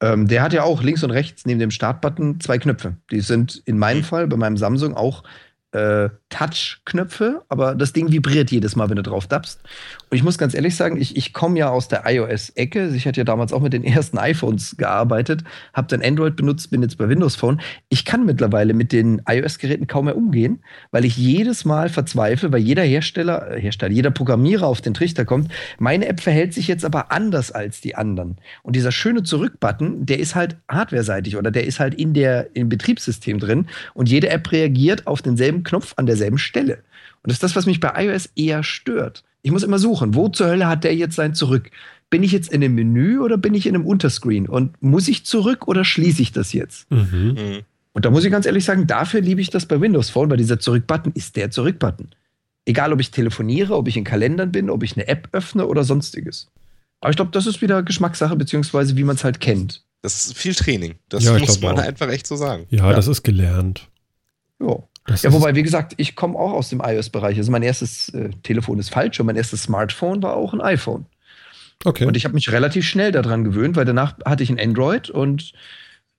Ähm, 0.00 0.28
der 0.28 0.42
hat 0.42 0.52
ja 0.52 0.62
auch 0.62 0.82
links 0.82 1.02
und 1.04 1.10
rechts 1.10 1.46
neben 1.46 1.58
dem 1.58 1.70
Startbutton 1.70 2.40
zwei 2.40 2.58
Knöpfe. 2.58 2.96
Die 3.10 3.20
sind 3.20 3.62
in 3.64 3.78
meinem 3.78 3.98
Mhm. 3.98 4.04
Fall, 4.04 4.26
bei 4.26 4.36
meinem 4.36 4.56
Samsung, 4.56 4.94
auch 4.94 5.24
äh, 5.72 6.08
Touch-Knöpfe, 6.28 7.42
aber 7.48 7.76
das 7.76 7.92
Ding 7.92 8.10
vibriert 8.10 8.50
jedes 8.50 8.74
Mal, 8.74 8.88
wenn 8.88 8.96
du 8.96 9.02
drauf 9.02 9.28
tappst. 9.28 9.60
Und 10.10 10.16
ich 10.16 10.24
muss 10.24 10.38
ganz 10.38 10.54
ehrlich 10.54 10.74
sagen, 10.74 11.00
ich, 11.00 11.16
ich 11.16 11.32
komme 11.32 11.58
ja 11.58 11.68
aus 11.68 11.86
der 11.86 12.02
iOS-Ecke. 12.04 12.88
Ich 12.96 13.06
hatte 13.06 13.20
ja 13.20 13.24
damals 13.24 13.52
auch 13.52 13.60
mit 13.60 13.72
den 13.72 13.84
ersten 13.84 14.18
iPhones 14.18 14.76
gearbeitet, 14.76 15.44
habe 15.72 15.86
dann 15.88 16.02
Android 16.02 16.34
benutzt, 16.34 16.70
bin 16.70 16.82
jetzt 16.82 16.98
bei 16.98 17.08
Windows 17.08 17.36
Phone. 17.36 17.60
Ich 17.88 18.04
kann 18.04 18.26
mittlerweile 18.26 18.74
mit 18.74 18.92
den 18.92 19.22
iOS-Geräten 19.28 19.86
kaum 19.86 20.06
mehr 20.06 20.16
umgehen, 20.16 20.62
weil 20.90 21.04
ich 21.04 21.16
jedes 21.16 21.64
Mal 21.64 21.88
verzweifle, 21.88 22.52
weil 22.52 22.60
jeder 22.60 22.82
Hersteller, 22.82 23.52
äh, 23.52 23.60
Hersteller, 23.60 23.92
jeder 23.92 24.10
Programmierer 24.10 24.66
auf 24.66 24.80
den 24.80 24.94
Trichter 24.94 25.24
kommt. 25.24 25.52
Meine 25.78 26.06
App 26.06 26.20
verhält 26.20 26.54
sich 26.54 26.66
jetzt 26.66 26.84
aber 26.84 27.12
anders 27.12 27.52
als 27.52 27.80
die 27.80 27.94
anderen. 27.94 28.36
Und 28.62 28.74
dieser 28.74 28.90
schöne 28.90 29.22
Zurück-Button, 29.22 30.06
der 30.06 30.18
ist 30.18 30.34
halt 30.34 30.56
hardware-seitig 30.68 31.36
oder 31.36 31.52
der 31.52 31.66
ist 31.66 31.78
halt 31.78 31.94
in 31.94 32.14
der, 32.14 32.54
im 32.54 32.68
Betriebssystem 32.68 33.38
drin 33.38 33.66
und 33.94 34.08
jede 34.08 34.28
App 34.28 34.50
reagiert 34.50 35.06
auf 35.06 35.22
denselben 35.22 35.62
Knopf 35.62 35.94
an 35.96 36.06
derselben 36.16 36.38
Stelle. 36.38 36.74
Und 37.22 37.28
das 37.30 37.34
ist 37.34 37.42
das, 37.42 37.56
was 37.56 37.66
mich 37.66 37.80
bei 37.80 37.92
iOS 38.04 38.26
eher 38.36 38.62
stört. 38.62 39.24
Ich 39.42 39.50
muss 39.52 39.62
immer 39.62 39.78
suchen, 39.78 40.14
wo 40.14 40.28
zur 40.28 40.48
Hölle 40.48 40.66
hat 40.66 40.84
der 40.84 40.94
jetzt 40.96 41.16
sein 41.16 41.34
Zurück? 41.34 41.70
Bin 42.10 42.22
ich 42.22 42.32
jetzt 42.32 42.52
in 42.52 42.62
einem 42.62 42.74
Menü 42.74 43.18
oder 43.20 43.36
bin 43.38 43.54
ich 43.54 43.66
in 43.66 43.74
einem 43.74 43.86
Unterscreen? 43.86 44.46
Und 44.48 44.80
muss 44.82 45.08
ich 45.08 45.24
zurück 45.24 45.66
oder 45.68 45.84
schließe 45.84 46.22
ich 46.22 46.32
das 46.32 46.52
jetzt? 46.52 46.90
Mhm. 46.90 47.34
Mhm. 47.36 47.58
Und 47.92 48.04
da 48.04 48.10
muss 48.10 48.24
ich 48.24 48.30
ganz 48.30 48.46
ehrlich 48.46 48.64
sagen, 48.64 48.86
dafür 48.86 49.20
liebe 49.20 49.40
ich 49.40 49.50
das 49.50 49.66
bei 49.66 49.80
Windows 49.80 50.10
Phone, 50.10 50.30
weil 50.30 50.36
dieser 50.36 50.60
Zurück-Button 50.60 51.12
ist 51.14 51.34
der 51.36 51.50
Zurück-Button. 51.50 52.08
Egal, 52.64 52.92
ob 52.92 53.00
ich 53.00 53.10
telefoniere, 53.10 53.74
ob 53.76 53.88
ich 53.88 53.96
in 53.96 54.04
Kalendern 54.04 54.52
bin, 54.52 54.70
ob 54.70 54.82
ich 54.82 54.96
eine 54.96 55.06
App 55.08 55.28
öffne 55.32 55.66
oder 55.66 55.82
sonstiges. 55.84 56.48
Aber 57.00 57.10
ich 57.10 57.16
glaube, 57.16 57.30
das 57.32 57.46
ist 57.46 57.62
wieder 57.62 57.82
Geschmackssache, 57.82 58.36
beziehungsweise 58.36 58.96
wie 58.96 59.04
man 59.04 59.16
es 59.16 59.24
halt 59.24 59.40
kennt. 59.40 59.82
Das 60.02 60.26
ist 60.26 60.36
viel 60.36 60.54
Training. 60.54 60.96
Das 61.08 61.24
Ja, 61.24 61.38
muss 61.38 61.60
man 61.60 61.78
auch. 61.78 61.82
einfach 61.82 62.08
echt 62.08 62.26
so 62.26 62.36
sagen. 62.36 62.66
Ja, 62.70 62.90
Ja. 62.90 62.92
das 62.92 63.06
ist 63.08 63.22
gelernt. 63.22 63.88
Ja. 64.60 64.76
Das 65.06 65.22
Ja, 65.22 65.32
wobei, 65.32 65.54
wie 65.54 65.62
gesagt, 65.62 65.94
ich 65.98 66.16
komme 66.16 66.36
auch 66.38 66.52
aus 66.52 66.68
dem 66.68 66.80
iOS-Bereich. 66.84 67.36
Also 67.38 67.50
mein 67.52 67.62
erstes 67.62 68.08
äh, 68.10 68.30
Telefon 68.42 68.78
ist 68.78 68.90
falsch 68.90 69.20
und 69.20 69.26
mein 69.26 69.36
erstes 69.36 69.62
Smartphone 69.64 70.22
war 70.22 70.34
auch 70.36 70.52
ein 70.52 70.60
iPhone. 70.60 71.06
okay. 71.84 72.04
Und 72.06 72.16
ich 72.16 72.24
habe 72.24 72.34
mich 72.34 72.50
relativ 72.50 72.86
schnell 72.86 73.12
daran 73.12 73.44
gewöhnt, 73.44 73.76
weil 73.76 73.84
danach 73.84 74.14
hatte 74.24 74.42
ich 74.42 74.50
ein 74.50 74.58
Android 74.58 75.08
und 75.10 75.52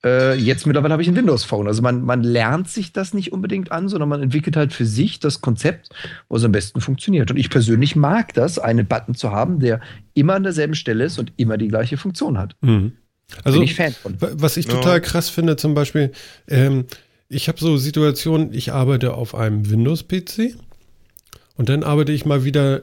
äh, 0.04 0.34
jetzt 0.36 0.64
mittlerweile 0.64 0.92
habe 0.92 1.02
ich 1.02 1.08
ein 1.08 1.16
Windows 1.16 1.44
Phone. 1.44 1.66
Also 1.66 1.82
man, 1.82 2.02
man 2.04 2.22
lernt 2.22 2.68
sich 2.70 2.92
das 2.92 3.12
nicht 3.14 3.32
unbedingt 3.32 3.72
an, 3.72 3.88
sondern 3.88 4.08
man 4.08 4.22
entwickelt 4.22 4.56
halt 4.56 4.72
für 4.72 4.86
sich 4.86 5.18
das 5.18 5.40
Konzept, 5.40 5.88
wo 6.28 6.36
es 6.36 6.44
am 6.44 6.52
besten 6.52 6.80
funktioniert. 6.80 7.30
Und 7.32 7.36
ich 7.36 7.50
persönlich 7.50 7.96
mag 7.96 8.32
das, 8.34 8.58
einen 8.60 8.86
Button 8.86 9.16
zu 9.16 9.32
haben, 9.32 9.58
der 9.58 9.80
immer 10.14 10.34
an 10.36 10.44
derselben 10.44 10.76
Stelle 10.76 11.04
ist 11.04 11.18
und 11.18 11.32
immer 11.36 11.58
die 11.58 11.66
gleiche 11.68 11.96
Funktion 11.96 12.38
hat. 12.38 12.54
Mhm. 12.60 12.92
Also, 13.44 13.58
Bin 13.58 13.64
ich 13.64 13.74
Fan 13.74 13.92
von. 13.92 14.20
wa- 14.22 14.30
was 14.34 14.56
ich 14.56 14.66
Ja. 14.66 14.72
total 14.74 15.00
krass 15.00 15.28
finde, 15.28 15.56
zum 15.56 15.74
Beispiel, 15.74 16.12
ähm, 16.46 16.84
ich 17.28 17.48
habe 17.48 17.58
so 17.58 17.76
Situationen, 17.76 18.52
ich 18.52 18.72
arbeite 18.72 19.14
auf 19.14 19.34
einem 19.34 19.70
Windows-PC 19.70 20.56
und 21.56 21.68
dann 21.68 21.82
arbeite 21.82 22.12
ich 22.12 22.24
mal 22.24 22.44
wieder 22.44 22.82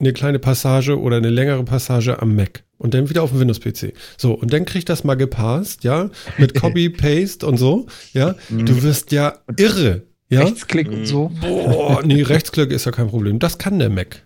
eine 0.00 0.12
kleine 0.12 0.38
Passage 0.38 0.98
oder 0.98 1.18
eine 1.18 1.30
längere 1.30 1.64
Passage 1.64 2.20
am 2.20 2.34
Mac 2.34 2.64
und 2.78 2.94
dann 2.94 3.08
wieder 3.08 3.22
auf 3.22 3.30
dem 3.30 3.40
Windows-PC. 3.40 3.92
So, 4.16 4.32
und 4.32 4.52
dann 4.52 4.64
kriegt 4.64 4.88
das 4.88 5.04
mal 5.04 5.14
gepasst, 5.14 5.84
ja, 5.84 6.10
mit 6.38 6.54
Copy, 6.60 6.90
Paste 6.90 7.46
und 7.46 7.58
so, 7.58 7.86
ja. 8.12 8.34
Du 8.50 8.82
wirst 8.82 9.12
ja 9.12 9.38
irre, 9.56 10.02
ja. 10.28 10.40
Rechtsklick 10.40 10.88
und 10.88 11.06
so. 11.06 11.30
Boah, 11.40 12.02
nee, 12.04 12.22
Rechtsklick 12.22 12.70
ist 12.70 12.86
ja 12.86 12.92
kein 12.92 13.08
Problem. 13.08 13.38
Das 13.38 13.58
kann 13.58 13.78
der 13.78 13.90
Mac. 13.90 14.22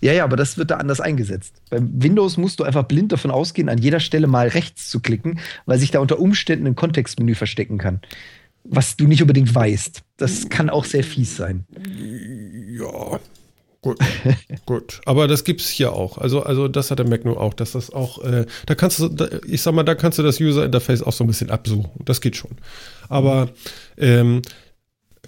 Ja, 0.00 0.12
ja, 0.12 0.24
aber 0.24 0.36
das 0.36 0.58
wird 0.58 0.70
da 0.70 0.76
anders 0.76 1.00
eingesetzt. 1.00 1.62
Beim 1.70 1.90
Windows 2.02 2.36
musst 2.36 2.60
du 2.60 2.64
einfach 2.64 2.84
blind 2.84 3.12
davon 3.12 3.30
ausgehen, 3.30 3.68
an 3.68 3.78
jeder 3.78 4.00
Stelle 4.00 4.26
mal 4.26 4.48
rechts 4.48 4.90
zu 4.90 5.00
klicken, 5.00 5.40
weil 5.66 5.78
sich 5.78 5.90
da 5.90 6.00
unter 6.00 6.18
Umständen 6.18 6.66
ein 6.66 6.74
Kontextmenü 6.74 7.34
verstecken 7.34 7.78
kann. 7.78 8.00
Was 8.64 8.96
du 8.96 9.06
nicht 9.06 9.20
unbedingt 9.20 9.54
weißt. 9.54 10.02
Das 10.16 10.48
kann 10.48 10.70
auch 10.70 10.84
sehr 10.84 11.04
fies 11.04 11.36
sein. 11.36 11.66
Ja, 12.78 13.20
gut, 13.82 13.98
gut. 14.66 15.00
Aber 15.04 15.28
das 15.28 15.44
gibt's 15.44 15.68
hier 15.68 15.92
auch. 15.92 16.18
Also, 16.18 16.42
also 16.42 16.68
das 16.68 16.90
hat 16.90 16.98
der 16.98 17.08
Mac 17.08 17.24
nur 17.24 17.40
auch, 17.40 17.54
dass 17.54 17.72
das 17.72 17.90
auch, 17.90 18.24
äh, 18.24 18.46
da 18.66 18.74
kannst 18.74 18.98
du, 19.00 19.08
da, 19.08 19.28
ich 19.46 19.60
sag 19.60 19.74
mal, 19.74 19.82
da 19.82 19.94
kannst 19.94 20.18
du 20.18 20.22
das 20.22 20.40
User 20.40 20.64
Interface 20.64 21.02
auch 21.02 21.12
so 21.12 21.24
ein 21.24 21.26
bisschen 21.26 21.50
absuchen. 21.50 21.90
Das 22.04 22.20
geht 22.20 22.36
schon. 22.36 22.52
Aber 23.08 23.50
ähm, 23.98 24.40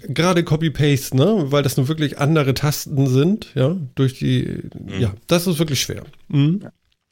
gerade 0.01 0.43
Copy-Paste, 0.43 1.15
ne, 1.15 1.45
weil 1.51 1.63
das 1.63 1.77
nun 1.77 1.87
wirklich 1.87 2.17
andere 2.17 2.53
Tasten 2.53 3.07
sind, 3.07 3.51
ja, 3.55 3.75
durch 3.95 4.17
die, 4.17 4.63
ja, 4.99 5.13
das 5.27 5.47
ist 5.47 5.59
wirklich 5.59 5.81
schwer. 5.81 6.03
Mhm. 6.27 6.67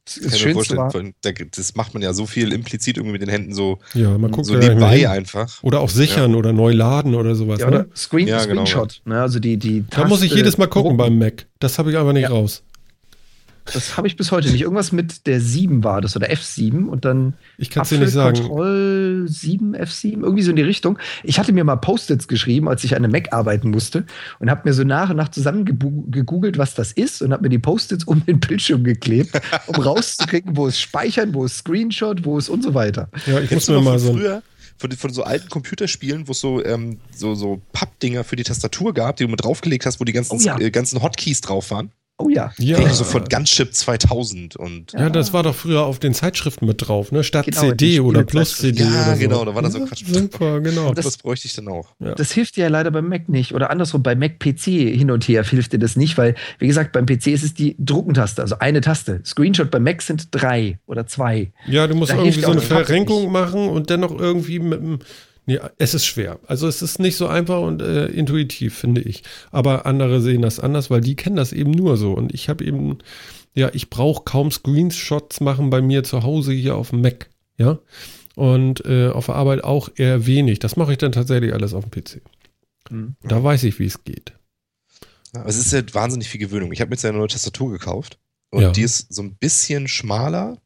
Das, 0.06 0.16
Kann 0.20 0.26
ich 0.26 0.32
mir 0.34 0.38
Schönste 0.38 0.76
vorstellen, 0.76 1.16
war, 1.24 1.34
das 1.56 1.76
macht 1.76 1.94
man 1.96 2.04
ja 2.04 2.14
so 2.14 2.28
viel 2.28 2.54
implizit 2.54 2.98
irgendwie 2.98 3.14
mit 3.14 3.22
den 3.24 3.30
Händen 3.30 3.54
so, 3.56 3.80
Ja, 3.96 4.18
man 4.20 4.30
guckt 4.32 4.46
so 4.46 4.56
nebenbei 4.56 5.10
einfach. 5.10 5.64
Oder 5.64 5.80
auch 5.80 5.90
sichern 5.90 6.36
oder 6.36 6.54
neu 6.54 6.74
laden 6.74 7.16
oder 7.16 7.34
sowas. 7.34 7.60
ja, 7.60 7.68
oder 7.68 7.80
ne? 7.80 7.90
Screen, 7.96 8.28
Ja, 8.28 8.46
genau, 8.46 8.66
Screenshot. 8.66 9.02
Ne, 9.06 9.20
also 9.20 9.40
die, 9.40 9.58
die 9.58 9.84
Da 9.90 10.08
muss 10.08 10.22
ich 10.22 10.32
jedes 10.34 10.60
Mal 10.60 10.68
gucken 10.68 10.96
drucken. 10.96 10.98
beim 10.98 11.18
Mac. 11.18 11.48
Das 11.60 11.80
habe 11.80 11.90
ich 11.92 11.98
einfach 11.98 12.14
nicht 12.14 12.24
Ja. 12.24 12.30
raus. 12.30 12.62
Das 13.74 13.98
habe 13.98 14.08
ich 14.08 14.16
bis 14.16 14.32
heute 14.32 14.52
nicht. 14.52 14.62
Irgendwas 14.62 14.92
mit 14.92 15.26
der 15.26 15.42
7 15.42 15.84
war 15.84 16.00
das 16.02 16.16
oder 16.16 16.30
F7 16.30 16.86
und 16.86 17.04
dann 17.04 17.34
Ich 17.58 17.70
kann 17.72 17.84
es 17.84 17.90
dir 17.90 17.98
nicht 17.98 18.12
sagen. 18.12 18.38
Control 18.38 19.26
7, 19.28 19.76
F7, 19.76 20.22
irgendwie 20.24 20.44
so 20.44 20.52
in 20.52 20.56
die 20.56 20.62
Richtung. 20.62 21.00
Ich 21.24 21.40
hatte 21.40 21.52
mir 21.52 21.64
mal 21.64 21.76
Post-its 21.76 22.28
geschrieben, 22.28 22.68
als 22.70 22.84
ich 22.84 22.96
an 22.96 23.04
einem 23.04 23.12
Mac 23.12 23.34
arbeiten 23.34 23.72
musste 23.72 24.06
und 24.40 24.50
habe 24.52 24.62
mir 24.66 24.74
so 24.74 24.84
nach 24.84 25.10
und 25.10 25.18
nach 25.18 25.30
zusammen 25.30 25.66
gegoogelt, 25.66 26.58
was 26.58 26.76
das 26.76 26.92
ist 26.92 27.22
und 27.22 27.34
habe 27.34 27.44
mir 27.44 27.50
die 27.50 27.60
Post-its 27.60 28.04
um 28.04 28.24
den 28.26 28.40
Bildschirm 28.40 28.84
geklebt, 28.84 29.32
um 29.68 29.76
rauszukriegen, 29.76 30.56
wo 30.56 30.68
es 30.68 30.80
speichern, 30.80 31.34
wo 31.34 31.46
es 31.46 31.58
Screenshot, 31.58 32.24
wo 32.24 32.38
es 32.38 32.50
und 32.50 32.64
so 32.64 32.74
weiter. 32.76 33.10
Ja, 33.26 33.36
ich 33.40 33.42
muss 33.42 33.50
Kennst 33.50 33.68
du 33.68 33.72
mir 33.72 33.78
noch 33.80 33.86
mal 33.86 34.00
von 34.00 34.08
so 34.08 34.14
früher, 34.14 34.44
von, 34.78 34.92
von 34.92 35.12
so 35.14 35.24
alten 35.24 35.50
Computerspielen, 35.50 36.28
wo 36.28 36.34
es 36.34 36.40
so, 36.40 36.64
ähm, 36.64 37.00
so, 37.16 37.34
so 37.34 37.62
Pappdinger 37.74 38.24
für 38.24 38.36
die 38.36 38.44
Tastatur 38.44 38.94
gab, 38.94 39.16
die 39.18 39.24
du 39.24 39.32
mit 39.32 39.44
draufgelegt 39.44 39.86
hast, 39.86 40.00
wo 40.00 40.04
die 40.04 40.14
ganzen, 40.14 40.36
Oh 40.36 40.40
ja. 40.40 40.60
äh, 40.60 40.70
ganzen 40.70 41.02
Hotkeys 41.02 41.42
drauf 41.42 41.72
waren? 41.72 41.92
Oh 42.18 42.30
ja. 42.30 42.54
Ja. 42.60 42.78
Irgendwie 42.78 42.94
so 42.96 43.04
von 43.04 43.26
Gunship 43.26 43.74
2000 43.74 44.56
und 44.56 44.94
Ja, 44.94 45.10
das 45.10 45.34
war 45.34 45.44
doch 45.44 45.54
früher 45.54 45.84
auf 45.86 46.00
den 46.00 46.14
Zeitschriften 46.14 46.66
mit 46.66 46.88
drauf, 46.88 47.12
ne? 47.12 47.26
Statt 47.26 47.46
Genau, 47.46 47.60
CD 47.60 48.00
oder. 48.00 48.24
Plus 48.24 48.58
CD 48.58 48.84
Ja, 48.84 48.90
oder 48.90 49.14
so. 49.16 49.20
genau, 49.20 49.44
da 49.44 49.54
war 49.54 49.62
da 49.62 49.70
so 49.70 49.80
Ja, 49.80 49.86
Quatsch. 49.86 50.06
Super, 50.08 50.62
genau. 50.62 50.94
das, 50.94 51.04
das- 51.06 51.18
bräuchte 51.18 51.48
ich 51.48 51.56
dann 51.56 51.68
auch. 51.68 51.94
Das 52.00 52.32
hilft 52.32 52.56
dir 52.56 52.62
ja 52.64 52.70
leider 52.70 52.90
beim 52.92 53.10
Mac 53.10 53.28
nicht. 53.28 53.54
Oder 53.54 53.70
andersrum, 53.70 54.02
beim 54.02 54.20
Mac 54.20 54.40
PC 54.40 54.64
hin 54.96 55.12
und 55.12 55.28
her 55.28 55.44
hilft 55.44 55.74
dir 55.74 55.80
das 55.80 55.98
nicht, 55.98 56.18
weil, 56.18 56.36
wie 56.60 56.68
gesagt, 56.68 56.94
beim 56.94 57.06
PC 57.06 57.28
ist 57.34 57.44
es 57.44 57.54
die 57.54 57.76
Druckentaste, 57.80 58.42
also 58.42 58.60
eine 58.60 58.80
Taste. 58.80 59.20
Screenshot 59.26 59.70
beim 59.70 59.84
Mac 59.84 60.02
sind 60.02 60.30
drei 60.32 60.80
oder 60.86 61.08
zwei. 61.08 61.52
Ja, 61.68 61.86
du 61.86 61.96
musst 61.96 62.12
Da 62.14 62.16
irgendwie 62.18 62.40
so 62.40 62.48
eine 62.48 62.56
das 62.56 62.66
Verrenkung 62.66 63.30
machen 63.32 63.68
und 63.68 63.90
dann 63.90 64.00
noch 64.00 64.18
irgendwie 64.18 64.60
mit 64.60 64.80
dem. 64.80 65.00
Nee, 65.48 65.60
es 65.78 65.94
ist 65.94 66.06
schwer. 66.06 66.40
Also 66.48 66.68
es 66.68 66.82
ist 66.82 67.00
nicht 67.00 67.18
so 67.18 67.28
einfach 67.28 67.62
und 67.62 67.82
äh, 67.82 68.08
intuitiv, 68.08 68.76
finde 68.76 69.02
ich. 69.02 69.24
Aber 69.52 69.86
andere 69.86 70.20
sehen 70.22 70.42
das 70.42 70.60
anders, 70.60 70.90
weil 70.90 71.02
die 71.02 71.16
kennen 71.16 71.36
das 71.36 71.54
eben 71.54 71.72
nur 71.72 71.98
so. 71.98 72.14
Und 72.14 72.34
ich 72.34 72.50
habe 72.50 72.64
eben, 72.66 72.98
ja, 73.54 73.70
ich 73.74 73.90
brauche 73.92 74.24
kaum 74.24 74.50
Screenshots 74.52 75.42
machen 75.42 75.70
bei 75.70 75.82
mir 75.82 76.04
zu 76.04 76.24
Hause 76.24 76.52
hier 76.52 76.76
auf 76.76 76.90
dem 76.90 77.02
Mac. 77.02 77.30
Ja. 77.58 77.80
Und 78.36 78.84
äh, 78.86 79.10
auf 79.10 79.28
der 79.28 79.36
Arbeit 79.36 79.64
auch 79.64 79.90
eher 79.96 80.26
wenig. 80.26 80.60
Das 80.60 80.76
mache 80.78 80.94
ich 80.94 80.98
dann 80.98 81.12
tatsächlich 81.12 81.54
alles 81.54 81.74
auf 81.74 81.86
dem 81.88 81.92
PC. 81.92 82.22
Hm. 82.90 83.16
Da 83.24 83.44
weiß 83.44 83.64
ich, 83.66 83.80
wie 83.80 83.86
es 83.86 84.04
geht. 84.04 84.34
Ja, 85.34 85.42
aber 85.42 85.50
es 85.50 85.58
ist 85.58 85.72
halt 85.74 85.94
wahnsinnig 85.94 86.28
viel 86.30 86.40
Gewöhnung. 86.42 86.72
Ich 86.72 86.82
habe 86.82 86.90
mir 86.90 86.96
jetzt 86.96 87.06
eine 87.06 87.18
neue 87.18 87.28
Tastatur 87.28 87.72
gekauft 87.72 88.18
und 88.52 88.62
Ja. 88.64 88.72
die 88.72 88.82
ist 88.82 89.14
so 89.14 89.22
ein 89.22 89.36
bisschen 89.36 89.88
schmaler 89.88 90.58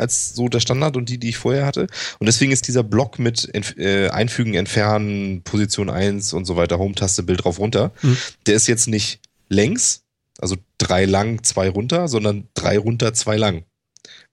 als 0.00 0.34
so 0.34 0.48
der 0.48 0.60
Standard 0.60 0.96
und 0.96 1.08
die, 1.08 1.18
die 1.18 1.28
ich 1.28 1.36
vorher 1.38 1.66
hatte. 1.66 1.82
Und 2.18 2.26
deswegen 2.26 2.50
ist 2.52 2.66
dieser 2.68 2.82
Block 2.82 3.18
mit 3.18 3.48
Entf 3.54 3.76
äh, 3.78 4.08
Einfügen, 4.08 4.54
Entfernen, 4.54 5.42
Position 5.42 5.90
1 5.90 6.32
und 6.32 6.44
so 6.46 6.56
weiter, 6.56 6.78
Home-Taste, 6.78 7.22
Bild 7.22 7.44
drauf 7.44 7.58
runter, 7.58 7.92
Mhm. 8.02 8.16
der 8.46 8.54
ist 8.56 8.66
jetzt 8.66 8.88
nicht 8.88 9.20
längs, 9.48 10.02
also 10.38 10.56
drei 10.78 11.04
lang, 11.04 11.42
zwei 11.44 11.68
runter, 11.68 12.08
sondern 12.08 12.48
drei 12.54 12.78
runter, 12.78 13.12
zwei 13.14 13.36
lang. 13.36 13.64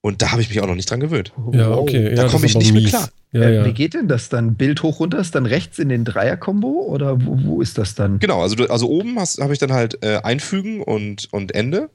Und 0.02 0.22
da 0.22 0.32
habe 0.32 0.42
ich 0.42 0.50
mich 0.50 0.62
auch 0.62 0.68
noch 0.68 0.76
nicht 0.76 0.90
dran 0.90 1.00
gewöhnt. 1.02 1.34
Ja, 1.52 1.70
Wow. 1.70 1.80
okay. 1.80 2.16
Da 2.16 2.24
ja, 2.24 2.30
komm 2.30 2.42
das 2.44 2.52
ich 2.52 2.58
nicht 2.58 2.74
mit 2.74 2.84
mies. 2.84 2.92
klar. 2.92 3.10
Ja, 3.34 3.42
Äh, 3.42 3.56
ja. 3.56 3.66
Wie 3.66 3.74
geht 3.74 3.94
denn 3.94 4.08
das 4.08 4.30
dann? 4.30 4.56
Bild 4.56 4.84
hoch 4.84 5.02
runter 5.02 5.20
ist 5.20 5.36
dann 5.36 5.46
rechts 5.46 5.80
in 5.80 5.90
den 5.90 6.06
Dreier-Kombo 6.06 6.86
oder 6.88 7.20
wo, 7.26 7.38
wo 7.44 7.62
ist 7.62 7.78
das 7.78 7.94
dann? 7.96 8.20
Genau, 8.20 8.42
also, 8.42 8.56
du- 8.56 8.70
also 8.70 8.88
oben 8.88 9.20
habe 9.20 9.52
ich 9.52 9.60
dann 9.60 9.74
halt 9.74 10.02
äh, 10.04 10.18
Einfügen 10.24 10.82
und, 10.82 11.28
und 11.34 11.54
Ende. 11.54 11.90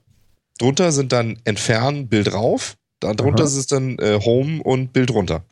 Drunter 0.59 0.93
sind 0.93 1.13
dann 1.13 1.39
Entfernen, 1.45 2.09
Bild 2.09 2.35
rauf. 2.35 2.75
Darunter 3.03 3.43
Aha. 3.43 3.49
ist 3.49 3.57
es 3.57 3.67
dann 3.67 3.99
äh, 3.99 4.19
Home 4.25 4.63
und 4.63 4.93
Bild 4.93 5.11
runter. 5.11 5.45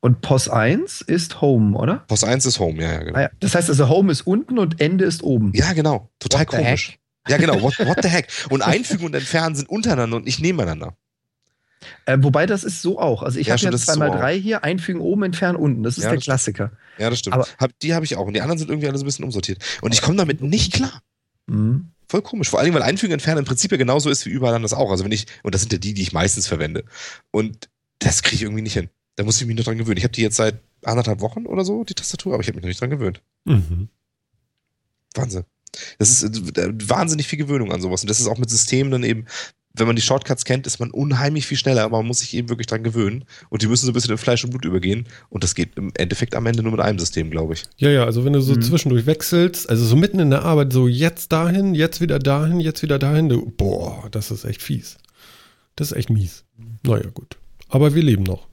Und 0.00 0.20
POS 0.20 0.50
1 0.50 1.00
ist 1.00 1.40
Home, 1.40 1.78
oder? 1.78 2.04
Post 2.08 2.24
1 2.24 2.44
ist 2.44 2.58
Home, 2.60 2.82
ja, 2.82 2.92
ja, 2.92 2.98
genau. 3.04 3.16
Ah 3.18 3.22
ja. 3.22 3.30
Das 3.40 3.54
heißt 3.54 3.70
also, 3.70 3.88
Home 3.88 4.12
ist 4.12 4.20
unten 4.26 4.58
und 4.58 4.78
Ende 4.80 5.06
ist 5.06 5.22
oben. 5.22 5.52
Ja, 5.54 5.72
genau. 5.72 6.10
Total 6.18 6.42
What 6.42 6.48
komisch. 6.48 6.98
Ja, 7.26 7.38
genau. 7.38 7.62
What, 7.62 7.78
what 7.86 7.98
the 8.02 8.08
heck? 8.10 8.28
Und 8.50 8.60
Einfügen 8.60 9.06
und 9.06 9.14
Entfernen 9.14 9.54
sind 9.56 9.70
untereinander 9.70 10.18
und 10.18 10.26
nicht 10.26 10.40
nebeneinander. 10.40 10.94
Äh, 12.04 12.18
wobei 12.20 12.44
das 12.44 12.64
ist 12.64 12.82
so 12.82 13.00
auch. 13.00 13.22
Also 13.22 13.38
ich 13.38 13.46
Ja, 13.46 13.54
habe 13.56 13.70
das 13.70 13.80
ist 13.80 13.86
so 13.94 13.98
2x3 13.98 14.32
hier, 14.32 14.62
einfügen 14.62 15.00
oben, 15.00 15.22
entfernen 15.22 15.56
unten. 15.56 15.82
Das 15.82 15.96
ist 15.96 16.04
Ja, 16.04 16.10
der 16.10 16.16
das 16.18 16.24
stimmt. 16.24 16.56
Klassiker. 16.56 16.70
Ja, 16.98 17.08
das 17.08 17.20
stimmt. 17.20 17.34
Aber- 17.36 17.46
hab, 17.58 17.78
die 17.78 17.94
habe 17.94 18.04
ich 18.04 18.16
auch. 18.16 18.26
Und 18.26 18.34
die 18.34 18.42
anderen 18.42 18.58
sind 18.58 18.68
irgendwie 18.68 18.88
alles 18.88 19.00
ein 19.00 19.06
bisschen 19.06 19.24
umsortiert. 19.24 19.64
Und 19.80 19.94
ich 19.94 20.02
komme 20.02 20.18
damit 20.18 20.42
nicht 20.42 20.74
klar. 20.74 21.00
Mhm. 21.46 21.92
Voll 22.14 22.22
komisch. 22.22 22.48
Vor 22.48 22.60
allem, 22.60 22.72
weil 22.74 22.82
Einfügen 22.82 23.12
Entfernen 23.12 23.40
im 23.40 23.44
Prinzip 23.44 23.72
ja 23.72 23.76
genauso 23.76 24.08
ist 24.08 24.24
wie 24.24 24.30
überall 24.30 24.54
anders 24.54 24.72
auch. 24.72 24.92
Also 24.92 25.02
wenn 25.02 25.10
ich, 25.10 25.26
und 25.42 25.52
das 25.52 25.62
sind 25.62 25.72
ja 25.72 25.80
die, 25.80 25.94
die 25.94 26.02
ich 26.02 26.12
meistens 26.12 26.46
verwende. 26.46 26.84
Und 27.32 27.68
das 27.98 28.22
kriege 28.22 28.36
ich 28.36 28.42
irgendwie 28.42 28.62
nicht 28.62 28.74
hin. 28.74 28.88
Da 29.16 29.24
muss 29.24 29.40
ich 29.40 29.48
mich 29.48 29.56
noch 29.56 29.64
dran 29.64 29.78
gewöhnen. 29.78 29.96
Ich 29.96 30.04
habe 30.04 30.12
die 30.12 30.22
jetzt 30.22 30.36
seit 30.36 30.60
anderthalb 30.84 31.20
Wochen 31.20 31.44
oder 31.44 31.64
so, 31.64 31.82
die 31.82 31.94
Tastatur, 31.94 32.34
aber 32.34 32.40
ich 32.40 32.46
habe 32.46 32.54
mich 32.54 32.62
noch 32.62 32.68
nicht 32.68 32.80
dran 32.80 32.90
gewöhnt. 32.90 33.20
Mhm. 33.46 33.88
Wahnsinn. 35.16 35.42
Das 35.98 36.10
ist 36.10 36.22
äh, 36.56 36.88
wahnsinnig 36.88 37.26
viel 37.26 37.40
Gewöhnung 37.40 37.72
an 37.72 37.80
sowas. 37.80 38.02
Und 38.02 38.10
das 38.10 38.20
ist 38.20 38.28
auch 38.28 38.38
mit 38.38 38.48
Systemen 38.48 38.92
dann 38.92 39.02
eben, 39.02 39.26
wenn 39.76 39.86
man 39.88 39.96
die 39.96 40.02
Shortcuts 40.02 40.44
kennt, 40.44 40.66
ist 40.68 40.78
man 40.78 40.90
unheimlich 40.92 41.46
viel 41.46 41.58
schneller, 41.58 41.82
aber 41.82 41.96
man 41.98 42.06
muss 42.06 42.20
sich 42.20 42.34
eben 42.34 42.48
wirklich 42.48 42.68
dran 42.68 42.84
gewöhnen. 42.84 43.24
Und 43.50 43.62
die 43.62 43.66
müssen 43.66 43.86
so 43.86 43.90
ein 43.90 43.94
bisschen 43.94 44.12
in 44.12 44.18
Fleisch 44.18 44.44
und 44.44 44.50
Blut 44.50 44.64
übergehen. 44.64 45.06
Und 45.30 45.42
das 45.42 45.54
geht 45.56 45.76
im 45.76 45.90
Endeffekt 45.96 46.36
am 46.36 46.46
Ende 46.46 46.62
nur 46.62 46.70
mit 46.72 46.80
einem 46.80 46.98
System, 47.00 47.30
glaube 47.30 47.54
ich. 47.54 47.64
Ja, 47.78 47.90
ja, 47.90 48.04
also 48.04 48.24
wenn 48.24 48.32
du 48.34 48.40
so 48.40 48.54
Mhm. 48.54 48.62
zwischendurch 48.62 49.06
wechselst, 49.06 49.68
also 49.68 49.84
so 49.84 49.96
mitten 49.96 50.20
in 50.20 50.30
der 50.30 50.44
Arbeit, 50.44 50.72
so 50.72 50.86
jetzt 50.86 51.32
dahin, 51.32 51.74
jetzt 51.74 52.00
wieder 52.00 52.20
dahin, 52.20 52.60
jetzt 52.60 52.82
wieder 52.82 52.98
dahin, 53.00 53.28
du, 53.28 53.50
boah, 53.56 54.06
das 54.12 54.30
ist 54.30 54.44
echt 54.44 54.62
fies. 54.62 54.96
Das 55.74 55.90
ist 55.90 55.96
echt 55.96 56.08
mies. 56.10 56.44
Naja, 56.84 57.08
gut. 57.12 57.36
Aber 57.68 57.94
wir 57.96 58.02
leben 58.02 58.22
noch. 58.22 58.46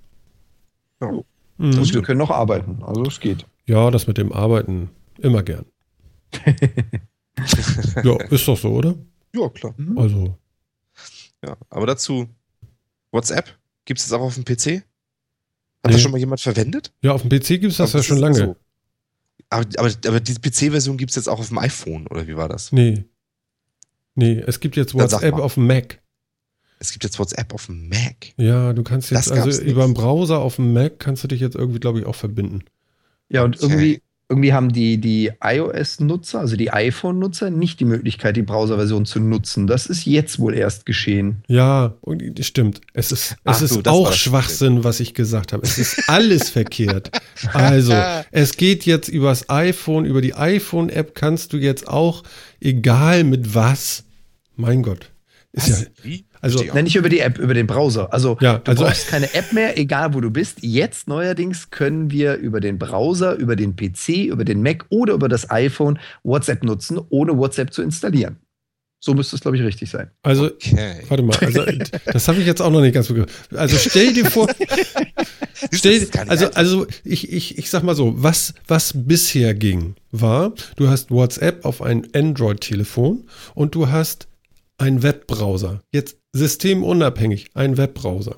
Ja. 1.02 1.12
Mhm. 1.12 1.24
Und 1.58 1.94
wir 1.94 2.02
können 2.02 2.18
noch 2.18 2.32
arbeiten. 2.32 2.82
Also 2.82 3.04
es 3.04 3.20
geht. 3.20 3.46
Ja, 3.68 3.92
das 3.92 4.08
mit 4.08 4.18
dem 4.18 4.32
Arbeiten 4.34 4.90
immer 5.20 5.44
gern. 5.44 5.66
ja, 8.04 8.16
ist 8.30 8.48
doch 8.48 8.58
so, 8.58 8.70
oder? 8.70 8.96
Ja, 9.36 9.50
klar. 9.50 9.74
Mhm. 9.78 9.98
Also, 9.98 10.36
Ja, 11.46 11.58
aber 11.70 11.86
dazu 11.88 12.28
WhatsApp 13.12 13.58
gibt 13.86 14.00
es 14.00 14.06
jetzt 14.06 14.14
auch 14.14 14.22
auf 14.22 14.36
dem 14.36 14.46
PC? 14.46 14.84
Hat 15.84 15.88
Nee. 15.88 15.94
das 15.94 16.02
schon 16.02 16.12
mal 16.12 16.18
jemand 16.20 16.40
verwendet? 16.42 16.94
ja, 17.02 17.12
auf 17.14 17.22
dem 17.24 17.30
PC 17.30 17.48
gibt 17.60 17.72
es 17.72 17.78
das 17.78 17.92
Aber 17.92 18.00
ja 18.00 18.04
schon 18.04 18.18
lange. 18.20 18.36
so. 18.36 18.56
Aber, 19.50 19.66
aber, 19.78 19.92
aber 20.08 20.20
die 20.20 20.36
PC-Version 20.36 20.98
gibt 20.98 21.10
es 21.12 21.16
jetzt 21.16 21.28
auch 21.28 21.40
auf 21.40 21.48
dem 21.50 21.58
iPhone, 21.58 22.08
oder 22.08 22.28
wie 22.28 22.38
war 22.38 22.48
das? 22.48 22.72
Nee. 22.72 23.06
Nee, 24.16 24.44
es 24.46 24.60
gibt 24.60 24.76
jetzt 24.78 24.94
WhatsApp 24.94 25.34
auf 25.34 25.56
dem 25.56 25.68
Mac. 25.68 26.00
Es 26.80 26.92
gibt 26.92 27.04
jetzt 27.04 27.18
WhatsApp 27.20 27.54
auf 27.54 27.66
dem 27.68 27.90
Mac. 27.90 28.34
Ja, 28.38 28.74
du 28.74 28.84
kannst 28.84 29.10
jetzt, 29.12 29.28
Das 29.30 29.32
also 29.32 29.48
nicht. 29.62 29.70
über 29.72 29.86
den 29.86 29.94
Browser 29.94 30.40
auf 30.40 30.56
dem 30.58 30.74
Mac 30.74 31.00
kannst 31.00 31.24
du 31.24 31.28
dich 31.28 31.40
jetzt 31.42 31.56
irgendwie, 31.56 31.80
glaube 31.80 32.00
ich, 32.00 32.06
auch 32.06 32.16
verbinden. 32.16 32.64
Ja, 33.30 33.44
und 33.44 33.56
Okay. 33.56 33.66
irgendwie, 33.66 34.02
irgendwie 34.32 34.54
haben 34.54 34.72
die, 34.72 34.98
die 34.98 35.30
iOS-Nutzer, 35.44 36.40
also 36.40 36.56
die 36.56 36.72
iPhone-Nutzer, 36.72 37.50
nicht 37.50 37.82
die 37.82 37.86
Möglichkeit, 37.86 38.38
die 38.38 38.42
Browser-Version 38.42 39.06
zu 39.06 39.20
nutzen. 39.20 39.68
Das 39.68 39.88
ist 39.88 40.06
jetzt 40.06 40.40
wohl 40.40 40.56
erst 40.56 40.86
geschehen. 40.86 41.44
Ja, 41.48 41.96
und 42.00 42.24
stimmt. 42.44 42.80
Es 42.94 43.12
ist, 43.12 43.36
es 43.44 43.60
so, 43.60 43.66
ist 43.66 43.88
auch 43.90 44.14
Schwachsinn, 44.14 44.86
was 44.86 45.02
ich 45.02 45.14
gesagt 45.14 45.52
habe. 45.52 45.64
Es 45.64 45.78
ist 45.78 46.04
alles 46.08 46.50
verkehrt. 46.50 47.12
Also, 47.52 47.94
es 48.32 48.56
geht 48.56 48.86
jetzt 48.86 49.10
übers 49.10 49.50
iPhone, 49.50 50.06
über 50.06 50.22
die 50.22 50.34
iPhone-App 50.34 51.14
kannst 51.14 51.52
du 51.52 51.58
jetzt 51.58 51.90
auch, 51.90 52.24
egal 52.62 53.26
mit 53.26 53.54
was, 53.54 54.06
mein 54.56 54.82
Gott. 54.82 55.12
Ist 55.52 55.68
ja, 55.68 55.76
Wie? 56.04 56.24
Also- 56.42 56.64
Nein, 56.74 56.84
nicht 56.86 56.96
über 56.96 57.10
die 57.10 57.20
App, 57.20 57.38
über 57.40 57.54
den 57.54 57.68
Browser. 57.68 58.12
Also 58.14 58.38
Ja, 58.42 58.58
du 58.60 58.72
also- 58.72 58.84
brauchst 58.86 59.08
keine 59.08 59.34
App 59.34 59.54
mehr, 59.54 59.78
egal 59.78 60.14
wo 60.14 60.22
du 60.22 60.30
bist. 60.32 60.58
Jetzt 60.62 61.08
neuerdings 61.08 61.70
können 61.70 62.12
wir 62.12 62.36
über 62.36 62.60
den 62.60 62.78
Browser, 62.80 63.36
über 63.36 63.56
den 63.56 63.76
PC, 63.76 64.26
über 64.28 64.44
den 64.46 64.62
Mac 64.62 64.86
oder 64.90 65.14
über 65.14 65.30
das 65.30 65.50
iPhone 65.52 66.00
WhatsApp 66.24 66.64
nutzen, 66.64 67.00
ohne 67.10 67.38
WhatsApp 67.38 67.72
zu 67.74 67.82
installieren. 67.82 68.38
So 69.04 69.16
müsste 69.16 69.36
es, 69.36 69.42
glaube 69.42 69.58
ich, 69.58 69.64
richtig 69.64 69.90
sein. 69.90 70.12
also, 70.22 70.46
Okay. 70.46 71.02
warte 71.08 71.24
mal, 71.24 71.36
also, 71.42 71.64
das 72.06 72.28
habe 72.28 72.40
ich 72.40 72.46
jetzt 72.46 72.62
auch 72.62 72.70
noch 72.70 72.82
nicht 72.82 72.94
ganz 72.94 73.08
begriffen. 73.08 73.32
Also 73.58 73.76
stell 73.78 74.14
dir 74.14 74.26
vor, 74.26 74.48
Stell, 75.72 76.08
also, 76.28 76.50
also 76.52 76.88
ich, 77.04 77.32
ich, 77.32 77.58
ich 77.58 77.70
sag 77.70 77.84
mal 77.84 77.96
so, 77.96 78.14
was, 78.18 78.54
was 78.68 78.94
bisher 78.96 79.54
ging, 79.54 79.96
war, 80.12 80.54
du 80.76 80.88
hast 80.90 81.12
WhatsApp 81.12 81.66
auf 81.66 81.82
ein 81.82 82.08
Android-Telefon 82.16 83.26
und 83.54 83.76
du 83.76 83.90
hast 83.90 84.28
einen 84.82 85.04
Webbrowser. 85.04 85.82
Jetzt 85.94 86.18
systemunabhängig, 86.34 87.50
ein 87.54 87.78
Webbrowser. 87.78 88.36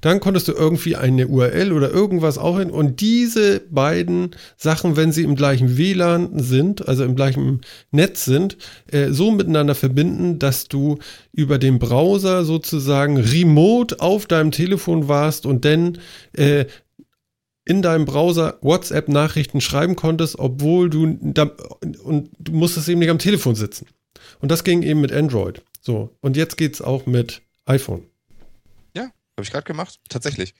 Dann 0.00 0.20
konntest 0.20 0.48
du 0.48 0.52
irgendwie 0.52 0.96
eine 0.96 1.28
URL 1.28 1.72
oder 1.72 1.90
irgendwas 1.90 2.38
auch 2.38 2.58
hin 2.58 2.70
und 2.70 3.00
diese 3.00 3.60
beiden 3.60 4.30
Sachen, 4.56 4.96
wenn 4.96 5.12
sie 5.12 5.22
im 5.22 5.36
gleichen 5.36 5.76
WLAN 5.78 6.38
sind, 6.38 6.86
also 6.86 7.04
im 7.04 7.16
gleichen 7.16 7.60
Netz 7.90 8.24
sind, 8.24 8.56
äh, 8.90 9.10
so 9.10 9.30
miteinander 9.30 9.74
verbinden, 9.74 10.38
dass 10.38 10.68
du 10.68 10.98
über 11.32 11.58
den 11.58 11.78
Browser 11.78 12.44
sozusagen 12.44 13.18
remote 13.18 14.00
auf 14.00 14.26
deinem 14.26 14.50
Telefon 14.50 15.08
warst 15.08 15.46
und 15.46 15.64
dann 15.64 15.98
äh, 16.32 16.66
in 17.64 17.82
deinem 17.82 18.04
Browser 18.04 18.58
WhatsApp-Nachrichten 18.60 19.60
schreiben 19.60 19.96
konntest, 19.96 20.38
obwohl 20.38 20.90
du 20.90 21.18
da, 21.20 21.50
und 22.02 22.30
du 22.38 22.52
musstest 22.52 22.88
eben 22.88 23.00
nicht 23.00 23.10
am 23.10 23.18
Telefon 23.18 23.54
sitzen. 23.54 23.86
Und 24.40 24.50
das 24.50 24.64
ging 24.64 24.82
eben 24.82 25.00
mit 25.00 25.12
Android. 25.12 25.62
So, 25.86 26.16
und 26.20 26.36
jetzt 26.36 26.56
geht's 26.56 26.80
auch 26.82 27.06
mit 27.06 27.42
iPhone. 27.64 28.10
Habe 29.36 29.44
ich 29.44 29.52
gerade 29.52 29.64
gemacht? 29.64 30.00
Tatsächlich. 30.08 30.54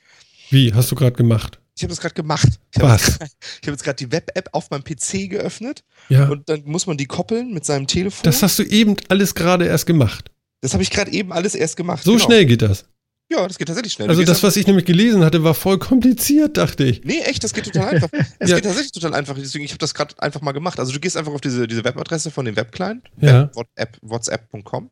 Wie, 0.51 0.75
hast 0.75 0.91
du 0.91 0.97
gerade 0.97 1.17
gemacht? 1.17 1.59
Ich 1.77 1.83
habe 1.83 1.91
das 1.91 2.01
gerade 2.01 2.15
gemacht. 2.15 2.47
Ich 2.75 2.83
habe 2.83 2.93
Was? 2.93 3.07
jetzt, 3.07 3.23
ich 3.63 3.69
hab 3.69 3.75
jetzt 3.75 3.85
gerade 3.85 3.97
die 3.97 4.13
Web-App 4.13 4.51
auf 4.53 4.71
meinem 4.71 4.85
PC 4.85 5.31
geöffnet 5.31 5.83
Ja, 6.11 6.29
und 6.29 6.49
dann 6.51 6.63
muss 6.65 6.87
man 6.87 6.99
die 6.99 7.07
koppeln 7.07 7.55
mit 7.55 7.65
seinem 7.65 7.87
Telefon. 7.87 8.23
das 8.25 8.43
hast 8.43 8.59
du 8.59 8.65
eben 8.65 8.97
alles 9.09 9.35
gerade 9.35 9.65
erst 9.65 9.87
gemacht. 9.87 10.31
Das 10.61 10.75
habe 10.75 10.83
ich 10.83 10.91
gerade 10.91 11.11
eben 11.11 11.33
alles 11.33 11.55
erst 11.55 11.77
gemacht. 11.77 12.05
So 12.05 12.13
genau. 12.13 12.25
schnell 12.25 12.45
geht 12.45 12.61
das. 12.61 12.85
Ja, 13.29 13.47
das 13.49 13.59
geht 13.59 13.67
tatsächlich 13.67 13.93
schnell. 13.93 14.09
Also 14.09 14.23
das, 14.23 14.43
was 14.45 14.57
ich 14.57 14.69
nämlich 14.69 14.85
gelesen 14.85 15.25
hatte, 15.25 15.43
war 15.43 15.53
voll 15.55 15.79
kompliziert, 15.79 16.57
dachte 16.57 16.85
ich. 16.85 17.03
Nee, 17.03 17.19
echt, 17.23 17.43
das 17.43 17.53
geht 17.53 17.65
total 17.65 17.89
einfach. 17.95 18.09
Es 18.39 18.49
Ja. 18.51 18.55
geht 18.57 18.65
tatsächlich 18.65 18.93
total 18.93 19.15
einfach. 19.15 19.35
Deswegen, 19.37 19.65
ich 19.65 19.73
habe 19.73 19.79
das 19.79 19.95
gerade 19.95 20.15
einfach 20.23 20.41
mal 20.43 20.53
gemacht. 20.53 20.79
Also 20.79 20.93
du 20.93 21.01
gehst 21.01 21.17
einfach 21.17 21.33
auf 21.33 21.41
diese, 21.41 21.67
diese 21.67 21.83
Webadresse 21.83 22.31
von 22.31 22.45
dem 22.45 22.55
Webclient, 22.55 23.03
Ja. 23.21 23.51
Web- 23.75 23.99
WhatsApp.com 24.03 24.91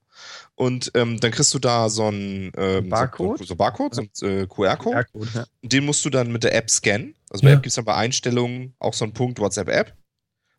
und 0.57 0.91
ähm, 0.95 1.20
dann 1.20 1.30
kriegst 1.30 1.55
du 1.55 1.61
da 1.61 1.89
so 1.89 2.09
ein 2.09 2.51
ähm, 2.57 2.89
Barcode? 2.89 3.39
so, 3.39 3.45
so 3.45 3.55
Barcode, 3.57 3.95
so 3.95 4.03
ein 4.03 4.11
äh, 4.22 4.47
QR-Code. 4.49 5.07
Ja, 5.35 5.41
ja. 5.41 5.47
Den 5.62 5.85
musst 5.85 6.05
du 6.05 6.11
dann 6.11 6.32
mit 6.32 6.43
der 6.43 6.55
App 6.57 6.70
scannen. 6.70 7.14
Also 7.30 7.43
bei 7.43 7.51
Ja. 7.51 7.55
App 7.57 7.62
gibt 7.62 7.70
es 7.70 7.76
dann 7.76 7.85
bei 7.85 7.95
Einstellungen 7.95 8.74
auch 8.80 8.95
so 8.95 9.05
einen 9.05 9.12
Punkt 9.12 9.39
WhatsApp-App 9.39 9.95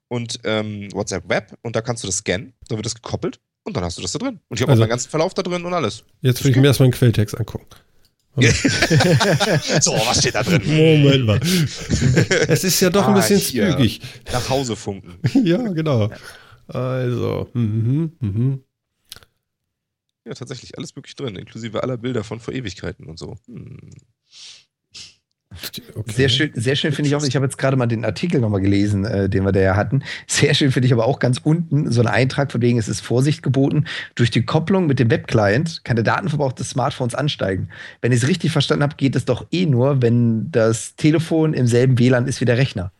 und 0.08 0.40
ähm, 0.46 0.88
WhatsApp 0.94 1.28
Web 1.28 1.58
und 1.62 1.76
da 1.76 1.82
kannst 1.82 2.04
du 2.04 2.08
das 2.08 2.18
scannen, 2.18 2.54
dann 2.70 2.78
wird 2.78 2.86
das 2.86 2.96
gekoppelt 2.96 3.40
und 3.66 3.76
dann 3.76 3.84
hast 3.84 3.98
du 3.98 4.02
das 4.02 4.14
da 4.14 4.20
drin. 4.20 4.40
Und 4.48 4.58
ich 4.58 4.62
habe 4.62 4.72
Also- 4.72 4.82
auch 4.82 4.84
meinen 4.86 4.90
ganzen 4.92 5.10
Verlauf 5.10 5.34
da 5.34 5.42
drin 5.44 5.66
und 5.66 5.74
alles. 5.74 6.04
Jetzt 6.22 6.42
will 6.44 6.52
ich 6.52 6.58
mir 6.58 6.68
erstmal 6.68 6.86
einen 6.86 6.94
Quelltext 6.94 7.38
angucken. 7.38 7.66
so, 8.38 8.42
was 9.94 10.20
steht 10.20 10.36
da 10.36 10.44
drin? 10.44 10.62
Moment 10.66 11.26
mal. 11.26 11.40
Es 12.50 12.64
ist 12.66 12.80
ja 12.82 12.90
doch 12.90 13.08
ein 13.08 13.14
Ah, 13.14 13.18
bisschen 13.18 13.38
hier. 13.40 13.72
zügig. 13.72 14.02
Nach 14.32 14.50
Hause 14.50 14.76
funken. 14.76 15.16
Ja, 15.46 15.58
genau. 15.70 16.10
Also, 16.68 17.50
mhm, 17.54 18.12
mhm. 18.20 18.64
Ja, 20.26 20.34
tatsächlich, 20.34 20.78
alles 20.78 20.96
möglich 20.96 21.16
drin, 21.16 21.36
inklusive 21.36 21.82
aller 21.84 21.98
Bilder 21.98 22.24
von 22.24 22.40
vor 22.40 22.54
Ewigkeiten 22.54 23.06
und 23.06 23.18
so. 23.20 23.38
Hm. 23.46 23.78
Okay. 25.96 26.12
Sehr 26.12 26.30
schön, 26.30 26.52
sehr 26.54 26.76
schön 26.76 26.92
finde 26.92 27.08
ich 27.08 27.16
auch. 27.16 27.24
Ich 27.24 27.36
habe 27.36 27.46
jetzt 27.46 27.58
gerade 27.58 27.78
mal 27.78 27.86
den 27.86 28.04
Artikel 28.04 28.42
nochmal 28.42 28.62
gelesen, 28.62 29.06
äh, 29.06 29.30
den 29.30 29.46
wir 29.46 29.52
da 29.52 29.60
ja 29.60 29.76
hatten. 29.76 30.04
Sehr 30.28 30.54
schön 30.54 30.72
finde 30.72 30.88
ich 30.88 30.94
aber 30.94 31.06
auch 31.06 31.20
ganz 31.20 31.40
unten 31.42 31.92
so 31.92 32.02
ein 32.02 32.08
Eintrag, 32.08 32.52
von 32.52 32.62
wegen 32.62 32.78
es 32.78 32.90
ist 32.90 33.02
Vorsicht 33.02 33.42
geboten. 33.42 33.86
Durch 34.16 34.32
die 34.32 34.44
Kopplung 34.44 34.88
mit 34.88 35.00
dem 35.00 35.10
Webclient 35.10 35.84
kann 35.84 35.96
der 35.96 36.04
Datenverbrauch 36.04 36.52
des 36.52 36.72
Smartphones 36.72 37.16
ansteigen. 37.16 37.70
Wenn 38.02 38.12
ich 38.12 38.24
es 38.24 38.28
richtig 38.28 38.52
verstanden 38.52 38.84
habe, 38.84 38.96
geht 38.98 39.16
es 39.16 39.26
doch 39.26 39.46
eh 39.52 39.66
nur, 39.66 40.02
wenn 40.02 40.52
das 40.52 40.96
Telefon 40.96 41.54
im 41.54 41.68
selben 41.68 41.98
WLAN 42.00 42.28
ist 42.28 42.42
wie 42.42 42.46
der 42.46 42.58
Rechner. 42.58 42.92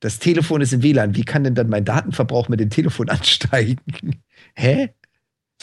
Das 0.00 0.18
Telefon 0.18 0.60
ist 0.60 0.72
im 0.72 0.82
WLAN. 0.82 1.14
Wie 1.14 1.24
kann 1.24 1.44
denn 1.44 1.54
dann 1.54 1.68
mein 1.68 1.84
Datenverbrauch 1.84 2.48
mit 2.48 2.58
dem 2.58 2.70
Telefon 2.70 3.08
ansteigen? 3.10 3.80
Hä? 4.56 4.90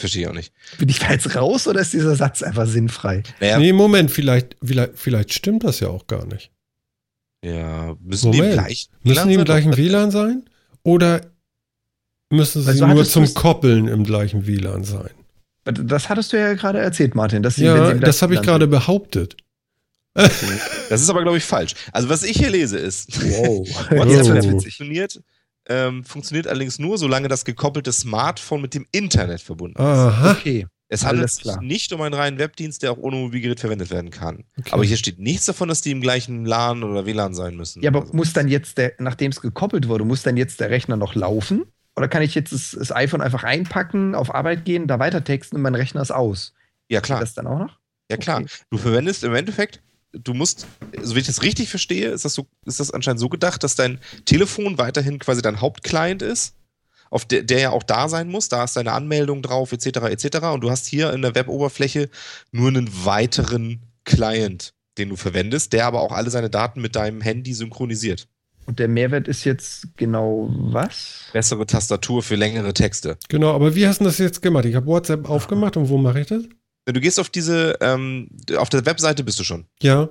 Verstehe 0.00 0.22
ich 0.22 0.28
auch 0.28 0.34
nicht. 0.34 0.52
Bin 0.78 0.88
ich 0.88 0.98
da 0.98 1.12
jetzt 1.12 1.34
raus 1.36 1.68
oder 1.68 1.80
ist 1.80 1.92
dieser 1.92 2.16
Satz 2.16 2.42
einfach 2.42 2.66
sinnfrei? 2.66 3.22
Naja, 3.40 3.58
Nee, 3.58 3.72
Moment, 3.72 4.10
vielleicht, 4.10 4.56
vielleicht, 4.62 4.92
vielleicht 4.98 5.32
stimmt 5.34 5.62
das 5.64 5.80
ja 5.80 5.88
auch 5.88 6.06
gar 6.06 6.26
nicht. 6.26 6.50
ja, 7.44 7.94
müssen 8.02 8.32
die 8.32 8.38
im 8.38 8.44
Moment. 8.44 8.62
gleichen 8.62 8.90
Müssen 9.02 9.28
die 9.28 9.34
im 9.34 9.44
gleichen 9.44 9.76
WLAN 9.76 10.10
sein? 10.10 10.44
Oder 10.82 11.20
müssen 12.30 12.62
sie 12.62 12.72
so 12.72 12.86
nur 12.86 13.04
zum 13.04 13.32
Koppeln 13.34 13.88
im 13.88 14.04
gleichen 14.04 14.46
WLAN 14.46 14.84
sein? 14.84 15.10
Das 15.64 16.08
hattest 16.08 16.32
du 16.32 16.38
ja 16.38 16.54
gerade 16.54 16.78
erzählt, 16.78 17.14
Martin. 17.14 17.42
Dass 17.42 17.56
sie, 17.56 17.64
Ja, 17.64 17.92
sie 17.94 18.00
das 18.00 18.22
habe 18.22 18.34
ich 18.34 18.40
gerade 18.42 18.66
behauptet. 18.66 19.36
Das 20.14 21.00
ist 21.02 21.08
aber, 21.10 21.22
glaube 21.22 21.36
ich, 21.36 21.44
falsch. 21.44 21.74
Also, 21.92 22.08
was 22.08 22.22
ich 22.24 22.36
hier 22.36 22.50
lese, 22.50 22.78
ist, 22.78 23.08
Wow. 23.22 23.68
WhatsApp 23.90 24.08
Jetzt 24.08 24.26
wird's 24.28 24.28
witzig. 24.46 24.50
funktioniert, 24.50 25.20
ähm, 25.70 26.04
funktioniert 26.04 26.46
allerdings 26.48 26.78
nur, 26.78 26.98
solange 26.98 27.28
das 27.28 27.44
gekoppelte 27.44 27.92
Smartphone 27.92 28.60
mit 28.60 28.74
dem 28.74 28.86
Internet 28.92 29.40
verbunden 29.40 29.80
ist. 29.80 29.86
Aha. 29.86 30.32
Okay. 30.32 30.66
Es 30.92 31.04
handelt 31.04 31.22
alles 31.22 31.36
sich 31.36 31.56
nicht 31.60 31.92
um 31.92 32.00
einen 32.02 32.14
reinen 32.14 32.38
Webdienst, 32.38 32.82
der 32.82 32.90
auch 32.90 32.98
ohne 32.98 33.16
Mobilgerät 33.16 33.60
verwendet 33.60 33.90
werden 33.90 34.10
kann. 34.10 34.42
Okay. 34.58 34.70
Aber 34.72 34.84
hier 34.84 34.96
steht 34.96 35.20
nichts 35.20 35.46
davon, 35.46 35.68
dass 35.68 35.82
die 35.82 35.92
im 35.92 36.00
gleichen 36.00 36.44
LAN 36.44 36.82
oder 36.82 37.06
WLAN 37.06 37.32
sein 37.32 37.56
müssen. 37.56 37.80
Ja, 37.80 37.90
aber 37.90 38.00
Also, 38.00 38.16
muss 38.16 38.32
dann 38.32 38.48
jetzt 38.48 38.76
der, 38.76 38.94
nachdem 38.98 39.30
es 39.30 39.40
gekoppelt 39.40 39.86
wurde, 39.86 40.04
muss 40.04 40.24
dann 40.24 40.36
jetzt 40.36 40.58
der 40.58 40.70
Rechner 40.70 40.96
noch 40.96 41.14
laufen? 41.14 41.62
Oder 41.94 42.08
kann 42.08 42.22
ich 42.22 42.34
jetzt 42.34 42.52
das, 42.52 42.72
das 42.76 42.90
iPhone 42.90 43.20
einfach 43.20 43.44
einpacken, 43.44 44.16
auf 44.16 44.34
Arbeit 44.34 44.64
gehen, 44.64 44.88
da 44.88 44.98
weiter 44.98 45.22
texten 45.22 45.54
und 45.56 45.62
mein 45.62 45.76
Rechner 45.76 46.02
ist 46.02 46.10
aus? 46.10 46.54
ja, 46.88 46.98
Geht 46.98 47.06
klar. 47.06 47.20
das 47.20 47.34
dann 47.34 47.46
auch 47.46 47.58
noch? 47.60 47.78
Ja, 48.10 48.16
klar. 48.16 48.40
Okay. 48.40 48.48
Du 48.70 48.78
verwendest 48.78 49.22
im 49.22 49.34
Endeffekt, 49.36 49.80
du 50.12 50.34
musst, 50.34 50.66
so 51.02 51.14
wie 51.14 51.20
ich 51.20 51.26
das 51.26 51.42
richtig 51.42 51.68
verstehe, 51.68 52.08
ist 52.08 52.24
das, 52.24 52.34
so, 52.34 52.46
ist 52.66 52.80
das 52.80 52.90
anscheinend 52.90 53.20
so 53.20 53.28
gedacht, 53.28 53.62
dass 53.62 53.74
dein 53.74 53.98
Telefon 54.24 54.78
weiterhin 54.78 55.18
quasi 55.18 55.42
dein 55.42 55.60
Hauptclient 55.60 56.22
ist, 56.22 56.54
auf 57.10 57.24
der, 57.24 57.42
der 57.42 57.60
ja 57.60 57.70
auch 57.70 57.82
da 57.82 58.08
sein 58.08 58.28
muss. 58.28 58.48
Da 58.48 58.64
ist 58.64 58.76
deine 58.76 58.92
Anmeldung 58.92 59.42
drauf, 59.42 59.72
etc., 59.72 59.86
etc. 60.10 60.38
Und 60.52 60.62
du 60.62 60.70
hast 60.70 60.86
hier 60.86 61.12
in 61.12 61.22
der 61.22 61.34
Web-Oberfläche 61.34 62.08
nur 62.52 62.68
einen 62.68 62.88
weiteren 63.04 63.82
Client, 64.04 64.74
den 64.98 65.08
du 65.10 65.16
verwendest, 65.16 65.72
der 65.72 65.86
aber 65.86 66.00
auch 66.00 66.12
alle 66.12 66.30
seine 66.30 66.50
Daten 66.50 66.80
mit 66.80 66.96
deinem 66.96 67.20
Handy 67.20 67.52
synchronisiert. 67.54 68.28
Und 68.66 68.78
der 68.78 68.88
Mehrwert 68.88 69.26
ist 69.26 69.44
jetzt 69.44 69.96
genau 69.96 70.48
was? 70.50 71.24
Bessere 71.32 71.66
Tastatur 71.66 72.22
für 72.22 72.36
längere 72.36 72.72
Texte. 72.72 73.16
Genau, 73.28 73.52
aber 73.52 73.74
wie 73.74 73.86
hast 73.86 74.00
du 74.00 74.04
das 74.04 74.18
jetzt 74.18 74.42
gemacht? 74.42 74.64
Ich 74.64 74.76
habe 74.76 74.86
WhatsApp 74.86 75.28
aufgemacht 75.28 75.76
und 75.76 75.88
wo 75.88 75.98
mache 75.98 76.20
ich 76.20 76.26
das? 76.28 76.44
Du 76.92 77.00
gehst 77.00 77.18
auf 77.20 77.28
diese, 77.30 77.76
ähm, 77.80 78.28
auf 78.56 78.68
der 78.68 78.84
Webseite 78.86 79.24
bist 79.24 79.38
du 79.38 79.44
schon. 79.44 79.66
Ja. 79.82 80.08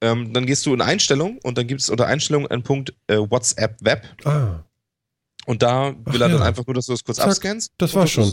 Ähm, 0.00 0.32
dann 0.32 0.46
gehst 0.46 0.66
du 0.66 0.74
in 0.74 0.80
Einstellungen 0.80 1.38
und 1.42 1.58
dann 1.58 1.66
gibt 1.66 1.80
es 1.80 1.88
unter 1.88 2.06
Einstellungen 2.06 2.50
einen 2.50 2.62
Punkt 2.62 2.92
äh, 3.06 3.16
WhatsApp 3.18 3.76
Web. 3.82 4.04
Ah, 4.24 4.64
Und 5.46 5.62
da 5.62 5.90
will 5.90 5.96
Ach 6.06 6.12
er 6.14 6.18
dann 6.28 6.32
ja. 6.38 6.42
einfach 6.42 6.66
nur, 6.66 6.74
dass 6.74 6.86
du 6.86 6.92
das 6.92 7.04
kurz 7.04 7.18
Zack, 7.18 7.28
abscannst. 7.28 7.72
das 7.78 7.94
war 7.94 8.06
schon. 8.06 8.30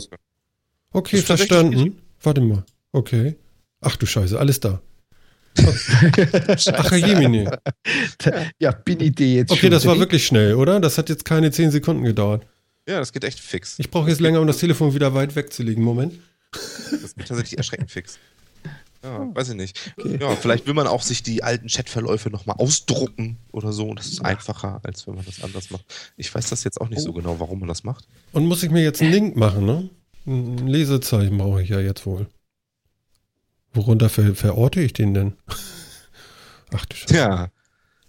okay, 0.92 1.16
Das 1.16 1.24
verstanden. 1.26 2.00
Warte 2.22 2.40
mal. 2.40 2.64
Okay. 2.92 3.36
Ach 3.80 3.96
du 3.96 4.04
Scheiße, 4.06 4.38
alles 4.38 4.58
da. 4.60 4.80
Ach, 5.58 6.90
Herr 6.90 6.96
Jemini. 6.98 7.48
Ja, 8.58 8.72
bin 8.72 9.00
Idee 9.00 9.36
jetzt 9.36 9.50
Okay, 9.50 9.60
schon 9.62 9.70
das 9.70 9.86
war 9.86 9.98
wirklich 9.98 10.26
schnell, 10.26 10.54
oder? 10.54 10.80
Das 10.80 10.98
hat 10.98 11.08
jetzt 11.08 11.24
keine 11.24 11.50
10 11.50 11.70
Sekunden 11.70 12.04
gedauert. 12.04 12.46
Ja, 12.88 12.98
das 12.98 13.12
geht 13.12 13.24
echt 13.24 13.38
fix. 13.40 13.78
Ich 13.78 13.90
brauche 13.90 14.08
jetzt 14.10 14.20
länger, 14.20 14.40
um 14.40 14.46
das 14.46 14.58
Telefon 14.58 14.94
wieder 14.94 15.14
weit 15.14 15.36
wegzulegen. 15.36 15.84
Moment. 15.84 16.14
Das 16.52 17.14
geht 17.14 17.28
tatsächlich 17.28 17.58
erschreckend 17.58 17.90
fix. 17.90 18.18
Ja, 19.02 19.18
Oh. 19.20 19.34
weiß 19.34 19.48
ich 19.50 19.54
nicht. 19.54 19.94
Okay. 19.96 20.18
Ja, 20.20 20.36
vielleicht 20.36 20.66
will 20.66 20.74
man 20.74 20.86
auch 20.86 21.00
sich 21.02 21.22
die 21.22 21.42
alten 21.42 21.68
Chatverläufe 21.68 22.28
nochmal 22.28 22.56
ausdrucken 22.58 23.38
oder 23.50 23.72
so. 23.72 23.88
Und 23.88 23.98
das 23.98 24.08
ist 24.08 24.22
einfacher, 24.24 24.80
als 24.82 25.06
wenn 25.06 25.14
man 25.14 25.24
das 25.24 25.42
anders 25.42 25.70
macht. 25.70 25.84
Ich 26.18 26.34
weiß 26.34 26.50
das 26.50 26.64
jetzt 26.64 26.80
auch 26.80 26.88
nicht 26.90 26.98
Oh. 27.00 27.04
so 27.06 27.12
genau, 27.14 27.40
warum 27.40 27.60
man 27.60 27.68
das 27.68 27.82
macht. 27.82 28.06
Und 28.32 28.44
muss 28.46 28.62
ich 28.62 28.70
mir 28.70 28.82
jetzt 28.82 29.00
einen 29.00 29.10
Link 29.12 29.36
machen, 29.36 29.64
ne? 29.64 29.88
Ein 30.26 30.66
Lesezeichen 30.68 31.38
brauche 31.38 31.62
ich 31.62 31.70
ja 31.70 31.80
jetzt 31.80 32.04
wohl. 32.04 32.26
Worunter 33.72 34.10
ver 34.10 34.34
verorte 34.34 34.80
ich 34.82 34.92
den 34.92 35.14
denn? 35.14 35.32
Ach 36.74 36.84
du 36.84 36.96
Scheiße. 36.96 37.14
Tja, 37.14 37.50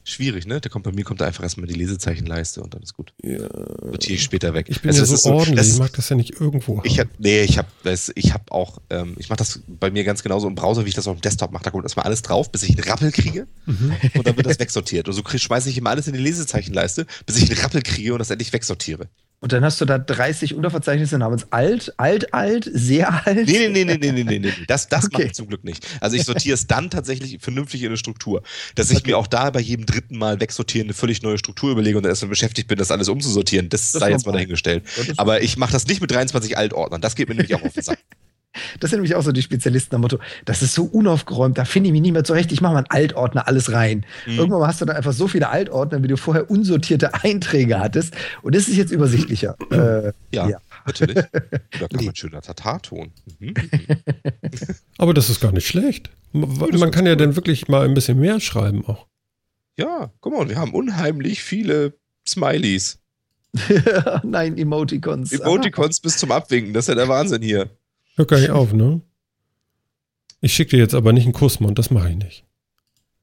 schwierig, 0.03 0.45
ne? 0.45 0.61
Der 0.61 0.71
kommt 0.71 0.85
bei 0.85 0.91
mir 0.91 1.03
kommt 1.03 1.21
da 1.21 1.25
einfach 1.25 1.43
erstmal 1.43 1.67
die 1.67 1.73
Lesezeichenleiste 1.73 2.61
und 2.61 2.73
dann 2.73 2.81
ist 2.81 2.93
gut. 2.93 3.13
Ja. 3.23 3.39
Sortiere 3.39 4.13
ich 4.15 4.23
später 4.23 4.53
weg. 4.53 4.67
Ich 4.69 4.81
bin 4.81 4.89
Also 4.89 4.99
ja 4.99 5.03
es 5.03 5.09
so 5.09 5.15
ist 5.15 5.25
ordentlich, 5.25 5.55
das 5.57 5.67
ich 5.73 5.79
mag 5.79 5.93
das 5.93 6.09
ja 6.09 6.15
nicht 6.15 6.39
irgendwo 6.39 6.77
haben. 6.77 6.87
Ich 6.87 6.99
hab, 6.99 7.07
nee, 7.19 7.41
ich 7.41 7.57
hab, 7.57 7.67
das, 7.83 8.11
ich 8.15 8.33
hab 8.33 8.51
auch, 8.51 8.79
ähm, 8.89 9.15
ich 9.17 9.29
mache 9.29 9.37
das 9.37 9.61
bei 9.67 9.91
mir 9.91 10.03
ganz 10.03 10.23
genauso 10.23 10.47
im 10.47 10.55
Browser, 10.55 10.85
wie 10.85 10.89
ich 10.89 10.95
das 10.95 11.07
auf 11.07 11.17
dem 11.17 11.21
Desktop 11.21 11.51
mache. 11.51 11.63
Da 11.63 11.71
kommt 11.71 11.83
erstmal 11.83 12.05
alles 12.05 12.21
drauf, 12.21 12.51
bis 12.51 12.63
ich 12.63 12.71
einen 12.71 12.83
Rappel 12.83 13.11
kriege 13.11 13.47
Mhm. 13.65 13.93
und 14.15 14.27
dann 14.27 14.35
wird 14.37 14.47
das 14.47 14.59
wegsortiert. 14.59 15.07
Und 15.07 15.13
so 15.13 15.23
schmeiße 15.23 15.69
ich 15.69 15.77
immer 15.77 15.91
alles 15.91 16.07
in 16.07 16.13
die 16.13 16.19
Lesezeichenleiste, 16.19 17.05
bis 17.25 17.37
ich 17.37 17.49
einen 17.49 17.59
Rappel 17.59 17.81
kriege 17.81 18.13
und 18.13 18.19
das 18.19 18.29
endlich 18.31 18.51
wegsortiere. 18.53 19.07
Und 19.43 19.53
dann 19.53 19.63
hast 19.63 19.81
du 19.81 19.85
da 19.85 19.97
30 19.97 20.53
Unterverzeichnisse 20.53 21.17
namens 21.17 21.47
alt, 21.51 21.95
alt, 21.97 22.31
alt, 22.31 22.69
sehr 22.71 23.25
alt. 23.25 23.47
Nee, 23.47 23.69
nee, 23.69 23.83
nee, 23.83 23.97
nee, 23.97 23.97
nee, 23.97 24.11
nee, 24.11 24.23
nee, 24.23 24.39
nee. 24.39 24.51
Das, 24.67 24.87
das 24.87 25.05
Okay. 25.05 25.13
mache 25.13 25.23
ich 25.23 25.33
zum 25.33 25.47
Glück 25.47 25.63
nicht. 25.63 25.85
Also 25.99 26.15
ich 26.15 26.25
sortiere 26.25 26.53
es 26.53 26.67
dann 26.67 26.91
tatsächlich 26.91 27.39
vernünftig 27.41 27.81
in 27.81 27.87
eine 27.87 27.97
Struktur. 27.97 28.43
Dass 28.75 28.91
ich 28.91 29.03
mir 29.03 29.17
auch 29.17 29.25
da 29.25 29.49
bei 29.49 29.59
jedem 29.59 29.87
dritten 29.87 30.19
Mal 30.19 30.39
wegsortieren 30.39 30.85
eine 30.85 30.93
völlig 30.93 31.23
neue 31.23 31.39
Struktur 31.39 31.71
überlege 31.71 31.97
und 31.97 32.03
dann 32.03 32.11
erstmal 32.11 32.29
beschäftigt 32.29 32.67
bin, 32.67 32.77
das 32.77 32.91
alles 32.91 33.09
umzusortieren. 33.09 33.67
Das, 33.69 33.91
Das 33.93 33.99
sei 34.01 34.11
jetzt 34.11 34.27
mal 34.27 34.31
dahingestellt. 34.33 34.83
Aber 35.17 35.41
ich 35.41 35.57
mache 35.57 35.71
das 35.71 35.87
nicht 35.87 36.01
mit 36.01 36.11
23 36.11 36.55
Altordnern. 36.55 37.01
Das 37.01 37.15
geht 37.15 37.27
mir 37.27 37.33
nämlich 37.33 37.55
auch 37.55 37.63
auf 37.63 37.73
den 37.73 37.81
Sack. 37.83 37.97
Das 38.79 38.89
sind 38.89 38.99
nämlich 38.99 39.15
auch 39.15 39.21
so 39.21 39.31
die 39.31 39.41
Spezialisten 39.41 39.95
am 39.95 40.01
Motto, 40.01 40.19
das 40.45 40.61
ist 40.61 40.73
so 40.73 40.83
unaufgeräumt, 40.83 41.57
da 41.57 41.63
finde 41.65 41.87
ich 41.87 41.93
mich 41.93 42.01
nicht 42.01 42.11
mehr 42.11 42.23
zurecht, 42.25 42.51
ich 42.51 42.59
mache 42.61 42.73
mal 42.73 42.79
einen 42.79 42.89
Altordner 42.89 43.47
alles 43.47 43.71
rein. 43.71 44.05
Mhm. 44.25 44.39
Irgendwann 44.39 44.67
hast 44.67 44.81
du 44.81 44.85
dann 44.85 44.97
einfach 44.97 45.13
so 45.13 45.27
viele 45.27 45.49
Altordner, 45.49 46.03
wie 46.03 46.07
du 46.07 46.17
vorher 46.17 46.51
unsortierte 46.51 47.13
Einträge 47.23 47.79
hattest. 47.79 48.13
Und 48.41 48.55
das 48.55 48.67
ist 48.67 48.75
jetzt 48.75 48.91
übersichtlicher. 48.91 49.55
äh, 49.71 50.11
Ja, 50.33 50.49
Ja. 50.49 50.57
natürlich. 50.85 51.17
Da 51.79 51.87
Nee. 51.93 52.09
ein 52.09 52.15
schöner 52.15 52.41
Tatarton. 52.41 53.11
Mhm. 53.39 53.53
Aber 54.97 55.13
das 55.13 55.29
ist 55.29 55.39
gar 55.39 55.51
nicht 55.51 55.67
schlecht. 55.67 56.09
Man 56.33 56.49
man 56.77 56.91
kann 56.91 57.05
ja 57.05 57.15
dann 57.15 57.35
wirklich 57.35 57.67
mal 57.67 57.85
ein 57.85 57.93
bisschen 57.93 58.19
mehr 58.19 58.39
schreiben 58.39 58.85
auch. 58.85 59.07
Ja, 59.77 60.11
guck 60.19 60.33
mal, 60.33 60.49
wir 60.49 60.57
haben 60.57 60.73
unheimlich 60.73 61.41
viele 61.43 61.93
Smileys. 62.27 62.99
Nein, 64.23 64.57
Emoticons. 64.57 65.31
Emoticons 65.31 65.99
bis 65.99 66.17
zum 66.17 66.31
Abwinken. 66.31 66.73
Das 66.73 66.85
ist 66.85 66.89
ja 66.89 66.95
der 66.95 67.07
Wahnsinn 67.09 67.41
hier. 67.41 67.69
Hör 68.21 68.27
gar 68.27 68.39
nicht 68.39 68.51
auf, 68.51 68.71
ne? 68.71 69.01
Ich 70.41 70.53
schicke 70.53 70.71
dir 70.71 70.77
jetzt 70.83 70.93
aber 70.93 71.11
nicht 71.11 71.23
einen 71.23 71.33
Kussmund, 71.33 71.79
das 71.79 71.89
mache 71.89 72.11
ich 72.11 72.15
nicht. 72.15 72.45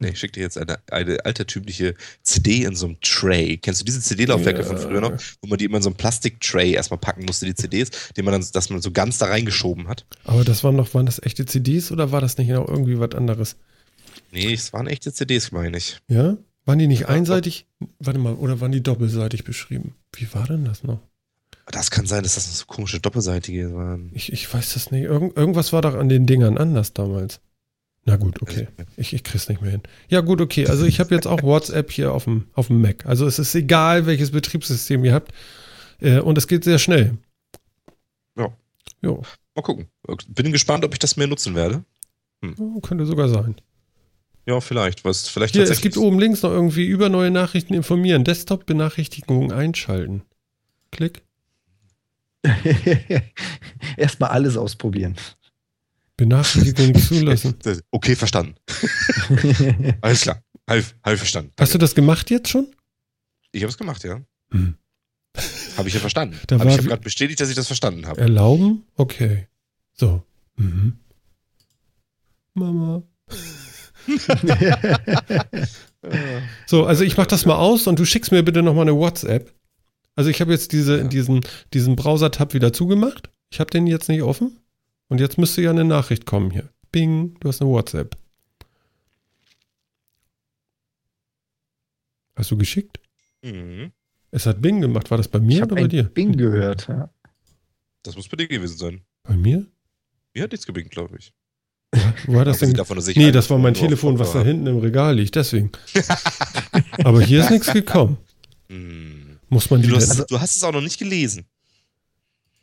Nee, 0.00 0.08
ich 0.10 0.18
schick 0.18 0.32
dir 0.32 0.40
jetzt 0.40 0.58
eine, 0.58 0.78
eine 0.90 1.24
altertümliche 1.24 1.94
CD 2.22 2.64
in 2.64 2.74
so 2.74 2.86
einem 2.86 3.00
Tray. 3.00 3.58
Kennst 3.58 3.80
du 3.80 3.84
diese 3.84 4.00
CD-Laufwerke 4.00 4.60
Ja. 4.62 4.66
von 4.66 4.76
früher 4.78 5.00
noch? 5.00 5.12
Wo 5.40 5.46
man 5.48 5.56
die 5.58 5.66
immer 5.66 5.76
in 5.76 5.82
so 5.84 5.88
einem 5.90 5.96
Plastik-Tray 5.96 6.72
erstmal 6.72 6.98
packen 6.98 7.24
musste, 7.26 7.46
die 7.46 7.54
CDs, 7.54 7.90
die 8.16 8.22
man 8.22 8.32
dann, 8.32 8.44
dass 8.52 8.70
man 8.70 8.80
so 8.82 8.90
ganz 8.90 9.18
da 9.18 9.26
reingeschoben 9.26 9.86
hat. 9.86 10.04
Aber 10.24 10.42
das 10.44 10.62
waren 10.64 10.74
noch, 10.74 10.94
waren 10.94 11.06
das 11.06 11.22
echte 11.22 11.46
CDs 11.46 11.92
oder 11.92 12.10
war 12.10 12.20
das 12.20 12.38
nicht 12.38 12.48
noch 12.48 12.66
irgendwie 12.68 12.98
was 12.98 13.12
anderes? 13.14 13.54
Nee, 14.32 14.52
es 14.52 14.72
waren 14.72 14.88
echte 14.88 15.12
CDs, 15.12 15.52
meine 15.52 15.78
ich. 15.78 15.98
Ja? 16.08 16.36
Waren 16.64 16.78
die 16.80 16.88
nicht 16.88 17.06
einseitig? 17.06 17.66
Warte 18.00 18.18
mal, 18.18 18.34
oder 18.34 18.60
waren 18.60 18.72
die 18.72 18.82
doppelseitig 18.82 19.44
beschrieben? 19.44 19.94
Wie 20.14 20.32
war 20.34 20.46
denn 20.48 20.64
das 20.64 20.82
noch? 20.82 21.00
Das 21.70 21.90
kann 21.90 22.06
sein, 22.06 22.22
dass 22.22 22.34
das 22.34 22.58
so 22.58 22.64
komische 22.66 23.00
Doppelseitige 23.00 23.74
waren. 23.74 24.10
Ich, 24.14 24.32
ich 24.32 24.52
weiß 24.52 24.74
das 24.74 24.90
nicht. 24.90 25.04
Irgend, 25.04 25.36
irgendwas 25.36 25.72
war 25.72 25.82
doch 25.82 25.94
an 25.94 26.08
den 26.08 26.26
Dingern 26.26 26.56
anders 26.56 26.94
damals. 26.94 27.40
Na 28.04 28.16
gut, 28.16 28.40
okay. 28.40 28.68
Ich, 28.96 29.12
ich 29.12 29.22
krieg's 29.22 29.48
nicht 29.50 29.60
mehr 29.60 29.72
hin. 29.72 29.82
Ja, 30.08 30.22
gut, 30.22 30.40
okay. 30.40 30.66
Also 30.66 30.86
ich 30.86 30.98
habe 30.98 31.14
jetzt 31.14 31.26
auch 31.26 31.42
WhatsApp 31.42 31.92
hier 31.92 32.12
auf 32.12 32.24
dem, 32.24 32.46
auf 32.54 32.68
dem 32.68 32.80
Mac. 32.80 33.04
Also 33.04 33.26
es 33.26 33.38
ist 33.38 33.54
egal, 33.54 34.06
welches 34.06 34.30
Betriebssystem 34.30 35.04
ihr 35.04 35.12
habt. 35.12 35.32
Äh, 36.00 36.20
und 36.20 36.38
es 36.38 36.48
geht 36.48 36.64
sehr 36.64 36.78
schnell. 36.78 37.18
Ja. 38.34 38.50
Jo, 39.02 39.22
Mal 39.58 39.62
gucken. 39.62 39.88
Bin 40.28 40.52
gespannt, 40.52 40.84
ob 40.84 40.92
ich 40.92 41.00
das 41.00 41.16
mehr 41.16 41.26
nutzen 41.26 41.56
werde. 41.56 41.82
oh, 42.58 42.78
könnte 42.78 43.06
sogar 43.06 43.28
sein. 43.28 43.56
Ja, 44.46 44.60
vielleicht. 44.60 45.04
Was 45.04 45.26
vielleicht 45.26 45.56
Hier, 45.56 45.64
es 45.64 45.80
gibt 45.80 45.96
oben 45.96 46.20
links 46.20 46.42
noch 46.42 46.52
irgendwie 46.52 46.86
über 46.86 47.08
neue 47.08 47.32
Nachrichten 47.32 47.74
informieren. 47.74 48.22
Desktop-Benachrichtigungen 48.22 49.50
einschalten. 49.50 50.22
Klick. 50.92 51.22
Erstmal 53.96 54.30
alles 54.30 54.56
ausprobieren. 54.56 55.16
Benachrichtigungen 56.16 57.00
zulassen. 57.00 57.54
Okay, 57.90 58.16
verstanden. 58.16 58.54
Alles 60.00 60.22
klar. 60.22 60.42
Halb, 60.68 60.84
halb 61.04 61.18
verstanden. 61.18 61.52
Hast 61.58 61.74
du 61.74 61.78
das 61.78 61.94
gemacht 61.94 62.28
jetzt 62.30 62.48
schon? 62.48 62.66
Ich 63.52 63.62
habe 63.62 63.70
es 63.70 63.78
gemacht, 63.78 64.02
ja. 64.04 64.20
Hm. 64.50 64.74
Habe 65.76 65.88
ich 65.88 65.94
ja 65.94 66.00
verstanden. 66.00 66.38
Da 66.48 66.58
war 66.58 66.66
ich 66.66 66.72
habe 66.76 66.88
gerade 66.88 67.02
bestätigt, 67.02 67.40
dass 67.40 67.48
ich 67.48 67.54
das 67.54 67.68
verstanden 67.68 68.06
habe. 68.06 68.20
Erlauben? 68.20 68.84
Okay. 68.96 69.46
So. 69.94 70.24
Mhm. 70.56 70.98
Mama. 72.54 73.02
So, 76.66 76.84
also 76.84 77.04
ich 77.04 77.16
mach 77.16 77.26
das 77.26 77.46
mal 77.46 77.56
aus 77.56 77.86
und 77.86 77.98
du 77.98 78.04
schickst 78.04 78.32
mir 78.32 78.42
bitte 78.42 78.62
nochmal 78.62 78.82
eine 78.82 78.96
WhatsApp. 78.96 79.54
Also 80.18 80.30
ich 80.30 80.40
habe 80.40 80.50
jetzt 80.50 80.72
diese, 80.72 80.98
Ja. 80.98 81.04
diesen, 81.04 81.42
diesen 81.72 81.94
Browser-Tab 81.94 82.52
wieder 82.52 82.72
zugemacht. 82.72 83.30
Ich 83.50 83.60
habe 83.60 83.70
den 83.70 83.86
jetzt 83.86 84.08
nicht 84.08 84.22
offen. 84.22 84.58
Und 85.06 85.20
jetzt 85.20 85.38
müsste 85.38 85.62
ja 85.62 85.70
eine 85.70 85.84
Nachricht 85.84 86.26
kommen 86.26 86.50
hier. 86.50 86.68
Bing, 86.90 87.36
du 87.38 87.46
hast 87.48 87.62
eine 87.62 87.70
WhatsApp. 87.70 88.16
Hast 92.34 92.50
du 92.50 92.56
geschickt? 92.56 92.98
Mhm. 93.42 93.92
Es 94.32 94.44
hat 94.44 94.60
Bing 94.60 94.80
gemacht. 94.80 95.08
War 95.12 95.18
das 95.18 95.28
bei 95.28 95.38
mir 95.38 95.58
ich 95.58 95.62
oder 95.62 95.76
bei 95.76 95.86
dir? 95.86 96.02
Bing 96.02 96.36
gehört. 96.36 96.88
Ja. 96.88 97.10
Das 98.02 98.16
muss 98.16 98.28
bei 98.28 98.38
dir 98.38 98.48
gewesen 98.48 98.76
sein. 98.76 99.00
Bei 99.22 99.36
mir? 99.36 99.66
Mir 100.34 100.42
hat 100.42 100.50
nichts 100.50 100.66
gebingt, 100.66 100.90
glaube 100.90 101.16
ich. 101.18 101.32
Wo 102.26 102.34
war 102.34 102.44
das 102.44 102.58
denn? 102.58 102.74
davon, 102.74 102.96
dass 102.96 103.06
Nee, 103.06 103.30
das 103.30 103.48
war 103.50 103.58
mein 103.58 103.74
Telefon, 103.74 104.18
was 104.18 104.32
da 104.32 104.42
hinten 104.42 104.66
im 104.66 104.78
Regal 104.78 105.14
liegt, 105.14 105.36
deswegen. 105.36 105.70
Aber 107.04 107.22
hier 107.22 107.40
ist 107.40 107.50
nichts 107.50 107.72
gekommen. 107.72 108.18
hab. 108.68 109.17
Muss 109.48 109.70
man 109.70 109.82
die 109.82 109.88
Du, 109.88 109.96
hast, 109.96 110.30
du 110.30 110.40
hast 110.40 110.56
es 110.56 110.62
auch 110.64 110.72
noch 110.72 110.80
nicht 110.82 110.98
gelesen. 110.98 111.46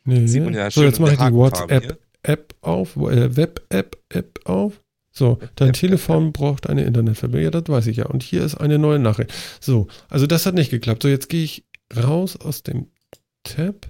nee. 0.04 0.28
Sieht 0.28 0.44
man 0.44 0.54
ja 0.54 0.70
So, 0.70 0.84
jetzt 0.84 1.00
mache 1.00 1.12
ich 1.14 1.18
die 1.18 1.24
Hakenfarbe 1.24 1.74
WhatsApp 1.74 2.00
App 2.24 2.56
auf, 2.62 2.96
äh, 2.96 3.36
Web-App 3.36 3.98
App 4.10 4.40
auf. 4.46 4.82
So, 5.12 5.40
dein 5.56 5.70
App, 5.70 5.76
Telefon 5.76 6.34
braucht 6.34 6.68
eine 6.68 6.84
Internetverbindung. 6.84 7.44
Ja, 7.54 7.62
das 7.62 7.70
weiß 7.70 7.88
ich 7.88 7.98
ja. 7.98 8.08
Und 8.08 8.24
hier 8.24 8.44
ist 8.44 8.56
eine 8.56 8.78
neue 8.80 9.00
Nachricht. 9.00 9.32
So, 9.62 9.88
also 10.10 10.28
das 10.28 10.46
hat 10.46 10.56
nicht 10.56 10.72
geklappt. 10.72 11.04
So, 11.04 11.10
jetzt 11.10 11.30
gehe 11.30 11.44
ich 11.44 11.66
raus 11.96 12.36
aus 12.36 12.64
dem 12.64 12.88
Tab. 13.44 13.88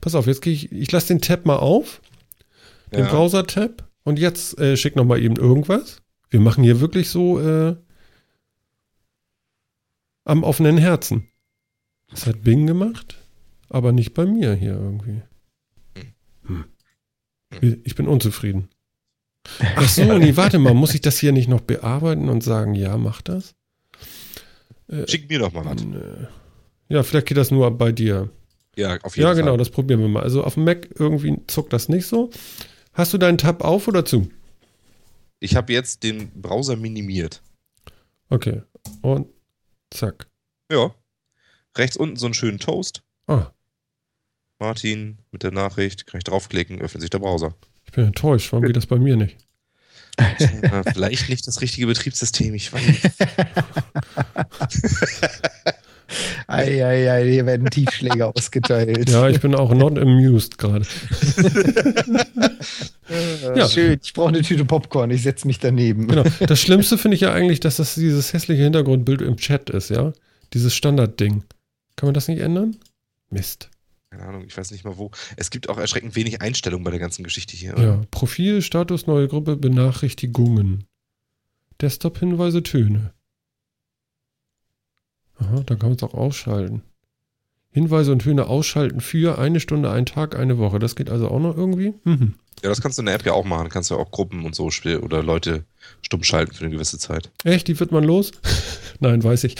Pass 0.00 0.14
auf, 0.14 0.26
jetzt 0.26 0.42
gehe 0.42 0.52
ich, 0.52 0.70
ich 0.70 0.92
lasse 0.92 1.08
den 1.08 1.20
Tab 1.20 1.46
mal 1.46 1.56
auf, 1.56 2.00
den 2.92 3.00
Ja. 3.00 3.10
Browser-Tab. 3.10 3.88
Und 4.04 4.18
jetzt 4.18 4.58
äh, 4.58 4.76
schick 4.76 4.96
noch 4.96 5.04
mal 5.04 5.20
eben 5.20 5.36
irgendwas. 5.36 6.00
Wir 6.30 6.40
machen 6.40 6.62
hier 6.64 6.80
wirklich 6.80 7.08
so 7.10 7.40
äh, 7.40 7.76
am 10.24 10.42
offenen 10.44 10.78
Herzen. 10.78 11.27
Das 12.10 12.26
hat 12.26 12.42
Bing 12.42 12.66
gemacht, 12.66 13.18
aber 13.68 13.92
nicht 13.92 14.14
bei 14.14 14.24
mir 14.26 14.54
hier 14.54 14.72
irgendwie. 14.72 15.22
Hm. 16.46 16.64
Ich 17.84 17.94
bin 17.94 18.06
unzufrieden. 18.08 18.68
Ach 19.76 19.88
so, 19.88 20.18
nee, 20.18 20.36
warte 20.36 20.58
mal, 20.58 20.74
muss 20.74 20.94
ich 20.94 21.00
das 21.00 21.18
hier 21.18 21.32
nicht 21.32 21.48
noch 21.48 21.60
bearbeiten 21.62 22.28
und 22.28 22.42
sagen, 22.42 22.74
ja, 22.74 22.96
mach 22.98 23.22
das? 23.22 23.54
Schick 25.06 25.28
mir 25.28 25.38
doch 25.38 25.52
mal 25.52 25.64
was. 25.64 25.84
Ja, 26.88 27.02
vielleicht 27.02 27.26
geht 27.26 27.36
das 27.36 27.50
nur 27.50 27.70
bei 27.70 27.92
dir. 27.92 28.30
Ja, 28.76 28.98
auf 29.02 29.16
jeden 29.16 29.26
Ja, 29.28 29.34
Fall. 29.34 29.42
genau, 29.42 29.56
das 29.56 29.70
probieren 29.70 30.00
wir 30.00 30.08
mal. 30.08 30.22
Also 30.22 30.44
auf 30.44 30.54
dem 30.54 30.64
Mac 30.64 30.88
irgendwie 30.98 31.38
zuckt 31.46 31.72
das 31.72 31.88
nicht 31.88 32.06
so. 32.06 32.30
Hast 32.92 33.12
du 33.12 33.18
deinen 33.18 33.38
Tab 33.38 33.62
auf 33.64 33.88
oder 33.88 34.04
zu? 34.04 34.30
Ich 35.40 35.56
habe 35.56 35.72
jetzt 35.72 36.02
den 36.02 36.30
Browser 36.40 36.76
minimiert. 36.76 37.42
Okay. 38.28 38.62
Und 39.02 39.28
zack. 39.90 40.28
Ja. 40.70 40.94
Rechts 41.78 41.96
unten 41.96 42.16
so 42.16 42.26
einen 42.26 42.34
schönen 42.34 42.58
Toast. 42.58 43.02
Ah, 43.26 43.46
Martin 44.58 45.18
mit 45.30 45.42
der 45.44 45.52
Nachricht. 45.52 46.06
Kann 46.06 46.18
ich 46.18 46.24
draufklicken, 46.24 46.80
öffnet 46.80 47.02
sich 47.02 47.10
der 47.10 47.20
Browser. 47.20 47.54
ich 47.86 47.92
bin 47.92 48.06
enttäuscht. 48.06 48.52
Warum 48.52 48.64
geht 48.66 48.76
das 48.76 48.86
bei 48.86 48.98
mir 48.98 49.16
nicht? 49.16 49.36
Äh, 50.16 50.82
Vielleicht 50.92 51.28
nicht 51.28 51.46
das 51.46 51.60
richtige 51.60 51.86
Betriebssystem, 51.86 52.52
ich 52.54 52.72
weiß 52.72 52.84
nicht. 52.86 53.02
Eieiei, 56.48 57.30
hier 57.30 57.46
werden 57.46 57.68
Tiefschläge 57.70 58.26
ausgeteilt. 58.34 59.08
Ja, 59.10 59.28
ich 59.28 59.40
bin 59.40 59.54
auch 59.54 59.72
not 59.74 59.98
amused 59.98 60.58
gerade. 60.58 60.84
Ja. 63.54 63.66
Schön, 63.66 63.98
ich 64.02 64.12
brauche 64.12 64.28
eine 64.28 64.42
Tüte 64.42 64.66
Popcorn, 64.66 65.10
ich 65.10 65.22
setze 65.22 65.46
mich 65.46 65.58
daneben. 65.58 66.08
Genau. 66.08 66.24
Das 66.46 66.60
Schlimmste 66.60 66.98
finde 66.98 67.14
ich 67.14 67.22
ja 67.22 67.32
eigentlich, 67.32 67.58
dass 67.58 67.76
das 67.76 67.94
dieses 67.94 68.34
hässliche 68.34 68.62
Hintergrundbild 68.64 69.22
im 69.22 69.38
Chat 69.38 69.70
ist, 69.70 69.88
ja? 69.88 70.12
Dieses 70.52 70.74
Standardding. 70.74 71.42
Kann 71.98 72.06
man 72.06 72.14
das 72.14 72.28
nicht 72.28 72.38
ändern? 72.38 72.76
Mist. 73.28 73.70
Keine 74.10 74.22
Ahnung, 74.22 74.44
ich 74.46 74.56
weiß 74.56 74.70
nicht 74.70 74.84
mal 74.84 74.96
wo. 74.98 75.10
Es 75.36 75.50
gibt 75.50 75.68
auch 75.68 75.78
erschreckend 75.78 76.14
wenig 76.14 76.40
Einstellungen 76.40 76.84
bei 76.84 76.92
der 76.92 77.00
ganzen 77.00 77.24
Geschichte 77.24 77.56
hier. 77.56 77.76
Ja. 77.76 78.00
Profil, 78.12 78.62
Status, 78.62 79.08
neue 79.08 79.26
Gruppe, 79.26 79.56
Benachrichtigungen. 79.56 80.84
Desktop-Hinweise, 81.80 82.62
Töne. 82.62 83.12
Aha, 85.38 85.64
dann 85.66 85.78
kann 85.80 85.88
man 85.88 85.96
es 85.96 86.02
auch 86.04 86.14
ausschalten. 86.14 86.82
Hinweise 87.70 88.12
und 88.12 88.20
Töne 88.20 88.46
ausschalten 88.46 89.00
für 89.00 89.38
eine 89.40 89.58
Stunde, 89.58 89.90
einen 89.90 90.06
Tag, 90.06 90.38
eine 90.38 90.56
Woche. 90.56 90.78
Das 90.78 90.94
geht 90.94 91.10
also 91.10 91.28
auch 91.28 91.40
noch 91.40 91.56
irgendwie? 91.56 91.94
Mhm. 92.04 92.34
Ja, 92.62 92.68
das 92.68 92.80
kannst 92.80 92.98
du 92.98 93.02
in 93.02 93.06
der 93.06 93.16
App 93.16 93.26
ja 93.26 93.32
auch 93.32 93.44
machen. 93.44 93.70
Kannst 93.70 93.90
du 93.90 93.96
auch 93.96 94.12
Gruppen 94.12 94.44
und 94.44 94.54
so 94.54 94.70
oder 95.02 95.24
Leute 95.24 95.64
stumm 96.00 96.22
schalten 96.22 96.54
für 96.54 96.64
eine 96.64 96.72
gewisse 96.72 96.98
Zeit. 96.98 97.32
Echt, 97.42 97.66
die 97.66 97.78
wird 97.80 97.90
man 97.90 98.04
los? 98.04 98.30
Nein, 99.00 99.24
weiß 99.24 99.42
ich. 99.44 99.56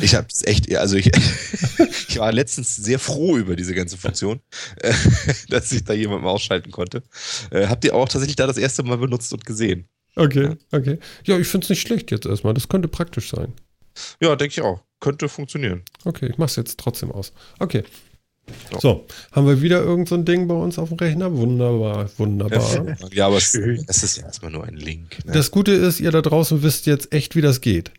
Ich 0.00 0.14
habe 0.14 0.26
es 0.32 0.44
echt, 0.44 0.74
also 0.76 0.96
ich, 0.96 1.10
ich 2.08 2.18
war 2.18 2.32
letztens 2.32 2.76
sehr 2.76 2.98
froh 2.98 3.36
über 3.36 3.56
diese 3.56 3.74
ganze 3.74 3.96
Funktion, 3.96 4.40
äh, 4.76 4.92
dass 5.48 5.72
ich 5.72 5.84
da 5.84 5.92
jemanden 5.92 6.26
ausschalten 6.26 6.70
konnte. 6.70 7.02
Äh, 7.50 7.66
habt 7.66 7.84
ihr 7.84 7.94
auch 7.94 8.08
tatsächlich 8.08 8.36
da 8.36 8.46
das 8.46 8.58
erste 8.58 8.82
Mal 8.82 8.98
benutzt 8.98 9.32
und 9.32 9.44
gesehen? 9.44 9.88
Okay, 10.16 10.56
okay. 10.72 10.98
Ja, 11.24 11.38
ich 11.38 11.48
finde 11.48 11.64
es 11.64 11.70
nicht 11.70 11.80
schlecht 11.80 12.10
jetzt 12.10 12.26
erstmal. 12.26 12.54
Das 12.54 12.68
könnte 12.68 12.88
praktisch 12.88 13.30
sein. 13.30 13.52
Ja, 14.20 14.36
denke 14.36 14.52
ich 14.52 14.60
auch. 14.60 14.82
Könnte 15.00 15.28
funktionieren. 15.28 15.82
Okay, 16.04 16.28
ich 16.30 16.38
mach's 16.38 16.56
jetzt 16.56 16.78
trotzdem 16.78 17.10
aus. 17.10 17.32
Okay. 17.58 17.84
Ja. 18.72 18.80
So, 18.80 19.06
haben 19.32 19.46
wir 19.46 19.62
wieder 19.62 19.80
irgend 19.82 20.08
so 20.08 20.16
ein 20.16 20.24
Ding 20.24 20.48
bei 20.48 20.54
uns 20.54 20.78
auf 20.78 20.88
dem 20.88 20.98
Rechner? 20.98 21.32
Wunderbar, 21.36 22.10
wunderbar. 22.16 22.96
Ja, 23.12 23.26
aber 23.26 23.36
es, 23.36 23.54
es 23.54 24.02
ist 24.02 24.16
ja 24.16 24.24
erstmal 24.24 24.50
nur 24.50 24.64
ein 24.64 24.74
Link. 24.74 25.24
Ne? 25.24 25.32
Das 25.32 25.50
Gute 25.50 25.72
ist, 25.72 26.00
ihr 26.00 26.10
da 26.10 26.20
draußen 26.20 26.62
wisst 26.62 26.86
jetzt 26.86 27.12
echt, 27.12 27.36
wie 27.36 27.42
das 27.42 27.60
geht. 27.60 27.92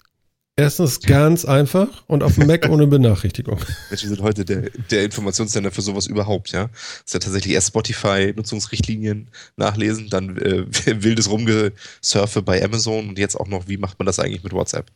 Erstens 0.61 0.99
ganz 0.99 1.43
einfach 1.45 1.88
und 2.07 2.23
auf 2.23 2.35
dem 2.35 2.47
Mac 2.47 2.69
ohne 2.69 2.88
Benachrichtigung. 2.88 3.57
Mensch, 3.89 4.03
wir 4.03 4.09
sind 4.09 4.21
heute 4.21 4.45
der, 4.45 4.69
der 4.91 5.03
Informationssender 5.05 5.71
für 5.71 5.81
sowas 5.81 6.07
überhaupt, 6.07 6.51
ja. 6.51 6.67
Das 6.67 7.01
ist 7.05 7.13
ja 7.13 7.19
tatsächlich 7.19 7.53
erst 7.53 7.69
Spotify, 7.69 8.33
Nutzungsrichtlinien 8.35 9.29
nachlesen, 9.57 10.09
dann 10.09 10.38
äh, 10.38 10.65
wildes 11.03 11.29
Rumgesurfe 11.29 12.41
bei 12.41 12.63
Amazon 12.63 13.09
und 13.09 13.19
jetzt 13.19 13.35
auch 13.35 13.47
noch, 13.47 13.67
wie 13.67 13.77
macht 13.77 13.97
man 13.99 14.05
das 14.05 14.19
eigentlich 14.19 14.43
mit 14.43 14.53
WhatsApp? 14.53 14.91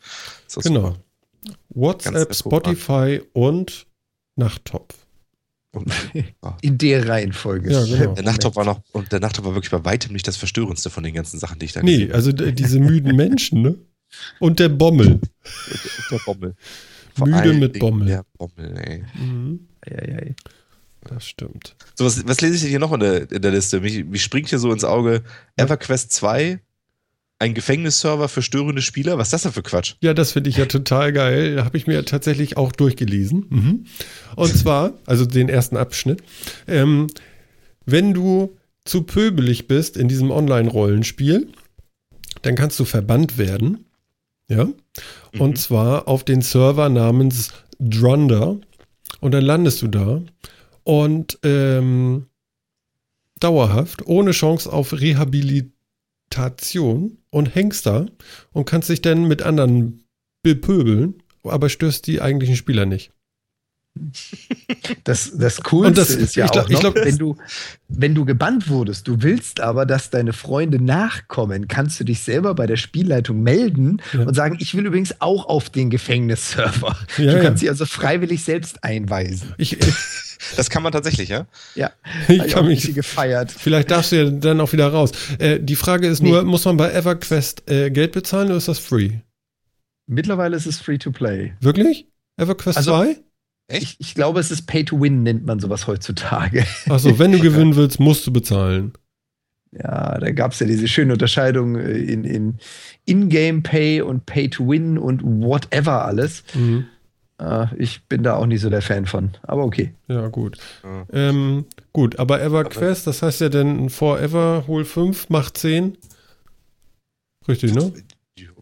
Genau. 0.64 0.82
super. 0.92 1.00
WhatsApp, 1.70 2.14
Ganz. 2.14 2.40
Spotify 2.40 3.22
und 3.34 3.88
Nachttopf. 4.36 4.94
Und, 5.72 5.92
In 6.62 6.78
der 6.78 7.08
Reihenfolge. 7.10 7.72
Ja, 7.72 7.84
genau. 7.86 8.14
der 8.14 8.24
Nachttopf 8.24 8.56
war 8.56 8.64
noch, 8.66 8.82
und 8.94 9.12
der 9.12 9.20
Nachttopf 9.20 9.46
war 9.46 9.56
wirklich 9.56 9.72
bei 9.72 9.84
weitem 9.84 10.14
nicht 10.14 10.28
das 10.28 10.38
Verstörendste 10.38 10.90
von 10.90 11.04
den 11.04 11.14
ganzen 11.14 11.38
Sachen, 11.40 11.60
die 11.60 11.66
ich 11.66 11.74
da 11.74 11.84
Nee, 11.84 11.98
gesehen 11.98 12.12
also 12.14 12.32
d- 12.32 12.52
diese 12.54 12.80
müden 12.80 13.16
Menschen, 13.16 13.62
ne? 13.62 13.76
Und 14.40 14.60
der 14.60 14.70
Bommel. 14.70 15.20
habe. 15.20 15.22
Der 16.12 16.20
Bommel. 16.26 16.56
Vor 17.16 17.28
Müde 17.28 17.54
mit 17.54 17.80
Bommel. 17.80 18.08
Der 18.08 18.26
Bommel, 18.38 18.78
ey. 18.78 19.04
Mhm, 19.18 19.68
Eieiei. 19.86 20.36
das 21.06 21.26
stimmt. 21.26 21.76
So, 21.96 22.04
was, 22.04 22.28
was 22.28 22.42
lese 22.42 22.56
ich 22.56 22.62
denn 22.62 22.70
hier 22.72 22.80
noch 22.80 22.92
in 22.92 23.00
der, 23.00 23.32
in 23.32 23.42
der 23.42 23.52
Liste? 23.52 23.80
Mich, 23.80 24.04
mich 24.04 24.22
springt 24.22 24.50
hier 24.50 24.60
so 24.60 24.72
ins 24.72 24.84
Auge 24.84 25.24
EverQuest 25.56 26.12
2, 26.12 26.60
ein 27.40 27.54
Gefängnisserver 27.54 28.28
für 28.28 28.42
störende 28.42 28.82
Spieler. 28.82 29.18
Was 29.18 29.28
ist 29.28 29.34
das 29.34 29.44
denn 29.44 29.52
für 29.54 29.64
Quatsch? 29.64 29.96
Ja, 30.02 30.14
das 30.14 30.34
finde 30.34 30.50
ich 30.50 30.58
ja 30.58 30.66
total 30.66 31.14
geil. 31.14 31.56
Da 31.56 31.66
habe 31.66 31.78
ich 31.78 31.88
mir 31.88 32.04
tatsächlich 32.04 32.58
auch 32.58 32.74
durchgelesen. 32.74 33.46
Mhm. 33.50 33.86
Und 34.36 34.56
zwar, 34.56 34.94
also 35.06 35.26
den 35.26 35.48
ersten 35.48 35.78
Abschnitt. 35.78 36.22
Ähm, 36.68 37.08
wenn 37.86 38.14
du 38.14 38.58
zu 38.84 39.04
pöbelig 39.04 39.68
bist 39.68 39.96
in 39.96 40.08
diesem 40.08 40.32
Online-Rollenspiel, 40.32 41.48
dann 42.42 42.56
kannst 42.56 42.80
du 42.80 42.86
verbannt 42.86 43.38
werden. 43.38 43.85
Ja. 44.50 44.68
Und 45.38 45.52
Mhm. 45.52 45.56
zwar 45.56 46.08
auf 46.08 46.24
den 46.24 46.42
Server 46.42 46.90
namens 46.90 47.52
Drunder. 47.80 48.58
Und 49.22 49.34
dann 49.34 49.44
landest 49.44 49.82
du 49.82 49.88
da. 49.88 50.22
Und 50.84 51.40
ähm, 51.44 52.28
dauerhaft, 53.40 54.06
ohne 54.06 54.32
Chance 54.32 54.72
auf 54.72 54.94
Rehabilitation 54.94 57.18
und 57.32 57.56
hängst 57.56 57.86
da 57.86 58.06
und 58.54 58.66
kannst 58.66 58.90
dich 58.90 59.02
dann 59.02 59.28
mit 59.28 59.42
anderen 59.42 60.04
bepöbeln, 60.44 61.16
aber 61.44 61.70
störst 61.70 62.08
die 62.08 62.22
eigentlichen 62.22 62.56
Spieler 62.56 62.86
nicht. 62.86 63.12
Das, 65.04 65.32
das 65.38 65.62
Coolste 65.64 65.94
das- 65.94 66.10
ist 66.12 66.36
ja 66.36 66.46
ich 66.46 66.52
glaub- 66.52 66.66
auch 66.66 66.70
ich 66.70 66.74
noch, 66.82 66.94
glaub- 66.94 67.06
wenn, 67.06 67.18
du, 67.18 67.38
wenn 67.88 68.16
du 68.16 68.26
gebannt 68.26 68.70
wurdest, 68.70 69.08
du 69.08 69.22
willst 69.22 69.60
aber, 69.62 69.86
dass 69.86 70.10
deine 70.10 70.34
Freunde 70.34 70.82
nachkommen, 70.84 71.68
kannst 71.68 72.00
du 72.00 72.04
dich 72.04 72.20
selber 72.22 72.56
bei 72.56 72.66
der 72.66 72.78
Spielleitung 72.78 73.42
melden 73.42 74.02
Ja. 74.14 74.22
und 74.24 74.34
sagen, 74.36 74.58
ich 74.60 74.76
will 74.76 74.86
übrigens 74.86 75.22
auch 75.22 75.46
auf 75.46 75.70
den 75.70 75.90
Gefängnisserver. 75.90 76.98
Ja, 77.18 77.32
du 77.32 77.38
ja. 77.38 77.42
kannst 77.44 77.62
dich 77.62 77.70
also 77.70 77.86
freiwillig 77.86 78.44
selbst 78.44 78.84
einweisen. 78.84 79.54
Ich, 79.58 79.78
Das 80.58 80.70
kann 80.70 80.84
man 80.84 80.92
tatsächlich, 80.92 81.30
ja? 81.30 81.48
Ja, 81.76 81.92
ich 82.28 82.40
hab 82.40 82.48
kann 82.50 82.64
auch 82.66 82.68
mich. 82.68 82.94
gefeiert. 82.94 83.52
Vielleicht 83.52 83.90
darfst 83.90 84.12
du 84.12 84.18
ja 84.18 84.30
dann 84.30 84.60
auch 84.62 84.74
wieder 84.74 84.88
raus. 84.90 85.12
Äh, 85.40 85.60
die 85.60 85.76
Frage 85.78 86.08
ist 86.08 86.22
Nee. 86.22 86.30
nur, 86.32 86.44
muss 86.44 86.66
man 86.66 86.78
bei 86.78 86.92
EverQuest 86.92 87.70
äh, 87.70 87.90
Geld 87.90 88.12
bezahlen 88.12 88.48
oder 88.50 88.58
ist 88.58 88.68
das 88.68 88.78
free? 88.80 89.12
Mittlerweile 90.08 90.56
ist 90.56 90.68
es 90.68 90.78
free 90.80 90.98
to 90.98 91.12
play. 91.12 91.54
Wirklich? 91.62 92.08
EverQuest 92.38 92.78
Also- 92.78 92.92
2? 92.92 93.18
Ich, 93.68 93.96
ich 94.00 94.14
glaube, 94.14 94.40
es 94.40 94.52
ist 94.52 94.68
Pay 94.68 94.86
to 94.86 95.02
Win, 95.02 95.24
nennt 95.24 95.46
man 95.46 95.60
sowas 95.60 95.88
heutzutage. 95.88 96.66
Achso, 96.88 97.18
wenn 97.18 97.32
du 97.32 97.40
gewinnen 97.40 97.76
willst, 97.76 98.00
musst 98.00 98.28
du 98.28 98.32
bezahlen. 98.32 98.94
Ja, 99.72 100.20
da 100.20 100.32
gab 100.32 100.54
es 100.54 100.60
ja 100.60 100.68
diese 100.68 100.88
schöne 100.88 101.14
Unterscheidung 101.14 101.76
äh, 101.76 101.98
in, 101.98 102.24
in 102.24 102.60
In-Game 103.06 103.64
Pay 103.64 104.02
und 104.02 104.26
Pay 104.26 104.50
to 104.50 104.68
Win 104.68 104.98
und 104.98 105.22
whatever 105.24 106.06
alles. 106.06 106.44
Mhm. 106.54 106.86
Äh, 107.40 107.68
ich 107.78 108.06
bin 108.08 108.24
da 108.24 108.36
auch 108.36 108.46
nicht 108.46 108.62
so 108.62 108.70
der 108.70 108.82
Fan 108.82 109.06
von. 109.06 109.32
Aber 109.44 109.66
okay. 109.66 109.94
Ja, 110.08 110.28
gut. 110.28 110.58
Ja. 110.84 111.06
Ähm, 111.12 111.66
gut, 111.92 112.20
aber 112.20 112.42
EverQuest, 112.42 113.08
das 113.08 113.22
heißt 113.22 113.42
ja 113.42 113.50
dann 113.50 113.90
Forever, 113.90 114.64
hol 114.68 114.86
5, 114.86 115.30
macht 115.30 115.58
10. 115.58 115.98
Richtig, 117.48 117.74
ne? 117.74 117.92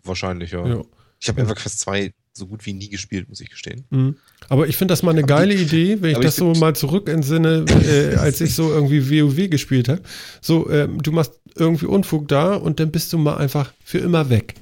Wahrscheinlich, 0.04 0.52
ja. 0.52 0.66
Ja. 0.66 0.82
Ich 1.20 1.30
habe 1.30 1.42
EverQuest 1.42 1.80
2 1.80 2.14
so 2.36 2.48
gut 2.48 2.66
wie 2.66 2.74
nie 2.74 2.90
gespielt, 2.90 3.30
muss 3.30 3.40
ich 3.42 3.50
gestehen. 3.50 3.84
Mhm. 3.92 4.16
Aber 4.50 4.68
ich 4.68 4.76
finde 4.78 4.92
das 4.94 5.04
mal 5.04 5.12
eine 5.12 5.24
geile 5.24 5.54
Idee, 5.54 5.98
wenn 6.02 6.10
ich 6.12 6.16
aber 6.16 6.26
ich 6.26 6.30
das 6.30 6.36
so 6.38 6.54
mal 6.56 6.76
zurück 6.76 7.08
entsinne, 7.10 7.66
äh, 7.88 8.16
als 8.16 8.42
ich 8.42 8.56
so 8.56 8.72
irgendwie 8.74 9.10
WoW 9.10 9.50
gespielt 9.50 9.88
habe. 9.90 10.02
So, 10.42 10.70
ähm, 10.70 11.02
du 11.02 11.12
machst 11.12 11.34
irgendwie 11.56 11.86
Unfug 11.86 12.28
da 12.28 12.56
und 12.56 12.80
dann 12.80 12.92
bist 12.92 13.14
du 13.14 13.18
mal 13.18 13.38
einfach 13.38 13.72
für 13.84 14.00
immer 14.00 14.30
weg. 14.30 14.56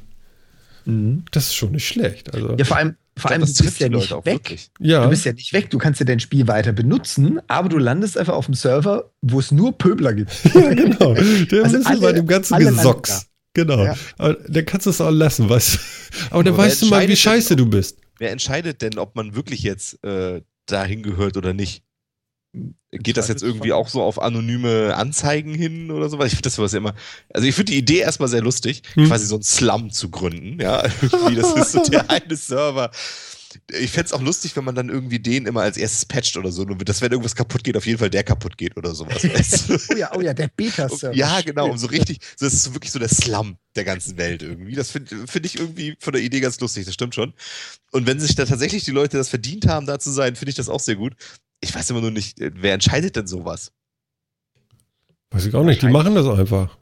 Mhm. 0.85 1.23
Das 1.31 1.45
ist 1.45 1.56
schon 1.56 1.72
nicht 1.72 1.88
schlecht. 1.88 2.34
Also, 2.34 2.56
Ja, 2.57 2.65
vor 2.65 2.77
allem, 2.77 2.95
Vor 3.18 3.30
glaub, 3.30 3.31
allem, 3.31 3.41
das 3.41 3.53
du 3.53 3.64
bist 3.64 3.80
ja 3.80 3.89
nicht 3.89 4.11
weg. 4.11 4.26
wirklich. 4.26 4.69
Ja, 4.80 5.03
Du 5.03 5.10
bist 5.10 5.26
ja 5.26 5.34
nicht 5.34 5.53
weg, 5.53 5.69
du 5.69 5.77
kannst 5.77 5.99
ja 5.99 6.06
dein 6.06 6.19
Spiel 6.19 6.48
weiter 6.48 6.73
benutzen, 6.73 7.39
aber 7.48 7.69
du 7.69 7.77
landest 7.77 8.18
einfach 8.18 8.34
auf 8.34 8.45
dem 8.45 8.56
Server, 8.56 9.11
wo 9.22 9.39
es 9.39 9.52
nur 9.52 9.77
Pöbler 9.77 10.14
gibt. 10.14 10.31
ja 10.53 10.73
genau. 10.73 11.14
Der 11.14 11.64
Also 11.64 11.77
ist 11.77 11.85
alle- 11.88 11.99
bei 12.02 12.11
dem 12.14 12.27
ganzen 12.27 12.57
Gesocks. 12.60 13.27
Genau. 13.53 13.84
Ja. 13.84 13.95
Aber 14.18 14.36
dann 14.48 14.65
kannst 14.65 14.86
du 14.86 14.91
es 14.91 15.02
auch 15.02 15.11
lassen, 15.11 15.49
weißt 15.49 15.76
du. 15.76 15.80
Aber 16.32 16.44
dann 16.44 16.53
Aber 16.53 16.64
weißt 16.64 16.82
du 16.82 16.86
mal, 16.88 17.07
wie 17.07 17.15
scheiße 17.15 17.56
denn, 17.56 17.65
du 17.65 17.69
bist. 17.69 17.98
Wer 18.18 18.32
entscheidet 18.32 18.82
denn, 18.82 18.98
ob 18.98 19.15
man 19.15 19.36
wirklich 19.36 19.64
jetzt 19.64 20.03
äh, 20.03 20.41
dahin 20.68 21.03
gehört 21.03 21.38
oder 21.38 21.53
nicht? 21.53 21.84
Geht 22.91 23.15
das 23.15 23.30
jetzt 23.30 23.44
irgendwie 23.44 23.72
auch 23.72 23.88
so 23.88 24.02
auf 24.02 24.22
anonyme 24.22 24.94
Anzeigen 24.95 25.53
hin 25.53 25.90
oder 25.91 26.10
sowas? 26.10 26.28
Ich 26.28 26.34
finde 26.34 26.44
das 26.44 26.56
sowas 26.56 26.73
ja 26.73 26.80
immer. 26.80 26.94
Also 27.34 27.48
ich 27.48 27.56
finde 27.56 27.72
die 27.72 27.78
Idee 27.78 27.99
erstmal 27.99 28.28
sehr 28.28 28.41
lustig, 28.41 28.84
Hm. 28.95 29.07
quasi 29.07 29.26
so 29.26 29.36
einen 29.36 29.44
Slum 29.44 29.90
zu 29.91 30.10
gründen. 30.10 30.60
Ja, 30.61 30.84
irgendwie, 31.02 31.36
das 31.36 31.53
ist 31.53 31.72
so 31.72 31.82
der 31.84 32.10
eine 32.10 32.36
Server. 32.36 32.91
Ich 33.80 33.91
fände 33.91 34.07
es 34.07 34.14
auch 34.14 34.22
lustig, 34.22 34.56
wenn 34.56 34.64
man 34.64 34.76
dann 34.76 34.89
irgendwie 34.89 35.19
den 35.19 35.45
immer 35.45 35.61
als 35.61 35.77
erstes 35.77 36.06
patcht 36.06 36.38
oder 36.38 36.52
so. 36.52 36.64
Nur 36.64 36.77
dass 36.77 37.02
wenn 37.02 37.11
irgendwas 37.11 37.35
kaputt 37.35 37.64
geht, 37.64 37.77
auf 37.77 37.85
jeden 37.85 37.99
Fall 37.99 38.10
der 38.10 38.23
kaputt 38.23 38.57
geht 38.57 38.77
oder 38.77 38.93
sowas. 38.93 39.23
Weißt 39.23 39.69
du? 39.69 39.77
Oh 39.93 39.98
ja, 39.98 40.11
oh 40.15 40.22
ja, 40.22 40.34
der 40.34 40.49
Beta-Server. 40.49 41.15
Ja, 41.15 41.41
genau, 41.41 41.69
um 41.69 41.77
so 41.77 41.88
richtig, 41.88 42.19
so, 42.35 42.45
das 42.45 42.53
ist 42.53 42.73
wirklich 42.73 42.91
so 42.91 42.99
der 42.99 43.10
Slum 43.10 43.57
der 43.76 43.84
ganzen 43.84 44.18
Welt 44.18 44.41
irgendwie. 44.41 44.76
Das 44.76 44.91
finde 44.91 45.27
find 45.27 45.45
ich 45.45 45.60
irgendwie 45.60 45.95
von 45.99 46.14
der 46.14 46.22
Idee 46.22 46.39
ganz 46.39 46.60
lustig, 46.60 46.85
das 46.85 46.93
stimmt 46.93 47.15
schon. 47.15 47.34
Und 47.91 48.07
wenn 48.07 48.19
sich 48.19 48.35
da 48.35 48.45
tatsächlich 48.45 48.84
die 48.84 48.91
Leute 48.91 49.18
das 49.18 49.30
verdient 49.30 49.68
haben, 49.68 49.85
da 49.85 49.99
zu 49.99 50.11
sein, 50.11 50.35
finde 50.35 50.49
ich 50.49 50.56
das 50.56 50.69
auch 50.69 50.80
sehr 50.80 50.95
gut. 50.95 51.15
Ich 51.61 51.73
weiß 51.73 51.89
immer 51.91 52.02
nur 52.02 52.11
nicht, 52.11 52.39
äh, 52.39 52.52
wer 52.56 52.73
entscheidet 52.73 53.15
denn 53.15 53.27
sowas? 53.27 53.72
Weiß 55.30 55.45
ich 55.45 55.56
auch 55.56 55.64
nicht. 55.64 55.81
Die 55.81 55.88
machen 55.88 56.15
das 56.15 56.27
einfach. 56.27 56.77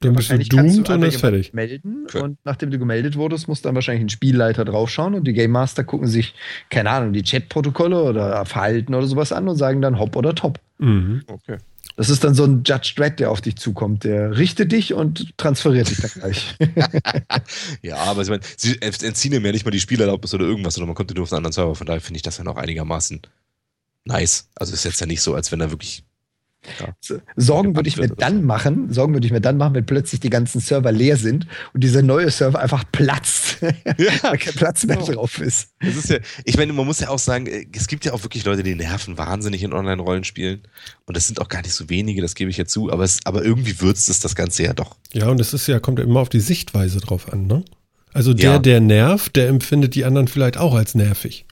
Dann 0.00 0.14
bist 0.14 0.30
du 0.30 0.38
doomed 0.38 0.78
und 0.78 0.90
einfach 0.90 1.08
ist 1.08 1.20
fertig. 1.20 1.52
melden 1.52 2.06
Okay. 2.06 2.22
und 2.22 2.38
nachdem 2.44 2.70
du 2.70 2.78
gemeldet 2.78 3.16
wurdest, 3.16 3.48
muss 3.48 3.60
dann 3.62 3.74
wahrscheinlich 3.74 4.04
ein 4.04 4.08
Spielleiter 4.08 4.64
draufschauen 4.64 5.14
und 5.14 5.24
die 5.26 5.34
Game 5.34 5.50
Master 5.50 5.84
gucken 5.84 6.08
sich, 6.08 6.34
keine 6.70 6.90
Ahnung, 6.90 7.12
die 7.12 7.22
Chatprotokolle 7.22 8.02
oder 8.02 8.44
Verhalten 8.46 8.94
oder 8.94 9.06
sowas 9.06 9.30
an 9.32 9.46
und 9.46 9.56
sagen 9.56 9.82
dann 9.82 9.98
Hopp 9.98 10.16
oder 10.16 10.34
Top. 10.34 10.58
Mhm. 10.78 11.22
Okay. 11.26 11.58
Das 11.96 12.08
ist 12.08 12.24
dann 12.24 12.34
so 12.34 12.44
ein 12.44 12.62
Judge 12.64 12.94
Dredd, 12.96 13.20
der 13.20 13.30
auf 13.30 13.42
dich 13.42 13.56
zukommt. 13.56 14.04
Der 14.04 14.38
richtet 14.38 14.72
dich 14.72 14.94
und 14.94 15.36
transferiert 15.36 15.90
dich 15.90 15.98
dann 15.98 16.10
gleich. 16.14 16.56
Ja, 17.82 17.96
aber 17.96 18.22
ich 18.22 18.28
meine, 18.30 18.40
sie 18.56 18.80
entziehen 18.80 19.34
ihm 19.34 19.44
ja 19.44 19.52
nicht 19.52 19.64
mal 19.66 19.70
die 19.70 19.80
Spielerlaubnis 19.80 20.32
oder 20.32 20.46
irgendwas, 20.46 20.78
oder 20.78 20.86
man 20.86 20.94
kommt 20.94 21.14
nur 21.14 21.24
auf 21.24 21.32
einen 21.32 21.38
anderen 21.38 21.52
Server. 21.52 21.74
Von 21.74 21.86
daher 21.86 22.00
finde 22.00 22.16
ich 22.16 22.22
das 22.22 22.38
ja 22.38 22.44
noch 22.44 22.56
einigermaßen 22.56 23.20
nice. 24.06 24.48
Also 24.54 24.72
ist 24.72 24.84
jetzt 24.84 25.00
ja 25.00 25.06
nicht 25.06 25.20
so, 25.20 25.34
als 25.34 25.52
wenn 25.52 25.60
er 25.60 25.70
wirklich. 25.70 26.02
Sorgen 27.36 27.74
würde 27.74 27.88
ich 27.88 27.96
mir 27.96 28.08
dann 28.08 28.44
machen, 28.44 28.92
Sorgen 28.92 29.14
würde 29.14 29.26
ich 29.26 29.32
mir 29.32 29.40
dann 29.40 29.56
machen, 29.56 29.74
wenn 29.74 29.86
plötzlich 29.86 30.20
die 30.20 30.30
ganzen 30.30 30.60
Server 30.60 30.92
leer 30.92 31.16
sind 31.16 31.46
und 31.72 31.82
dieser 31.82 32.02
neue 32.02 32.30
Server 32.30 32.58
einfach 32.60 32.84
platzt, 32.92 33.62
weil 33.62 34.38
kein 34.38 34.54
Platz 34.54 34.84
mehr 34.84 34.96
Genau. 34.96 35.12
drauf 35.12 35.40
ist. 35.40 35.70
Das 35.80 35.96
ist 35.96 36.10
ja, 36.10 36.18
ich 36.44 36.56
meine, 36.56 36.72
man 36.72 36.84
muss 36.86 37.00
ja 37.00 37.08
auch 37.08 37.18
sagen, 37.18 37.46
äh, 37.46 37.66
es 37.74 37.86
gibt 37.86 38.04
ja 38.04 38.12
auch 38.12 38.22
wirklich 38.22 38.44
Leute, 38.44 38.62
die 38.62 38.74
nerven 38.74 39.16
wahnsinnig 39.18 39.62
in 39.62 39.72
Online-Rollenspielen. 39.72 40.60
Und 41.06 41.16
das 41.16 41.26
sind 41.26 41.40
auch 41.40 41.48
gar 41.48 41.62
nicht 41.62 41.72
so 41.72 41.88
wenige, 41.88 42.20
das 42.20 42.34
gebe 42.34 42.50
ich 42.50 42.56
ja 42.56 42.66
zu, 42.66 42.92
aber, 42.92 43.04
es, 43.04 43.20
aber 43.24 43.42
irgendwie 43.44 43.80
würzt 43.80 44.08
es 44.10 44.20
das 44.20 44.34
Ganze 44.34 44.64
ja 44.64 44.72
doch. 44.74 44.96
Ja, 45.12 45.28
und 45.28 45.38
das 45.40 45.54
ist 45.54 45.66
ja, 45.66 45.80
kommt 45.80 45.98
ja 45.98 46.04
immer 46.04 46.20
auf 46.20 46.28
die 46.28 46.40
Sichtweise 46.40 47.00
drauf 47.00 47.32
an, 47.32 47.46
ne? 47.46 47.64
Also 48.12 48.34
der, 48.34 48.50
Ja. 48.52 48.58
der 48.58 48.80
nervt, 48.80 49.36
der 49.36 49.48
empfindet 49.48 49.94
die 49.94 50.04
anderen 50.04 50.28
vielleicht 50.28 50.56
auch 50.56 50.74
als 50.74 50.94
nervig. 50.94 51.46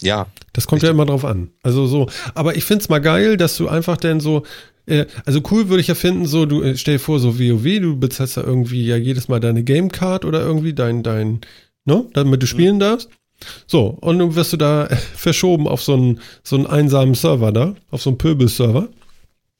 Ja, 0.00 0.26
Das 0.52 0.66
kommt 0.66 0.82
ja 0.82 0.90
immer 0.90 1.06
drauf 1.06 1.24
an. 1.24 1.50
Also 1.62 1.86
so, 1.86 2.08
aber 2.34 2.56
ich 2.56 2.64
find's 2.64 2.88
mal 2.88 3.00
geil, 3.00 3.36
dass 3.36 3.56
du 3.56 3.68
einfach 3.68 3.96
denn 3.96 4.20
so, 4.20 4.44
äh, 4.86 5.06
also 5.24 5.40
cool 5.50 5.68
würde 5.68 5.80
ich 5.80 5.88
ja 5.88 5.94
finden, 5.94 6.26
so, 6.26 6.46
du 6.46 6.62
äh, 6.62 6.76
stell 6.76 6.94
dir 6.94 7.00
vor, 7.00 7.20
so 7.20 7.38
WoW, 7.38 7.80
du 7.80 7.98
bezahlst 7.98 8.36
da 8.36 8.42
irgendwie 8.42 8.86
ja 8.86 8.96
jedes 8.96 9.28
Mal 9.28 9.40
deine 9.40 9.62
Gamecard 9.62 10.24
oder 10.24 10.40
irgendwie 10.40 10.72
dein, 10.72 11.02
dein, 11.02 11.40
ne, 11.84 12.06
damit 12.12 12.42
du 12.42 12.46
spielen 12.46 12.78
darfst. 12.80 13.08
So, 13.66 13.98
und 14.00 14.18
dann 14.18 14.34
wirst 14.34 14.52
du 14.52 14.56
da 14.56 14.88
verschoben 15.14 15.66
auf 15.66 15.82
so 15.82 15.94
einen, 15.94 16.20
so 16.42 16.56
einen 16.56 16.66
einsamen 16.66 17.14
Server 17.14 17.52
da, 17.52 17.74
auf 17.90 18.02
so 18.02 18.10
einen 18.10 18.18
Pöbel-Server. 18.18 18.88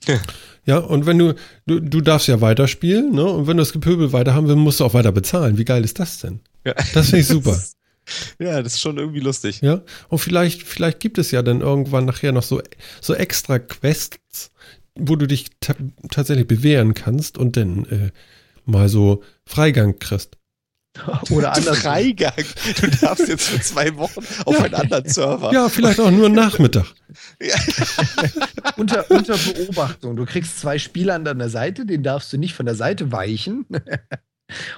Ja. 0.06 0.18
Ja, 0.66 0.78
und 0.78 1.06
wenn 1.06 1.18
du, 1.18 1.34
du, 1.66 1.80
du 1.80 2.00
darfst 2.00 2.28
ja 2.28 2.40
weiterspielen, 2.40 3.12
ne? 3.12 3.24
Und 3.24 3.46
wenn 3.46 3.56
du 3.56 3.62
das 3.62 3.72
Gepöbel 3.72 4.12
weiter 4.12 4.34
haben 4.34 4.46
willst, 4.46 4.58
musst 4.58 4.80
du 4.80 4.84
auch 4.84 4.94
weiter 4.94 5.10
bezahlen. 5.10 5.56
Wie 5.56 5.64
geil 5.64 5.82
ist 5.84 5.98
das 5.98 6.18
denn? 6.18 6.40
ja. 6.66 6.74
Das 6.92 7.06
finde 7.06 7.20
ich 7.20 7.26
super. 7.28 7.58
Ja, 8.38 8.62
das 8.62 8.74
ist 8.74 8.80
schon 8.80 8.98
irgendwie 8.98 9.20
lustig. 9.20 9.60
Ja, 9.60 9.82
und 10.08 10.18
vielleicht, 10.18 10.62
vielleicht 10.62 11.00
gibt 11.00 11.18
es 11.18 11.30
ja 11.30 11.42
dann 11.42 11.60
irgendwann 11.60 12.04
nachher 12.04 12.32
noch 12.32 12.42
so, 12.42 12.62
so 13.00 13.14
extra 13.14 13.58
Quests, 13.58 14.50
wo 14.94 15.16
du 15.16 15.26
dich 15.26 15.50
ta 15.60 15.74
tatsächlich 16.10 16.46
bewähren 16.46 16.94
kannst 16.94 17.38
und 17.38 17.56
dann 17.56 17.84
äh, 17.86 18.10
mal 18.64 18.88
so 18.88 19.22
Freigang 19.44 19.98
kriegst. 19.98 20.36
Oder 21.30 21.54
anders. 21.54 21.78
Freigang. 21.78 22.44
Du 22.80 22.88
darfst 22.88 23.28
jetzt 23.28 23.48
für 23.48 23.60
zwei 23.60 23.96
Wochen 23.96 24.24
auf 24.44 24.60
einen 24.60 24.74
anderen 24.74 25.08
Server. 25.08 25.52
Ja, 25.52 25.68
vielleicht 25.68 26.00
auch 26.00 26.10
nur 26.10 26.28
Nachmittag. 26.28 26.86
unter, 28.76 29.08
unter 29.10 29.36
Beobachtung. 29.36 30.16
Du 30.16 30.24
kriegst 30.24 30.58
zwei 30.58 30.78
Spieler 30.78 31.14
an 31.14 31.24
deiner 31.24 31.48
Seite, 31.48 31.86
den 31.86 32.02
darfst 32.02 32.32
du 32.32 32.38
nicht 32.38 32.54
von 32.54 32.66
der 32.66 32.74
Seite 32.74 33.12
weichen. 33.12 33.66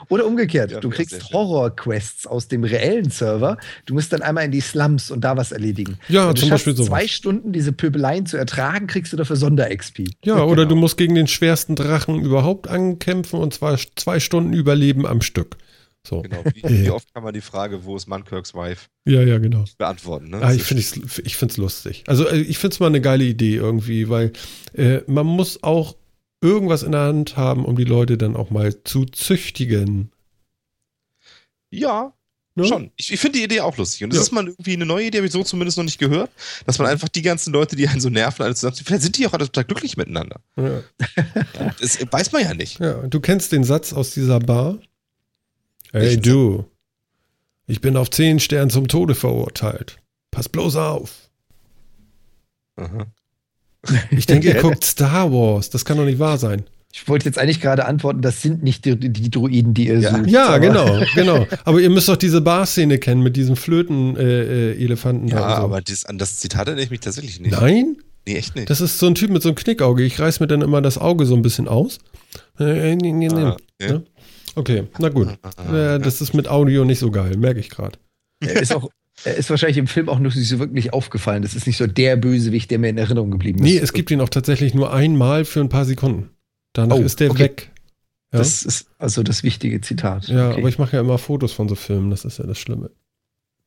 Oder 0.09 0.27
umgekehrt, 0.27 0.71
Ja, 0.73 0.81
du 0.81 0.91
kriegst. 0.91 1.33
Horror-Quests 1.33 2.27
aus 2.27 2.49
dem 2.49 2.65
reellen 2.65 3.11
Server. 3.11 3.57
Du 3.87 3.95
musst 3.95 4.13
dann 4.13 4.23
einmal 4.23 4.45
in 4.45 4.51
die 4.51 4.61
Slums 4.61 5.11
und 5.11 5.23
da 5.23 5.37
was 5.37 5.53
erledigen. 5.53 5.99
Ja, 6.09 6.29
Wenn 6.29 6.37
zum 6.37 6.51
Beispiel 6.51 6.75
sowas. 6.77 6.89
zwei 6.89 7.07
Stunden 7.09 7.53
diese 7.53 7.73
Pöbeleien 7.73 8.27
zu 8.27 8.37
ertragen, 8.37 8.87
kriegst 8.87 9.13
du 9.13 9.17
dafür 9.17 9.37
Sonder-XP. 9.37 10.05
Ja, 10.25 10.43
oder 10.45 10.63
Genau. 10.63 10.69
du 10.71 10.77
musst 10.77 10.97
gegen 10.97 11.15
den 11.15 11.27
schwersten 11.27 11.77
Drachen 11.77 12.21
überhaupt 12.21 12.69
ankämpfen 12.69 13.39
und 13.41 13.55
zwar 13.55 13.79
zwei 13.97 14.21
Stunden 14.21 14.53
überleben 14.53 15.07
am 15.07 15.21
Stück. 15.23 15.57
So. 16.05 16.23
Genau. 16.23 16.43
Wie, 16.55 16.85
wie 16.85 16.91
oft 16.91 17.15
kann 17.15 17.23
man 17.23 17.33
die 17.33 17.41
Frage, 17.41 17.85
wo 17.85 17.95
ist 17.97 18.09
Mankirks 18.09 18.55
Wife, 18.55 18.87
Ja, 19.07 19.23
ja, 19.23 19.39
genau. 19.39 19.65
beantworten? 19.79 20.31
Ne? 20.31 20.39
Ah, 20.43 20.53
ich 20.53 20.65
finde 20.65 20.83
es 20.83 21.19
ich 21.21 21.37
find's 21.37 21.57
lustig. 21.59 22.03
Also 22.09 22.27
äh, 22.29 22.41
ich 22.41 22.59
finde 22.59 22.75
es 22.75 22.81
mal 22.81 22.89
eine 22.89 23.01
geile 23.01 23.23
Idee 23.23 23.55
irgendwie, 23.55 24.09
weil 24.09 24.33
äh, 24.75 24.99
man 25.07 25.27
muss 25.27 25.63
auch 25.63 25.95
irgendwas 26.43 26.83
in 26.83 26.93
der 26.93 27.03
Hand 27.03 27.37
haben, 27.37 27.65
um 27.65 27.77
die 27.77 27.85
Leute 27.85 28.19
dann 28.19 28.37
auch 28.37 28.51
mal 28.51 28.83
zu 28.85 29.05
züchtigen. 29.07 30.13
Ja, 31.71 32.13
Ne? 32.55 32.67
schon. 32.67 32.91
Ich, 32.97 33.11
ich 33.11 33.19
finde 33.19 33.39
die 33.39 33.45
Idee 33.47 33.61
auch 33.61 33.79
lustig. 33.79 34.05
Und 34.05 34.11
das 34.11 34.19
Ja. 34.19 34.23
ist 34.25 34.33
mal 34.33 34.47
irgendwie 34.47 34.75
eine 34.75 34.85
neue 34.85 35.07
Idee, 35.07 35.17
habe 35.19 35.27
ich 35.27 35.33
so 35.33 35.43
zumindest 35.43 35.79
noch 35.79 35.85
nicht 35.85 35.97
gehört, 35.99 36.31
dass 36.67 36.79
man 36.79 36.87
einfach 36.87 37.09
die 37.09 37.23
ganzen 37.23 37.51
Leute, 37.51 37.77
die 37.77 37.89
einen 37.89 37.99
so 38.03 38.11
nerven, 38.11 38.43
alle 38.43 38.55
zusammen, 38.55 38.77
vielleicht 38.85 39.05
sind 39.05 39.17
die 39.17 39.27
auch 39.27 39.33
alle 39.33 39.47
total 39.47 39.65
glücklich 39.65 39.97
miteinander. 39.97 40.39
Ja. 40.57 40.83
Das 41.81 41.99
weiß 42.13 42.33
man 42.33 42.43
ja 42.43 42.53
nicht. 42.53 42.79
ja, 42.79 43.07
du 43.07 43.21
kennst 43.21 43.53
den 43.53 43.65
Satz 43.65 43.95
aus 43.95 44.11
dieser 44.11 44.39
Bar? 44.39 44.81
Hey 45.93 46.03
Welchen 46.03 46.23
du, 46.23 46.65
ich 47.67 47.81
bin 47.81 47.97
auf 47.97 48.11
zehn 48.11 48.39
Sterne 48.39 48.71
zum 48.71 48.87
Tode 48.87 49.15
verurteilt. 49.15 49.97
Pass 50.31 50.51
bloß 50.51 50.77
auf. 50.77 51.31
Aha. 52.77 53.07
Ich 54.11 54.27
denke, 54.27 54.49
ihr 54.49 54.55
Ja, 54.57 54.61
guckt 54.63 54.85
Star 54.85 55.33
Wars. 55.33 55.71
Das 55.71 55.85
kann 55.85 55.97
doch 55.97 56.05
nicht 56.05 56.19
wahr 56.19 56.39
sein. 56.39 56.63
Ich 56.95 57.09
wollte 57.09 57.25
jetzt 57.25 57.39
eigentlich 57.39 57.61
gerade 57.61 57.87
antworten, 57.87 58.21
das 58.21 58.43
sind 58.43 58.63
nicht 58.63 58.85
die, 58.85 58.97
die 58.97 59.31
Droiden, 59.31 59.73
die 59.75 59.87
ihr 59.89 59.99
Ja. 59.99 60.11
sucht. 60.17 60.27
Ja, 60.31 60.47
aber- 60.49 60.61
genau, 60.61 61.01
genau. 61.15 61.47
Aber 61.65 61.81
ihr 61.81 61.89
müsst 61.91 62.09
doch 62.09 62.17
diese 62.17 62.41
Bar-Szene 62.43 62.99
kennen 62.99 63.23
mit 63.23 63.35
diesen 63.37 63.57
Flöten-Elefanten 63.57 65.29
Ja, 65.29 65.37
da. 65.37 65.45
und 65.49 65.57
so. 65.57 65.63
aber 65.65 65.81
das, 65.81 66.05
an 66.05 66.19
das 66.19 66.37
Zitat 66.39 66.67
erinnere 66.69 66.85
ich 66.85 66.91
mich 66.91 67.01
tatsächlich 67.01 67.41
nicht. 67.41 67.53
Nein? 67.53 67.97
Nee, 68.27 68.37
echt 68.37 68.55
nicht. 68.55 68.71
Das 68.71 68.81
ist 68.81 68.99
so 68.99 69.07
ein 69.07 69.15
Typ 69.15 69.31
mit 69.31 69.43
so 69.43 69.49
einem 69.49 69.57
Knickauge. 69.57 70.05
Ich 70.05 70.21
reiß 70.21 70.39
mir 70.41 70.47
dann 70.47 70.61
immer 70.63 70.81
das 70.81 70.97
Auge 70.99 71.27
so 71.27 71.35
ein 71.35 71.43
bisschen 71.43 71.67
aus. 71.67 71.99
Äh, 72.61 72.95
nee, 72.95 73.11
nee, 73.13 73.29
nee. 73.29 73.29
Ah, 73.29 73.57
ja. 73.81 73.87
Ja? 73.89 74.03
Okay, 74.55 74.85
na 74.99 75.09
gut. 75.09 75.29
Ah, 75.43 75.95
Äh, 75.95 75.99
das 75.99 76.21
ist 76.21 76.35
mit 76.35 76.47
Audio 76.47 76.85
nicht 76.85 76.99
so 76.99 77.11
geil, 77.11 77.37
merke 77.39 77.59
ich 77.59 77.71
gerade. 77.71 77.99
Er 78.41 78.61
ist 78.61 78.75
auch. 78.75 78.89
Er 79.25 79.35
ist 79.37 79.51
wahrscheinlich 79.51 79.79
im 79.79 79.87
Film 79.87 80.09
auch 80.09 80.19
noch 80.19 80.35
nicht 80.35 80.49
so 80.49 80.59
wirklich 80.59 80.93
aufgefallen. 80.93 81.43
Das 81.43 81.55
ist 81.55 81.67
nicht 81.67 81.77
so 81.77 81.87
der 81.87 82.17
Bösewicht, 82.17 82.71
der 82.71 82.79
mir 82.79 82.89
in 82.89 82.99
Erinnerung 82.99 83.31
geblieben 83.31 83.59
ist. 83.61 83.65
Nee, 83.65 83.79
es 83.79 83.93
gibt 83.93 84.11
ihn 84.11 84.21
auch 84.21 84.29
tatsächlich 84.31 84.75
nur 84.75 84.93
einmal 84.93 85.45
für 85.45 85.61
ein 85.61 85.69
paar 85.69 85.85
Sekunden. 85.85 86.31
Danach 86.73 86.97
Oh, 86.97 87.01
ist 87.03 87.21
der 87.21 87.31
okay. 87.31 87.45
weg. 87.45 87.71
Ja, 88.33 88.39
Das 88.39 88.63
ist 88.65 88.87
also 88.99 89.23
das 89.23 89.43
wichtige 89.43 89.81
Zitat. 89.81 90.29
ja 90.29 90.51
Okay. 90.51 90.61
aber 90.61 90.69
ich 90.69 90.79
mache 90.79 90.97
ja 90.97 91.01
immer 91.03 91.19
Fotos 91.19 91.53
von 91.53 91.69
so 91.69 91.75
Filmen, 91.75 92.11
das 92.11 92.25
ist 92.25 92.39
ja 92.39 92.47
das 92.47 92.59
Schlimme. 92.59 92.91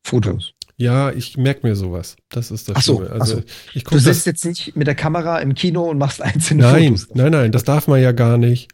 Fotos. 0.04 0.54
Ja, 0.78 1.12
ich 1.12 1.38
merke 1.38 1.66
mir 1.66 1.76
sowas. 1.76 2.18
Das 2.30 2.52
ist 2.52 2.68
das 2.68 2.76
Ach 2.78 2.82
so, 2.82 2.98
Schlimme. 2.98 3.12
Also 3.12 3.36
so. 3.38 3.44
ich 3.74 3.84
Du 3.86 3.98
sitzt 3.98 4.26
jetzt 4.26 4.44
nicht 4.44 4.76
mit 4.76 4.88
der 4.88 4.96
Kamera 4.96 5.40
im 5.40 5.54
Kino 5.54 5.84
und 5.90 5.98
machst 5.98 6.22
einzelne 6.22 6.64
Nein, 6.64 6.98
Fotos. 6.98 7.16
nein, 7.16 7.32
nein, 7.32 7.52
das 7.54 7.64
darf 7.64 7.88
man 7.88 8.02
ja 8.02 8.12
gar 8.12 8.38
nicht. 8.38 8.70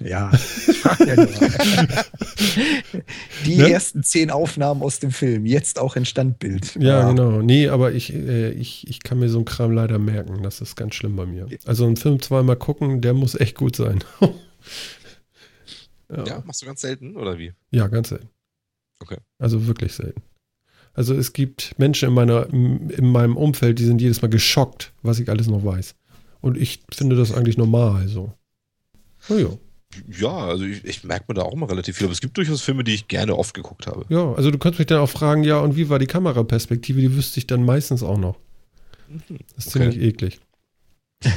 Ja. 0.00 0.30
ich 0.32 0.78
frag 0.78 1.00
ja 1.00 1.16
nur. 1.16 1.26
Die 3.46 3.56
Ne? 3.56 3.70
ersten 3.70 4.02
zehn 4.02 4.30
Aufnahmen 4.30 4.82
aus 4.82 4.98
dem 4.98 5.10
Film, 5.10 5.46
jetzt 5.46 5.78
auch 5.78 5.96
in 5.96 6.04
Standbild. 6.04 6.76
Ja, 6.80 7.08
genau. 7.10 7.42
Nee, 7.42 7.68
aber 7.68 7.92
ich, 7.92 8.12
äh, 8.12 8.50
ich, 8.52 8.86
ich 8.88 9.02
kann 9.02 9.18
mir 9.18 9.28
so 9.28 9.38
einen 9.38 9.44
Kram 9.44 9.72
leider 9.72 9.98
merken. 9.98 10.42
Das 10.42 10.60
ist 10.60 10.76
ganz 10.76 10.94
schlimm 10.94 11.16
bei 11.16 11.26
mir. 11.26 11.46
Also 11.66 11.84
einen 11.86 11.96
Film 11.96 12.20
zweimal 12.20 12.56
gucken, 12.56 13.00
der 13.00 13.14
muss 13.14 13.34
echt 13.34 13.56
gut 13.56 13.76
sein. 13.76 14.02
ja. 16.10 16.24
Ja, 16.26 16.42
machst 16.46 16.62
du 16.62 16.66
ganz 16.66 16.80
selten, 16.80 17.16
oder 17.16 17.38
wie? 17.38 17.52
ja, 17.70 17.86
ganz 17.88 18.08
selten. 18.10 18.28
Okay. 19.00 19.18
Also 19.38 19.66
wirklich 19.66 19.92
selten. 19.94 20.22
Also 20.94 21.14
es 21.14 21.32
gibt 21.32 21.74
Menschen 21.78 22.08
in, 22.10 22.14
meiner, 22.14 22.48
in 22.52 23.06
meinem 23.10 23.36
Umfeld, 23.36 23.78
die 23.78 23.84
sind 23.84 24.00
jedes 24.00 24.20
Mal 24.22 24.28
geschockt, 24.28 24.92
was 25.02 25.18
ich 25.18 25.28
alles 25.30 25.46
noch 25.48 25.64
weiß. 25.64 25.94
Und 26.42 26.58
ich 26.58 26.82
finde 26.92 27.16
das 27.16 27.32
eigentlich 27.32 27.56
normal 27.56 28.08
so. 28.08 28.32
Oh 29.30 29.56
ja. 30.08 30.36
Also 30.36 30.64
ich, 30.64 30.84
ich 30.84 31.04
merke 31.04 31.26
mir 31.28 31.34
da 31.34 31.42
auch 31.42 31.52
immer 31.52 31.68
relativ 31.68 31.96
viel. 31.96 32.06
Aber 32.06 32.12
es 32.12 32.20
gibt 32.20 32.36
durchaus 32.36 32.60
Filme, 32.62 32.84
die 32.84 32.94
ich 32.94 33.08
gerne 33.08 33.36
oft 33.36 33.54
geguckt 33.54 33.86
habe. 33.86 34.04
Ja, 34.08 34.32
also 34.34 34.50
du 34.50 34.58
könntest 34.58 34.78
mich 34.78 34.86
dann 34.86 34.98
auch 34.98 35.10
fragen, 35.10 35.44
ja, 35.44 35.58
und 35.58 35.76
wie 35.76 35.88
war 35.88 35.98
die 35.98 36.06
Kameraperspektive? 36.06 37.00
Die 37.00 37.14
wüsste 37.16 37.38
ich 37.38 37.46
dann 37.46 37.64
meistens 37.64 38.02
auch 38.02 38.18
noch. 38.18 38.36
Das 39.08 39.66
ist 39.66 39.76
Okay. 39.76 39.90
ziemlich 39.90 40.00
eklig. 40.00 40.40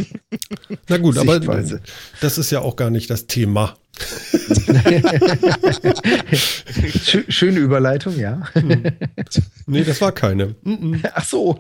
Na 0.90 0.98
gut, 0.98 1.18
aber 1.18 1.40
das 1.40 2.38
ist 2.40 2.50
ja 2.52 2.60
auch 2.62 2.76
gar 2.76 2.90
nicht 2.90 3.10
das 3.10 3.28
Thema. 3.28 3.78
Schö 7.04 7.24
schöne 7.30 7.60
Überleitung, 7.60 8.18
ja. 8.18 8.48
Nee, 9.68 9.84
das 9.84 10.02
war 10.02 10.12
keine. 10.12 10.56
Ach 11.14 11.26
so. 11.26 11.58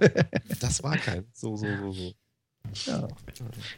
Das 0.59 0.83
war 0.83 0.97
kein. 0.97 1.25
So, 1.33 1.55
so, 1.55 1.65
so, 1.81 1.91
so. 1.91 2.11
Ja. 2.85 3.07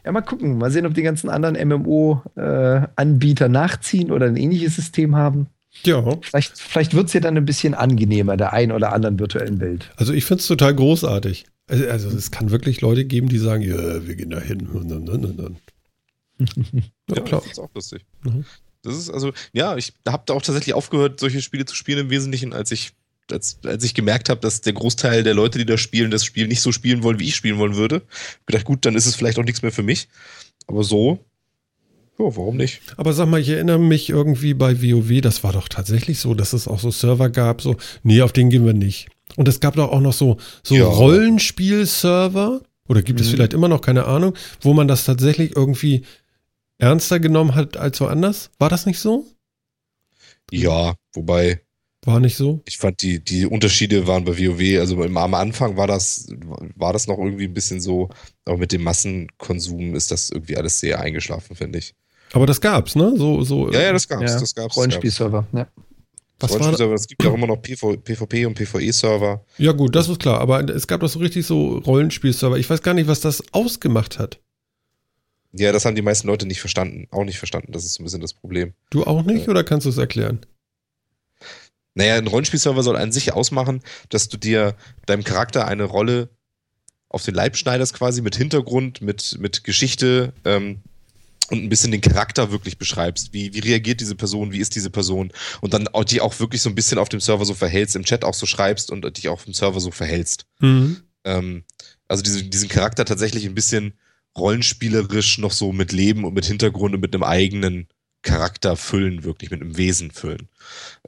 ja, 0.04 0.12
mal 0.12 0.20
gucken. 0.22 0.58
Mal 0.58 0.70
sehen, 0.70 0.86
ob 0.86 0.94
die 0.94 1.02
ganzen 1.02 1.28
anderen 1.30 1.56
MMO-Anbieter 1.68 3.48
nachziehen 3.48 4.10
oder 4.10 4.26
ein 4.26 4.36
ähnliches 4.36 4.76
System 4.76 5.16
haben. 5.16 5.46
Ja, 5.84 6.02
Vielleicht, 6.22 6.58
vielleicht 6.58 6.94
wird 6.94 7.06
es 7.06 7.12
ja 7.12 7.20
dann 7.20 7.36
ein 7.36 7.44
bisschen 7.44 7.74
angenehmer, 7.74 8.36
der 8.36 8.52
einen 8.52 8.72
oder 8.72 8.92
anderen 8.92 9.18
virtuellen 9.18 9.60
Welt. 9.60 9.90
also 9.96 10.12
ich 10.12 10.24
finde 10.24 10.40
es 10.40 10.46
total 10.46 10.74
großartig. 10.74 11.46
Also, 11.68 11.88
also 11.88 12.08
es 12.08 12.30
kann 12.30 12.50
wirklich 12.50 12.80
Leute 12.80 13.04
geben, 13.04 13.28
die 13.28 13.38
sagen, 13.38 13.62
ja, 13.62 14.06
wir 14.06 14.16
gehen 14.16 14.30
da 14.30 14.40
hin. 14.40 14.68
Ja, 17.10 17.22
klar. 17.22 17.40
Das 17.42 17.52
ist 17.52 17.58
auch 17.58 17.70
lustig. 17.74 18.04
Mhm. 18.22 18.44
Das 18.82 18.96
ist 18.96 19.10
also, 19.10 19.32
ja, 19.52 19.76
ich 19.76 19.92
habe 20.06 20.22
da 20.26 20.34
auch 20.34 20.42
tatsächlich 20.42 20.74
aufgehört, 20.74 21.18
solche 21.20 21.42
Spiele 21.42 21.64
zu 21.64 21.74
spielen 21.74 21.98
im 21.98 22.10
Wesentlichen, 22.10 22.52
als 22.52 22.70
ich, 22.70 22.92
als, 23.32 23.58
als 23.64 23.84
ich 23.84 23.94
gemerkt 23.94 24.28
habe, 24.28 24.40
dass 24.40 24.60
der 24.60 24.72
Großteil 24.72 25.22
der 25.22 25.34
Leute, 25.34 25.58
die 25.58 25.66
da 25.66 25.76
spielen, 25.78 26.10
das 26.10 26.24
Spiel 26.24 26.48
nicht 26.48 26.60
so 26.60 26.72
spielen 26.72 27.02
wollen, 27.02 27.18
wie 27.18 27.28
ich 27.28 27.36
spielen 27.36 27.58
wollen 27.58 27.76
würde. 27.76 28.02
Gedacht, 28.46 28.64
gut, 28.64 28.84
dann 28.86 28.94
ist 28.94 29.06
es 29.06 29.14
vielleicht 29.14 29.38
auch 29.38 29.44
nichts 29.44 29.62
mehr 29.62 29.72
für 29.72 29.82
mich. 29.82 30.08
Aber 30.66 30.82
so, 30.84 31.18
ja, 32.18 32.24
warum 32.24 32.56
nicht? 32.56 32.80
Aber 32.96 33.12
sag 33.12 33.28
mal, 33.28 33.40
ich 33.40 33.48
erinnere 33.48 33.78
mich 33.78 34.10
irgendwie 34.10 34.54
bei 34.54 34.82
WoW, 34.82 35.20
das 35.20 35.44
war 35.44 35.52
doch 35.52 35.68
tatsächlich 35.68 36.18
so, 36.18 36.34
dass 36.34 36.52
es 36.52 36.66
auch 36.66 36.80
so 36.80 36.90
Server 36.90 37.30
gab, 37.30 37.62
so, 37.62 37.76
nee, 38.02 38.22
auf 38.22 38.32
den 38.32 38.50
gehen 38.50 38.66
wir 38.66 38.74
nicht. 38.74 39.08
Und 39.36 39.46
es 39.46 39.60
gab 39.60 39.76
doch 39.76 39.90
auch 39.92 40.00
noch 40.00 40.12
so, 40.12 40.36
so 40.64 40.74
Ja. 40.74 40.86
Rollenspiel-Server, 40.86 42.60
oder 42.88 43.02
gibt 43.02 43.20
es 43.20 43.28
Mhm. 43.28 43.32
vielleicht 43.32 43.52
immer 43.52 43.68
noch, 43.68 43.80
keine 43.82 44.06
Ahnung, 44.06 44.34
wo 44.60 44.72
man 44.74 44.88
das 44.88 45.04
tatsächlich 45.04 45.54
irgendwie 45.54 46.02
ernster 46.78 47.20
genommen 47.20 47.54
hat 47.54 47.76
als 47.76 48.00
woanders? 48.00 48.50
War 48.58 48.68
das 48.70 48.86
nicht 48.86 48.98
so? 48.98 49.26
Ja, 50.50 50.94
wobei, 51.14 51.60
War 52.08 52.20
nicht 52.20 52.38
so? 52.38 52.62
ich 52.64 52.78
fand 52.78 53.02
die, 53.02 53.22
die 53.22 53.44
Unterschiede 53.44 54.06
waren 54.06 54.24
bei 54.24 54.38
WoW, 54.38 54.80
also 54.80 55.02
im, 55.02 55.14
am 55.18 55.34
Anfang 55.34 55.76
war 55.76 55.86
das, 55.86 56.26
war 56.74 56.94
das 56.94 57.06
noch 57.06 57.18
irgendwie 57.18 57.44
ein 57.44 57.52
bisschen 57.52 57.82
so, 57.82 58.08
aber 58.46 58.56
mit 58.56 58.72
dem 58.72 58.82
Massenkonsum 58.82 59.94
ist 59.94 60.10
das 60.10 60.30
irgendwie 60.30 60.56
alles 60.56 60.80
sehr 60.80 61.00
eingeschlafen, 61.00 61.54
finde 61.54 61.80
ich. 61.80 61.94
Aber 62.32 62.46
das 62.46 62.62
gab's, 62.62 62.94
ne? 62.94 63.12
So, 63.18 63.42
so. 63.42 63.70
Ja, 63.70 63.82
ja, 63.82 63.92
das 63.92 64.08
gab's, 64.08 64.32
Ja, 64.32 64.40
das 64.40 64.54
gab's. 64.54 64.74
Rollenspielserver, 64.74 65.46
ja. 65.52 65.68
Was 66.40 66.50
war 66.52 66.60
Rollenspielserver, 66.60 66.94
es 66.94 67.06
gibt 67.08 67.22
ja 67.22 67.28
auch 67.28 67.34
immer 67.34 67.46
noch 67.46 67.60
PV, 67.60 67.98
PvP 67.98 68.46
und 68.46 68.54
PvE-Server. 68.54 69.44
Ja, 69.58 69.72
gut, 69.72 69.94
das 69.94 70.08
ist 70.08 70.18
klar. 70.18 70.40
Aber 70.40 70.66
es 70.66 70.86
gab 70.86 71.00
doch 71.00 71.08
so 71.10 71.18
richtig 71.18 71.44
so 71.44 71.76
Rollenspielserver. 71.76 72.56
Ich 72.56 72.70
weiß 72.70 72.80
gar 72.80 72.94
nicht, 72.94 73.08
was 73.08 73.20
das 73.20 73.42
ausgemacht 73.52 74.18
hat. 74.18 74.40
Ja, 75.52 75.72
das 75.72 75.84
haben 75.84 75.94
die 75.94 76.02
meisten 76.02 76.26
Leute 76.26 76.46
nicht 76.46 76.60
verstanden. 76.60 77.06
Auch 77.10 77.24
nicht 77.24 77.38
verstanden. 77.38 77.72
Das 77.72 77.84
ist 77.84 77.94
so 77.94 78.02
ein 78.02 78.04
bisschen 78.04 78.22
das 78.22 78.32
Problem. 78.32 78.72
Du 78.88 79.04
auch 79.04 79.24
nicht, 79.24 79.48
oder 79.48 79.62
kannst 79.62 79.84
du 79.84 79.90
es 79.90 79.98
erklären? 79.98 80.40
Naja, 81.98 82.14
ein 82.14 82.28
Rollenspielserver 82.28 82.84
soll 82.84 82.96
an 82.96 83.10
sich 83.10 83.32
ausmachen, 83.32 83.82
dass 84.08 84.28
du 84.28 84.36
dir 84.36 84.76
deinem 85.06 85.24
Charakter 85.24 85.66
eine 85.66 85.82
Rolle 85.82 86.28
auf 87.08 87.24
den 87.24 87.34
Leib 87.34 87.56
schneidest, 87.56 87.92
quasi 87.92 88.22
mit 88.22 88.36
Hintergrund, 88.36 89.00
mit, 89.00 89.36
mit 89.40 89.64
Geschichte 89.64 90.32
ähm, 90.44 90.82
und 91.50 91.64
ein 91.64 91.68
bisschen 91.68 91.90
den 91.90 92.00
Charakter 92.00 92.52
wirklich 92.52 92.78
beschreibst. 92.78 93.32
Wie, 93.32 93.52
wie 93.52 93.58
reagiert 93.58 94.00
diese 94.00 94.14
Person, 94.14 94.52
wie 94.52 94.60
ist 94.60 94.76
diese 94.76 94.90
Person? 94.90 95.32
Und 95.60 95.74
dann 95.74 95.88
auch, 95.88 96.04
die 96.04 96.20
auch 96.20 96.38
wirklich 96.38 96.62
so 96.62 96.68
ein 96.68 96.76
bisschen 96.76 96.98
auf 96.98 97.08
dem 97.08 97.18
Server 97.18 97.44
so 97.44 97.54
verhältst, 97.54 97.96
im 97.96 98.04
Chat 98.04 98.22
auch 98.22 98.34
so 98.34 98.46
schreibst 98.46 98.92
und 98.92 99.16
dich 99.16 99.28
auch 99.28 99.32
auf 99.32 99.44
dem 99.44 99.54
Server 99.54 99.80
so 99.80 99.90
verhältst. 99.90 100.46
Mhm. 100.60 100.98
ähm, 101.24 101.64
also 102.06 102.22
diese, 102.22 102.44
diesen 102.44 102.68
Charakter 102.68 103.06
tatsächlich 103.06 103.44
ein 103.44 103.56
bisschen 103.56 103.94
rollenspielerisch 104.38 105.38
noch 105.38 105.52
so 105.52 105.72
mit 105.72 105.90
Leben 105.90 106.24
und 106.24 106.34
mit 106.34 106.46
Hintergrund 106.46 106.94
und 106.94 107.00
mit 107.00 107.12
einem 107.12 107.24
eigenen 107.24 107.88
Charakter 108.22 108.76
füllen, 108.76 109.24
wirklich 109.24 109.50
mit 109.50 109.60
einem 109.60 109.76
Wesen 109.76 110.12
füllen. 110.12 110.48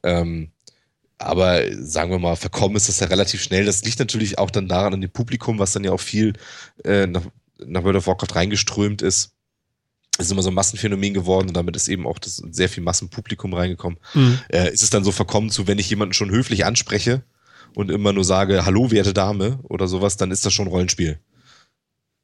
Ähm, 0.02 0.50
aber 1.20 1.62
sagen 1.84 2.10
wir 2.10 2.18
mal, 2.18 2.34
verkommen 2.36 2.76
ist 2.76 2.88
das 2.88 3.00
ja 3.00 3.06
relativ 3.06 3.42
schnell. 3.42 3.64
Das 3.66 3.84
liegt 3.84 3.98
natürlich 3.98 4.38
auch 4.38 4.50
dann 4.50 4.68
daran 4.68 4.94
an 4.94 5.00
dem 5.00 5.10
Publikum, 5.10 5.58
was 5.58 5.72
dann 5.72 5.84
ja 5.84 5.92
auch 5.92 6.00
viel 6.00 6.32
äh, 6.84 7.06
nach, 7.06 7.22
nach 7.64 7.84
World 7.84 7.96
of 7.96 8.06
Warcraft 8.06 8.34
reingeströmt 8.36 9.02
ist. 9.02 9.32
Es 10.18 10.26
ist 10.26 10.32
immer 10.32 10.42
so 10.42 10.50
ein 10.50 10.54
Massenphänomen 10.54 11.14
geworden 11.14 11.48
und 11.48 11.56
damit 11.56 11.76
ist 11.76 11.88
eben 11.88 12.06
auch 12.06 12.18
das 12.18 12.36
sehr 12.50 12.68
viel 12.68 12.82
Massenpublikum 12.82 13.54
reingekommen 13.54 13.98
Mhm. 14.14 14.38
äh, 14.48 14.72
ist 14.72 14.82
es 14.82 14.90
dann 14.90 15.04
so 15.04 15.12
verkommen 15.12 15.50
zu, 15.50 15.66
wenn 15.66 15.78
ich 15.78 15.88
jemanden 15.90 16.12
schon 16.14 16.30
höflich 16.30 16.64
anspreche 16.66 17.22
und 17.74 17.90
immer 17.90 18.12
nur 18.12 18.24
sage, 18.24 18.64
hallo, 18.66 18.90
werte 18.90 19.12
Dame 19.14 19.60
oder 19.62 19.86
sowas, 19.88 20.16
dann 20.16 20.30
ist 20.30 20.44
das 20.44 20.52
schon 20.52 20.66
Rollenspiel. 20.66 21.20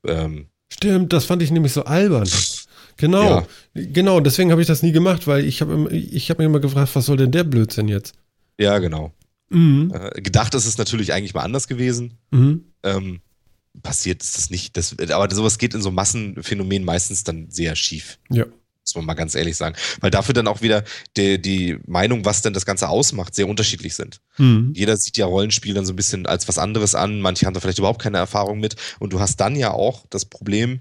Ähm, 0.07 0.49
Stimmt, 0.73 1.13
das 1.13 1.25
fand 1.27 1.43
ich 1.43 1.51
nämlich 1.51 1.73
so 1.73 1.85
albern. 1.85 2.29
Genau, 2.97 3.23
Ja. 3.31 3.47
genau, 3.75 4.21
deswegen 4.21 4.51
habe 4.51 4.61
ich 4.63 4.67
das 4.67 4.83
nie 4.83 4.93
gemacht, 4.93 5.27
weil 5.27 5.45
ich 5.45 5.61
habe 5.61 5.73
immer- 5.75 5.91
ich 5.93 6.29
habe 6.31 6.43
mich 6.43 6.47
immer 6.51 6.61
gefragt, 6.61 6.91
was 6.95 7.07
soll 7.07 7.17
denn 7.19 7.31
der 7.31 7.45
Blödsinn 7.45 7.89
jetzt? 7.89 8.15
Ja, 8.59 8.79
genau. 8.79 9.13
Mhm. 9.49 9.93
Äh, 9.95 10.21
gedacht 10.21 10.55
ist 10.55 10.67
es 10.67 10.79
natürlich 10.79 11.13
eigentlich 11.13 11.35
mal 11.35 11.43
anders 11.43 11.69
gewesen. 11.69 12.19
Mhm. 12.31 12.65
Ähm, 12.83 13.21
passiert 13.83 14.23
ist 14.23 14.37
das 14.37 14.51
nicht. 14.51 14.77
Das, 14.77 14.97
aber 15.11 15.33
sowas 15.35 15.59
geht 15.59 15.75
in 15.75 15.83
so 15.83 15.91
Massenphänomenen 15.91 16.85
meistens 16.85 17.25
dann 17.25 17.51
sehr 17.51 17.77
schief. 17.77 18.19
Ja. 18.31 18.47
Muss 18.47 18.95
man 18.95 19.05
mal 19.05 19.15
ganz 19.15 19.35
ehrlich 19.35 19.57
sagen. 19.57 19.75
Weil 20.01 20.13
dafür 20.13 20.33
dann 20.33 20.47
auch 20.47 20.63
wieder 20.63 20.85
die, 21.17 21.43
die 21.43 21.79
Meinung, 21.87 22.25
was 22.25 22.43
denn 22.43 22.53
das 22.53 22.67
Ganze 22.67 22.89
ausmacht, 22.89 23.35
sehr 23.35 23.49
unterschiedlich 23.49 23.95
sind. 23.95 24.21
Mhm. 24.39 24.73
Jeder 24.77 24.97
sieht 24.97 25.17
ja 25.17 25.27
Rollenspiel 25.27 25.75
dann 25.75 25.87
so 25.87 25.93
ein 25.93 25.97
bisschen 25.97 26.27
als 26.27 26.47
was 26.47 26.59
anderes 26.59 26.95
an. 26.95 27.21
Manche 27.21 27.47
haben 27.47 27.55
da 27.55 27.61
vielleicht 27.61 27.79
überhaupt 27.79 28.01
keine 28.01 28.19
Erfahrung 28.19 28.61
mit. 28.61 28.77
Und 29.01 29.13
du 29.13 29.21
hast 29.21 29.41
dann 29.41 29.57
ja 29.57 29.73
auch 29.73 30.07
das 30.11 30.25
Problem, 30.25 30.81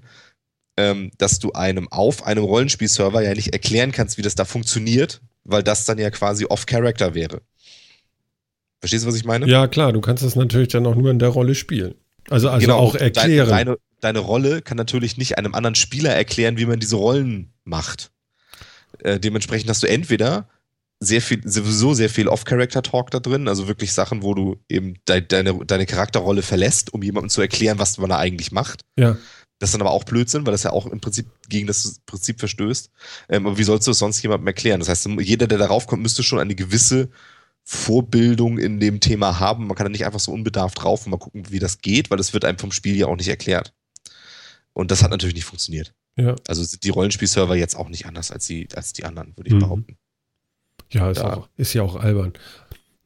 ähm, 0.76 1.10
dass 1.18 1.40
du 1.40 1.52
einem 1.52 1.88
auf 1.90 2.24
einem 2.24 2.44
Rollenspielserver 2.44 3.22
ja 3.22 3.34
nicht 3.34 3.52
erklären 3.52 3.92
kannst, 3.92 4.18
wie 4.18 4.22
das 4.22 4.34
da 4.34 4.44
funktioniert, 4.44 5.20
weil 5.44 5.62
das 5.62 5.84
dann 5.84 5.98
ja 5.98 6.10
quasi 6.10 6.44
off-Character 6.44 7.14
wäre. 7.14 7.42
Verstehst 8.86 9.04
du, 9.04 9.08
was 9.08 9.16
ich 9.16 9.24
meine? 9.24 9.48
Ja, 9.48 9.66
klar, 9.66 9.92
du 9.92 10.00
kannst 10.00 10.22
das 10.22 10.36
natürlich 10.36 10.68
dann 10.68 10.86
auch 10.86 10.94
nur 10.94 11.10
in 11.10 11.18
der 11.18 11.30
Rolle 11.30 11.56
spielen. 11.56 11.96
Also, 12.30 12.48
also 12.48 12.72
auch 12.74 12.94
und 12.94 13.00
erklären. 13.00 13.48
Deine, 13.48 13.64
deine, 13.64 13.78
deine 14.00 14.18
Rolle 14.20 14.62
kann 14.62 14.76
natürlich 14.76 15.16
nicht 15.16 15.38
einem 15.38 15.56
anderen 15.56 15.74
Spieler 15.74 16.14
erklären, 16.14 16.56
wie 16.56 16.66
man 16.66 16.78
diese 16.78 16.94
Rollen 16.94 17.52
macht. 17.64 18.12
Äh, 19.00 19.18
dementsprechend 19.18 19.68
hast 19.68 19.82
du 19.82 19.88
entweder 19.88 20.48
sehr 21.00 21.20
viel, 21.20 21.40
sowieso 21.44 21.94
sehr 21.94 22.08
viel 22.08 22.28
Off-Character-Talk 22.28 23.10
da 23.10 23.18
drin, 23.18 23.48
also 23.48 23.66
wirklich 23.66 23.92
Sachen, 23.92 24.22
wo 24.22 24.34
du 24.34 24.56
eben 24.68 24.94
de 25.08 25.20
deine, 25.20 25.52
deine 25.66 25.86
Charakterrolle 25.86 26.42
verlässt, 26.42 26.94
um 26.94 27.02
jemandem 27.02 27.30
zu 27.30 27.40
erklären, 27.40 27.80
was 27.80 27.98
man 27.98 28.10
da 28.10 28.18
eigentlich 28.18 28.52
macht. 28.52 28.82
ja. 28.96 29.16
Das 29.58 29.70
ist 29.70 29.72
dann 29.72 29.80
aber 29.80 29.92
auch 29.92 30.04
Blödsinn, 30.04 30.44
weil 30.44 30.52
das 30.52 30.64
ja 30.64 30.70
auch 30.72 30.84
im 30.84 31.00
Prinzip 31.00 31.28
gegen 31.48 31.66
das 31.66 31.98
Prinzip 32.04 32.40
verstößt. 32.40 32.90
Ähm, 33.30 33.46
aber 33.46 33.56
wie 33.56 33.62
sollst 33.62 33.86
du 33.86 33.92
es 33.92 33.98
sonst 33.98 34.20
jemandem 34.22 34.46
erklären? 34.46 34.80
Das 34.80 34.90
heißt, 34.90 35.08
jeder, 35.20 35.46
der 35.46 35.56
darauf 35.56 35.86
kommt, 35.86 36.02
müsste 36.02 36.22
schon 36.22 36.38
eine 36.38 36.54
gewisse 36.54 37.08
Vorbildung 37.68 38.58
in 38.58 38.78
dem 38.78 39.00
Thema 39.00 39.40
haben. 39.40 39.66
Man 39.66 39.76
kann 39.76 39.86
da 39.86 39.90
nicht 39.90 40.06
einfach 40.06 40.20
so 40.20 40.30
unbedarft 40.32 40.80
drauf 40.80 41.04
und 41.04 41.10
mal 41.10 41.16
gucken, 41.18 41.50
wie 41.50 41.58
das 41.58 41.78
geht, 41.78 42.10
weil 42.10 42.16
das 42.16 42.32
wird 42.32 42.44
einem 42.44 42.58
vom 42.58 42.70
Spiel 42.70 42.94
ja 42.96 43.06
auch 43.08 43.16
nicht 43.16 43.26
erklärt. 43.28 43.74
Und 44.72 44.92
das 44.92 45.02
hat 45.02 45.10
natürlich 45.10 45.34
nicht 45.34 45.46
funktioniert. 45.46 45.92
Ja. 46.16 46.36
Also 46.46 46.62
sind 46.62 46.84
die 46.84 46.90
Rollenspielserver 46.90 47.56
jetzt 47.56 47.74
auch 47.76 47.88
nicht 47.88 48.06
anders 48.06 48.30
als 48.30 48.46
die, 48.46 48.68
als 48.74 48.92
die 48.92 49.04
anderen, 49.04 49.36
würde 49.36 49.48
ich 49.48 49.54
Mhm. 49.54 49.58
behaupten. 49.58 49.96
Ja, 50.92 51.10
ist, 51.10 51.18
Ja. 51.18 51.36
Auch, 51.38 51.48
ist 51.56 51.74
ja 51.74 51.82
auch 51.82 51.96
albern. 51.96 52.34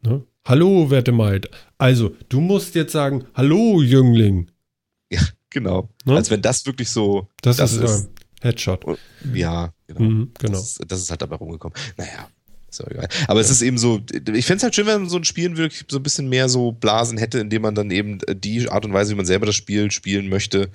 Ne? 0.03 0.23
Hallo, 0.45 0.91
werte 0.91 1.13
Maid. 1.13 1.49
Also, 1.79 2.15
du 2.29 2.41
musst 2.43 2.75
jetzt 2.75 2.93
sagen, 2.93 3.25
hallo, 3.35 3.81
Jüngling. 3.83 4.51
Genau. 5.53 5.89
Ne? 6.05 6.15
Als 6.15 6.31
wenn 6.31 6.43
das 6.43 6.65
wirklich 6.65 6.89
so, 6.91 7.29
Das, 7.43 7.57
Das 7.57 7.73
ist, 7.73 7.81
ist- 7.83 8.11
Headshot. 8.41 8.85
ja, 9.35 9.73
genau. 9.89 10.01
Mhm, 10.01 10.33
genau. 10.39 10.53
Das, 10.53 10.63
ist- 10.79 10.85
das 10.87 11.01
ist 11.01 11.11
halt 11.11 11.23
dabei 11.23 11.35
rumgekommen. 11.37 11.77
Naja, 11.97 12.29
ist 12.71 12.81
ja 12.81 12.91
egal. 12.91 13.09
Aber 13.27 13.41
es 13.41 13.51
ist 13.51 13.63
eben 13.63 13.79
so, 13.79 14.01
ich 14.13 14.47
fände 14.47 14.59
es 14.59 14.63
halt 14.63 14.75
schön, 14.75 14.87
wenn 14.87 15.09
so 15.09 15.17
ein 15.17 15.25
Spiel 15.25 15.57
wirklich 15.57 15.85
so 15.91 15.99
ein 15.99 16.03
bisschen 16.03 16.29
mehr 16.29 16.49
so 16.49 16.73
Blasen 16.73 17.19
hätte, 17.19 17.39
indem 17.39 17.63
man 17.63 17.75
dann 17.75 17.91
eben 17.91 18.19
die 18.35 18.69
Art 18.69 18.85
und 18.85 18.93
Weise, 18.93 19.13
wie 19.13 19.17
man 19.17 19.27
selber 19.27 19.47
das 19.47 19.57
Spiel 19.57 19.91
spielen 19.91 20.29
möchte, 20.29 20.71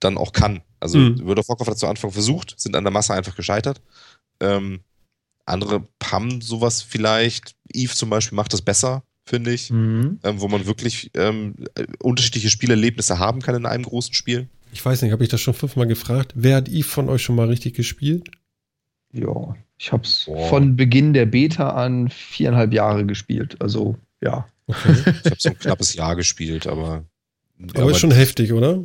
dann 0.00 0.16
auch 0.18 0.32
kann. 0.32 0.62
Also 0.80 0.98
Mhm. 0.98 1.24
World 1.24 1.40
of 1.40 1.48
Warcraft 1.48 1.70
hat 1.70 1.78
zu 1.78 1.86
Anfang 1.86 2.10
versucht, 2.10 2.54
sind 2.58 2.74
an 2.74 2.84
der 2.84 2.92
Masse 2.92 3.14
einfach 3.14 3.36
gescheitert. 3.36 3.80
Ähm, 4.40 4.80
andere 5.44 5.86
haben 6.02 6.40
sowas 6.40 6.82
vielleicht. 6.82 7.54
Eve 7.72 7.94
zum 7.94 8.10
Beispiel 8.10 8.36
macht 8.36 8.52
das 8.52 8.62
besser, 8.62 9.02
finde 9.24 9.52
ich. 9.52 9.70
Mhm. 9.70 10.18
Ähm, 10.22 10.40
wo 10.40 10.48
man 10.48 10.66
wirklich 10.66 11.10
ähm, 11.14 11.54
äh, 11.74 11.86
unterschiedliche 12.02 12.50
Spielerlebnisse 12.50 13.18
haben 13.18 13.40
kann 13.42 13.54
in 13.54 13.66
einem 13.66 13.84
großen 13.84 14.14
Spiel. 14.14 14.48
Ich 14.72 14.84
weiß 14.84 15.02
nicht, 15.02 15.12
habe 15.12 15.22
ich 15.24 15.28
das 15.28 15.40
schon 15.40 15.54
fünfmal 15.54 15.86
gefragt? 15.86 16.32
Wer 16.36 16.56
hat 16.56 16.68
Eve 16.68 16.86
von 16.86 17.08
euch 17.08 17.22
schon 17.22 17.34
mal 17.36 17.48
richtig 17.48 17.74
gespielt? 17.74 18.30
Ja, 19.12 19.56
ich 19.80 19.92
habe 19.92 20.02
es 20.02 20.30
von 20.50 20.76
Beginn 20.76 21.14
der 21.14 21.24
Beta 21.24 21.70
an 21.70 22.10
viereinhalb 22.10 22.74
Jahre 22.74 23.06
gespielt. 23.06 23.56
Also, 23.62 23.96
ja. 24.20 24.46
Okay. 24.66 24.94
Ich 25.24 25.30
habe 25.30 25.36
so 25.38 25.48
ein 25.48 25.58
knappes 25.58 25.94
Jahr 25.94 26.16
gespielt, 26.16 26.66
aber. 26.66 27.04
Aber 27.74 27.90
ist 27.90 27.98
schon 27.98 28.10
heftig, 28.10 28.52
oder? 28.52 28.82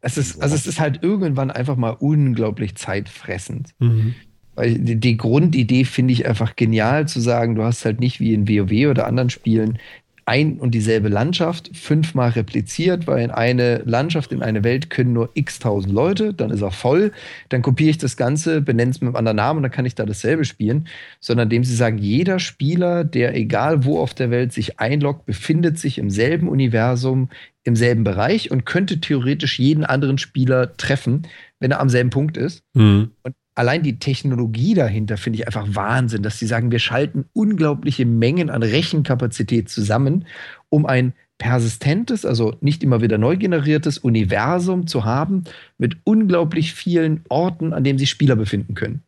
Es 0.00 0.16
ist, 0.16 0.40
also 0.40 0.54
es 0.54 0.66
ist 0.66 0.80
halt 0.80 1.02
irgendwann 1.02 1.50
einfach 1.50 1.76
mal 1.76 1.90
unglaublich 1.90 2.76
zeitfressend. 2.76 3.74
Mhm. 3.80 4.14
Weil 4.54 4.78
die, 4.78 4.96
die 4.96 5.16
Grundidee 5.18 5.84
finde 5.84 6.14
ich 6.14 6.26
einfach 6.26 6.56
genial 6.56 7.06
zu 7.06 7.20
sagen, 7.20 7.54
du 7.54 7.64
hast 7.64 7.84
halt 7.84 8.00
nicht 8.00 8.18
wie 8.18 8.32
in 8.32 8.48
WoW 8.48 8.90
oder 8.90 9.06
anderen 9.06 9.30
Spielen 9.30 9.78
ein 10.26 10.58
und 10.58 10.72
dieselbe 10.72 11.08
Landschaft 11.08 11.70
fünfmal 11.72 12.30
repliziert, 12.30 13.06
weil 13.06 13.24
in 13.24 13.30
eine 13.30 13.78
Landschaft, 13.84 14.32
in 14.32 14.42
eine 14.42 14.64
Welt 14.64 14.90
können 14.90 15.12
nur 15.12 15.30
x 15.34 15.60
tausend 15.60 15.94
Leute, 15.94 16.34
dann 16.34 16.50
ist 16.50 16.62
er 16.62 16.72
voll, 16.72 17.12
dann 17.48 17.62
kopiere 17.62 17.90
ich 17.90 17.98
das 17.98 18.16
Ganze, 18.16 18.60
benenne 18.60 18.90
es 18.90 19.00
mit 19.00 19.08
einem 19.08 19.16
anderen 19.16 19.36
Namen 19.36 19.58
und 19.58 19.62
dann 19.62 19.70
kann 19.72 19.86
ich 19.86 19.94
da 19.94 20.04
dasselbe 20.04 20.44
spielen, 20.44 20.88
sondern 21.20 21.48
dem 21.48 21.62
sie 21.62 21.76
sagen, 21.76 21.98
jeder 21.98 22.40
Spieler, 22.40 23.04
der 23.04 23.36
egal 23.36 23.84
wo 23.84 24.00
auf 24.00 24.14
der 24.14 24.30
Welt 24.32 24.52
sich 24.52 24.80
einloggt, 24.80 25.26
befindet 25.26 25.78
sich 25.78 25.96
im 25.98 26.10
selben 26.10 26.48
Universum, 26.48 27.28
im 27.62 27.76
selben 27.76 28.02
Bereich 28.02 28.50
und 28.50 28.66
könnte 28.66 29.00
theoretisch 29.00 29.60
jeden 29.60 29.84
anderen 29.84 30.18
Spieler 30.18 30.76
treffen, 30.76 31.22
wenn 31.60 31.70
er 31.70 31.80
am 31.80 31.88
selben 31.88 32.10
Punkt 32.10 32.36
ist. 32.36 32.64
Mhm. 32.74 33.12
Und 33.22 33.34
allein 33.56 33.82
die 33.82 33.98
Technologie 33.98 34.74
dahinter 34.74 35.16
finde 35.16 35.40
ich 35.40 35.46
einfach 35.46 35.66
Wahnsinn, 35.68 36.22
dass 36.22 36.38
sie 36.38 36.46
sagen, 36.46 36.70
wir 36.70 36.78
schalten 36.78 37.24
unglaubliche 37.32 38.06
Mengen 38.06 38.50
an 38.50 38.62
Rechenkapazität 38.62 39.68
zusammen, 39.68 40.26
um 40.68 40.86
ein 40.86 41.14
persistentes, 41.38 42.24
also 42.24 42.56
nicht 42.60 42.82
immer 42.82 43.02
wieder 43.02 43.18
neu 43.18 43.36
generiertes 43.36 43.98
Universum 43.98 44.86
zu 44.86 45.04
haben 45.04 45.44
mit 45.78 45.96
unglaublich 46.04 46.72
vielen 46.74 47.24
Orten, 47.28 47.72
an 47.72 47.82
denen 47.82 47.98
sich 47.98 48.10
Spieler 48.10 48.36
befinden 48.36 48.74
können. 48.74 49.02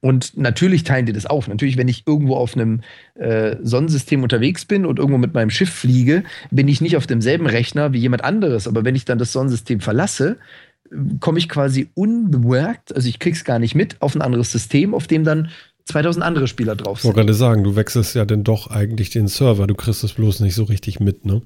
Und 0.00 0.36
natürlich 0.36 0.84
teilen 0.84 1.06
die 1.06 1.12
das 1.12 1.26
auf. 1.26 1.48
Natürlich, 1.48 1.76
wenn 1.76 1.88
ich 1.88 2.06
irgendwo 2.06 2.36
auf 2.36 2.54
einem 2.54 2.82
äh, 3.14 3.56
Sonnensystem 3.62 4.22
unterwegs 4.22 4.64
bin 4.64 4.86
und 4.86 4.98
irgendwo 4.98 5.18
mit 5.18 5.34
meinem 5.34 5.50
Schiff 5.50 5.70
fliege, 5.70 6.22
bin 6.52 6.68
ich 6.68 6.80
nicht 6.80 6.96
auf 6.96 7.06
demselben 7.06 7.46
Rechner 7.46 7.92
wie 7.92 7.98
jemand 7.98 8.22
anderes. 8.22 8.68
Aber 8.68 8.84
wenn 8.84 8.94
ich 8.94 9.06
dann 9.06 9.18
das 9.18 9.32
Sonnensystem 9.32 9.80
verlasse, 9.80 10.36
komme 11.20 11.38
ich 11.38 11.48
quasi 11.48 11.88
unbemerkt, 11.94 12.94
also 12.94 13.08
ich 13.08 13.18
krieg's 13.18 13.44
gar 13.44 13.58
nicht 13.58 13.74
mit, 13.74 14.00
auf 14.00 14.14
ein 14.14 14.22
anderes 14.22 14.52
System, 14.52 14.94
auf 14.94 15.06
dem 15.06 15.24
dann 15.24 15.50
2000 15.84 16.24
andere 16.24 16.46
Spieler 16.46 16.76
drauf 16.76 17.00
sind. 17.00 17.10
Ich 17.10 17.16
wollte 17.16 17.26
gerade 17.26 17.38
sagen, 17.38 17.64
du 17.64 17.76
wechselst 17.76 18.14
ja 18.14 18.24
dann 18.24 18.44
doch 18.44 18.68
eigentlich 18.68 19.10
den 19.10 19.28
Server, 19.28 19.66
du 19.66 19.74
kriegst 19.74 20.04
es 20.04 20.12
bloß 20.12 20.40
nicht 20.40 20.54
so 20.54 20.64
richtig 20.64 21.00
mit, 21.00 21.24
ne? 21.24 21.42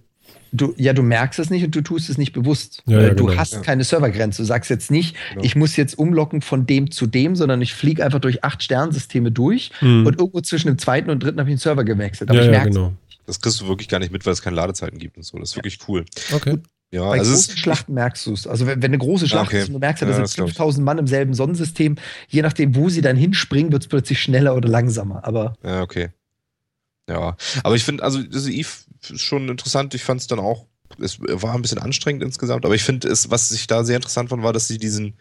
Du, 0.55 0.74
ja, 0.77 0.93
du 0.93 1.02
merkst 1.02 1.39
es 1.39 1.48
nicht 1.48 1.64
und 1.64 1.74
du 1.74 1.81
tust 1.81 2.10
es 2.10 2.19
nicht 2.19 2.35
bewusst. 2.35 2.82
Ja, 2.86 3.01
ja, 3.01 3.14
du 3.14 3.24
genau. 3.24 3.39
hast 3.39 3.55
ja. 3.55 3.60
keine 3.60 3.85
Servergrenze. 3.85 4.43
Du 4.43 4.47
sagst 4.47 4.69
jetzt 4.69 4.90
nicht, 4.90 5.16
genau. 5.31 5.44
ich 5.44 5.56
muss 5.56 5.77
jetzt 5.77 5.98
umlocken 5.98 6.43
von 6.43 6.66
dem 6.66 6.90
zu 6.90 7.06
dem, 7.06 7.36
sondern 7.36 7.62
ich 7.62 7.73
fliege 7.73 8.05
einfach 8.05 8.19
durch 8.19 8.44
acht 8.44 8.62
Sternsysteme 8.62 9.32
durch 9.32 9.70
mhm. 9.81 10.06
und 10.06 10.19
irgendwo 10.19 10.43
zwischen 10.43 10.69
dem 10.69 10.77
zweiten 10.77 11.09
und 11.09 11.23
dritten 11.23 11.40
habe 11.40 11.48
ich 11.48 11.55
den 11.55 11.60
Server 11.60 11.85
gewechselt. 11.85 12.28
Aber 12.28 12.39
ja, 12.39 12.44
ich 12.44 12.51
merke 12.51 12.69
genau. 12.69 12.93
Das 13.24 13.40
kriegst 13.40 13.62
du 13.62 13.69
wirklich 13.69 13.89
gar 13.89 13.98
nicht 13.98 14.12
mit, 14.12 14.27
weil 14.27 14.32
es 14.35 14.43
keine 14.43 14.56
Ladezeiten 14.56 14.98
gibt 14.98 15.16
und 15.16 15.23
so. 15.23 15.39
Das 15.39 15.51
ist 15.51 15.56
wirklich 15.56 15.78
cool. 15.89 16.05
Okay. 16.32 16.59
Ja, 16.93 17.09
Bei 17.09 17.19
also 17.19 17.32
großen 17.32 17.56
Schlachten 17.56 17.94
merkst 17.94 18.27
du 18.27 18.35
es. 18.35 18.47
Also 18.47 18.66
wenn, 18.66 18.82
wenn, 18.82 18.90
eine 18.90 18.98
große 18.98 19.27
Schlacht 19.27 19.48
okay. 19.48 19.60
ist 19.60 19.69
und 19.69 19.74
du 19.74 19.78
merkst 19.78 20.02
ja, 20.02 20.09
da 20.09 20.19
ja, 20.19 20.27
sind 20.27 20.47
5000 20.47 20.85
Mann 20.85 20.98
im 20.98 21.06
selben 21.06 21.32
Sonnensystem, 21.32 21.97
je 22.28 22.43
nachdem, 22.43 22.77
wo 22.77 22.90
sie 22.90 23.01
dann 23.01 23.16
hinspringen, 23.16 23.73
wird 23.73 23.85
es 23.85 23.89
plötzlich 23.89 24.20
schneller 24.20 24.55
oder 24.55 24.69
langsamer. 24.69 25.24
Aber 25.24 25.55
ja, 25.64 25.81
okay. 25.81 26.10
Ja, 27.09 27.36
aber 27.64 27.74
ich 27.77 27.85
finde, 27.85 28.02
also 28.02 28.23
diese 28.23 28.52
Eve 28.52 28.69
ist 29.09 29.20
schon 29.20 29.48
interessant. 29.48 29.94
Ich 29.94 30.05
fand 30.05 30.20
es 30.20 30.27
dann 30.27 30.39
auch, 30.39 30.66
es 31.01 31.19
war 31.19 31.55
ein 31.55 31.62
bisschen 31.62 31.78
anstrengend 31.78 32.23
insgesamt, 32.23 32.66
aber 32.66 32.74
ich 32.74 32.85
finde, 32.85 33.10
was 33.10 33.51
ich 33.51 33.66
da 33.66 33.85
sehr 33.85 33.97
interessant 33.97 34.28
fand, 34.28 34.43
war, 34.43 34.52
dass 34.52 34.69
sie 34.69 34.77
diesen 34.77 35.14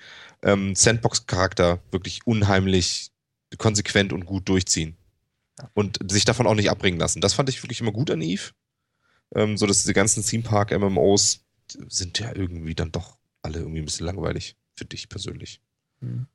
ähm, 0.43 0.75
Sandbox-Charakter 0.75 1.79
wirklich 1.91 2.19
unheimlich 2.25 3.11
konsequent 3.57 4.11
und 4.11 4.25
gut 4.25 4.49
durchziehen. 4.49 4.97
Und 5.73 5.99
sich 6.11 6.25
davon 6.25 6.47
auch 6.47 6.55
nicht 6.55 6.69
abbringen 6.69 6.99
lassen. 6.99 7.21
Das 7.21 7.33
fand 7.33 7.47
ich 7.47 7.63
wirklich 7.63 7.79
immer 7.79 7.91
gut 7.91 8.11
an 8.11 8.21
Eve. 8.21 8.51
Ähm, 9.35 9.57
so 9.57 9.67
dass 9.67 9.77
diese 9.77 9.93
ganzen 9.93 10.25
Theme 10.25 10.43
Park 10.43 10.77
MMOs 10.77 11.45
sind 11.87 12.19
ja 12.19 12.35
irgendwie 12.35 12.75
dann 12.75 12.91
doch 12.91 13.17
alle 13.41 13.59
irgendwie 13.59 13.79
ein 13.79 13.85
bisschen 13.85 14.05
langweilig, 14.05 14.55
für 14.75 14.85
dich 14.85 15.09
persönlich. 15.09 15.61
Mhm. 15.99 16.27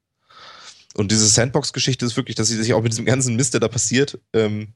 Und 0.95 1.13
diese 1.13 1.27
Sandbox-Geschichte 1.27 2.07
ist 2.07 2.17
wirklich, 2.17 2.37
dass 2.37 2.49
sie 2.49 2.57
sich 2.57 2.73
auch 2.73 2.83
mit 2.83 2.93
diesem 2.93 3.05
ganzen 3.05 3.37
Mist, 3.37 3.53
der 3.55 3.61
da 3.61 3.69
passiert, 3.69 4.19
ähm, 4.33 4.75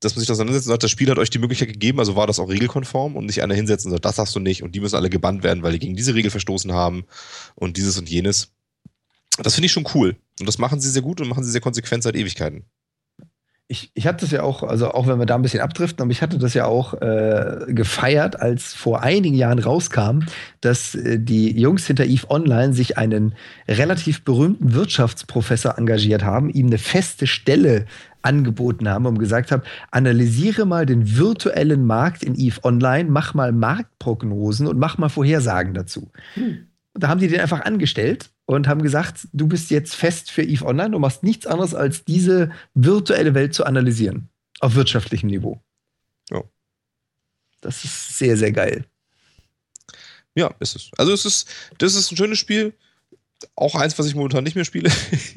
dass 0.00 0.14
man 0.14 0.24
sich 0.24 0.30
und 0.30 0.52
sagt, 0.52 0.82
das 0.82 0.90
Spiel 0.90 1.08
hat 1.08 1.18
euch 1.18 1.30
die 1.30 1.38
Möglichkeit 1.38 1.68
gegeben, 1.68 2.00
also 2.00 2.16
war 2.16 2.26
das 2.26 2.38
auch 2.38 2.50
regelkonform 2.50 3.16
und 3.16 3.26
nicht 3.26 3.42
einer 3.42 3.54
hinsetzen 3.54 3.88
und 3.88 3.92
sagt, 3.92 4.04
das 4.04 4.16
darfst 4.16 4.34
du 4.34 4.40
nicht 4.40 4.62
und 4.62 4.74
die 4.74 4.80
müssen 4.80 4.96
alle 4.96 5.08
gebannt 5.08 5.42
werden, 5.42 5.62
weil 5.62 5.72
die 5.72 5.78
gegen 5.78 5.96
diese 5.96 6.14
Regel 6.14 6.30
verstoßen 6.30 6.72
haben 6.72 7.06
und 7.54 7.76
dieses 7.76 7.96
und 7.96 8.08
jenes. 8.08 8.52
Das 9.38 9.54
finde 9.54 9.66
ich 9.66 9.72
schon 9.72 9.88
cool. 9.94 10.16
Und 10.40 10.46
das 10.46 10.58
machen 10.58 10.80
sie 10.80 10.90
sehr 10.90 11.02
gut 11.02 11.20
und 11.20 11.28
machen 11.28 11.44
sie 11.44 11.50
sehr 11.50 11.60
konsequent 11.60 12.02
seit 12.02 12.16
Ewigkeiten 12.16 12.64
ich, 13.68 13.90
ich 13.94 14.06
hatte 14.06 14.24
das 14.24 14.30
ja 14.30 14.42
auch, 14.42 14.62
also 14.62 14.92
auch 14.92 15.08
wenn 15.08 15.18
wir 15.18 15.26
da 15.26 15.34
ein 15.34 15.42
bisschen 15.42 15.60
abdriften, 15.60 16.02
aber 16.02 16.12
ich 16.12 16.22
hatte 16.22 16.38
das 16.38 16.54
ja 16.54 16.66
auch 16.66 16.94
äh, 16.94 17.64
gefeiert, 17.68 18.40
als 18.40 18.74
vor 18.74 19.02
einigen 19.02 19.34
Jahren 19.34 19.58
rauskam, 19.58 20.20
dass 20.60 20.94
äh, 20.94 21.18
die 21.18 21.58
Jungs 21.58 21.86
hinter 21.86 22.04
Eve 22.04 22.30
Online 22.30 22.74
sich 22.74 22.96
einen 22.96 23.34
relativ 23.66 24.22
berühmten 24.22 24.74
Wirtschaftsprofessor 24.74 25.78
engagiert 25.78 26.22
haben, 26.22 26.48
ihm 26.48 26.66
eine 26.66 26.78
feste 26.78 27.26
Stelle 27.26 27.86
angeboten 28.22 28.88
haben 28.88 29.06
und 29.06 29.18
gesagt 29.18 29.50
haben, 29.50 29.62
analysiere 29.90 30.64
mal 30.64 30.86
den 30.86 31.16
virtuellen 31.16 31.84
Markt 31.86 32.22
in 32.22 32.36
Eve 32.36 32.62
Online, 32.62 33.10
mach 33.10 33.34
mal 33.34 33.50
Marktprognosen 33.50 34.68
und 34.68 34.78
mach 34.78 34.98
mal 34.98 35.08
Vorhersagen 35.08 35.74
dazu. 35.74 36.12
Hm. 36.34 36.68
Und 36.94 37.02
da 37.02 37.08
haben 37.08 37.20
die 37.20 37.28
den 37.28 37.40
einfach 37.40 37.62
angestellt 37.62 38.30
und 38.46 38.68
haben 38.68 38.82
gesagt, 38.82 39.28
du 39.32 39.48
bist 39.48 39.70
jetzt 39.70 39.94
fest 39.94 40.30
für 40.30 40.42
EVE 40.42 40.64
Online 40.64 40.94
und 40.94 41.02
machst 41.02 41.22
nichts 41.22 41.46
anderes, 41.46 41.74
als 41.74 42.04
diese 42.04 42.52
virtuelle 42.74 43.34
Welt 43.34 43.54
zu 43.54 43.64
analysieren. 43.64 44.28
Auf 44.60 44.74
wirtschaftlichem 44.76 45.28
Niveau. 45.28 45.60
Ja. 46.30 46.42
Das 47.60 47.84
ist 47.84 48.16
sehr, 48.16 48.36
sehr 48.36 48.52
geil. 48.52 48.86
Ja, 50.34 50.54
ist 50.60 50.76
es. 50.76 50.90
Also 50.96 51.12
es 51.12 51.24
ist, 51.24 51.48
das 51.78 51.94
ist 51.94 52.12
ein 52.12 52.16
schönes 52.16 52.38
Spiel. 52.38 52.74
Auch 53.54 53.74
eins, 53.74 53.98
was 53.98 54.06
ich 54.06 54.14
momentan 54.14 54.44
nicht 54.44 54.54
mehr 54.54 54.64
spiele, 54.64 54.90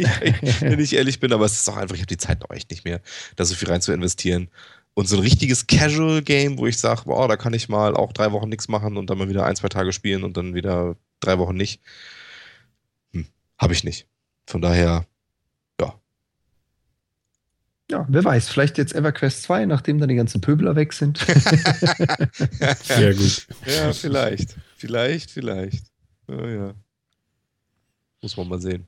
wenn 0.61 0.79
ich 0.79 0.93
ehrlich 0.93 1.19
bin, 1.19 1.33
aber 1.33 1.45
es 1.45 1.53
ist 1.53 1.69
auch 1.69 1.75
einfach, 1.75 1.95
ich 1.95 2.01
habe 2.01 2.07
die 2.07 2.17
Zeit 2.17 2.39
noch 2.41 2.49
echt 2.51 2.69
nicht 2.69 2.85
mehr, 2.85 3.01
da 3.35 3.43
so 3.43 3.55
viel 3.55 3.67
rein 3.67 3.81
zu 3.81 3.91
investieren. 3.91 4.49
Und 4.93 5.07
so 5.07 5.17
ein 5.17 5.21
richtiges 5.21 5.67
Casual-Game, 5.67 6.57
wo 6.57 6.67
ich 6.67 6.77
sage, 6.77 7.03
boah, 7.05 7.27
da 7.27 7.37
kann 7.37 7.53
ich 7.53 7.69
mal 7.69 7.95
auch 7.95 8.13
drei 8.13 8.31
Wochen 8.31 8.49
nichts 8.49 8.67
machen 8.67 8.97
und 8.97 9.09
dann 9.09 9.17
mal 9.17 9.29
wieder 9.29 9.45
ein, 9.45 9.55
zwei 9.55 9.69
Tage 9.69 9.93
spielen 9.93 10.23
und 10.23 10.37
dann 10.37 10.53
wieder 10.53 10.95
drei 11.19 11.39
Wochen 11.39 11.55
nicht. 11.55 11.81
Habe 13.59 13.73
ich 13.73 13.83
nicht. 13.83 14.07
Von 14.47 14.61
daher, 14.61 15.05
ja. 15.79 15.99
Ja, 17.91 18.05
wer 18.07 18.23
weiß, 18.23 18.49
vielleicht 18.49 18.77
jetzt 18.77 18.93
EverQuest 18.93 19.43
2, 19.43 19.65
nachdem 19.65 19.99
dann 19.99 20.09
die 20.09 20.15
ganzen 20.15 20.41
Pöbler 20.41 20.75
weg 20.75 20.93
sind. 20.93 21.17
Sehr 22.83 23.15
gut. 23.15 23.47
Ja, 23.65 23.93
vielleicht. 23.93 24.55
Vielleicht, 24.77 25.31
vielleicht. 25.31 25.85
Ja, 26.27 26.47
ja. 26.47 26.73
Muss 28.21 28.37
man 28.37 28.47
mal 28.47 28.61
sehen. 28.61 28.87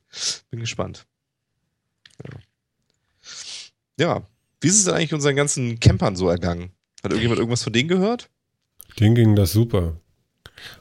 Bin 0.52 0.60
gespannt. 0.60 1.06
Ja. 2.24 2.40
ja. 3.98 4.28
Wie 4.60 4.68
ist 4.68 4.78
es 4.78 4.86
denn 4.86 4.94
eigentlich 4.94 5.14
unseren 5.14 5.36
ganzen 5.36 5.80
Campern 5.80 6.16
so 6.16 6.30
ergangen? 6.30 6.72
Hat 7.04 7.12
irgendjemand 7.12 7.40
irgendwas 7.40 7.64
von 7.64 7.74
denen 7.74 7.90
gehört? 7.90 8.30
Denen 9.00 9.16
ging 9.16 9.36
das 9.36 9.54
super. 9.54 10.00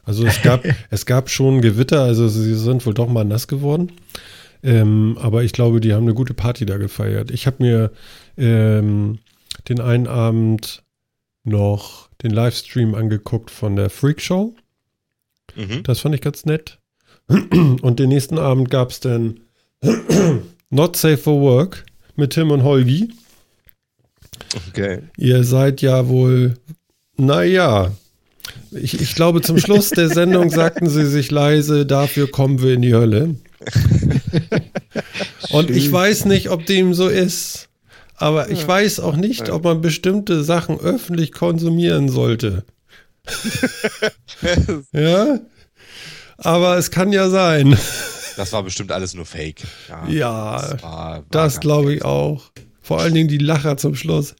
Also 0.03 0.25
es 0.25 0.41
gab, 0.41 0.63
es 0.89 1.05
gab 1.05 1.29
schon 1.29 1.61
Gewitter, 1.61 2.01
also 2.01 2.27
sie 2.27 2.55
sind 2.55 2.85
wohl 2.85 2.93
doch 2.93 3.07
mal 3.07 3.25
nass 3.25 3.47
geworden. 3.47 3.91
Ähm, 4.63 5.17
aber 5.19 5.43
ich 5.43 5.53
glaube, 5.53 5.81
die 5.81 5.93
haben 5.93 6.03
eine 6.03 6.13
gute 6.13 6.33
Party 6.33 6.65
da 6.65 6.77
gefeiert. 6.77 7.31
Ich 7.31 7.47
habe 7.47 7.57
mir 7.59 7.91
ähm, 8.37 9.19
den 9.67 9.81
einen 9.81 10.07
Abend 10.07 10.83
noch 11.43 12.09
den 12.21 12.31
Livestream 12.31 12.93
angeguckt 12.93 13.49
von 13.49 13.75
der 13.75 13.89
Freak 13.89 14.21
Show. 14.21 14.53
Mhm. 15.55 15.83
Das 15.83 15.99
fand 15.99 16.13
ich 16.15 16.21
ganz 16.21 16.45
nett. 16.45 16.79
Und 17.27 17.99
den 17.99 18.09
nächsten 18.09 18.37
Abend 18.37 18.69
gab 18.69 18.91
es 18.91 18.99
dann 18.99 19.39
Not 20.69 20.95
Safe 20.95 21.17
for 21.17 21.41
Work 21.41 21.85
mit 22.15 22.33
Tim 22.33 22.51
und 22.51 22.63
Holgi. 22.63 23.11
Okay. 24.69 24.99
Ihr 25.17 25.43
seid 25.43 25.81
ja 25.81 26.07
wohl, 26.07 26.55
naja, 27.17 27.91
ich, 28.71 28.99
ich 28.99 29.15
glaube, 29.15 29.41
zum 29.41 29.57
Schluss 29.57 29.89
der 29.89 30.09
Sendung 30.09 30.49
sagten 30.51 30.89
sie 30.89 31.05
sich 31.05 31.31
leise, 31.31 31.85
dafür 31.85 32.29
kommen 32.29 32.61
wir 32.61 32.73
in 32.73 32.81
die 32.81 32.93
Hölle. 32.93 33.35
Und 35.51 35.69
ich 35.69 35.91
weiß 35.91 36.25
nicht, 36.25 36.49
ob 36.49 36.65
dem 36.65 36.93
so 36.93 37.07
ist. 37.07 37.69
Aber 38.15 38.49
ich 38.51 38.67
weiß 38.67 38.99
auch 38.99 39.15
nicht, 39.15 39.49
ob 39.49 39.63
man 39.63 39.81
bestimmte 39.81 40.43
Sachen 40.43 40.79
öffentlich 40.79 41.31
konsumieren 41.31 42.07
sollte. 42.07 42.65
ja? 44.91 45.39
Aber 46.37 46.77
es 46.77 46.91
kann 46.91 47.11
ja 47.11 47.29
sein. 47.29 47.77
Das 48.37 48.53
war 48.53 48.63
bestimmt 48.63 48.91
alles 48.91 49.13
nur 49.13 49.25
Fake. 49.25 49.63
Ja, 49.89 50.07
ja 50.07 50.61
das, 50.61 50.83
war, 50.83 51.25
das 51.31 51.59
glaube 51.59 51.95
ich 51.95 52.05
auch. 52.05 52.51
Vor 52.81 52.99
allen 53.01 53.13
Dingen 53.13 53.27
die 53.27 53.37
Lacher 53.37 53.77
zum 53.77 53.95
Schluss. 53.95 54.35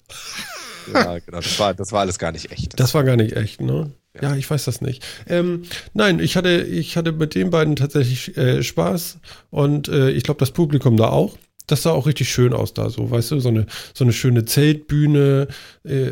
Ja, 0.93 1.19
genau. 1.19 1.37
Das 1.39 1.59
war, 1.59 1.73
das 1.73 1.91
war 1.91 2.01
alles 2.01 2.19
gar 2.19 2.31
nicht 2.31 2.51
echt. 2.51 2.79
Das 2.79 2.93
war 2.93 3.03
gar 3.03 3.15
nicht 3.15 3.35
echt, 3.35 3.61
ne? 3.61 3.91
Ja. 4.19 4.35
ich 4.35 4.49
weiß 4.49 4.65
das 4.65 4.81
nicht. 4.81 5.03
Ähm, 5.27 5.63
nein, 5.93 6.19
ich 6.19 6.35
hatte, 6.35 6.61
ich 6.63 6.97
hatte 6.97 7.11
mit 7.11 7.35
den 7.35 7.49
beiden 7.49 7.75
tatsächlich 7.75 8.35
äh, 8.35 8.61
Spaß 8.61 9.19
und 9.49 9.88
äh, 9.88 10.11
ich 10.11 10.23
glaube, 10.23 10.39
das 10.39 10.51
Publikum 10.51 10.97
da 10.97 11.09
auch. 11.09 11.38
Das 11.67 11.83
sah 11.83 11.91
auch 11.91 12.07
richtig 12.07 12.29
schön 12.29 12.53
aus 12.53 12.73
da, 12.73 12.89
so, 12.89 13.09
weißt 13.09 13.31
du, 13.31 13.39
so 13.39 13.49
eine, 13.49 13.67
so 13.93 14.03
eine 14.03 14.11
schöne 14.11 14.43
Zeltbühne. 14.43 15.47
Äh, 15.85 16.11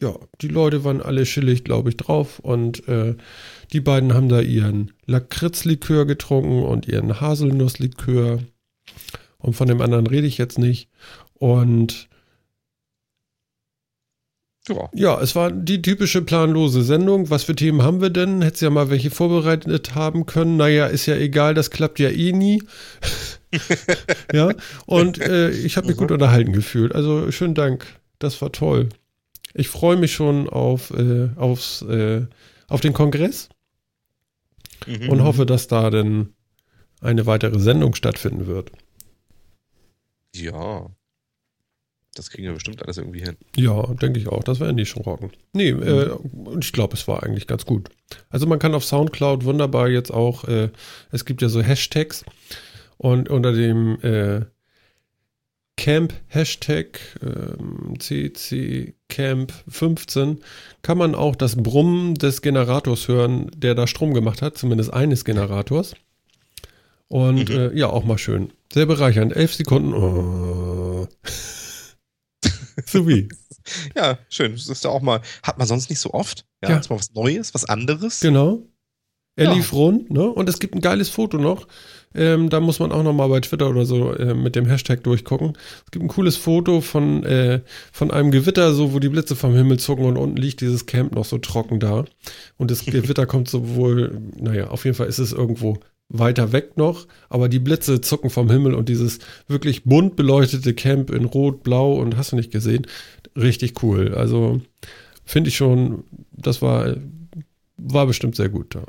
ja, 0.00 0.14
die 0.40 0.48
Leute 0.48 0.84
waren 0.84 1.02
alle 1.02 1.24
chillig, 1.24 1.64
glaube 1.64 1.90
ich, 1.90 1.96
drauf 1.96 2.38
und 2.38 2.88
äh, 2.88 3.14
die 3.72 3.80
beiden 3.80 4.14
haben 4.14 4.28
da 4.28 4.40
ihren 4.40 4.92
Lakritzlikör 5.06 6.06
getrunken 6.06 6.62
und 6.62 6.86
ihren 6.88 7.20
Haselnusslikör 7.20 8.40
und 9.38 9.54
von 9.54 9.68
dem 9.68 9.80
anderen 9.80 10.06
rede 10.06 10.26
ich 10.26 10.38
jetzt 10.38 10.58
nicht 10.58 10.88
und 11.34 12.08
ja. 14.68 14.88
ja, 14.94 15.20
es 15.20 15.34
war 15.34 15.50
die 15.50 15.82
typische 15.82 16.22
planlose 16.22 16.82
Sendung. 16.82 17.30
Was 17.30 17.44
für 17.44 17.54
Themen 17.54 17.82
haben 17.82 18.00
wir 18.00 18.10
denn? 18.10 18.42
Hättest 18.42 18.62
ja 18.62 18.70
mal 18.70 18.90
welche 18.90 19.10
vorbereitet 19.10 19.94
haben 19.94 20.26
können. 20.26 20.56
Naja, 20.56 20.86
ist 20.86 21.06
ja 21.06 21.16
egal, 21.16 21.54
das 21.54 21.70
klappt 21.70 21.98
ja 21.98 22.10
eh 22.10 22.32
nie. 22.32 22.62
ja, 24.32 24.52
und 24.86 25.20
äh, 25.20 25.50
ich 25.50 25.76
habe 25.76 25.88
mich 25.88 25.96
gut 25.96 26.10
unterhalten 26.10 26.52
gefühlt. 26.52 26.94
Also 26.94 27.30
schönen 27.30 27.54
Dank. 27.54 27.86
Das 28.18 28.40
war 28.40 28.52
toll. 28.52 28.88
Ich 29.52 29.68
freue 29.68 29.96
mich 29.96 30.12
schon 30.12 30.48
auf, 30.48 30.90
äh, 30.90 31.28
aufs, 31.36 31.82
äh, 31.82 32.26
auf 32.68 32.80
den 32.80 32.92
Kongress 32.92 33.48
mhm. 34.86 35.08
und 35.10 35.22
hoffe, 35.22 35.46
dass 35.46 35.68
da 35.68 35.90
dann 35.90 36.34
eine 37.00 37.26
weitere 37.26 37.58
Sendung 37.60 37.94
stattfinden 37.94 38.46
wird. 38.46 38.72
Ja, 40.34 40.90
das 42.14 42.30
kriegen 42.30 42.44
wir 42.44 42.54
bestimmt 42.54 42.82
alles 42.82 42.98
irgendwie 42.98 43.22
hin. 43.22 43.36
Ja, 43.56 43.82
denke 43.94 44.18
ich 44.18 44.28
auch. 44.28 44.44
Das 44.44 44.60
werden 44.60 44.76
die 44.76 44.86
schon 44.86 45.02
rocken. 45.02 45.30
Nee, 45.52 45.72
mhm. 45.72 45.82
äh, 45.82 46.10
ich 46.60 46.72
glaube, 46.72 46.94
es 46.94 47.06
war 47.08 47.22
eigentlich 47.22 47.46
ganz 47.46 47.66
gut. 47.66 47.90
Also 48.30 48.46
man 48.46 48.58
kann 48.58 48.74
auf 48.74 48.84
Soundcloud 48.84 49.44
wunderbar 49.44 49.88
jetzt 49.88 50.12
auch, 50.12 50.44
äh, 50.44 50.70
es 51.10 51.24
gibt 51.24 51.42
ja 51.42 51.48
so 51.48 51.62
Hashtags 51.62 52.24
und 52.96 53.28
unter 53.28 53.52
dem 53.52 54.00
äh, 54.02 54.42
Camp 55.76 56.14
Hashtag 56.28 57.00
ähm, 57.20 57.98
CC 57.98 58.94
Camp 59.08 59.52
15 59.68 60.38
kann 60.82 60.98
man 60.98 61.14
auch 61.14 61.34
das 61.34 61.56
Brummen 61.56 62.14
des 62.14 62.42
Generators 62.42 63.08
hören, 63.08 63.50
der 63.56 63.74
da 63.74 63.86
Strom 63.86 64.14
gemacht 64.14 64.40
hat, 64.40 64.56
zumindest 64.56 64.92
eines 64.92 65.24
Generators. 65.24 65.94
Und 67.08 67.48
mhm. 67.48 67.56
äh, 67.56 67.78
ja, 67.78 67.88
auch 67.88 68.04
mal 68.04 68.18
schön. 68.18 68.50
Sehr 68.72 68.86
bereichernd. 68.86 69.34
Elf 69.36 69.54
Sekunden. 69.54 69.94
Oh. 69.94 71.08
so 72.86 73.08
wie. 73.08 73.28
Ja, 73.96 74.18
schön. 74.28 74.52
Das 74.52 74.68
ist 74.68 74.84
ja 74.84 74.90
auch 74.90 75.02
mal, 75.02 75.20
hat 75.42 75.58
man 75.58 75.66
sonst 75.66 75.90
nicht 75.90 76.00
so 76.00 76.12
oft. 76.12 76.44
Ja, 76.62 76.70
ja. 76.70 76.78
Ist 76.78 76.90
mal 76.90 76.98
was 76.98 77.14
Neues, 77.14 77.54
was 77.54 77.64
anderes. 77.64 78.20
Genau. 78.20 78.62
Er 79.36 79.46
ja. 79.46 79.52
lief 79.52 79.72
rund, 79.72 80.10
ne? 80.10 80.30
Und 80.30 80.48
es 80.48 80.60
gibt 80.60 80.74
ein 80.74 80.80
geiles 80.80 81.08
Foto 81.08 81.38
noch. 81.38 81.66
Ähm, 82.14 82.48
da 82.48 82.60
muss 82.60 82.78
man 82.78 82.92
auch 82.92 83.02
noch 83.02 83.12
mal 83.12 83.28
bei 83.28 83.40
Twitter 83.40 83.68
oder 83.68 83.84
so 83.84 84.12
äh, 84.12 84.34
mit 84.34 84.54
dem 84.54 84.66
Hashtag 84.66 85.02
durchgucken. 85.02 85.58
Es 85.84 85.90
gibt 85.90 86.04
ein 86.04 86.08
cooles 86.08 86.36
Foto 86.36 86.80
von, 86.80 87.24
äh, 87.24 87.60
von 87.90 88.12
einem 88.12 88.30
Gewitter, 88.30 88.72
so 88.72 88.92
wo 88.92 89.00
die 89.00 89.08
Blitze 89.08 89.34
vom 89.34 89.54
Himmel 89.54 89.80
zucken 89.80 90.04
und 90.04 90.16
unten 90.16 90.36
liegt 90.36 90.60
dieses 90.60 90.86
Camp 90.86 91.16
noch 91.16 91.24
so 91.24 91.38
trocken 91.38 91.80
da. 91.80 92.04
Und 92.56 92.70
das 92.70 92.84
Gewitter 92.86 93.26
kommt 93.26 93.48
sowohl, 93.48 94.20
naja, 94.36 94.68
auf 94.68 94.84
jeden 94.84 94.96
Fall 94.96 95.08
ist 95.08 95.18
es 95.18 95.32
irgendwo 95.32 95.80
weiter 96.08 96.52
weg 96.52 96.76
noch, 96.76 97.06
aber 97.28 97.48
die 97.48 97.58
Blitze 97.58 98.00
zucken 98.00 98.30
vom 98.30 98.50
Himmel 98.50 98.74
und 98.74 98.88
dieses 98.88 99.18
wirklich 99.48 99.84
bunt 99.84 100.16
beleuchtete 100.16 100.74
Camp 100.74 101.10
in 101.10 101.24
Rot, 101.24 101.62
Blau 101.62 101.94
und 101.94 102.16
hast 102.16 102.32
du 102.32 102.36
nicht 102.36 102.52
gesehen, 102.52 102.86
richtig 103.36 103.82
cool. 103.82 104.14
Also 104.14 104.60
finde 105.24 105.48
ich 105.48 105.56
schon, 105.56 106.04
das 106.32 106.62
war, 106.62 106.96
war 107.76 108.06
bestimmt 108.06 108.36
sehr 108.36 108.48
gut 108.48 108.74
da. 108.74 108.84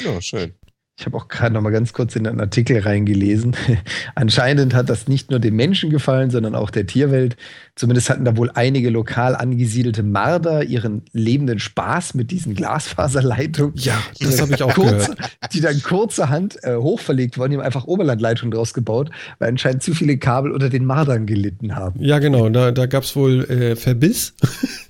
Ja, 0.00 0.20
schön. 0.20 0.52
Ich 0.98 1.06
habe 1.06 1.16
auch 1.16 1.28
gerade 1.28 1.54
noch 1.54 1.62
mal 1.62 1.70
ganz 1.70 1.92
kurz 1.92 2.14
in 2.16 2.26
einen 2.26 2.40
Artikel 2.40 2.78
reingelesen. 2.78 3.56
Anscheinend 4.14 4.74
hat 4.74 4.90
das 4.90 5.08
nicht 5.08 5.30
nur 5.30 5.40
den 5.40 5.56
Menschen 5.56 5.90
gefallen, 5.90 6.30
sondern 6.30 6.54
auch 6.54 6.70
der 6.70 6.86
Tierwelt. 6.86 7.36
Zumindest 7.74 8.10
hatten 8.10 8.26
da 8.26 8.36
wohl 8.36 8.50
einige 8.52 8.90
lokal 8.90 9.34
angesiedelte 9.34 10.02
Marder 10.02 10.62
ihren 10.62 11.02
lebenden 11.12 11.58
Spaß 11.58 12.12
mit 12.12 12.30
diesen 12.30 12.54
Glasfaserleitungen. 12.54 13.74
Ja, 13.76 13.98
das 14.20 14.42
habe 14.42 14.54
ich 14.54 14.62
auch 14.62 14.74
kurz, 14.74 15.06
gehört. 15.06 15.18
Die 15.54 15.62
dann 15.62 15.82
kurzerhand 15.82 16.62
äh, 16.64 16.76
hochverlegt 16.76 17.38
wurden. 17.38 17.52
Die 17.52 17.56
haben 17.56 17.64
einfach 17.64 17.86
Oberlandleitungen 17.86 18.50
draus 18.50 18.74
gebaut, 18.74 19.10
weil 19.38 19.48
anscheinend 19.48 19.82
zu 19.82 19.94
viele 19.94 20.18
Kabel 20.18 20.52
unter 20.52 20.68
den 20.68 20.84
Mardern 20.84 21.24
gelitten 21.24 21.74
haben. 21.74 21.98
Ja, 21.98 22.18
genau. 22.18 22.50
Da, 22.50 22.72
da 22.72 22.84
gab 22.84 23.04
es 23.04 23.16
wohl 23.16 23.44
äh, 23.44 23.74
Verbiss. 23.74 24.34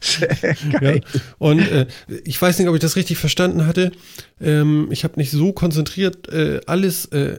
ja. 0.80 0.94
Und 1.38 1.60
äh, 1.60 1.86
ich 2.24 2.42
weiß 2.42 2.58
nicht, 2.58 2.68
ob 2.68 2.74
ich 2.74 2.80
das 2.80 2.96
richtig 2.96 3.16
verstanden 3.16 3.66
hatte. 3.66 3.92
Ähm, 4.40 4.88
ich 4.90 5.04
habe 5.04 5.14
nicht 5.18 5.30
so 5.30 5.52
konzentriert 5.52 6.28
äh, 6.32 6.60
alles 6.66 7.06
äh, 7.06 7.36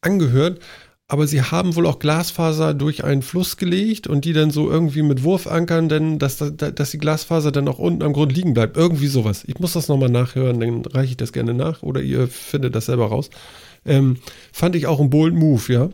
angehört, 0.00 0.60
aber 1.14 1.28
sie 1.28 1.42
haben 1.42 1.76
wohl 1.76 1.86
auch 1.86 2.00
Glasfaser 2.00 2.74
durch 2.74 3.04
einen 3.04 3.22
Fluss 3.22 3.56
gelegt 3.56 4.08
und 4.08 4.24
die 4.24 4.32
dann 4.32 4.50
so 4.50 4.68
irgendwie 4.68 5.02
mit 5.02 5.22
Wurfankern, 5.22 5.88
denn 5.88 6.18
dass, 6.18 6.38
dass 6.38 6.90
die 6.90 6.98
Glasfaser 6.98 7.52
dann 7.52 7.68
auch 7.68 7.78
unten 7.78 8.02
am 8.02 8.12
Grund 8.12 8.34
liegen 8.34 8.52
bleibt. 8.52 8.76
Irgendwie 8.76 9.06
sowas. 9.06 9.44
Ich 9.46 9.60
muss 9.60 9.74
das 9.74 9.86
nochmal 9.86 10.08
nachhören, 10.08 10.58
dann 10.58 10.84
reiche 10.84 11.12
ich 11.12 11.16
das 11.16 11.32
gerne 11.32 11.54
nach 11.54 11.84
oder 11.84 12.02
ihr 12.02 12.26
findet 12.26 12.74
das 12.74 12.86
selber 12.86 13.06
raus. 13.06 13.30
Ähm, 13.86 14.16
fand 14.52 14.74
ich 14.74 14.88
auch 14.88 14.98
ein 14.98 15.08
bold 15.08 15.34
Move, 15.34 15.72
ja. 15.72 15.90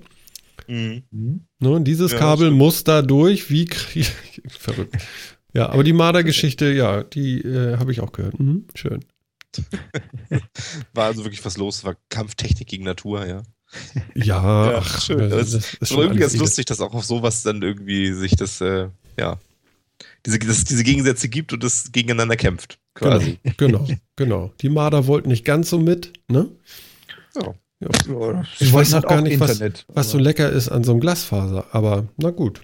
Mhm. 0.66 1.44
Ne, 1.58 1.80
dieses 1.82 2.12
ja, 2.12 2.18
Kabel 2.18 2.50
muss 2.50 2.82
da 2.84 3.02
durch, 3.02 3.50
wie 3.50 3.68
verrückt. 4.48 4.96
Ja, 5.52 5.68
aber 5.68 5.84
die 5.84 5.92
Marder-Geschichte, 5.92 6.72
ja, 6.72 7.02
die 7.02 7.42
äh, 7.42 7.76
habe 7.76 7.92
ich 7.92 8.00
auch 8.00 8.12
gehört. 8.12 8.40
Mhm, 8.40 8.68
schön. 8.74 9.04
war 10.94 11.08
also 11.08 11.24
wirklich 11.24 11.44
was 11.44 11.58
los, 11.58 11.84
war 11.84 11.96
Kampftechnik 12.08 12.68
gegen 12.68 12.84
Natur, 12.84 13.26
ja. 13.26 13.42
Ja, 14.14 14.72
ja 14.72 14.78
ach, 14.78 15.00
schön. 15.00 15.30
Das, 15.30 15.50
das 15.52 15.74
ist 15.74 15.88
schon 15.88 16.00
irgendwie 16.00 16.20
ganz 16.20 16.36
lustig, 16.36 16.66
dass 16.66 16.80
auch 16.80 16.94
auf 16.94 17.04
sowas 17.04 17.42
dann 17.42 17.62
irgendwie 17.62 18.12
sich 18.12 18.36
das, 18.36 18.60
äh, 18.60 18.88
ja, 19.18 19.38
diese, 20.26 20.38
dass 20.38 20.58
es 20.58 20.64
diese 20.64 20.84
Gegensätze 20.84 21.28
gibt 21.28 21.52
und 21.52 21.62
das 21.62 21.92
gegeneinander 21.92 22.36
kämpft. 22.36 22.78
Quasi. 22.94 23.38
Genau, 23.56 23.84
genau, 23.84 24.00
genau. 24.16 24.52
Die 24.60 24.68
Marder 24.68 25.06
wollten 25.06 25.28
nicht 25.28 25.44
ganz 25.44 25.70
so 25.70 25.78
mit, 25.78 26.12
ne? 26.28 26.48
Ja. 27.36 27.54
ja. 27.80 28.42
Ich 28.58 28.72
weiß 28.72 28.94
auch 28.94 29.02
gar 29.02 29.22
nicht, 29.22 29.40
was, 29.40 29.60
was 29.88 30.10
so 30.10 30.18
lecker 30.18 30.50
ist 30.50 30.68
an 30.68 30.84
so 30.84 30.92
einem 30.92 31.00
Glasfaser, 31.00 31.66
aber 31.72 32.08
na 32.16 32.30
gut. 32.30 32.62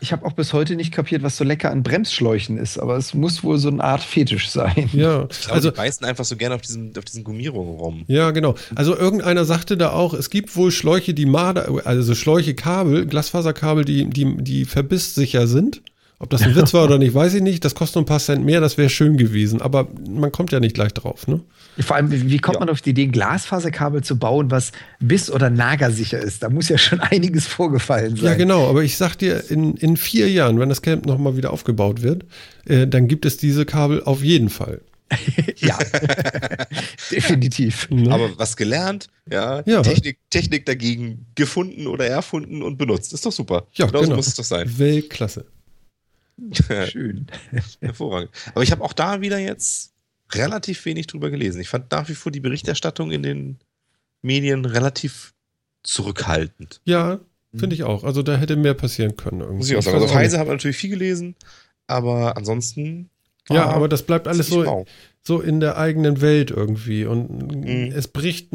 Ich 0.00 0.12
habe 0.12 0.24
auch 0.24 0.32
bis 0.32 0.52
heute 0.52 0.76
nicht 0.76 0.92
kapiert, 0.92 1.22
was 1.22 1.36
so 1.36 1.44
lecker 1.44 1.70
an 1.70 1.82
Bremsschläuchen 1.82 2.56
ist, 2.56 2.78
aber 2.78 2.96
es 2.96 3.14
muss 3.14 3.42
wohl 3.42 3.58
so 3.58 3.68
eine 3.68 3.82
Art 3.82 4.02
Fetisch 4.02 4.48
sein. 4.50 4.88
Ja, 4.92 5.24
glaube, 5.24 5.34
also 5.50 5.70
die 5.70 5.76
beißen 5.76 6.06
einfach 6.06 6.24
so 6.24 6.36
gerne 6.36 6.54
auf 6.54 6.60
diesen, 6.60 6.92
auf 6.96 7.04
diesen 7.04 7.24
Gummierungen 7.24 7.78
rum. 7.78 8.04
Ja, 8.06 8.30
genau. 8.30 8.54
Also 8.74 8.96
irgendeiner 8.96 9.44
sagte 9.44 9.76
da 9.76 9.90
auch, 9.90 10.14
es 10.14 10.30
gibt 10.30 10.54
wohl 10.56 10.70
Schläuche, 10.70 11.14
die 11.14 11.26
Marder, 11.26 11.82
also 11.84 12.14
Schläuche, 12.14 12.54
Kabel, 12.54 13.06
Glasfaserkabel, 13.06 13.84
die, 13.84 14.06
die, 14.06 14.36
die 14.38 14.64
verbisssicher 14.64 15.46
sind. 15.46 15.82
Ob 16.20 16.30
das 16.30 16.42
ein 16.42 16.56
Witz 16.56 16.74
war 16.74 16.84
oder 16.84 16.98
nicht, 16.98 17.14
weiß 17.14 17.34
ich 17.34 17.42
nicht. 17.42 17.64
Das 17.64 17.76
kostet 17.76 17.96
nur 17.96 18.02
ein 18.02 18.06
paar 18.06 18.18
Cent 18.18 18.44
mehr, 18.44 18.60
das 18.60 18.76
wäre 18.76 18.90
schön 18.90 19.16
gewesen. 19.16 19.62
Aber 19.62 19.88
man 20.08 20.32
kommt 20.32 20.50
ja 20.50 20.58
nicht 20.58 20.74
gleich 20.74 20.92
drauf, 20.92 21.28
ne? 21.28 21.40
Vor 21.80 21.96
allem, 21.96 22.10
wie 22.10 22.38
kommt 22.38 22.56
ja. 22.56 22.60
man 22.60 22.68
auf 22.70 22.80
die 22.80 22.90
Idee, 22.90 23.04
ein 23.04 23.12
Glasfaserkabel 23.12 24.02
zu 24.02 24.18
bauen, 24.18 24.50
was 24.50 24.72
biss- 25.00 25.30
oder 25.30 25.50
nagersicher 25.50 26.18
ist? 26.18 26.42
Da 26.42 26.50
muss 26.50 26.68
ja 26.68 26.78
schon 26.78 27.00
einiges 27.00 27.46
vorgefallen 27.46 28.16
sein. 28.16 28.24
Ja, 28.24 28.34
genau. 28.34 28.68
Aber 28.68 28.82
ich 28.82 28.96
sag 28.96 29.16
dir, 29.16 29.50
in, 29.50 29.74
in 29.74 29.96
vier 29.96 30.30
Jahren, 30.30 30.58
wenn 30.58 30.68
das 30.68 30.82
Camp 30.82 31.06
nochmal 31.06 31.36
wieder 31.36 31.52
aufgebaut 31.52 32.02
wird, 32.02 32.24
äh, 32.66 32.86
dann 32.86 33.08
gibt 33.08 33.26
es 33.26 33.36
diese 33.36 33.64
Kabel 33.64 34.02
auf 34.02 34.22
jeden 34.22 34.48
Fall. 34.48 34.80
ja, 35.56 35.78
definitiv. 37.10 37.88
Ne? 37.90 38.12
Aber 38.12 38.38
was 38.38 38.56
gelernt, 38.56 39.08
ja, 39.30 39.62
ja. 39.64 39.82
Technik, 39.82 40.18
Technik 40.30 40.66
dagegen 40.66 41.26
gefunden 41.34 41.86
oder 41.86 42.06
erfunden 42.06 42.62
und 42.62 42.76
benutzt. 42.76 43.12
Ist 43.12 43.24
doch 43.24 43.32
super. 43.32 43.66
Ja, 43.72 43.86
genau, 43.86 44.00
genau. 44.00 44.10
so 44.10 44.16
muss 44.16 44.26
es 44.26 44.34
doch 44.34 44.44
sein. 44.44 44.78
Weltklasse. 44.78 45.46
Schön. 46.90 47.26
Hervorragend. 47.80 48.30
Aber 48.54 48.62
ich 48.62 48.70
habe 48.70 48.84
auch 48.84 48.92
da 48.92 49.20
wieder 49.20 49.38
jetzt 49.38 49.92
relativ 50.32 50.84
wenig 50.84 51.06
drüber 51.06 51.30
gelesen. 51.30 51.60
Ich 51.60 51.68
fand 51.68 51.90
nach 51.90 52.08
wie 52.08 52.14
vor 52.14 52.32
die 52.32 52.40
Berichterstattung 52.40 53.10
in 53.10 53.22
den 53.22 53.58
Medien 54.22 54.64
relativ 54.64 55.34
zurückhaltend. 55.82 56.80
Ja, 56.84 57.20
finde 57.54 57.74
ich 57.74 57.84
auch. 57.84 58.04
Also 58.04 58.22
da 58.22 58.36
hätte 58.36 58.56
mehr 58.56 58.74
passieren 58.74 59.16
können. 59.16 59.40
Irgendwie. 59.40 59.58
Muss 59.58 59.70
ich 59.70 59.76
auch 59.76 59.82
sagen. 59.82 60.02
Also 60.02 60.14
Heise 60.14 60.38
habe 60.38 60.48
ich 60.50 60.54
natürlich 60.54 60.76
viel 60.76 60.90
gelesen, 60.90 61.34
aber 61.86 62.36
ansonsten. 62.36 63.10
Ja, 63.50 63.66
aber 63.66 63.88
das 63.88 64.02
bleibt 64.02 64.28
alles 64.28 64.48
so, 64.48 64.84
so 65.22 65.40
in 65.40 65.60
der 65.60 65.78
eigenen 65.78 66.20
Welt 66.20 66.50
irgendwie. 66.50 67.06
Und 67.06 67.64
mhm. 67.64 67.92
es 67.94 68.08
bricht, 68.08 68.50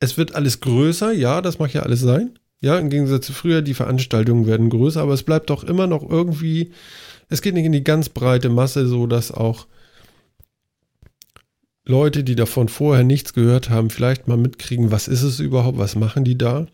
es 0.00 0.18
wird 0.18 0.34
alles 0.34 0.60
größer, 0.60 1.12
ja, 1.12 1.40
das 1.40 1.58
mag 1.58 1.72
ja 1.72 1.82
alles 1.82 2.00
sein. 2.00 2.38
Ja, 2.60 2.78
im 2.78 2.90
Gegensatz 2.90 3.26
zu 3.26 3.32
früher, 3.32 3.62
die 3.62 3.72
Veranstaltungen 3.72 4.46
werden 4.46 4.68
größer, 4.68 5.00
aber 5.00 5.14
es 5.14 5.22
bleibt 5.22 5.48
doch 5.48 5.64
immer 5.64 5.86
noch 5.86 6.08
irgendwie 6.08 6.72
es 7.28 7.42
geht 7.42 7.54
nicht 7.54 7.64
in 7.64 7.72
die 7.72 7.84
ganz 7.84 8.08
breite 8.08 8.48
Masse, 8.48 8.86
so 8.86 9.06
dass 9.06 9.32
auch 9.32 9.66
Leute, 11.86 12.24
die 12.24 12.34
davon 12.34 12.68
vorher 12.68 13.04
nichts 13.04 13.34
gehört 13.34 13.68
haben, 13.68 13.90
vielleicht 13.90 14.26
mal 14.26 14.38
mitkriegen, 14.38 14.90
was 14.90 15.06
ist 15.06 15.22
es 15.22 15.38
überhaupt, 15.38 15.78
was 15.78 15.96
machen 15.96 16.24
die 16.24 16.38
da? 16.38 16.66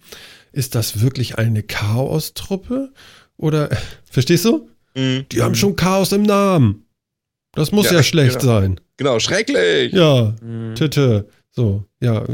Ist 0.52 0.74
das 0.74 1.00
wirklich 1.00 1.36
eine 1.38 1.62
Chaos-Truppe? 1.62 2.92
Oder, 3.36 3.70
verstehst 4.04 4.44
du? 4.44 4.68
Mhm. 4.94 5.26
Die 5.32 5.42
haben 5.42 5.54
schon 5.54 5.76
Chaos 5.76 6.12
im 6.12 6.22
Namen. 6.22 6.86
Das 7.52 7.72
muss 7.72 7.86
ja, 7.86 7.94
ja 7.98 8.02
schlecht 8.02 8.40
genau. 8.40 8.60
sein. 8.60 8.80
Genau, 8.96 9.18
schrecklich. 9.18 9.92
Ja, 9.92 10.34
mhm. 10.40 10.74
Titte. 10.76 11.28
So, 11.50 11.84
ja. 12.00 12.24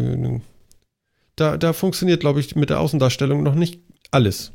Da, 1.37 1.57
da 1.57 1.73
funktioniert, 1.73 2.21
glaube 2.21 2.41
ich, 2.41 2.57
mit 2.57 2.71
der 2.71 2.81
Außendarstellung 2.81 3.43
noch 3.43 3.55
nicht 3.55 3.81
alles. 4.11 4.53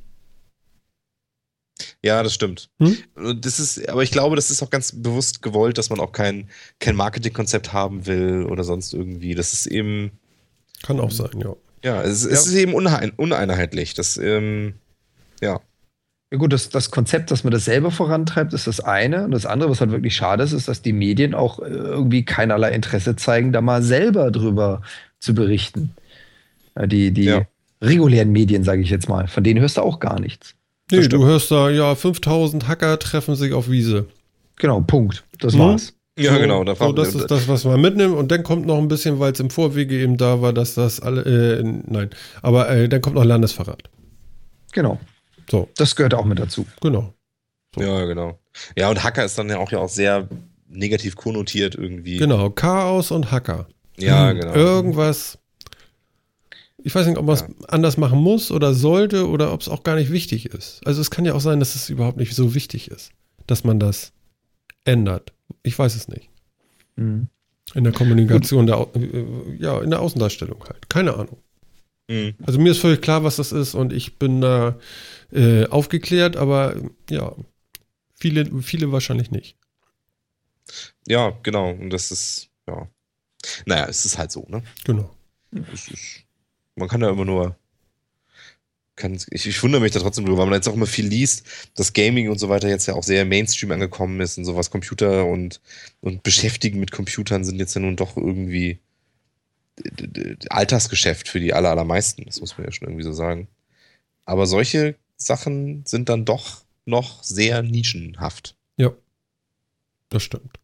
Ja, 2.04 2.24
das 2.24 2.34
stimmt. 2.34 2.70
Hm? 2.80 2.98
Das 3.42 3.60
ist, 3.60 3.88
aber 3.90 4.04
ich 4.04 4.12
glaube, 4.12 4.36
das 4.36 4.52
ist 4.52 4.62
auch 4.64 4.70
ganz 4.70 4.92
bewusst 5.02 5.42
gewollt, 5.42 5.78
dass 5.78 5.90
man 5.90 6.00
auch 6.00 6.12
kein, 6.12 6.50
kein 6.80 6.96
Marketingkonzept 6.96 7.74
haben 7.74 8.06
will 8.06 8.46
oder 8.50 8.64
sonst 8.64 8.94
irgendwie. 8.94 9.36
Das 9.36 9.54
ist 9.54 9.66
eben, 9.68 10.12
Kann 10.84 11.00
auch 11.00 11.12
sein, 11.12 11.30
ja. 11.40 11.56
ja, 11.84 12.02
es, 12.04 12.24
es 12.26 12.48
ist 12.48 12.54
eben 12.56 12.74
unein, 12.74 13.12
uneinheitlich. 13.18 13.94
Das, 13.94 14.18
ähm, 14.18 14.74
ja. 15.42 15.60
Ja 16.34 16.38
gut, 16.38 16.54
das, 16.54 16.70
das 16.70 16.92
Konzept, 16.92 17.30
dass 17.30 17.44
man 17.44 17.52
das 17.52 17.66
selber 17.66 17.92
vorantreibt, 17.92 18.54
ist 18.54 18.66
das 18.66 18.80
eine. 18.80 19.26
Und 19.26 19.32
das 19.32 19.46
andere, 19.46 19.70
was 19.70 19.82
halt 19.82 19.92
wirklich 19.92 20.16
schade 20.16 20.44
ist, 20.44 20.54
ist, 20.54 20.68
dass 20.70 20.82
die 20.82 20.94
Medien 20.94 21.34
auch 21.34 21.60
äh, 21.60 21.66
irgendwie 21.68 22.24
keinerlei 22.24 22.72
Interesse 22.72 23.18
zeigen, 23.18 23.52
da 23.52 23.60
mal 23.60 23.84
selber 23.84 24.32
drüber 24.32 24.82
zu 25.20 25.34
berichten. 25.36 25.94
Ja, 26.78 26.88
Die, 26.88 27.12
die 27.12 27.26
Ja. 27.26 27.46
regulären 27.82 28.32
Medien, 28.32 28.64
sage 28.64 28.82
ich 28.82 28.90
jetzt 28.90 29.10
mal, 29.10 29.28
von 29.28 29.44
denen 29.44 29.60
hörst 29.60 29.76
du 29.78 29.82
auch 29.82 30.00
gar 30.00 30.20
nichts. 30.22 30.56
Nee, 30.92 31.08
du 31.08 31.26
hörst 31.26 31.50
da, 31.52 31.70
ja, 31.70 31.96
5000 31.96 32.68
Hacker 32.68 33.00
treffen 33.00 33.36
sich 33.36 33.54
auf 33.54 33.70
Wiese. 33.70 34.06
Genau, 34.58 34.82
Punkt. 34.82 35.24
Das 35.40 35.54
Hm? 35.54 35.60
war's. 35.60 35.94
Ja, 36.20 36.34
so, 36.34 36.40
genau. 36.40 36.64
Da 36.64 36.76
so, 36.76 36.92
das 36.92 37.16
ist 37.16 37.32
das, 37.32 37.48
was 37.48 37.64
man 37.64 37.80
mitnimmt. 37.82 38.16
Und 38.16 38.32
dann 38.32 38.44
kommt 38.44 38.66
noch 38.68 38.78
ein 38.78 38.88
bisschen, 38.90 39.20
weil 39.20 39.32
es 39.32 39.40
im 39.40 39.50
Vorwege 39.50 39.96
eben 39.98 40.18
da 40.18 40.42
war, 40.42 40.54
dass 40.54 40.76
das 40.76 41.00
alle, 41.00 41.22
äh, 41.24 41.64
nein, 41.64 42.10
aber 42.42 42.70
äh, 42.70 42.90
dann 42.90 43.02
kommt 43.02 43.16
noch 43.16 43.24
Landesverrat. 43.24 43.84
Genau. 44.74 45.00
So, 45.50 45.70
Das 45.78 45.96
gehört 45.96 46.14
auch 46.14 46.26
mit 46.26 46.40
dazu. 46.40 46.66
genau. 46.82 47.14
Ja, 47.78 48.04
genau. 48.06 48.38
Ja, 48.78 48.90
und 48.90 49.02
Hacker 49.04 49.24
ist 49.24 49.38
dann 49.38 49.50
ja 49.50 49.58
auch 49.58 49.72
ja 49.72 49.80
auch 49.80 49.88
sehr 49.90 50.28
negativ 50.68 51.16
konnotiert 51.16 51.76
irgendwie. 51.76 52.18
Genau, 52.18 52.50
Chaos 52.50 53.12
und 53.12 53.32
Hacker. 53.32 53.68
Ja, 53.98 54.30
Hm, 54.30 54.40
genau. 54.40 54.54
Irgendwas. 54.54 55.38
Ich 56.84 56.96
weiß 56.96 57.06
nicht, 57.08 57.18
ob 57.18 57.26
man 57.26 57.36
es 57.36 57.42
Ja. 57.42 57.48
anders 57.68 57.98
machen 57.98 58.20
muss 58.20 58.52
oder 58.52 58.74
sollte 58.74 59.28
oder 59.28 59.54
ob 59.54 59.62
es 59.62 59.70
auch 59.70 59.84
gar 59.84 59.96
nicht 59.96 60.12
wichtig 60.12 60.48
ist. 60.48 60.82
Also 60.86 61.02
es 61.02 61.12
kann 61.12 61.26
ja 61.26 61.34
auch 61.34 61.42
sein, 61.42 61.60
dass 61.60 61.76
es 61.76 61.90
überhaupt 61.90 62.18
nicht 62.18 62.34
so 62.36 62.56
wichtig 62.56 62.90
ist, 62.90 63.12
dass 63.48 63.64
man 63.64 63.80
das 63.80 64.14
ändert. 64.84 65.34
Ich 65.64 65.78
weiß 65.78 65.96
es 65.96 66.08
nicht. 66.08 66.30
Mhm. 66.96 67.28
In 67.76 67.84
der 67.84 67.94
Kommunikation, 67.94 68.66
der, 68.66 68.78
Au- 68.78 68.92
äh, 68.96 69.56
ja, 69.58 69.80
in 69.82 69.92
der 69.92 70.02
Außendarstellung 70.02 70.64
halt. 70.68 70.90
Keine 70.90 71.14
Ahnung. 71.14 71.38
Mhm. 72.10 72.34
Also 72.44 72.60
mir 72.60 72.72
ist 72.72 72.80
völlig 72.80 73.02
klar, 73.02 73.24
was 73.24 73.36
das 73.38 73.52
ist 73.52 73.76
und 73.76 73.94
ich 73.94 74.18
bin 74.18 74.42
da 74.42 74.78
äh, 75.32 75.66
aufgeklärt, 75.68 76.36
aber 76.36 76.76
ja, 77.10 77.34
viele, 78.16 78.62
viele 78.62 78.92
wahrscheinlich 78.92 79.32
nicht. 79.32 79.56
Ja, 81.08 81.32
genau. 81.44 81.72
Und 81.72 81.90
das 81.92 82.12
ist, 82.12 82.50
ja. 82.68 82.88
Naja, 83.66 83.86
es 83.88 84.06
ist 84.06 84.18
halt 84.18 84.32
so, 84.32 84.46
ne? 84.50 84.64
Genau. 84.84 85.16
Es 85.74 85.88
ist, 85.90 86.24
man 86.76 86.88
kann 86.88 87.02
ja 87.02 87.10
immer 87.10 87.26
nur. 87.26 87.56
Kann, 88.96 89.18
ich, 89.32 89.48
ich 89.48 89.64
wundere 89.64 89.82
mich 89.82 89.94
da 89.94 90.00
trotzdem 90.00 90.26
drüber, 90.26 90.40
weil 90.40 90.46
man 90.48 90.56
jetzt 90.56 90.68
auch 90.68 90.74
immer 90.74 90.86
viel 90.86 91.08
liest, 91.08 91.46
dass 91.76 91.94
Gaming 91.94 92.30
und 92.30 92.40
so 92.40 92.50
weiter 92.50 92.68
jetzt 92.68 92.86
ja 92.88 92.94
auch 92.94 93.04
sehr 93.04 93.26
Mainstream 93.26 93.72
angekommen 93.72 94.20
ist 94.20 94.38
und 94.38 94.46
sowas. 94.46 94.70
Computer 94.70 95.26
und, 95.26 95.62
und 96.02 96.24
Beschäftigen 96.24 96.80
mit 96.80 96.92
Computern 96.92 97.44
sind 97.44 97.58
jetzt 97.58 97.74
ja 97.74 97.82
nun 97.82 97.96
doch 97.96 98.18
irgendwie 98.18 98.80
Alltagsgeschäft 100.50 101.28
für 101.28 101.40
die 101.40 101.54
aller, 101.54 101.70
allermeisten. 101.70 102.26
Das 102.26 102.42
muss 102.42 102.58
man 102.58 102.66
ja 102.66 102.72
schon 102.72 102.90
irgendwie 102.90 103.04
so 103.04 103.14
sagen. 103.14 103.48
Aber 104.26 104.46
solche 104.46 104.96
Sachen 105.16 105.86
sind 105.86 106.10
dann 106.10 106.26
doch 106.26 106.64
noch 106.86 107.24
sehr 107.24 107.64
nischenhaft. 107.64 108.56
Ja, 108.78 108.92
das 110.10 110.24
stimmt. 110.24 110.60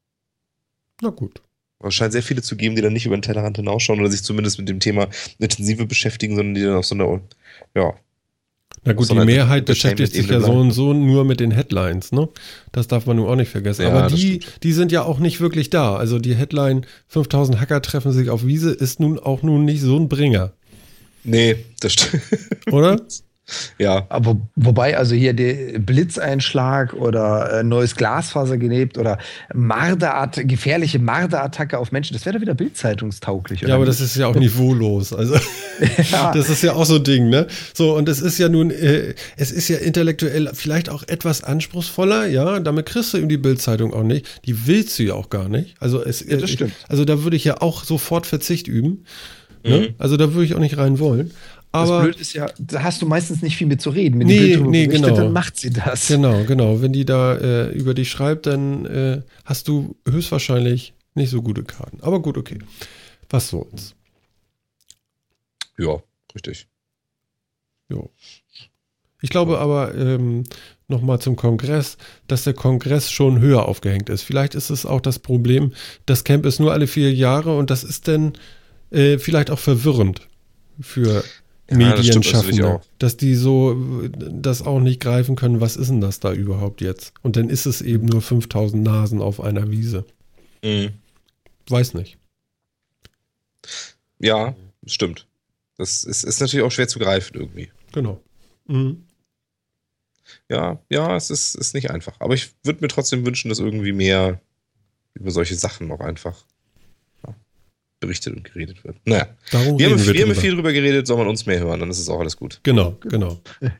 Na 1.01 1.09
gut. 1.09 1.41
Es 1.83 1.93
scheint 1.93 2.11
sehr 2.11 2.23
viele 2.23 2.41
zu 2.41 2.55
geben, 2.55 2.75
die 2.75 2.81
dann 2.81 2.93
nicht 2.93 3.05
über 3.05 3.15
den 3.15 3.21
Tellerrand 3.21 3.57
hinausschauen 3.57 3.99
oder 3.99 4.09
sich 4.09 4.23
zumindest 4.23 4.57
mit 4.57 4.67
dem 4.67 4.79
Thema 4.79 5.07
intensiver 5.37 5.85
beschäftigen, 5.85 6.35
sondern 6.35 6.55
die 6.55 6.61
dann 6.63 6.75
auf 6.75 6.85
so 6.85 6.95
einer, 6.95 7.21
ja, 7.75 7.93
Na 8.83 8.93
gut, 8.93 9.03
die 9.03 9.07
Sondern 9.09 9.27
Mehrheit 9.27 9.67
die 9.67 9.73
beschäftigt 9.73 10.13
sich 10.13 10.27
ja 10.27 10.39
so 10.39 10.53
und 10.53 10.71
so 10.71 10.93
nur 10.93 11.23
mit 11.23 11.39
den 11.39 11.51
Headlines, 11.51 12.11
ne? 12.11 12.29
Das 12.71 12.87
darf 12.87 13.05
man 13.05 13.17
nun 13.17 13.27
auch 13.27 13.35
nicht 13.35 13.51
vergessen. 13.51 13.83
Ja, 13.83 13.89
Aber 13.89 14.07
die, 14.07 14.39
die 14.63 14.73
sind 14.73 14.91
ja 14.91 15.03
auch 15.03 15.19
nicht 15.19 15.39
wirklich 15.39 15.69
da. 15.69 15.95
Also 15.95 16.17
die 16.17 16.33
Headline 16.33 16.85
5000 17.07 17.59
Hacker 17.59 17.81
treffen 17.81 18.11
sich 18.11 18.29
auf 18.31 18.45
Wiese 18.45 18.71
ist 18.71 18.99
nun 18.99 19.19
auch 19.19 19.43
nun 19.43 19.63
nicht 19.63 19.81
so 19.81 19.97
ein 19.97 20.09
Bringer, 20.09 20.53
nee, 21.23 21.57
das 21.79 21.93
stimmt. 21.93 22.23
oder? 22.71 22.99
ja, 23.78 24.06
Aber 24.10 24.38
wobei, 24.56 24.98
also 24.98 25.15
hier 25.15 25.34
der 25.34 25.80
Blitzeinschlag 25.80 26.94
oder 26.94 27.60
äh, 27.60 27.64
neues 27.64 27.95
Glasfaser 27.95 28.57
gelebt 28.57 28.98
oder 28.98 29.18
Marderat, 29.53 30.41
gefährliche 30.48 30.99
Mardeattacke 30.99 31.78
auf 31.78 31.91
Menschen, 31.91 32.14
das 32.14 32.26
wäre 32.26 32.36
doch 32.36 32.41
wieder 32.41 32.56
bildzeitungstauglich. 32.56 33.61
ja, 33.61 33.76
aber 33.76 33.86
das 33.86 34.02
ist 34.02 34.18
ja 34.18 34.28
auch 34.28 34.36
niveaulos. 34.36 35.14
Also 35.14 35.36
ja, 36.11 36.32
das 36.34 36.49
ist 36.49 36.61
ja 36.61 36.74
auch 36.74 36.86
so 36.86 36.95
ein 36.95 37.03
Ding, 37.03 37.30
ne? 37.30 37.48
So, 37.74 37.95
und 37.95 38.10
es 38.10 38.19
ist 38.19 38.38
ja 38.38 38.49
nun, 38.49 38.69
äh, 38.69 39.14
es 39.38 39.52
ist 39.52 39.69
ja 39.69 39.78
intellektuell 39.78 40.49
vielleicht 40.53 40.90
auch 40.90 41.03
etwas 41.07 41.44
anspruchsvoller, 41.44 42.28
ja, 42.28 42.60
damit 42.60 42.86
kriegst 42.86 43.14
du 43.14 43.18
eben 43.18 43.30
die 43.30 43.38
Bildzeitung 43.38 43.94
auch 43.94 44.03
nicht. 44.03 44.41
Die 44.45 44.68
willst 44.68 44.99
du 44.99 45.03
ja 45.03 45.14
auch 45.14 45.30
gar 45.30 45.48
nicht. 45.48 45.76
Also 45.80 46.03
es, 46.03 46.22
Ja, 46.22 46.36
das 46.36 46.49
äh, 46.49 46.53
stimmt. 46.53 46.74
Also 46.90 47.06
da 47.06 47.24
würde 47.24 47.38
ich 47.38 47.45
ja 47.45 47.61
auch 47.61 47.84
sofort 47.84 48.26
Verzicht 48.26 48.68
üben. 48.68 49.06
Ne? 49.64 49.80
Mhm. 49.80 49.95
Also 49.98 50.18
da 50.18 50.34
würde 50.34 50.45
ich 50.45 50.56
auch 50.56 50.60
nicht 50.60 50.78
rein 50.78 50.99
wollen. 50.99 51.32
Das 51.81 51.89
Aber 51.89 52.03
Blöd 52.03 52.19
ist 52.19 52.33
ja, 52.33 52.47
da 52.59 52.83
hast 52.83 53.01
du 53.01 53.05
meistens 53.05 53.41
nicht 53.41 53.57
viel 53.57 53.67
mit 53.67 53.81
zu 53.81 53.89
reden. 53.89 54.19
Wenn 54.19 54.27
Nee, 54.27 54.33
die 54.33 54.39
Bild 54.39 54.55
darüber 54.59 54.71
nee, 54.71 54.87
genau. 54.87 55.15
dann 55.15 55.33
macht 55.33 55.57
sie 55.57 55.71
das. 55.71 56.07
genau, 56.07 56.43
genau. 56.45 56.81
Wenn 56.81 56.93
die 56.93 57.05
da 57.05 57.35
äh, 57.35 57.69
über 57.71 57.93
dich 57.93 58.09
schreibt, 58.09 58.45
dann 58.45 58.85
äh, 58.85 59.21
hast 59.45 59.67
du 59.67 59.95
höchstwahrscheinlich 60.07 60.93
nicht 61.15 61.29
so 61.29 61.41
gute 61.41 61.63
Karten. 61.63 61.99
Aber 62.01 62.21
gut, 62.21 62.37
okay. 62.37 62.59
Was 63.29 63.49
soll's. 63.49 63.95
ja, 65.77 66.01
richtig. 66.33 66.67
Jo. 67.89 68.09
Ich 69.21 69.29
glaube 69.29 69.59
aber 69.59 69.95
ähm, 69.95 70.43
nochmal 70.87 71.19
zum 71.19 71.35
Kongress, 71.35 71.97
dass 72.27 72.43
der 72.43 72.53
Kongress 72.53 73.11
schon 73.11 73.39
höher 73.39 73.65
aufgehängt 73.65 74.09
ist. 74.09 74.21
Vielleicht 74.21 74.55
ist 74.55 74.69
es 74.69 74.85
auch 74.85 75.01
das 75.01 75.19
Problem, 75.19 75.73
das 76.05 76.23
Camp 76.23 76.45
ist 76.45 76.59
nur 76.59 76.71
alle 76.71 76.87
vier 76.87 77.13
Jahre 77.13 77.57
und 77.57 77.69
das 77.69 77.83
ist 77.83 78.07
dann 78.07 78.33
äh, 78.91 79.17
vielleicht 79.17 79.49
auch 79.49 79.59
verwirrend 79.59 80.27
für 80.79 81.23
Ja, 81.69 81.95
das 81.95 82.61
auch. 82.64 82.81
dass 82.98 83.18
die 83.18 83.35
so 83.35 83.76
das 84.10 84.61
auch 84.61 84.80
nicht 84.80 85.02
greifen 85.02 85.35
können, 85.35 85.60
was 85.60 85.76
ist 85.76 85.89
denn 85.89 85.99
das 85.99 86.19
da 86.22 86.31
überhaupt 86.31 86.80
jetzt? 86.80 87.14
Und 87.23 87.35
dann 87.35 87.49
ist 87.49 87.65
es 87.65 87.81
eben 87.81 88.06
nur 88.06 88.22
5000 88.22 88.81
Nasen 88.81 89.22
auf 89.22 89.41
einer 89.41 89.69
Wiese. 89.69 90.06
Mhm. 90.64 90.94
Weiß 91.68 91.94
nicht. 91.94 92.18
Ja, 94.19 94.56
stimmt. 94.85 95.27
Das 95.77 96.03
ist, 96.03 96.23
ist 96.23 96.39
natürlich 96.39 96.65
auch 96.65 96.72
schwer 96.72 96.88
zu 96.88 96.99
greifen 96.99 97.38
irgendwie. 97.38 97.69
Genau. 97.91 98.22
Mhm. 98.68 99.03
Ja, 100.49 100.81
ja, 100.89 101.15
es 101.15 101.30
ist, 101.30 101.56
ist 101.56 101.73
nicht 101.73 101.91
einfach. 101.91 102.15
Aber 102.19 102.34
ich 102.34 102.52
würde 102.64 102.81
mir 102.81 102.88
trotzdem 102.88 103.26
wünschen, 103.26 103.49
dass 103.49 103.60
irgendwie 103.60 103.91
mehr 103.91 104.41
über 105.14 105.31
solche 105.31 105.56
Sachen 105.56 105.88
noch 105.88 105.99
einfach 105.99 106.45
berichtet 107.99 108.36
und 108.36 108.44
geredet 108.44 108.84
wird. 108.84 108.98
Naja, 109.06 109.28
Darum 109.52 109.80
wir 109.80 109.90
haben, 109.90 109.98
wir 109.99 110.14
wir 110.14 110.22
haben 110.22 110.30
drüber. 110.30 110.41
viel 110.41 110.56
drüber 110.56 110.74
geredet, 110.74 111.07
soll 111.07 111.18
man 111.18 111.28
uns 111.28 111.45
mehr 111.45 111.60
hören, 111.60 111.80
dann 111.80 111.90
ist 111.90 111.99
es 111.99 112.10
auch 112.10 112.19
alles 112.19 112.38
gut. 112.38 112.60
Genau, 112.64 112.98
genau. 113.02 113.40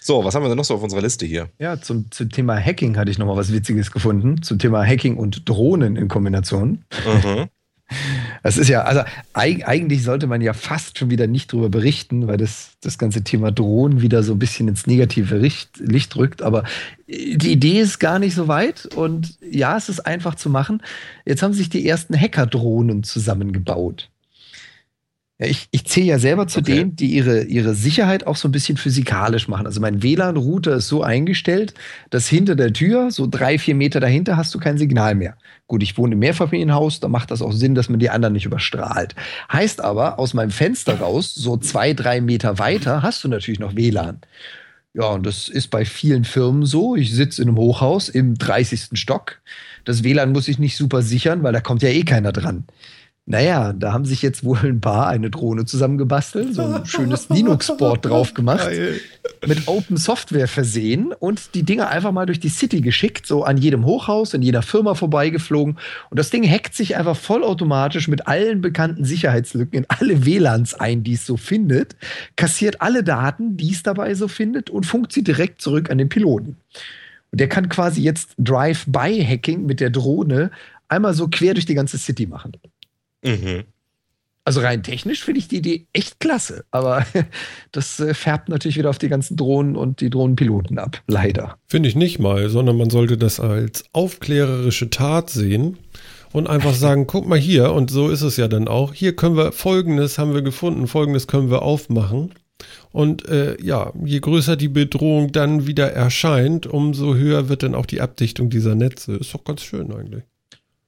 So, 0.00 0.22
was 0.22 0.34
haben 0.34 0.42
wir 0.42 0.48
denn 0.48 0.58
noch 0.58 0.66
so 0.66 0.74
auf 0.74 0.82
unserer 0.82 1.00
Liste 1.00 1.24
hier? 1.24 1.48
Ja, 1.58 1.80
zum, 1.80 2.10
zum 2.10 2.28
Thema 2.28 2.60
Hacking 2.62 2.98
hatte 2.98 3.10
ich 3.10 3.16
noch 3.16 3.26
mal 3.26 3.36
was 3.36 3.50
Witziges 3.54 3.90
gefunden. 3.90 4.42
Zum 4.42 4.58
Thema 4.58 4.84
Hacking 4.86 5.16
und 5.16 5.48
Drohnen 5.48 5.96
in 5.96 6.08
Kombination. 6.08 6.84
Mhm. 7.06 7.48
Das 8.44 8.58
ist 8.58 8.68
ja, 8.68 8.82
also 8.82 9.00
eig 9.32 9.66
eigentlich 9.66 10.02
sollte 10.02 10.26
man 10.26 10.42
ja 10.42 10.52
fast 10.52 10.98
schon 10.98 11.08
wieder 11.08 11.26
nicht 11.26 11.50
drüber 11.50 11.70
berichten, 11.70 12.28
weil 12.28 12.36
das, 12.36 12.72
das 12.82 12.98
ganze 12.98 13.24
Thema 13.24 13.50
Drohnen 13.50 14.02
wieder 14.02 14.22
so 14.22 14.34
ein 14.34 14.38
bisschen 14.38 14.68
ins 14.68 14.86
negative 14.86 15.38
Licht, 15.38 15.78
Licht 15.78 16.14
rückt. 16.14 16.42
Aber 16.42 16.62
die 17.08 17.52
Idee 17.52 17.80
ist 17.80 18.00
gar 18.00 18.18
nicht 18.18 18.34
so 18.34 18.46
weit 18.46 18.84
und 18.84 19.38
ja, 19.40 19.78
es 19.78 19.88
ist 19.88 20.00
einfach 20.00 20.34
zu 20.34 20.50
machen. 20.50 20.82
Jetzt 21.24 21.42
haben 21.42 21.54
sich 21.54 21.70
die 21.70 21.88
ersten 21.88 22.14
Hacker-Drohnen 22.20 23.02
zusammengebaut. 23.02 24.10
Ja, 25.40 25.46
ich, 25.46 25.66
ich 25.72 25.84
zähle 25.86 26.06
ja 26.06 26.18
selber 26.20 26.46
zu 26.46 26.60
Okay. 26.60 26.76
denen, 26.76 26.96
die 26.96 27.08
ihre, 27.08 27.42
ihre 27.42 27.74
Sicherheit 27.74 28.24
auch 28.24 28.36
so 28.36 28.46
ein 28.46 28.52
bisschen 28.52 28.76
physikalisch 28.76 29.48
machen. 29.48 29.66
Also 29.66 29.80
mein 29.80 30.00
WLAN-Router 30.00 30.76
ist 30.76 30.86
so 30.86 31.02
eingestellt, 31.02 31.74
dass 32.10 32.28
hinter 32.28 32.54
der 32.54 32.72
Tür, 32.72 33.10
so 33.10 33.26
drei, 33.28 33.58
vier 33.58 33.74
Meter 33.74 33.98
dahinter, 33.98 34.36
hast 34.36 34.54
du 34.54 34.60
kein 34.60 34.78
Signal 34.78 35.16
mehr. 35.16 35.36
Gut, 35.66 35.82
ich 35.82 35.98
wohne 35.98 36.12
im 36.12 36.20
Mehrfamilienhaus, 36.20 37.00
da 37.00 37.08
macht 37.08 37.32
das 37.32 37.42
auch 37.42 37.52
Sinn, 37.52 37.74
dass 37.74 37.88
man 37.88 37.98
die 37.98 38.10
anderen 38.10 38.32
nicht 38.34 38.46
überstrahlt. 38.46 39.16
Heißt 39.52 39.80
aber, 39.80 40.20
aus 40.20 40.34
meinem 40.34 40.50
Fenster 40.50 41.00
raus, 41.00 41.34
so 41.34 41.56
zwei, 41.56 41.94
drei 41.94 42.20
Meter 42.20 42.60
weiter, 42.60 43.02
hast 43.02 43.24
du 43.24 43.28
natürlich 43.28 43.58
noch 43.58 43.74
WLAN. 43.74 44.20
Ja, 44.96 45.06
und 45.06 45.26
das 45.26 45.48
ist 45.48 45.68
bei 45.70 45.84
vielen 45.84 46.22
Firmen 46.24 46.64
so. 46.64 46.94
Ich 46.94 47.12
sitze 47.12 47.42
in 47.42 47.48
einem 47.48 47.56
Hochhaus 47.58 48.08
im 48.08 48.36
30. 48.38 48.90
Stock. 48.92 49.40
Das 49.84 50.04
WLAN 50.04 50.30
muss 50.30 50.46
ich 50.46 50.60
nicht 50.60 50.76
super 50.76 51.02
sichern, 51.02 51.42
weil 51.42 51.52
da 51.52 51.60
kommt 51.60 51.82
ja 51.82 51.88
eh 51.88 52.04
keiner 52.04 52.30
dran. 52.30 52.64
Naja, 53.26 53.72
da 53.72 53.94
haben 53.94 54.04
sich 54.04 54.20
jetzt 54.20 54.44
wohl 54.44 54.58
ein 54.62 54.82
paar 54.82 55.06
eine 55.06 55.30
Drohne 55.30 55.64
zusammengebastelt, 55.64 56.54
so 56.54 56.62
ein 56.62 56.84
schönes 56.84 57.28
Linux-Board 57.30 58.04
drauf 58.04 58.34
gemacht, 58.34 58.66
Geil. 58.66 59.00
mit 59.46 59.66
Open 59.66 59.96
Software 59.96 60.46
versehen 60.46 61.14
und 61.18 61.54
die 61.54 61.62
Dinger 61.62 61.88
einfach 61.88 62.12
mal 62.12 62.26
durch 62.26 62.38
die 62.38 62.50
City 62.50 62.82
geschickt, 62.82 63.26
so 63.26 63.42
an 63.42 63.56
jedem 63.56 63.86
Hochhaus, 63.86 64.34
in 64.34 64.42
jeder 64.42 64.60
Firma 64.60 64.94
vorbeigeflogen. 64.94 65.78
Und 66.10 66.18
das 66.18 66.28
Ding 66.28 66.46
hackt 66.46 66.74
sich 66.74 66.96
einfach 66.96 67.16
vollautomatisch 67.16 68.08
mit 68.08 68.28
allen 68.28 68.60
bekannten 68.60 69.06
Sicherheitslücken 69.06 69.78
in 69.78 69.86
alle 69.88 70.26
WLANs 70.26 70.74
ein, 70.74 71.02
die 71.02 71.14
es 71.14 71.24
so 71.24 71.38
findet, 71.38 71.96
kassiert 72.36 72.82
alle 72.82 73.02
Daten, 73.02 73.56
die 73.56 73.72
es 73.72 73.82
dabei 73.82 74.14
so 74.14 74.28
findet 74.28 74.68
und 74.68 74.84
funkt 74.84 75.14
sie 75.14 75.24
direkt 75.24 75.62
zurück 75.62 75.90
an 75.90 75.96
den 75.96 76.10
Piloten. 76.10 76.58
Und 77.32 77.40
der 77.40 77.48
kann 77.48 77.70
quasi 77.70 78.02
jetzt 78.02 78.34
Drive-by-Hacking 78.36 79.64
mit 79.64 79.80
der 79.80 79.88
Drohne 79.88 80.50
einmal 80.88 81.14
so 81.14 81.28
quer 81.28 81.54
durch 81.54 81.66
die 81.66 81.74
ganze 81.74 81.98
City 81.98 82.26
machen. 82.26 82.52
Mhm. 83.24 83.64
Also 84.46 84.60
rein 84.60 84.82
technisch 84.82 85.24
finde 85.24 85.40
ich 85.40 85.48
die 85.48 85.56
Idee 85.56 85.86
echt 85.94 86.20
klasse, 86.20 86.64
aber 86.70 87.06
das 87.72 87.98
äh, 87.98 88.12
färbt 88.12 88.50
natürlich 88.50 88.76
wieder 88.76 88.90
auf 88.90 88.98
die 88.98 89.08
ganzen 89.08 89.36
Drohnen 89.36 89.74
und 89.74 90.00
die 90.00 90.10
Drohnenpiloten 90.10 90.78
ab, 90.78 91.02
leider. 91.06 91.56
Finde 91.66 91.88
ich 91.88 91.96
nicht 91.96 92.18
mal, 92.18 92.50
sondern 92.50 92.76
man 92.76 92.90
sollte 92.90 93.16
das 93.16 93.40
als 93.40 93.84
aufklärerische 93.92 94.90
Tat 94.90 95.30
sehen 95.30 95.78
und 96.32 96.46
einfach 96.46 96.74
sagen, 96.74 97.06
guck 97.06 97.26
mal 97.26 97.38
hier, 97.38 97.72
und 97.72 97.90
so 97.90 98.10
ist 98.10 98.20
es 98.20 98.36
ja 98.36 98.46
dann 98.46 98.68
auch, 98.68 98.92
hier 98.92 99.16
können 99.16 99.36
wir 99.36 99.52
Folgendes 99.52 100.18
haben 100.18 100.34
wir 100.34 100.42
gefunden, 100.42 100.88
Folgendes 100.88 101.26
können 101.26 101.50
wir 101.50 101.62
aufmachen. 101.62 102.34
Und 102.92 103.26
äh, 103.28 103.60
ja, 103.60 103.92
je 104.04 104.20
größer 104.20 104.56
die 104.56 104.68
Bedrohung 104.68 105.32
dann 105.32 105.66
wieder 105.66 105.90
erscheint, 105.90 106.66
umso 106.66 107.14
höher 107.14 107.48
wird 107.48 107.62
dann 107.62 107.74
auch 107.74 107.86
die 107.86 108.00
Abdichtung 108.00 108.50
dieser 108.50 108.74
Netze. 108.74 109.16
Ist 109.16 109.34
doch 109.34 109.42
ganz 109.42 109.62
schön 109.62 109.92
eigentlich. 109.92 110.22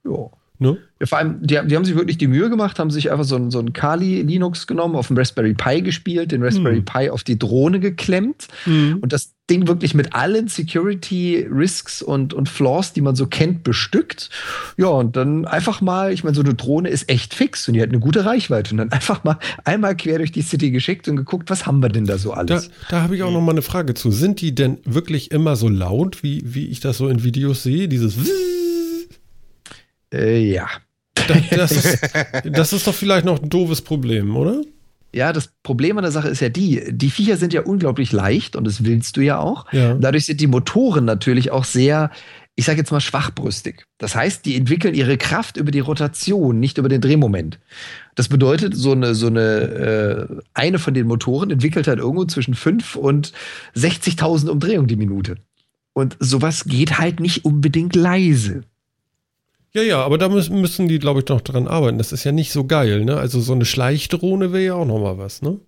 Ja. 0.05 0.29
Ne? 0.59 0.77
Ja, 0.99 1.05
vor 1.05 1.19
allem, 1.19 1.39
die, 1.41 1.59
die, 1.65 1.75
haben 1.75 1.85
sich 1.85 1.95
wirklich 1.95 2.17
die 2.17 2.27
Mühe 2.27 2.49
gemacht, 2.49 2.79
haben 2.79 2.89
sich 2.89 3.11
einfach 3.11 3.25
so 3.25 3.35
ein, 3.35 3.51
so 3.51 3.59
ein 3.59 3.73
Kali 3.73 4.23
Linux 4.23 4.65
genommen, 4.65 4.95
auf 4.95 5.07
dem 5.07 5.17
Raspberry 5.17 5.53
Pi 5.53 5.81
gespielt, 5.81 6.31
den 6.31 6.41
Raspberry 6.41 6.79
mhm. 6.79 6.85
Pi 6.85 7.09
auf 7.11 7.23
die 7.23 7.37
Drohne 7.37 7.79
geklemmt 7.79 8.47
mhm. 8.65 8.97
und 9.01 9.13
das 9.13 9.35
Ding 9.49 9.67
wirklich 9.67 9.93
mit 9.93 10.13
allen 10.13 10.47
Security 10.47 11.47
Risks 11.49 12.01
und, 12.01 12.33
und 12.33 12.49
Flaws, 12.49 12.91
die 12.91 13.01
man 13.01 13.15
so 13.15 13.27
kennt, 13.27 13.63
bestückt. 13.63 14.29
Ja, 14.75 14.87
und 14.87 15.15
dann 15.15 15.45
einfach 15.45 15.79
mal, 15.79 16.11
ich 16.11 16.23
meine, 16.23 16.35
so 16.35 16.41
eine 16.41 16.53
Drohne 16.53 16.89
ist 16.89 17.09
echt 17.09 17.33
fix 17.33 17.67
und 17.67 17.75
die 17.75 17.81
hat 17.81 17.89
eine 17.89 17.99
gute 17.99 18.25
Reichweite 18.25 18.71
und 18.71 18.77
dann 18.77 18.91
einfach 18.91 19.23
mal 19.23 19.37
einmal 19.63 19.95
quer 19.95 20.17
durch 20.17 20.31
die 20.31 20.41
City 20.41 20.71
geschickt 20.71 21.07
und 21.07 21.15
geguckt, 21.15 21.49
was 21.49 21.65
haben 21.65 21.81
wir 21.81 21.89
denn 21.89 22.05
da 22.05 22.17
so 22.17 22.33
alles? 22.33 22.69
Da, 22.89 22.97
da 22.97 23.01
habe 23.03 23.15
ich 23.15 23.23
auch 23.23 23.31
noch 23.31 23.41
mal 23.41 23.51
eine 23.51 23.61
Frage 23.61 23.93
zu. 23.93 24.11
Sind 24.11 24.41
die 24.41 24.53
denn 24.53 24.79
wirklich 24.83 25.31
immer 25.31 25.55
so 25.55 25.69
laut, 25.69 26.23
wie, 26.23 26.41
wie 26.43 26.65
ich 26.65 26.79
das 26.81 26.97
so 26.97 27.07
in 27.07 27.23
Videos 27.23 27.63
sehe? 27.63 27.87
Dieses 27.87 28.17
äh, 30.13 30.39
ja. 30.39 30.67
Das 31.51 31.71
ist, 31.71 31.99
das 32.45 32.73
ist 32.73 32.87
doch 32.87 32.95
vielleicht 32.95 33.25
noch 33.25 33.41
ein 33.41 33.49
doofes 33.49 33.81
Problem, 33.81 34.35
oder? 34.35 34.61
Ja, 35.13 35.33
das 35.33 35.49
Problem 35.63 35.97
an 35.97 36.03
der 36.03 36.11
Sache 36.11 36.27
ist 36.27 36.41
ja 36.41 36.49
die, 36.49 36.83
die 36.91 37.09
Viecher 37.09 37.37
sind 37.37 37.53
ja 37.53 37.61
unglaublich 37.61 38.11
leicht 38.11 38.55
und 38.55 38.65
das 38.65 38.83
willst 38.83 39.17
du 39.17 39.21
ja 39.21 39.39
auch. 39.39 39.71
Ja. 39.71 39.95
Dadurch 39.95 40.25
sind 40.25 40.41
die 40.41 40.47
Motoren 40.47 41.05
natürlich 41.05 41.49
auch 41.49 41.63
sehr, 41.63 42.11
ich 42.55 42.65
sage 42.65 42.79
jetzt 42.79 42.91
mal 42.91 42.99
schwachbrüstig. 42.99 43.85
Das 43.97 44.15
heißt, 44.15 44.45
die 44.45 44.55
entwickeln 44.55 44.93
ihre 44.93 45.17
Kraft 45.17 45.57
über 45.57 45.71
die 45.71 45.79
Rotation, 45.79 46.59
nicht 46.59 46.77
über 46.77 46.89
den 46.89 47.01
Drehmoment. 47.01 47.57
Das 48.15 48.27
bedeutet, 48.27 48.75
so 48.75 48.91
eine, 48.91 49.15
so 49.15 49.27
eine, 49.27 49.41
äh, 49.41 50.41
eine 50.53 50.77
von 50.77 50.93
den 50.93 51.07
Motoren 51.07 51.51
entwickelt 51.51 51.87
halt 51.87 51.99
irgendwo 51.99 52.25
zwischen 52.25 52.53
5 52.53 52.95
und 52.95 53.31
60.000 53.75 54.49
Umdrehungen 54.49 54.87
die 54.87 54.97
Minute. 54.97 55.37
Und 55.93 56.17
sowas 56.19 56.65
geht 56.65 56.99
halt 56.99 57.21
nicht 57.21 57.45
unbedingt 57.45 57.95
leise. 57.95 58.63
Ja, 59.73 59.81
ja, 59.81 60.03
aber 60.03 60.17
da 60.17 60.29
müssen, 60.29 60.59
müssen 60.59 60.87
die, 60.87 60.99
glaube 60.99 61.19
ich, 61.19 61.27
noch 61.27 61.41
dran 61.41 61.67
arbeiten. 61.67 61.97
Das 61.97 62.11
ist 62.11 62.23
ja 62.23 62.31
nicht 62.31 62.51
so 62.51 62.65
geil, 62.65 63.05
ne? 63.05 63.17
Also 63.17 63.39
so 63.39 63.53
eine 63.53 63.65
Schleichdrohne 63.65 64.53
wäre 64.53 64.63
ja 64.63 64.73
auch 64.75 64.85
noch 64.85 64.99
mal 64.99 65.17
was, 65.17 65.41
ne? 65.41 65.59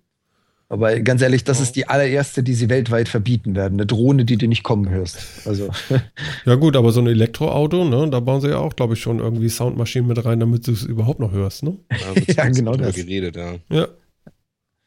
Aber 0.68 0.98
ganz 1.00 1.20
ehrlich, 1.20 1.42
das 1.42 1.60
ist 1.60 1.74
die 1.74 1.88
allererste, 1.88 2.44
die 2.44 2.54
sie 2.54 2.68
weltweit 2.68 3.08
verbieten 3.08 3.56
werden. 3.56 3.74
Eine 3.74 3.86
Drohne, 3.86 4.24
die 4.24 4.36
du 4.36 4.46
nicht 4.46 4.62
kommen 4.62 4.88
hörst. 4.88 5.18
Also. 5.44 5.68
ja, 6.46 6.54
gut, 6.54 6.76
aber 6.76 6.92
so 6.92 7.00
ein 7.00 7.08
Elektroauto, 7.08 7.84
ne? 7.84 8.08
Da 8.08 8.20
bauen 8.20 8.40
sie 8.40 8.50
ja 8.50 8.58
auch, 8.58 8.76
glaube 8.76 8.94
ich, 8.94 9.00
schon 9.00 9.18
irgendwie 9.18 9.48
Soundmaschinen 9.48 10.06
mit 10.06 10.24
rein, 10.24 10.38
damit 10.38 10.68
du 10.68 10.72
es 10.72 10.84
überhaupt 10.84 11.18
noch 11.18 11.32
hörst, 11.32 11.64
ne? 11.64 11.76
Ja, 11.90 12.34
ja 12.36 12.48
genau 12.50 12.76
das. 12.76 12.94
Geredet, 12.94 13.34
ja. 13.36 13.54
ja. 13.68 13.88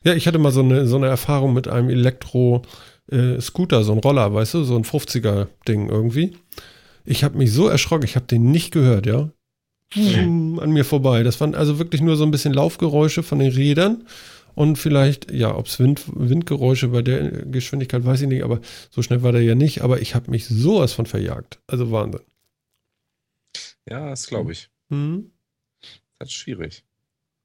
Ja, 0.05 0.13
ich 0.13 0.25
hatte 0.27 0.39
mal 0.39 0.51
so 0.51 0.61
eine, 0.61 0.85
so 0.85 0.95
eine 0.95 1.07
Erfahrung 1.07 1.53
mit 1.53 1.67
einem 1.67 1.89
Elektro-Scooter, 1.89 3.79
äh, 3.79 3.83
so 3.83 3.91
ein 3.91 3.99
Roller, 3.99 4.33
weißt 4.33 4.53
du, 4.53 4.63
so 4.63 4.75
ein 4.75 4.83
50er-Ding 4.83 5.89
irgendwie. 5.89 6.33
Ich 7.05 7.23
habe 7.23 7.37
mich 7.37 7.51
so 7.51 7.67
erschrocken, 7.67 8.05
ich 8.05 8.15
habe 8.15 8.25
den 8.25 8.51
nicht 8.51 8.71
gehört, 8.71 9.05
ja. 9.05 9.31
Hm, 9.93 10.59
an 10.59 10.71
mir 10.71 10.85
vorbei. 10.85 11.23
Das 11.23 11.39
waren 11.39 11.53
also 11.53 11.77
wirklich 11.77 12.01
nur 12.01 12.15
so 12.15 12.23
ein 12.23 12.31
bisschen 12.31 12.53
Laufgeräusche 12.53 13.21
von 13.21 13.39
den 13.39 13.51
Rädern 13.51 14.05
und 14.55 14.77
vielleicht, 14.77 15.31
ja, 15.31 15.55
ob 15.55 15.67
es 15.67 15.79
Wind, 15.79 16.03
Windgeräusche 16.07 16.89
bei 16.89 17.01
der 17.01 17.31
Geschwindigkeit, 17.45 18.05
weiß 18.05 18.21
ich 18.21 18.27
nicht, 18.27 18.43
aber 18.43 18.61
so 18.89 19.01
schnell 19.01 19.23
war 19.23 19.31
der 19.31 19.41
ja 19.41 19.55
nicht. 19.55 19.81
Aber 19.81 20.01
ich 20.01 20.15
habe 20.15 20.31
mich 20.31 20.45
sowas 20.45 20.93
von 20.93 21.05
verjagt. 21.05 21.59
Also 21.67 21.91
Wahnsinn. 21.91 22.21
Ja, 23.89 24.09
das 24.09 24.27
glaube 24.27 24.51
ich. 24.51 24.69
Mhm. 24.89 25.31
Das 26.19 26.29
ist 26.29 26.35
schwierig. 26.35 26.85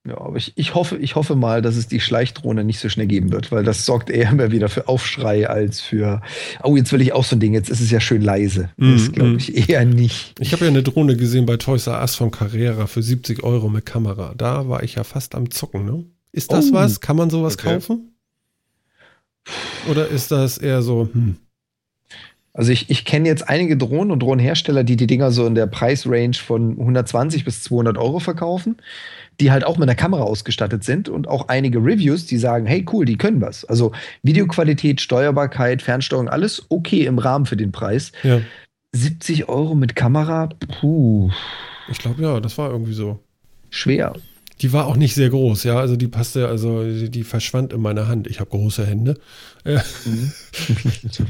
Ja, 0.09 0.18
aber 0.22 0.36
ich, 0.36 0.52
ich, 0.56 0.74
hoffe, 0.74 0.97
ich 0.97 1.16
hoffe 1.16 1.36
mal, 1.36 1.60
dass 1.60 1.76
es 1.76 1.86
die 1.86 2.01
Schleichdrohne 2.01 2.64
nicht 2.64 2.80
so 2.80 2.89
schnell 2.89 3.06
geben 3.06 3.30
wird, 3.30 3.52
weil 3.52 3.62
das 3.62 3.85
sorgt 3.85 4.09
eher 4.09 4.30
immer 4.32 4.51
wieder 4.51 4.68
für 4.70 4.89
Aufschrei 4.89 5.48
als 5.48 5.80
für, 5.80 6.22
oh, 6.62 6.76
jetzt 6.76 6.93
will 6.93 7.02
ich 7.02 7.12
auch 7.12 7.24
so 7.24 7.36
ein 7.36 7.40
Ding, 7.40 7.52
jetzt 7.52 7.68
ist 7.68 7.80
es 7.80 7.90
ja 7.90 8.01
schön 8.01 8.22
leise. 8.22 8.70
Mm, 8.78 8.93
das 8.93 9.12
glaube 9.12 9.36
ich 9.36 9.52
mm. 9.52 9.70
eher 9.70 9.85
nicht. 9.85 10.35
Ich 10.40 10.52
habe 10.52 10.64
ja 10.64 10.70
eine 10.70 10.82
Drohne 10.82 11.16
gesehen 11.16 11.44
bei 11.44 11.59
Toys 11.59 11.86
R 11.86 12.01
Us 12.01 12.14
von 12.14 12.30
Carrera 12.30 12.86
für 12.86 13.02
70 13.02 13.43
Euro 13.43 13.68
mit 13.68 13.85
Kamera. 13.85 14.35
Da 14.36 14.68
war 14.68 14.82
ich 14.82 14.94
ja 14.94 15.05
fast 15.05 15.35
am 15.35 15.51
Zucken, 15.51 15.85
ne? 15.85 16.05
Ist 16.32 16.52
das 16.52 16.70
oh, 16.70 16.74
was? 16.74 17.01
Kann 17.01 17.16
man 17.16 17.30
sowas 17.30 17.55
okay. 17.55 17.74
kaufen? 17.74 18.14
Oder 19.90 20.09
ist 20.09 20.30
das 20.30 20.59
eher 20.59 20.82
so, 20.82 21.09
hm? 21.12 21.36
Also 22.59 22.72
ich, 22.72 22.90
ich 22.90 23.05
kenne 23.05 23.28
jetzt 23.28 23.48
einige 23.48 23.76
Drohnen 23.76 24.10
und 24.10 24.20
Drohnenhersteller, 24.20 24.82
die 24.82 24.97
die 24.97 25.06
Dinger 25.06 25.30
so 25.30 25.47
in 25.47 25.55
der 25.55 25.68
Preisrange 25.68 26.35
von 26.35 26.72
120 26.72 27.44
bis 27.44 27.62
200 27.62 27.97
Euro 27.97 28.18
verkaufen 28.18 28.76
die 29.40 29.51
halt 29.51 29.64
auch 29.64 29.76
mit 29.76 29.89
einer 29.89 29.94
Kamera 29.94 30.22
ausgestattet 30.22 30.85
sind 30.85 31.09
und 31.09 31.28
auch 31.28 31.48
einige 31.48 31.78
Reviews, 31.78 32.26
die 32.26 32.39
sagen, 32.39 32.66
hey 32.66 32.85
cool, 32.93 33.05
die 33.05 33.16
können 33.16 33.40
was. 33.40 33.64
Also 33.64 33.93
Videoqualität, 34.22 35.01
Steuerbarkeit, 35.01 35.82
Fernsteuerung, 35.82 36.28
alles 36.28 36.66
okay 36.70 37.05
im 37.05 37.18
Rahmen 37.18 37.47
für 37.47 37.56
den 37.56 37.70
Preis. 37.70 38.12
Ja. 38.22 38.40
70 38.93 39.48
Euro 39.48 39.74
mit 39.74 39.94
Kamera, 39.94 40.48
puh. 40.80 41.30
Ich 41.89 41.98
glaube 41.98 42.22
ja, 42.22 42.40
das 42.40 42.59
war 42.59 42.70
irgendwie 42.70 42.94
so. 42.94 43.20
Schwer. 43.70 44.14
Die 44.60 44.72
war 44.72 44.86
auch 44.86 44.97
nicht 44.97 45.14
sehr 45.14 45.30
groß, 45.30 45.64
ja. 45.64 45.78
Also 45.78 45.94
die 45.94 46.09
passte, 46.09 46.48
also 46.48 46.82
die 47.09 47.22
verschwand 47.22 47.72
in 47.72 47.80
meiner 47.80 48.09
Hand. 48.09 48.26
Ich 48.26 48.40
habe 48.40 48.51
große 48.51 48.85
Hände. 48.85 49.20
Mhm. 49.64 50.32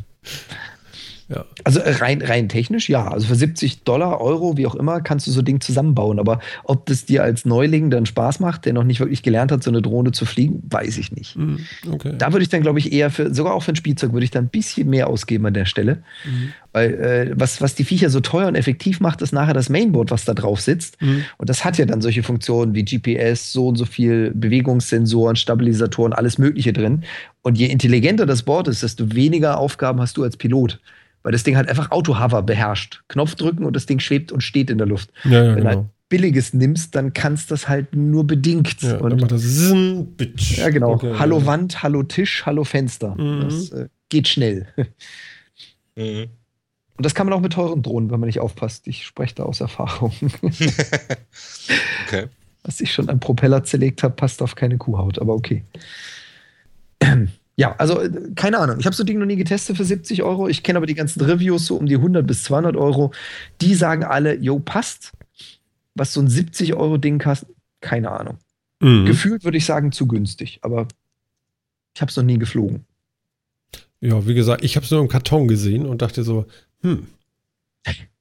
Ja. 1.28 1.44
Also 1.64 1.80
äh, 1.80 1.90
rein, 1.90 2.22
rein 2.22 2.48
technisch, 2.48 2.88
ja. 2.88 3.06
Also 3.06 3.26
für 3.26 3.34
70 3.34 3.82
Dollar, 3.82 4.20
Euro, 4.20 4.56
wie 4.56 4.66
auch 4.66 4.74
immer, 4.74 5.00
kannst 5.00 5.26
du 5.26 5.30
so 5.30 5.40
ein 5.40 5.44
Ding 5.44 5.60
zusammenbauen. 5.60 6.18
Aber 6.18 6.40
ob 6.64 6.86
das 6.86 7.04
dir 7.04 7.22
als 7.22 7.44
Neuling 7.44 7.90
dann 7.90 8.06
Spaß 8.06 8.40
macht, 8.40 8.64
der 8.64 8.72
noch 8.72 8.84
nicht 8.84 9.00
wirklich 9.00 9.22
gelernt 9.22 9.52
hat, 9.52 9.62
so 9.62 9.70
eine 9.70 9.82
Drohne 9.82 10.12
zu 10.12 10.24
fliegen, 10.24 10.62
weiß 10.70 10.96
ich 10.96 11.12
nicht. 11.12 11.36
Mhm, 11.36 11.60
okay. 11.90 12.14
Da 12.16 12.32
würde 12.32 12.42
ich 12.42 12.48
dann, 12.48 12.62
glaube 12.62 12.78
ich, 12.78 12.92
eher 12.92 13.10
für, 13.10 13.34
sogar 13.34 13.54
auch 13.54 13.62
für 13.62 13.72
ein 13.72 13.76
Spielzeug, 13.76 14.12
würde 14.12 14.24
ich 14.24 14.30
dann 14.30 14.44
ein 14.44 14.48
bisschen 14.48 14.88
mehr 14.88 15.08
ausgeben 15.08 15.44
an 15.44 15.54
der 15.54 15.66
Stelle. 15.66 16.02
Mhm. 16.24 16.52
Weil 16.72 16.94
äh, 16.94 17.32
was, 17.34 17.60
was 17.60 17.74
die 17.74 17.84
Viecher 17.84 18.08
so 18.08 18.20
teuer 18.20 18.48
und 18.48 18.54
effektiv 18.54 19.00
macht, 19.00 19.20
ist 19.20 19.32
nachher 19.32 19.54
das 19.54 19.68
Mainboard, 19.68 20.10
was 20.10 20.24
da 20.24 20.32
drauf 20.32 20.62
sitzt. 20.62 21.00
Mhm. 21.02 21.24
Und 21.36 21.50
das 21.50 21.64
hat 21.64 21.76
ja 21.76 21.84
dann 21.84 22.00
solche 22.00 22.22
Funktionen 22.22 22.74
wie 22.74 22.84
GPS, 22.84 23.52
so 23.52 23.68
und 23.68 23.76
so 23.76 23.84
viel 23.84 24.32
Bewegungssensoren, 24.34 25.36
Stabilisatoren, 25.36 26.14
alles 26.14 26.38
Mögliche 26.38 26.72
drin. 26.72 27.04
Und 27.42 27.58
je 27.58 27.66
intelligenter 27.66 28.24
das 28.24 28.42
Board 28.42 28.68
ist, 28.68 28.82
desto 28.82 29.14
weniger 29.14 29.58
Aufgaben 29.58 30.00
hast 30.00 30.16
du 30.16 30.22
als 30.22 30.36
Pilot 30.36 30.80
weil 31.28 31.32
das 31.32 31.42
Ding 31.42 31.58
halt 31.58 31.68
einfach 31.68 31.90
Auto-Hover 31.90 32.40
beherrscht. 32.40 33.02
Knopf 33.08 33.34
drücken 33.34 33.66
und 33.66 33.76
das 33.76 33.84
Ding 33.84 34.00
schwebt 34.00 34.32
und 34.32 34.40
steht 34.40 34.70
in 34.70 34.78
der 34.78 34.86
Luft. 34.86 35.10
Ja, 35.24 35.30
ja, 35.32 35.48
Wenn 35.48 35.56
genau. 35.56 35.70
du 35.70 35.76
halt 35.76 35.86
billiges 36.08 36.54
nimmst, 36.54 36.94
dann 36.94 37.12
kannst 37.12 37.50
du 37.50 37.52
das 37.52 37.68
halt 37.68 37.94
nur 37.94 38.26
bedingt. 38.26 38.80
Ja, 38.80 38.96
und 38.96 39.10
dann 39.10 39.20
macht 39.20 39.32
das 39.32 39.42
Zinn, 39.42 40.14
Bitch. 40.16 40.56
Ja, 40.56 40.70
genau. 40.70 40.92
Okay, 40.92 41.12
hallo 41.18 41.40
ja. 41.40 41.44
Wand, 41.44 41.82
hallo 41.82 42.02
Tisch, 42.02 42.46
hallo 42.46 42.64
Fenster. 42.64 43.14
Mhm. 43.14 43.40
Das 43.42 43.68
äh, 43.72 43.88
geht 44.08 44.26
schnell. 44.26 44.68
Mhm. 45.96 46.28
Und 46.96 47.04
das 47.04 47.12
kann 47.12 47.26
man 47.26 47.34
auch 47.34 47.40
mit 47.40 47.54
teuren 47.54 47.82
Drohnen, 47.82 48.10
wenn 48.10 48.20
man 48.20 48.28
nicht 48.28 48.38
aufpasst. 48.38 48.86
Ich 48.86 49.04
spreche 49.04 49.34
da 49.34 49.42
aus 49.42 49.60
Erfahrung. 49.60 50.12
okay. 52.06 52.28
Was 52.62 52.80
ich 52.80 52.92
schon 52.92 53.08
an 53.08 53.18
Propeller 53.18 53.64
zerlegt 53.64 54.04
habe, 54.04 54.14
passt 54.14 54.40
auf 54.40 54.54
keine 54.54 54.78
Kuhhaut, 54.78 55.18
aber 55.18 55.34
okay. 55.34 55.64
Ja, 57.58 57.74
also 57.76 58.00
äh, 58.00 58.10
keine 58.36 58.58
Ahnung. 58.58 58.78
Ich 58.78 58.86
habe 58.86 58.94
so 58.94 59.02
Ding 59.02 59.18
noch 59.18 59.26
nie 59.26 59.36
getestet 59.36 59.76
für 59.76 59.84
70 59.84 60.22
Euro. 60.22 60.48
Ich 60.48 60.62
kenne 60.62 60.76
aber 60.76 60.86
die 60.86 60.94
ganzen 60.94 61.20
Reviews 61.20 61.66
so 61.66 61.76
um 61.76 61.86
die 61.86 61.96
100 61.96 62.24
bis 62.24 62.44
200 62.44 62.76
Euro. 62.76 63.12
Die 63.60 63.74
sagen 63.74 64.04
alle, 64.04 64.36
jo, 64.36 64.60
passt. 64.60 65.12
Was 65.94 66.12
so 66.12 66.20
ein 66.20 66.28
70 66.28 66.74
Euro 66.74 66.98
Ding 66.98 67.18
kostet, 67.18 67.48
keine 67.80 68.12
Ahnung. 68.12 68.38
Mhm. 68.78 69.06
Gefühlt 69.06 69.42
würde 69.42 69.58
ich 69.58 69.64
sagen, 69.64 69.90
zu 69.90 70.06
günstig. 70.06 70.60
Aber 70.62 70.86
ich 71.96 72.00
habe 72.00 72.10
es 72.10 72.16
noch 72.16 72.22
nie 72.22 72.38
geflogen. 72.38 72.84
Ja, 74.00 74.24
wie 74.24 74.34
gesagt, 74.34 74.62
ich 74.62 74.76
habe 74.76 74.84
es 74.84 74.92
nur 74.92 75.00
im 75.00 75.08
Karton 75.08 75.48
gesehen 75.48 75.84
und 75.84 76.00
dachte 76.00 76.22
so, 76.22 76.46
hm. 76.82 77.08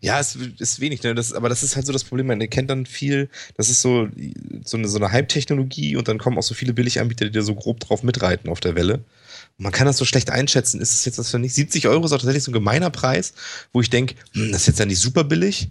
Ja, 0.00 0.18
es 0.18 0.36
ist 0.36 0.80
wenig, 0.80 1.02
ne? 1.02 1.14
das, 1.14 1.32
aber 1.32 1.48
das 1.48 1.62
ist 1.62 1.76
halt 1.76 1.86
so 1.86 1.92
das 1.92 2.04
Problem. 2.04 2.26
Man 2.26 2.40
erkennt 2.40 2.70
dann 2.70 2.86
viel, 2.86 3.28
das 3.56 3.68
ist 3.68 3.82
so, 3.82 4.08
so 4.64 4.76
eine, 4.76 4.88
so 4.88 4.96
eine 4.96 5.12
Hype-Technologie 5.12 5.96
und 5.96 6.08
dann 6.08 6.18
kommen 6.18 6.38
auch 6.38 6.42
so 6.42 6.54
viele 6.54 6.72
Billiganbieter, 6.72 7.26
die 7.26 7.32
da 7.32 7.42
so 7.42 7.54
grob 7.54 7.80
drauf 7.80 8.02
mitreiten 8.02 8.48
auf 8.48 8.60
der 8.60 8.74
Welle. 8.74 8.94
Und 9.58 9.62
man 9.62 9.72
kann 9.72 9.86
das 9.86 9.98
so 9.98 10.04
schlecht 10.04 10.30
einschätzen. 10.30 10.80
Ist 10.80 10.94
es 10.94 11.04
jetzt 11.04 11.18
das 11.18 11.30
für 11.30 11.38
nicht? 11.38 11.54
70 11.54 11.86
Euro 11.88 12.04
ist 12.04 12.12
auch 12.12 12.18
tatsächlich 12.18 12.44
so 12.44 12.50
ein 12.50 12.54
gemeiner 12.54 12.90
Preis, 12.90 13.34
wo 13.72 13.80
ich 13.80 13.90
denke, 13.90 14.14
hm, 14.32 14.52
das 14.52 14.62
ist 14.62 14.68
jetzt 14.68 14.78
ja 14.78 14.86
nicht 14.86 15.00
super 15.00 15.24
billig, 15.24 15.68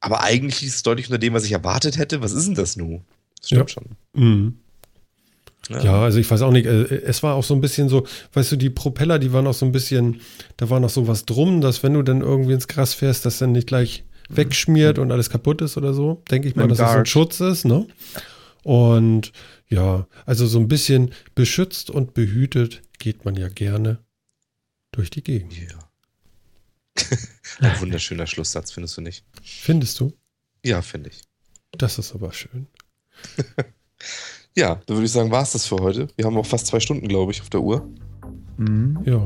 aber 0.00 0.22
eigentlich 0.22 0.62
ist 0.62 0.76
es 0.76 0.82
deutlich 0.82 1.08
unter 1.08 1.18
dem, 1.18 1.34
was 1.34 1.44
ich 1.44 1.52
erwartet 1.52 1.98
hätte. 1.98 2.22
Was 2.22 2.32
ist 2.32 2.46
denn 2.46 2.54
das 2.54 2.76
nun? 2.76 3.04
Das 3.38 3.46
stimmt 3.48 3.70
ja. 3.70 3.74
schon. 3.74 3.96
Mhm. 4.14 4.58
Ja. 5.68 5.82
ja. 5.82 6.02
also 6.02 6.18
ich 6.18 6.30
weiß 6.30 6.42
auch 6.42 6.50
nicht, 6.50 6.66
äh, 6.66 7.02
es 7.02 7.22
war 7.22 7.34
auch 7.34 7.44
so 7.44 7.54
ein 7.54 7.60
bisschen 7.60 7.88
so, 7.88 8.06
weißt 8.32 8.52
du, 8.52 8.56
die 8.56 8.70
Propeller, 8.70 9.18
die 9.18 9.32
waren 9.32 9.46
auch 9.46 9.54
so 9.54 9.66
ein 9.66 9.72
bisschen, 9.72 10.20
da 10.56 10.70
war 10.70 10.80
noch 10.80 10.90
so 10.90 11.08
was 11.08 11.24
drum, 11.24 11.60
dass 11.60 11.82
wenn 11.82 11.94
du 11.94 12.02
dann 12.02 12.20
irgendwie 12.20 12.52
ins 12.52 12.68
Gras 12.68 12.94
fährst, 12.94 13.26
das 13.26 13.38
dann 13.38 13.52
nicht 13.52 13.66
gleich 13.66 14.04
mhm. 14.28 14.36
wegschmiert 14.36 14.98
und 14.98 15.12
alles 15.12 15.30
kaputt 15.30 15.62
ist 15.62 15.76
oder 15.76 15.94
so. 15.94 16.22
Denke 16.30 16.48
ich 16.48 16.56
mal, 16.56 16.68
dass 16.68 16.78
das 16.78 16.92
so 16.92 16.98
ein 16.98 17.06
Schutz 17.06 17.40
ist, 17.40 17.64
ne? 17.64 17.86
Und 18.62 19.32
ja, 19.68 20.06
also 20.24 20.46
so 20.46 20.58
ein 20.58 20.68
bisschen 20.68 21.12
beschützt 21.34 21.90
und 21.90 22.14
behütet 22.14 22.82
geht 22.98 23.24
man 23.24 23.36
ja 23.36 23.48
gerne 23.48 23.98
durch 24.92 25.10
die 25.10 25.22
Gegend. 25.22 25.54
Ja. 25.56 25.78
ein 27.60 27.80
wunderschöner 27.80 28.26
Schlusssatz, 28.26 28.72
findest 28.72 28.96
du 28.96 29.02
nicht? 29.02 29.24
Findest 29.42 30.00
du? 30.00 30.12
Ja, 30.64 30.82
finde 30.82 31.10
ich. 31.10 31.22
Das 31.72 31.98
ist 31.98 32.14
aber 32.14 32.32
schön. 32.32 32.66
Ja, 34.56 34.80
dann 34.86 34.96
würde 34.96 35.04
ich 35.04 35.12
sagen, 35.12 35.30
war 35.30 35.42
es 35.42 35.52
das 35.52 35.66
für 35.66 35.76
heute. 35.76 36.08
Wir 36.16 36.24
haben 36.24 36.36
auch 36.38 36.46
fast 36.46 36.66
zwei 36.66 36.80
Stunden, 36.80 37.06
glaube 37.08 37.30
ich, 37.30 37.42
auf 37.42 37.50
der 37.50 37.60
Uhr. 37.60 37.86
Mhm. 38.56 38.98
Ja. 39.04 39.20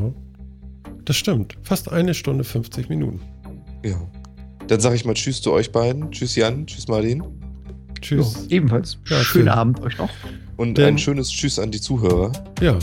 Das 1.05 1.17
stimmt. 1.17 1.57
Fast 1.63 1.91
eine 1.91 2.15
Stunde 2.15 2.43
50 2.43 2.89
Minuten. 2.89 3.21
Ja. 3.85 3.97
Dann 4.67 4.81
sage 4.81 4.97
ich 4.97 5.05
mal 5.05 5.15
Tschüss 5.15 5.41
zu 5.41 5.53
euch 5.53 5.71
beiden. 5.71 6.11
Tschüss 6.11 6.35
Jan, 6.35 6.67
Tschüss 6.67 6.89
Martin. 6.89 7.23
Tschüss. 8.01 8.47
Ja, 8.49 8.57
ebenfalls. 8.57 8.99
Ja, 9.09 9.23
Schönen 9.23 9.45
schön. 9.45 9.49
Abend 9.49 9.81
euch 9.81 9.97
noch. 9.99 10.11
Und 10.57 10.77
Denn, 10.77 10.95
ein 10.95 10.99
schönes 10.99 11.31
Tschüss 11.31 11.61
an 11.61 11.71
die 11.71 11.81
Zuhörer. 11.81 12.33
Ja. 12.61 12.77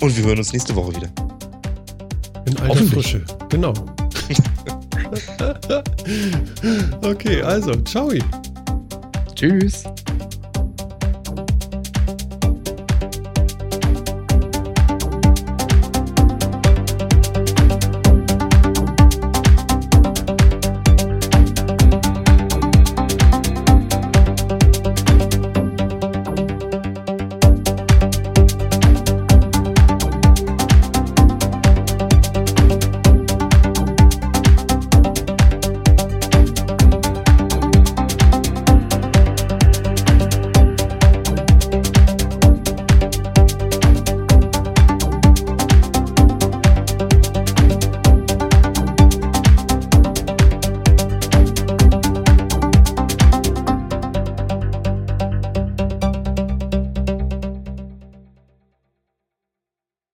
Und 0.00 0.16
wir 0.16 0.24
hören 0.24 0.38
uns 0.38 0.52
nächste 0.52 0.76
Woche 0.76 0.94
wieder. 0.94 1.10
In 2.46 2.56
alter 2.58 2.84
Frische. 2.84 3.24
Genau. 3.48 3.72
okay, 7.02 7.42
also, 7.42 7.74
ciao. 7.82 8.12
Tschüss. 9.34 9.84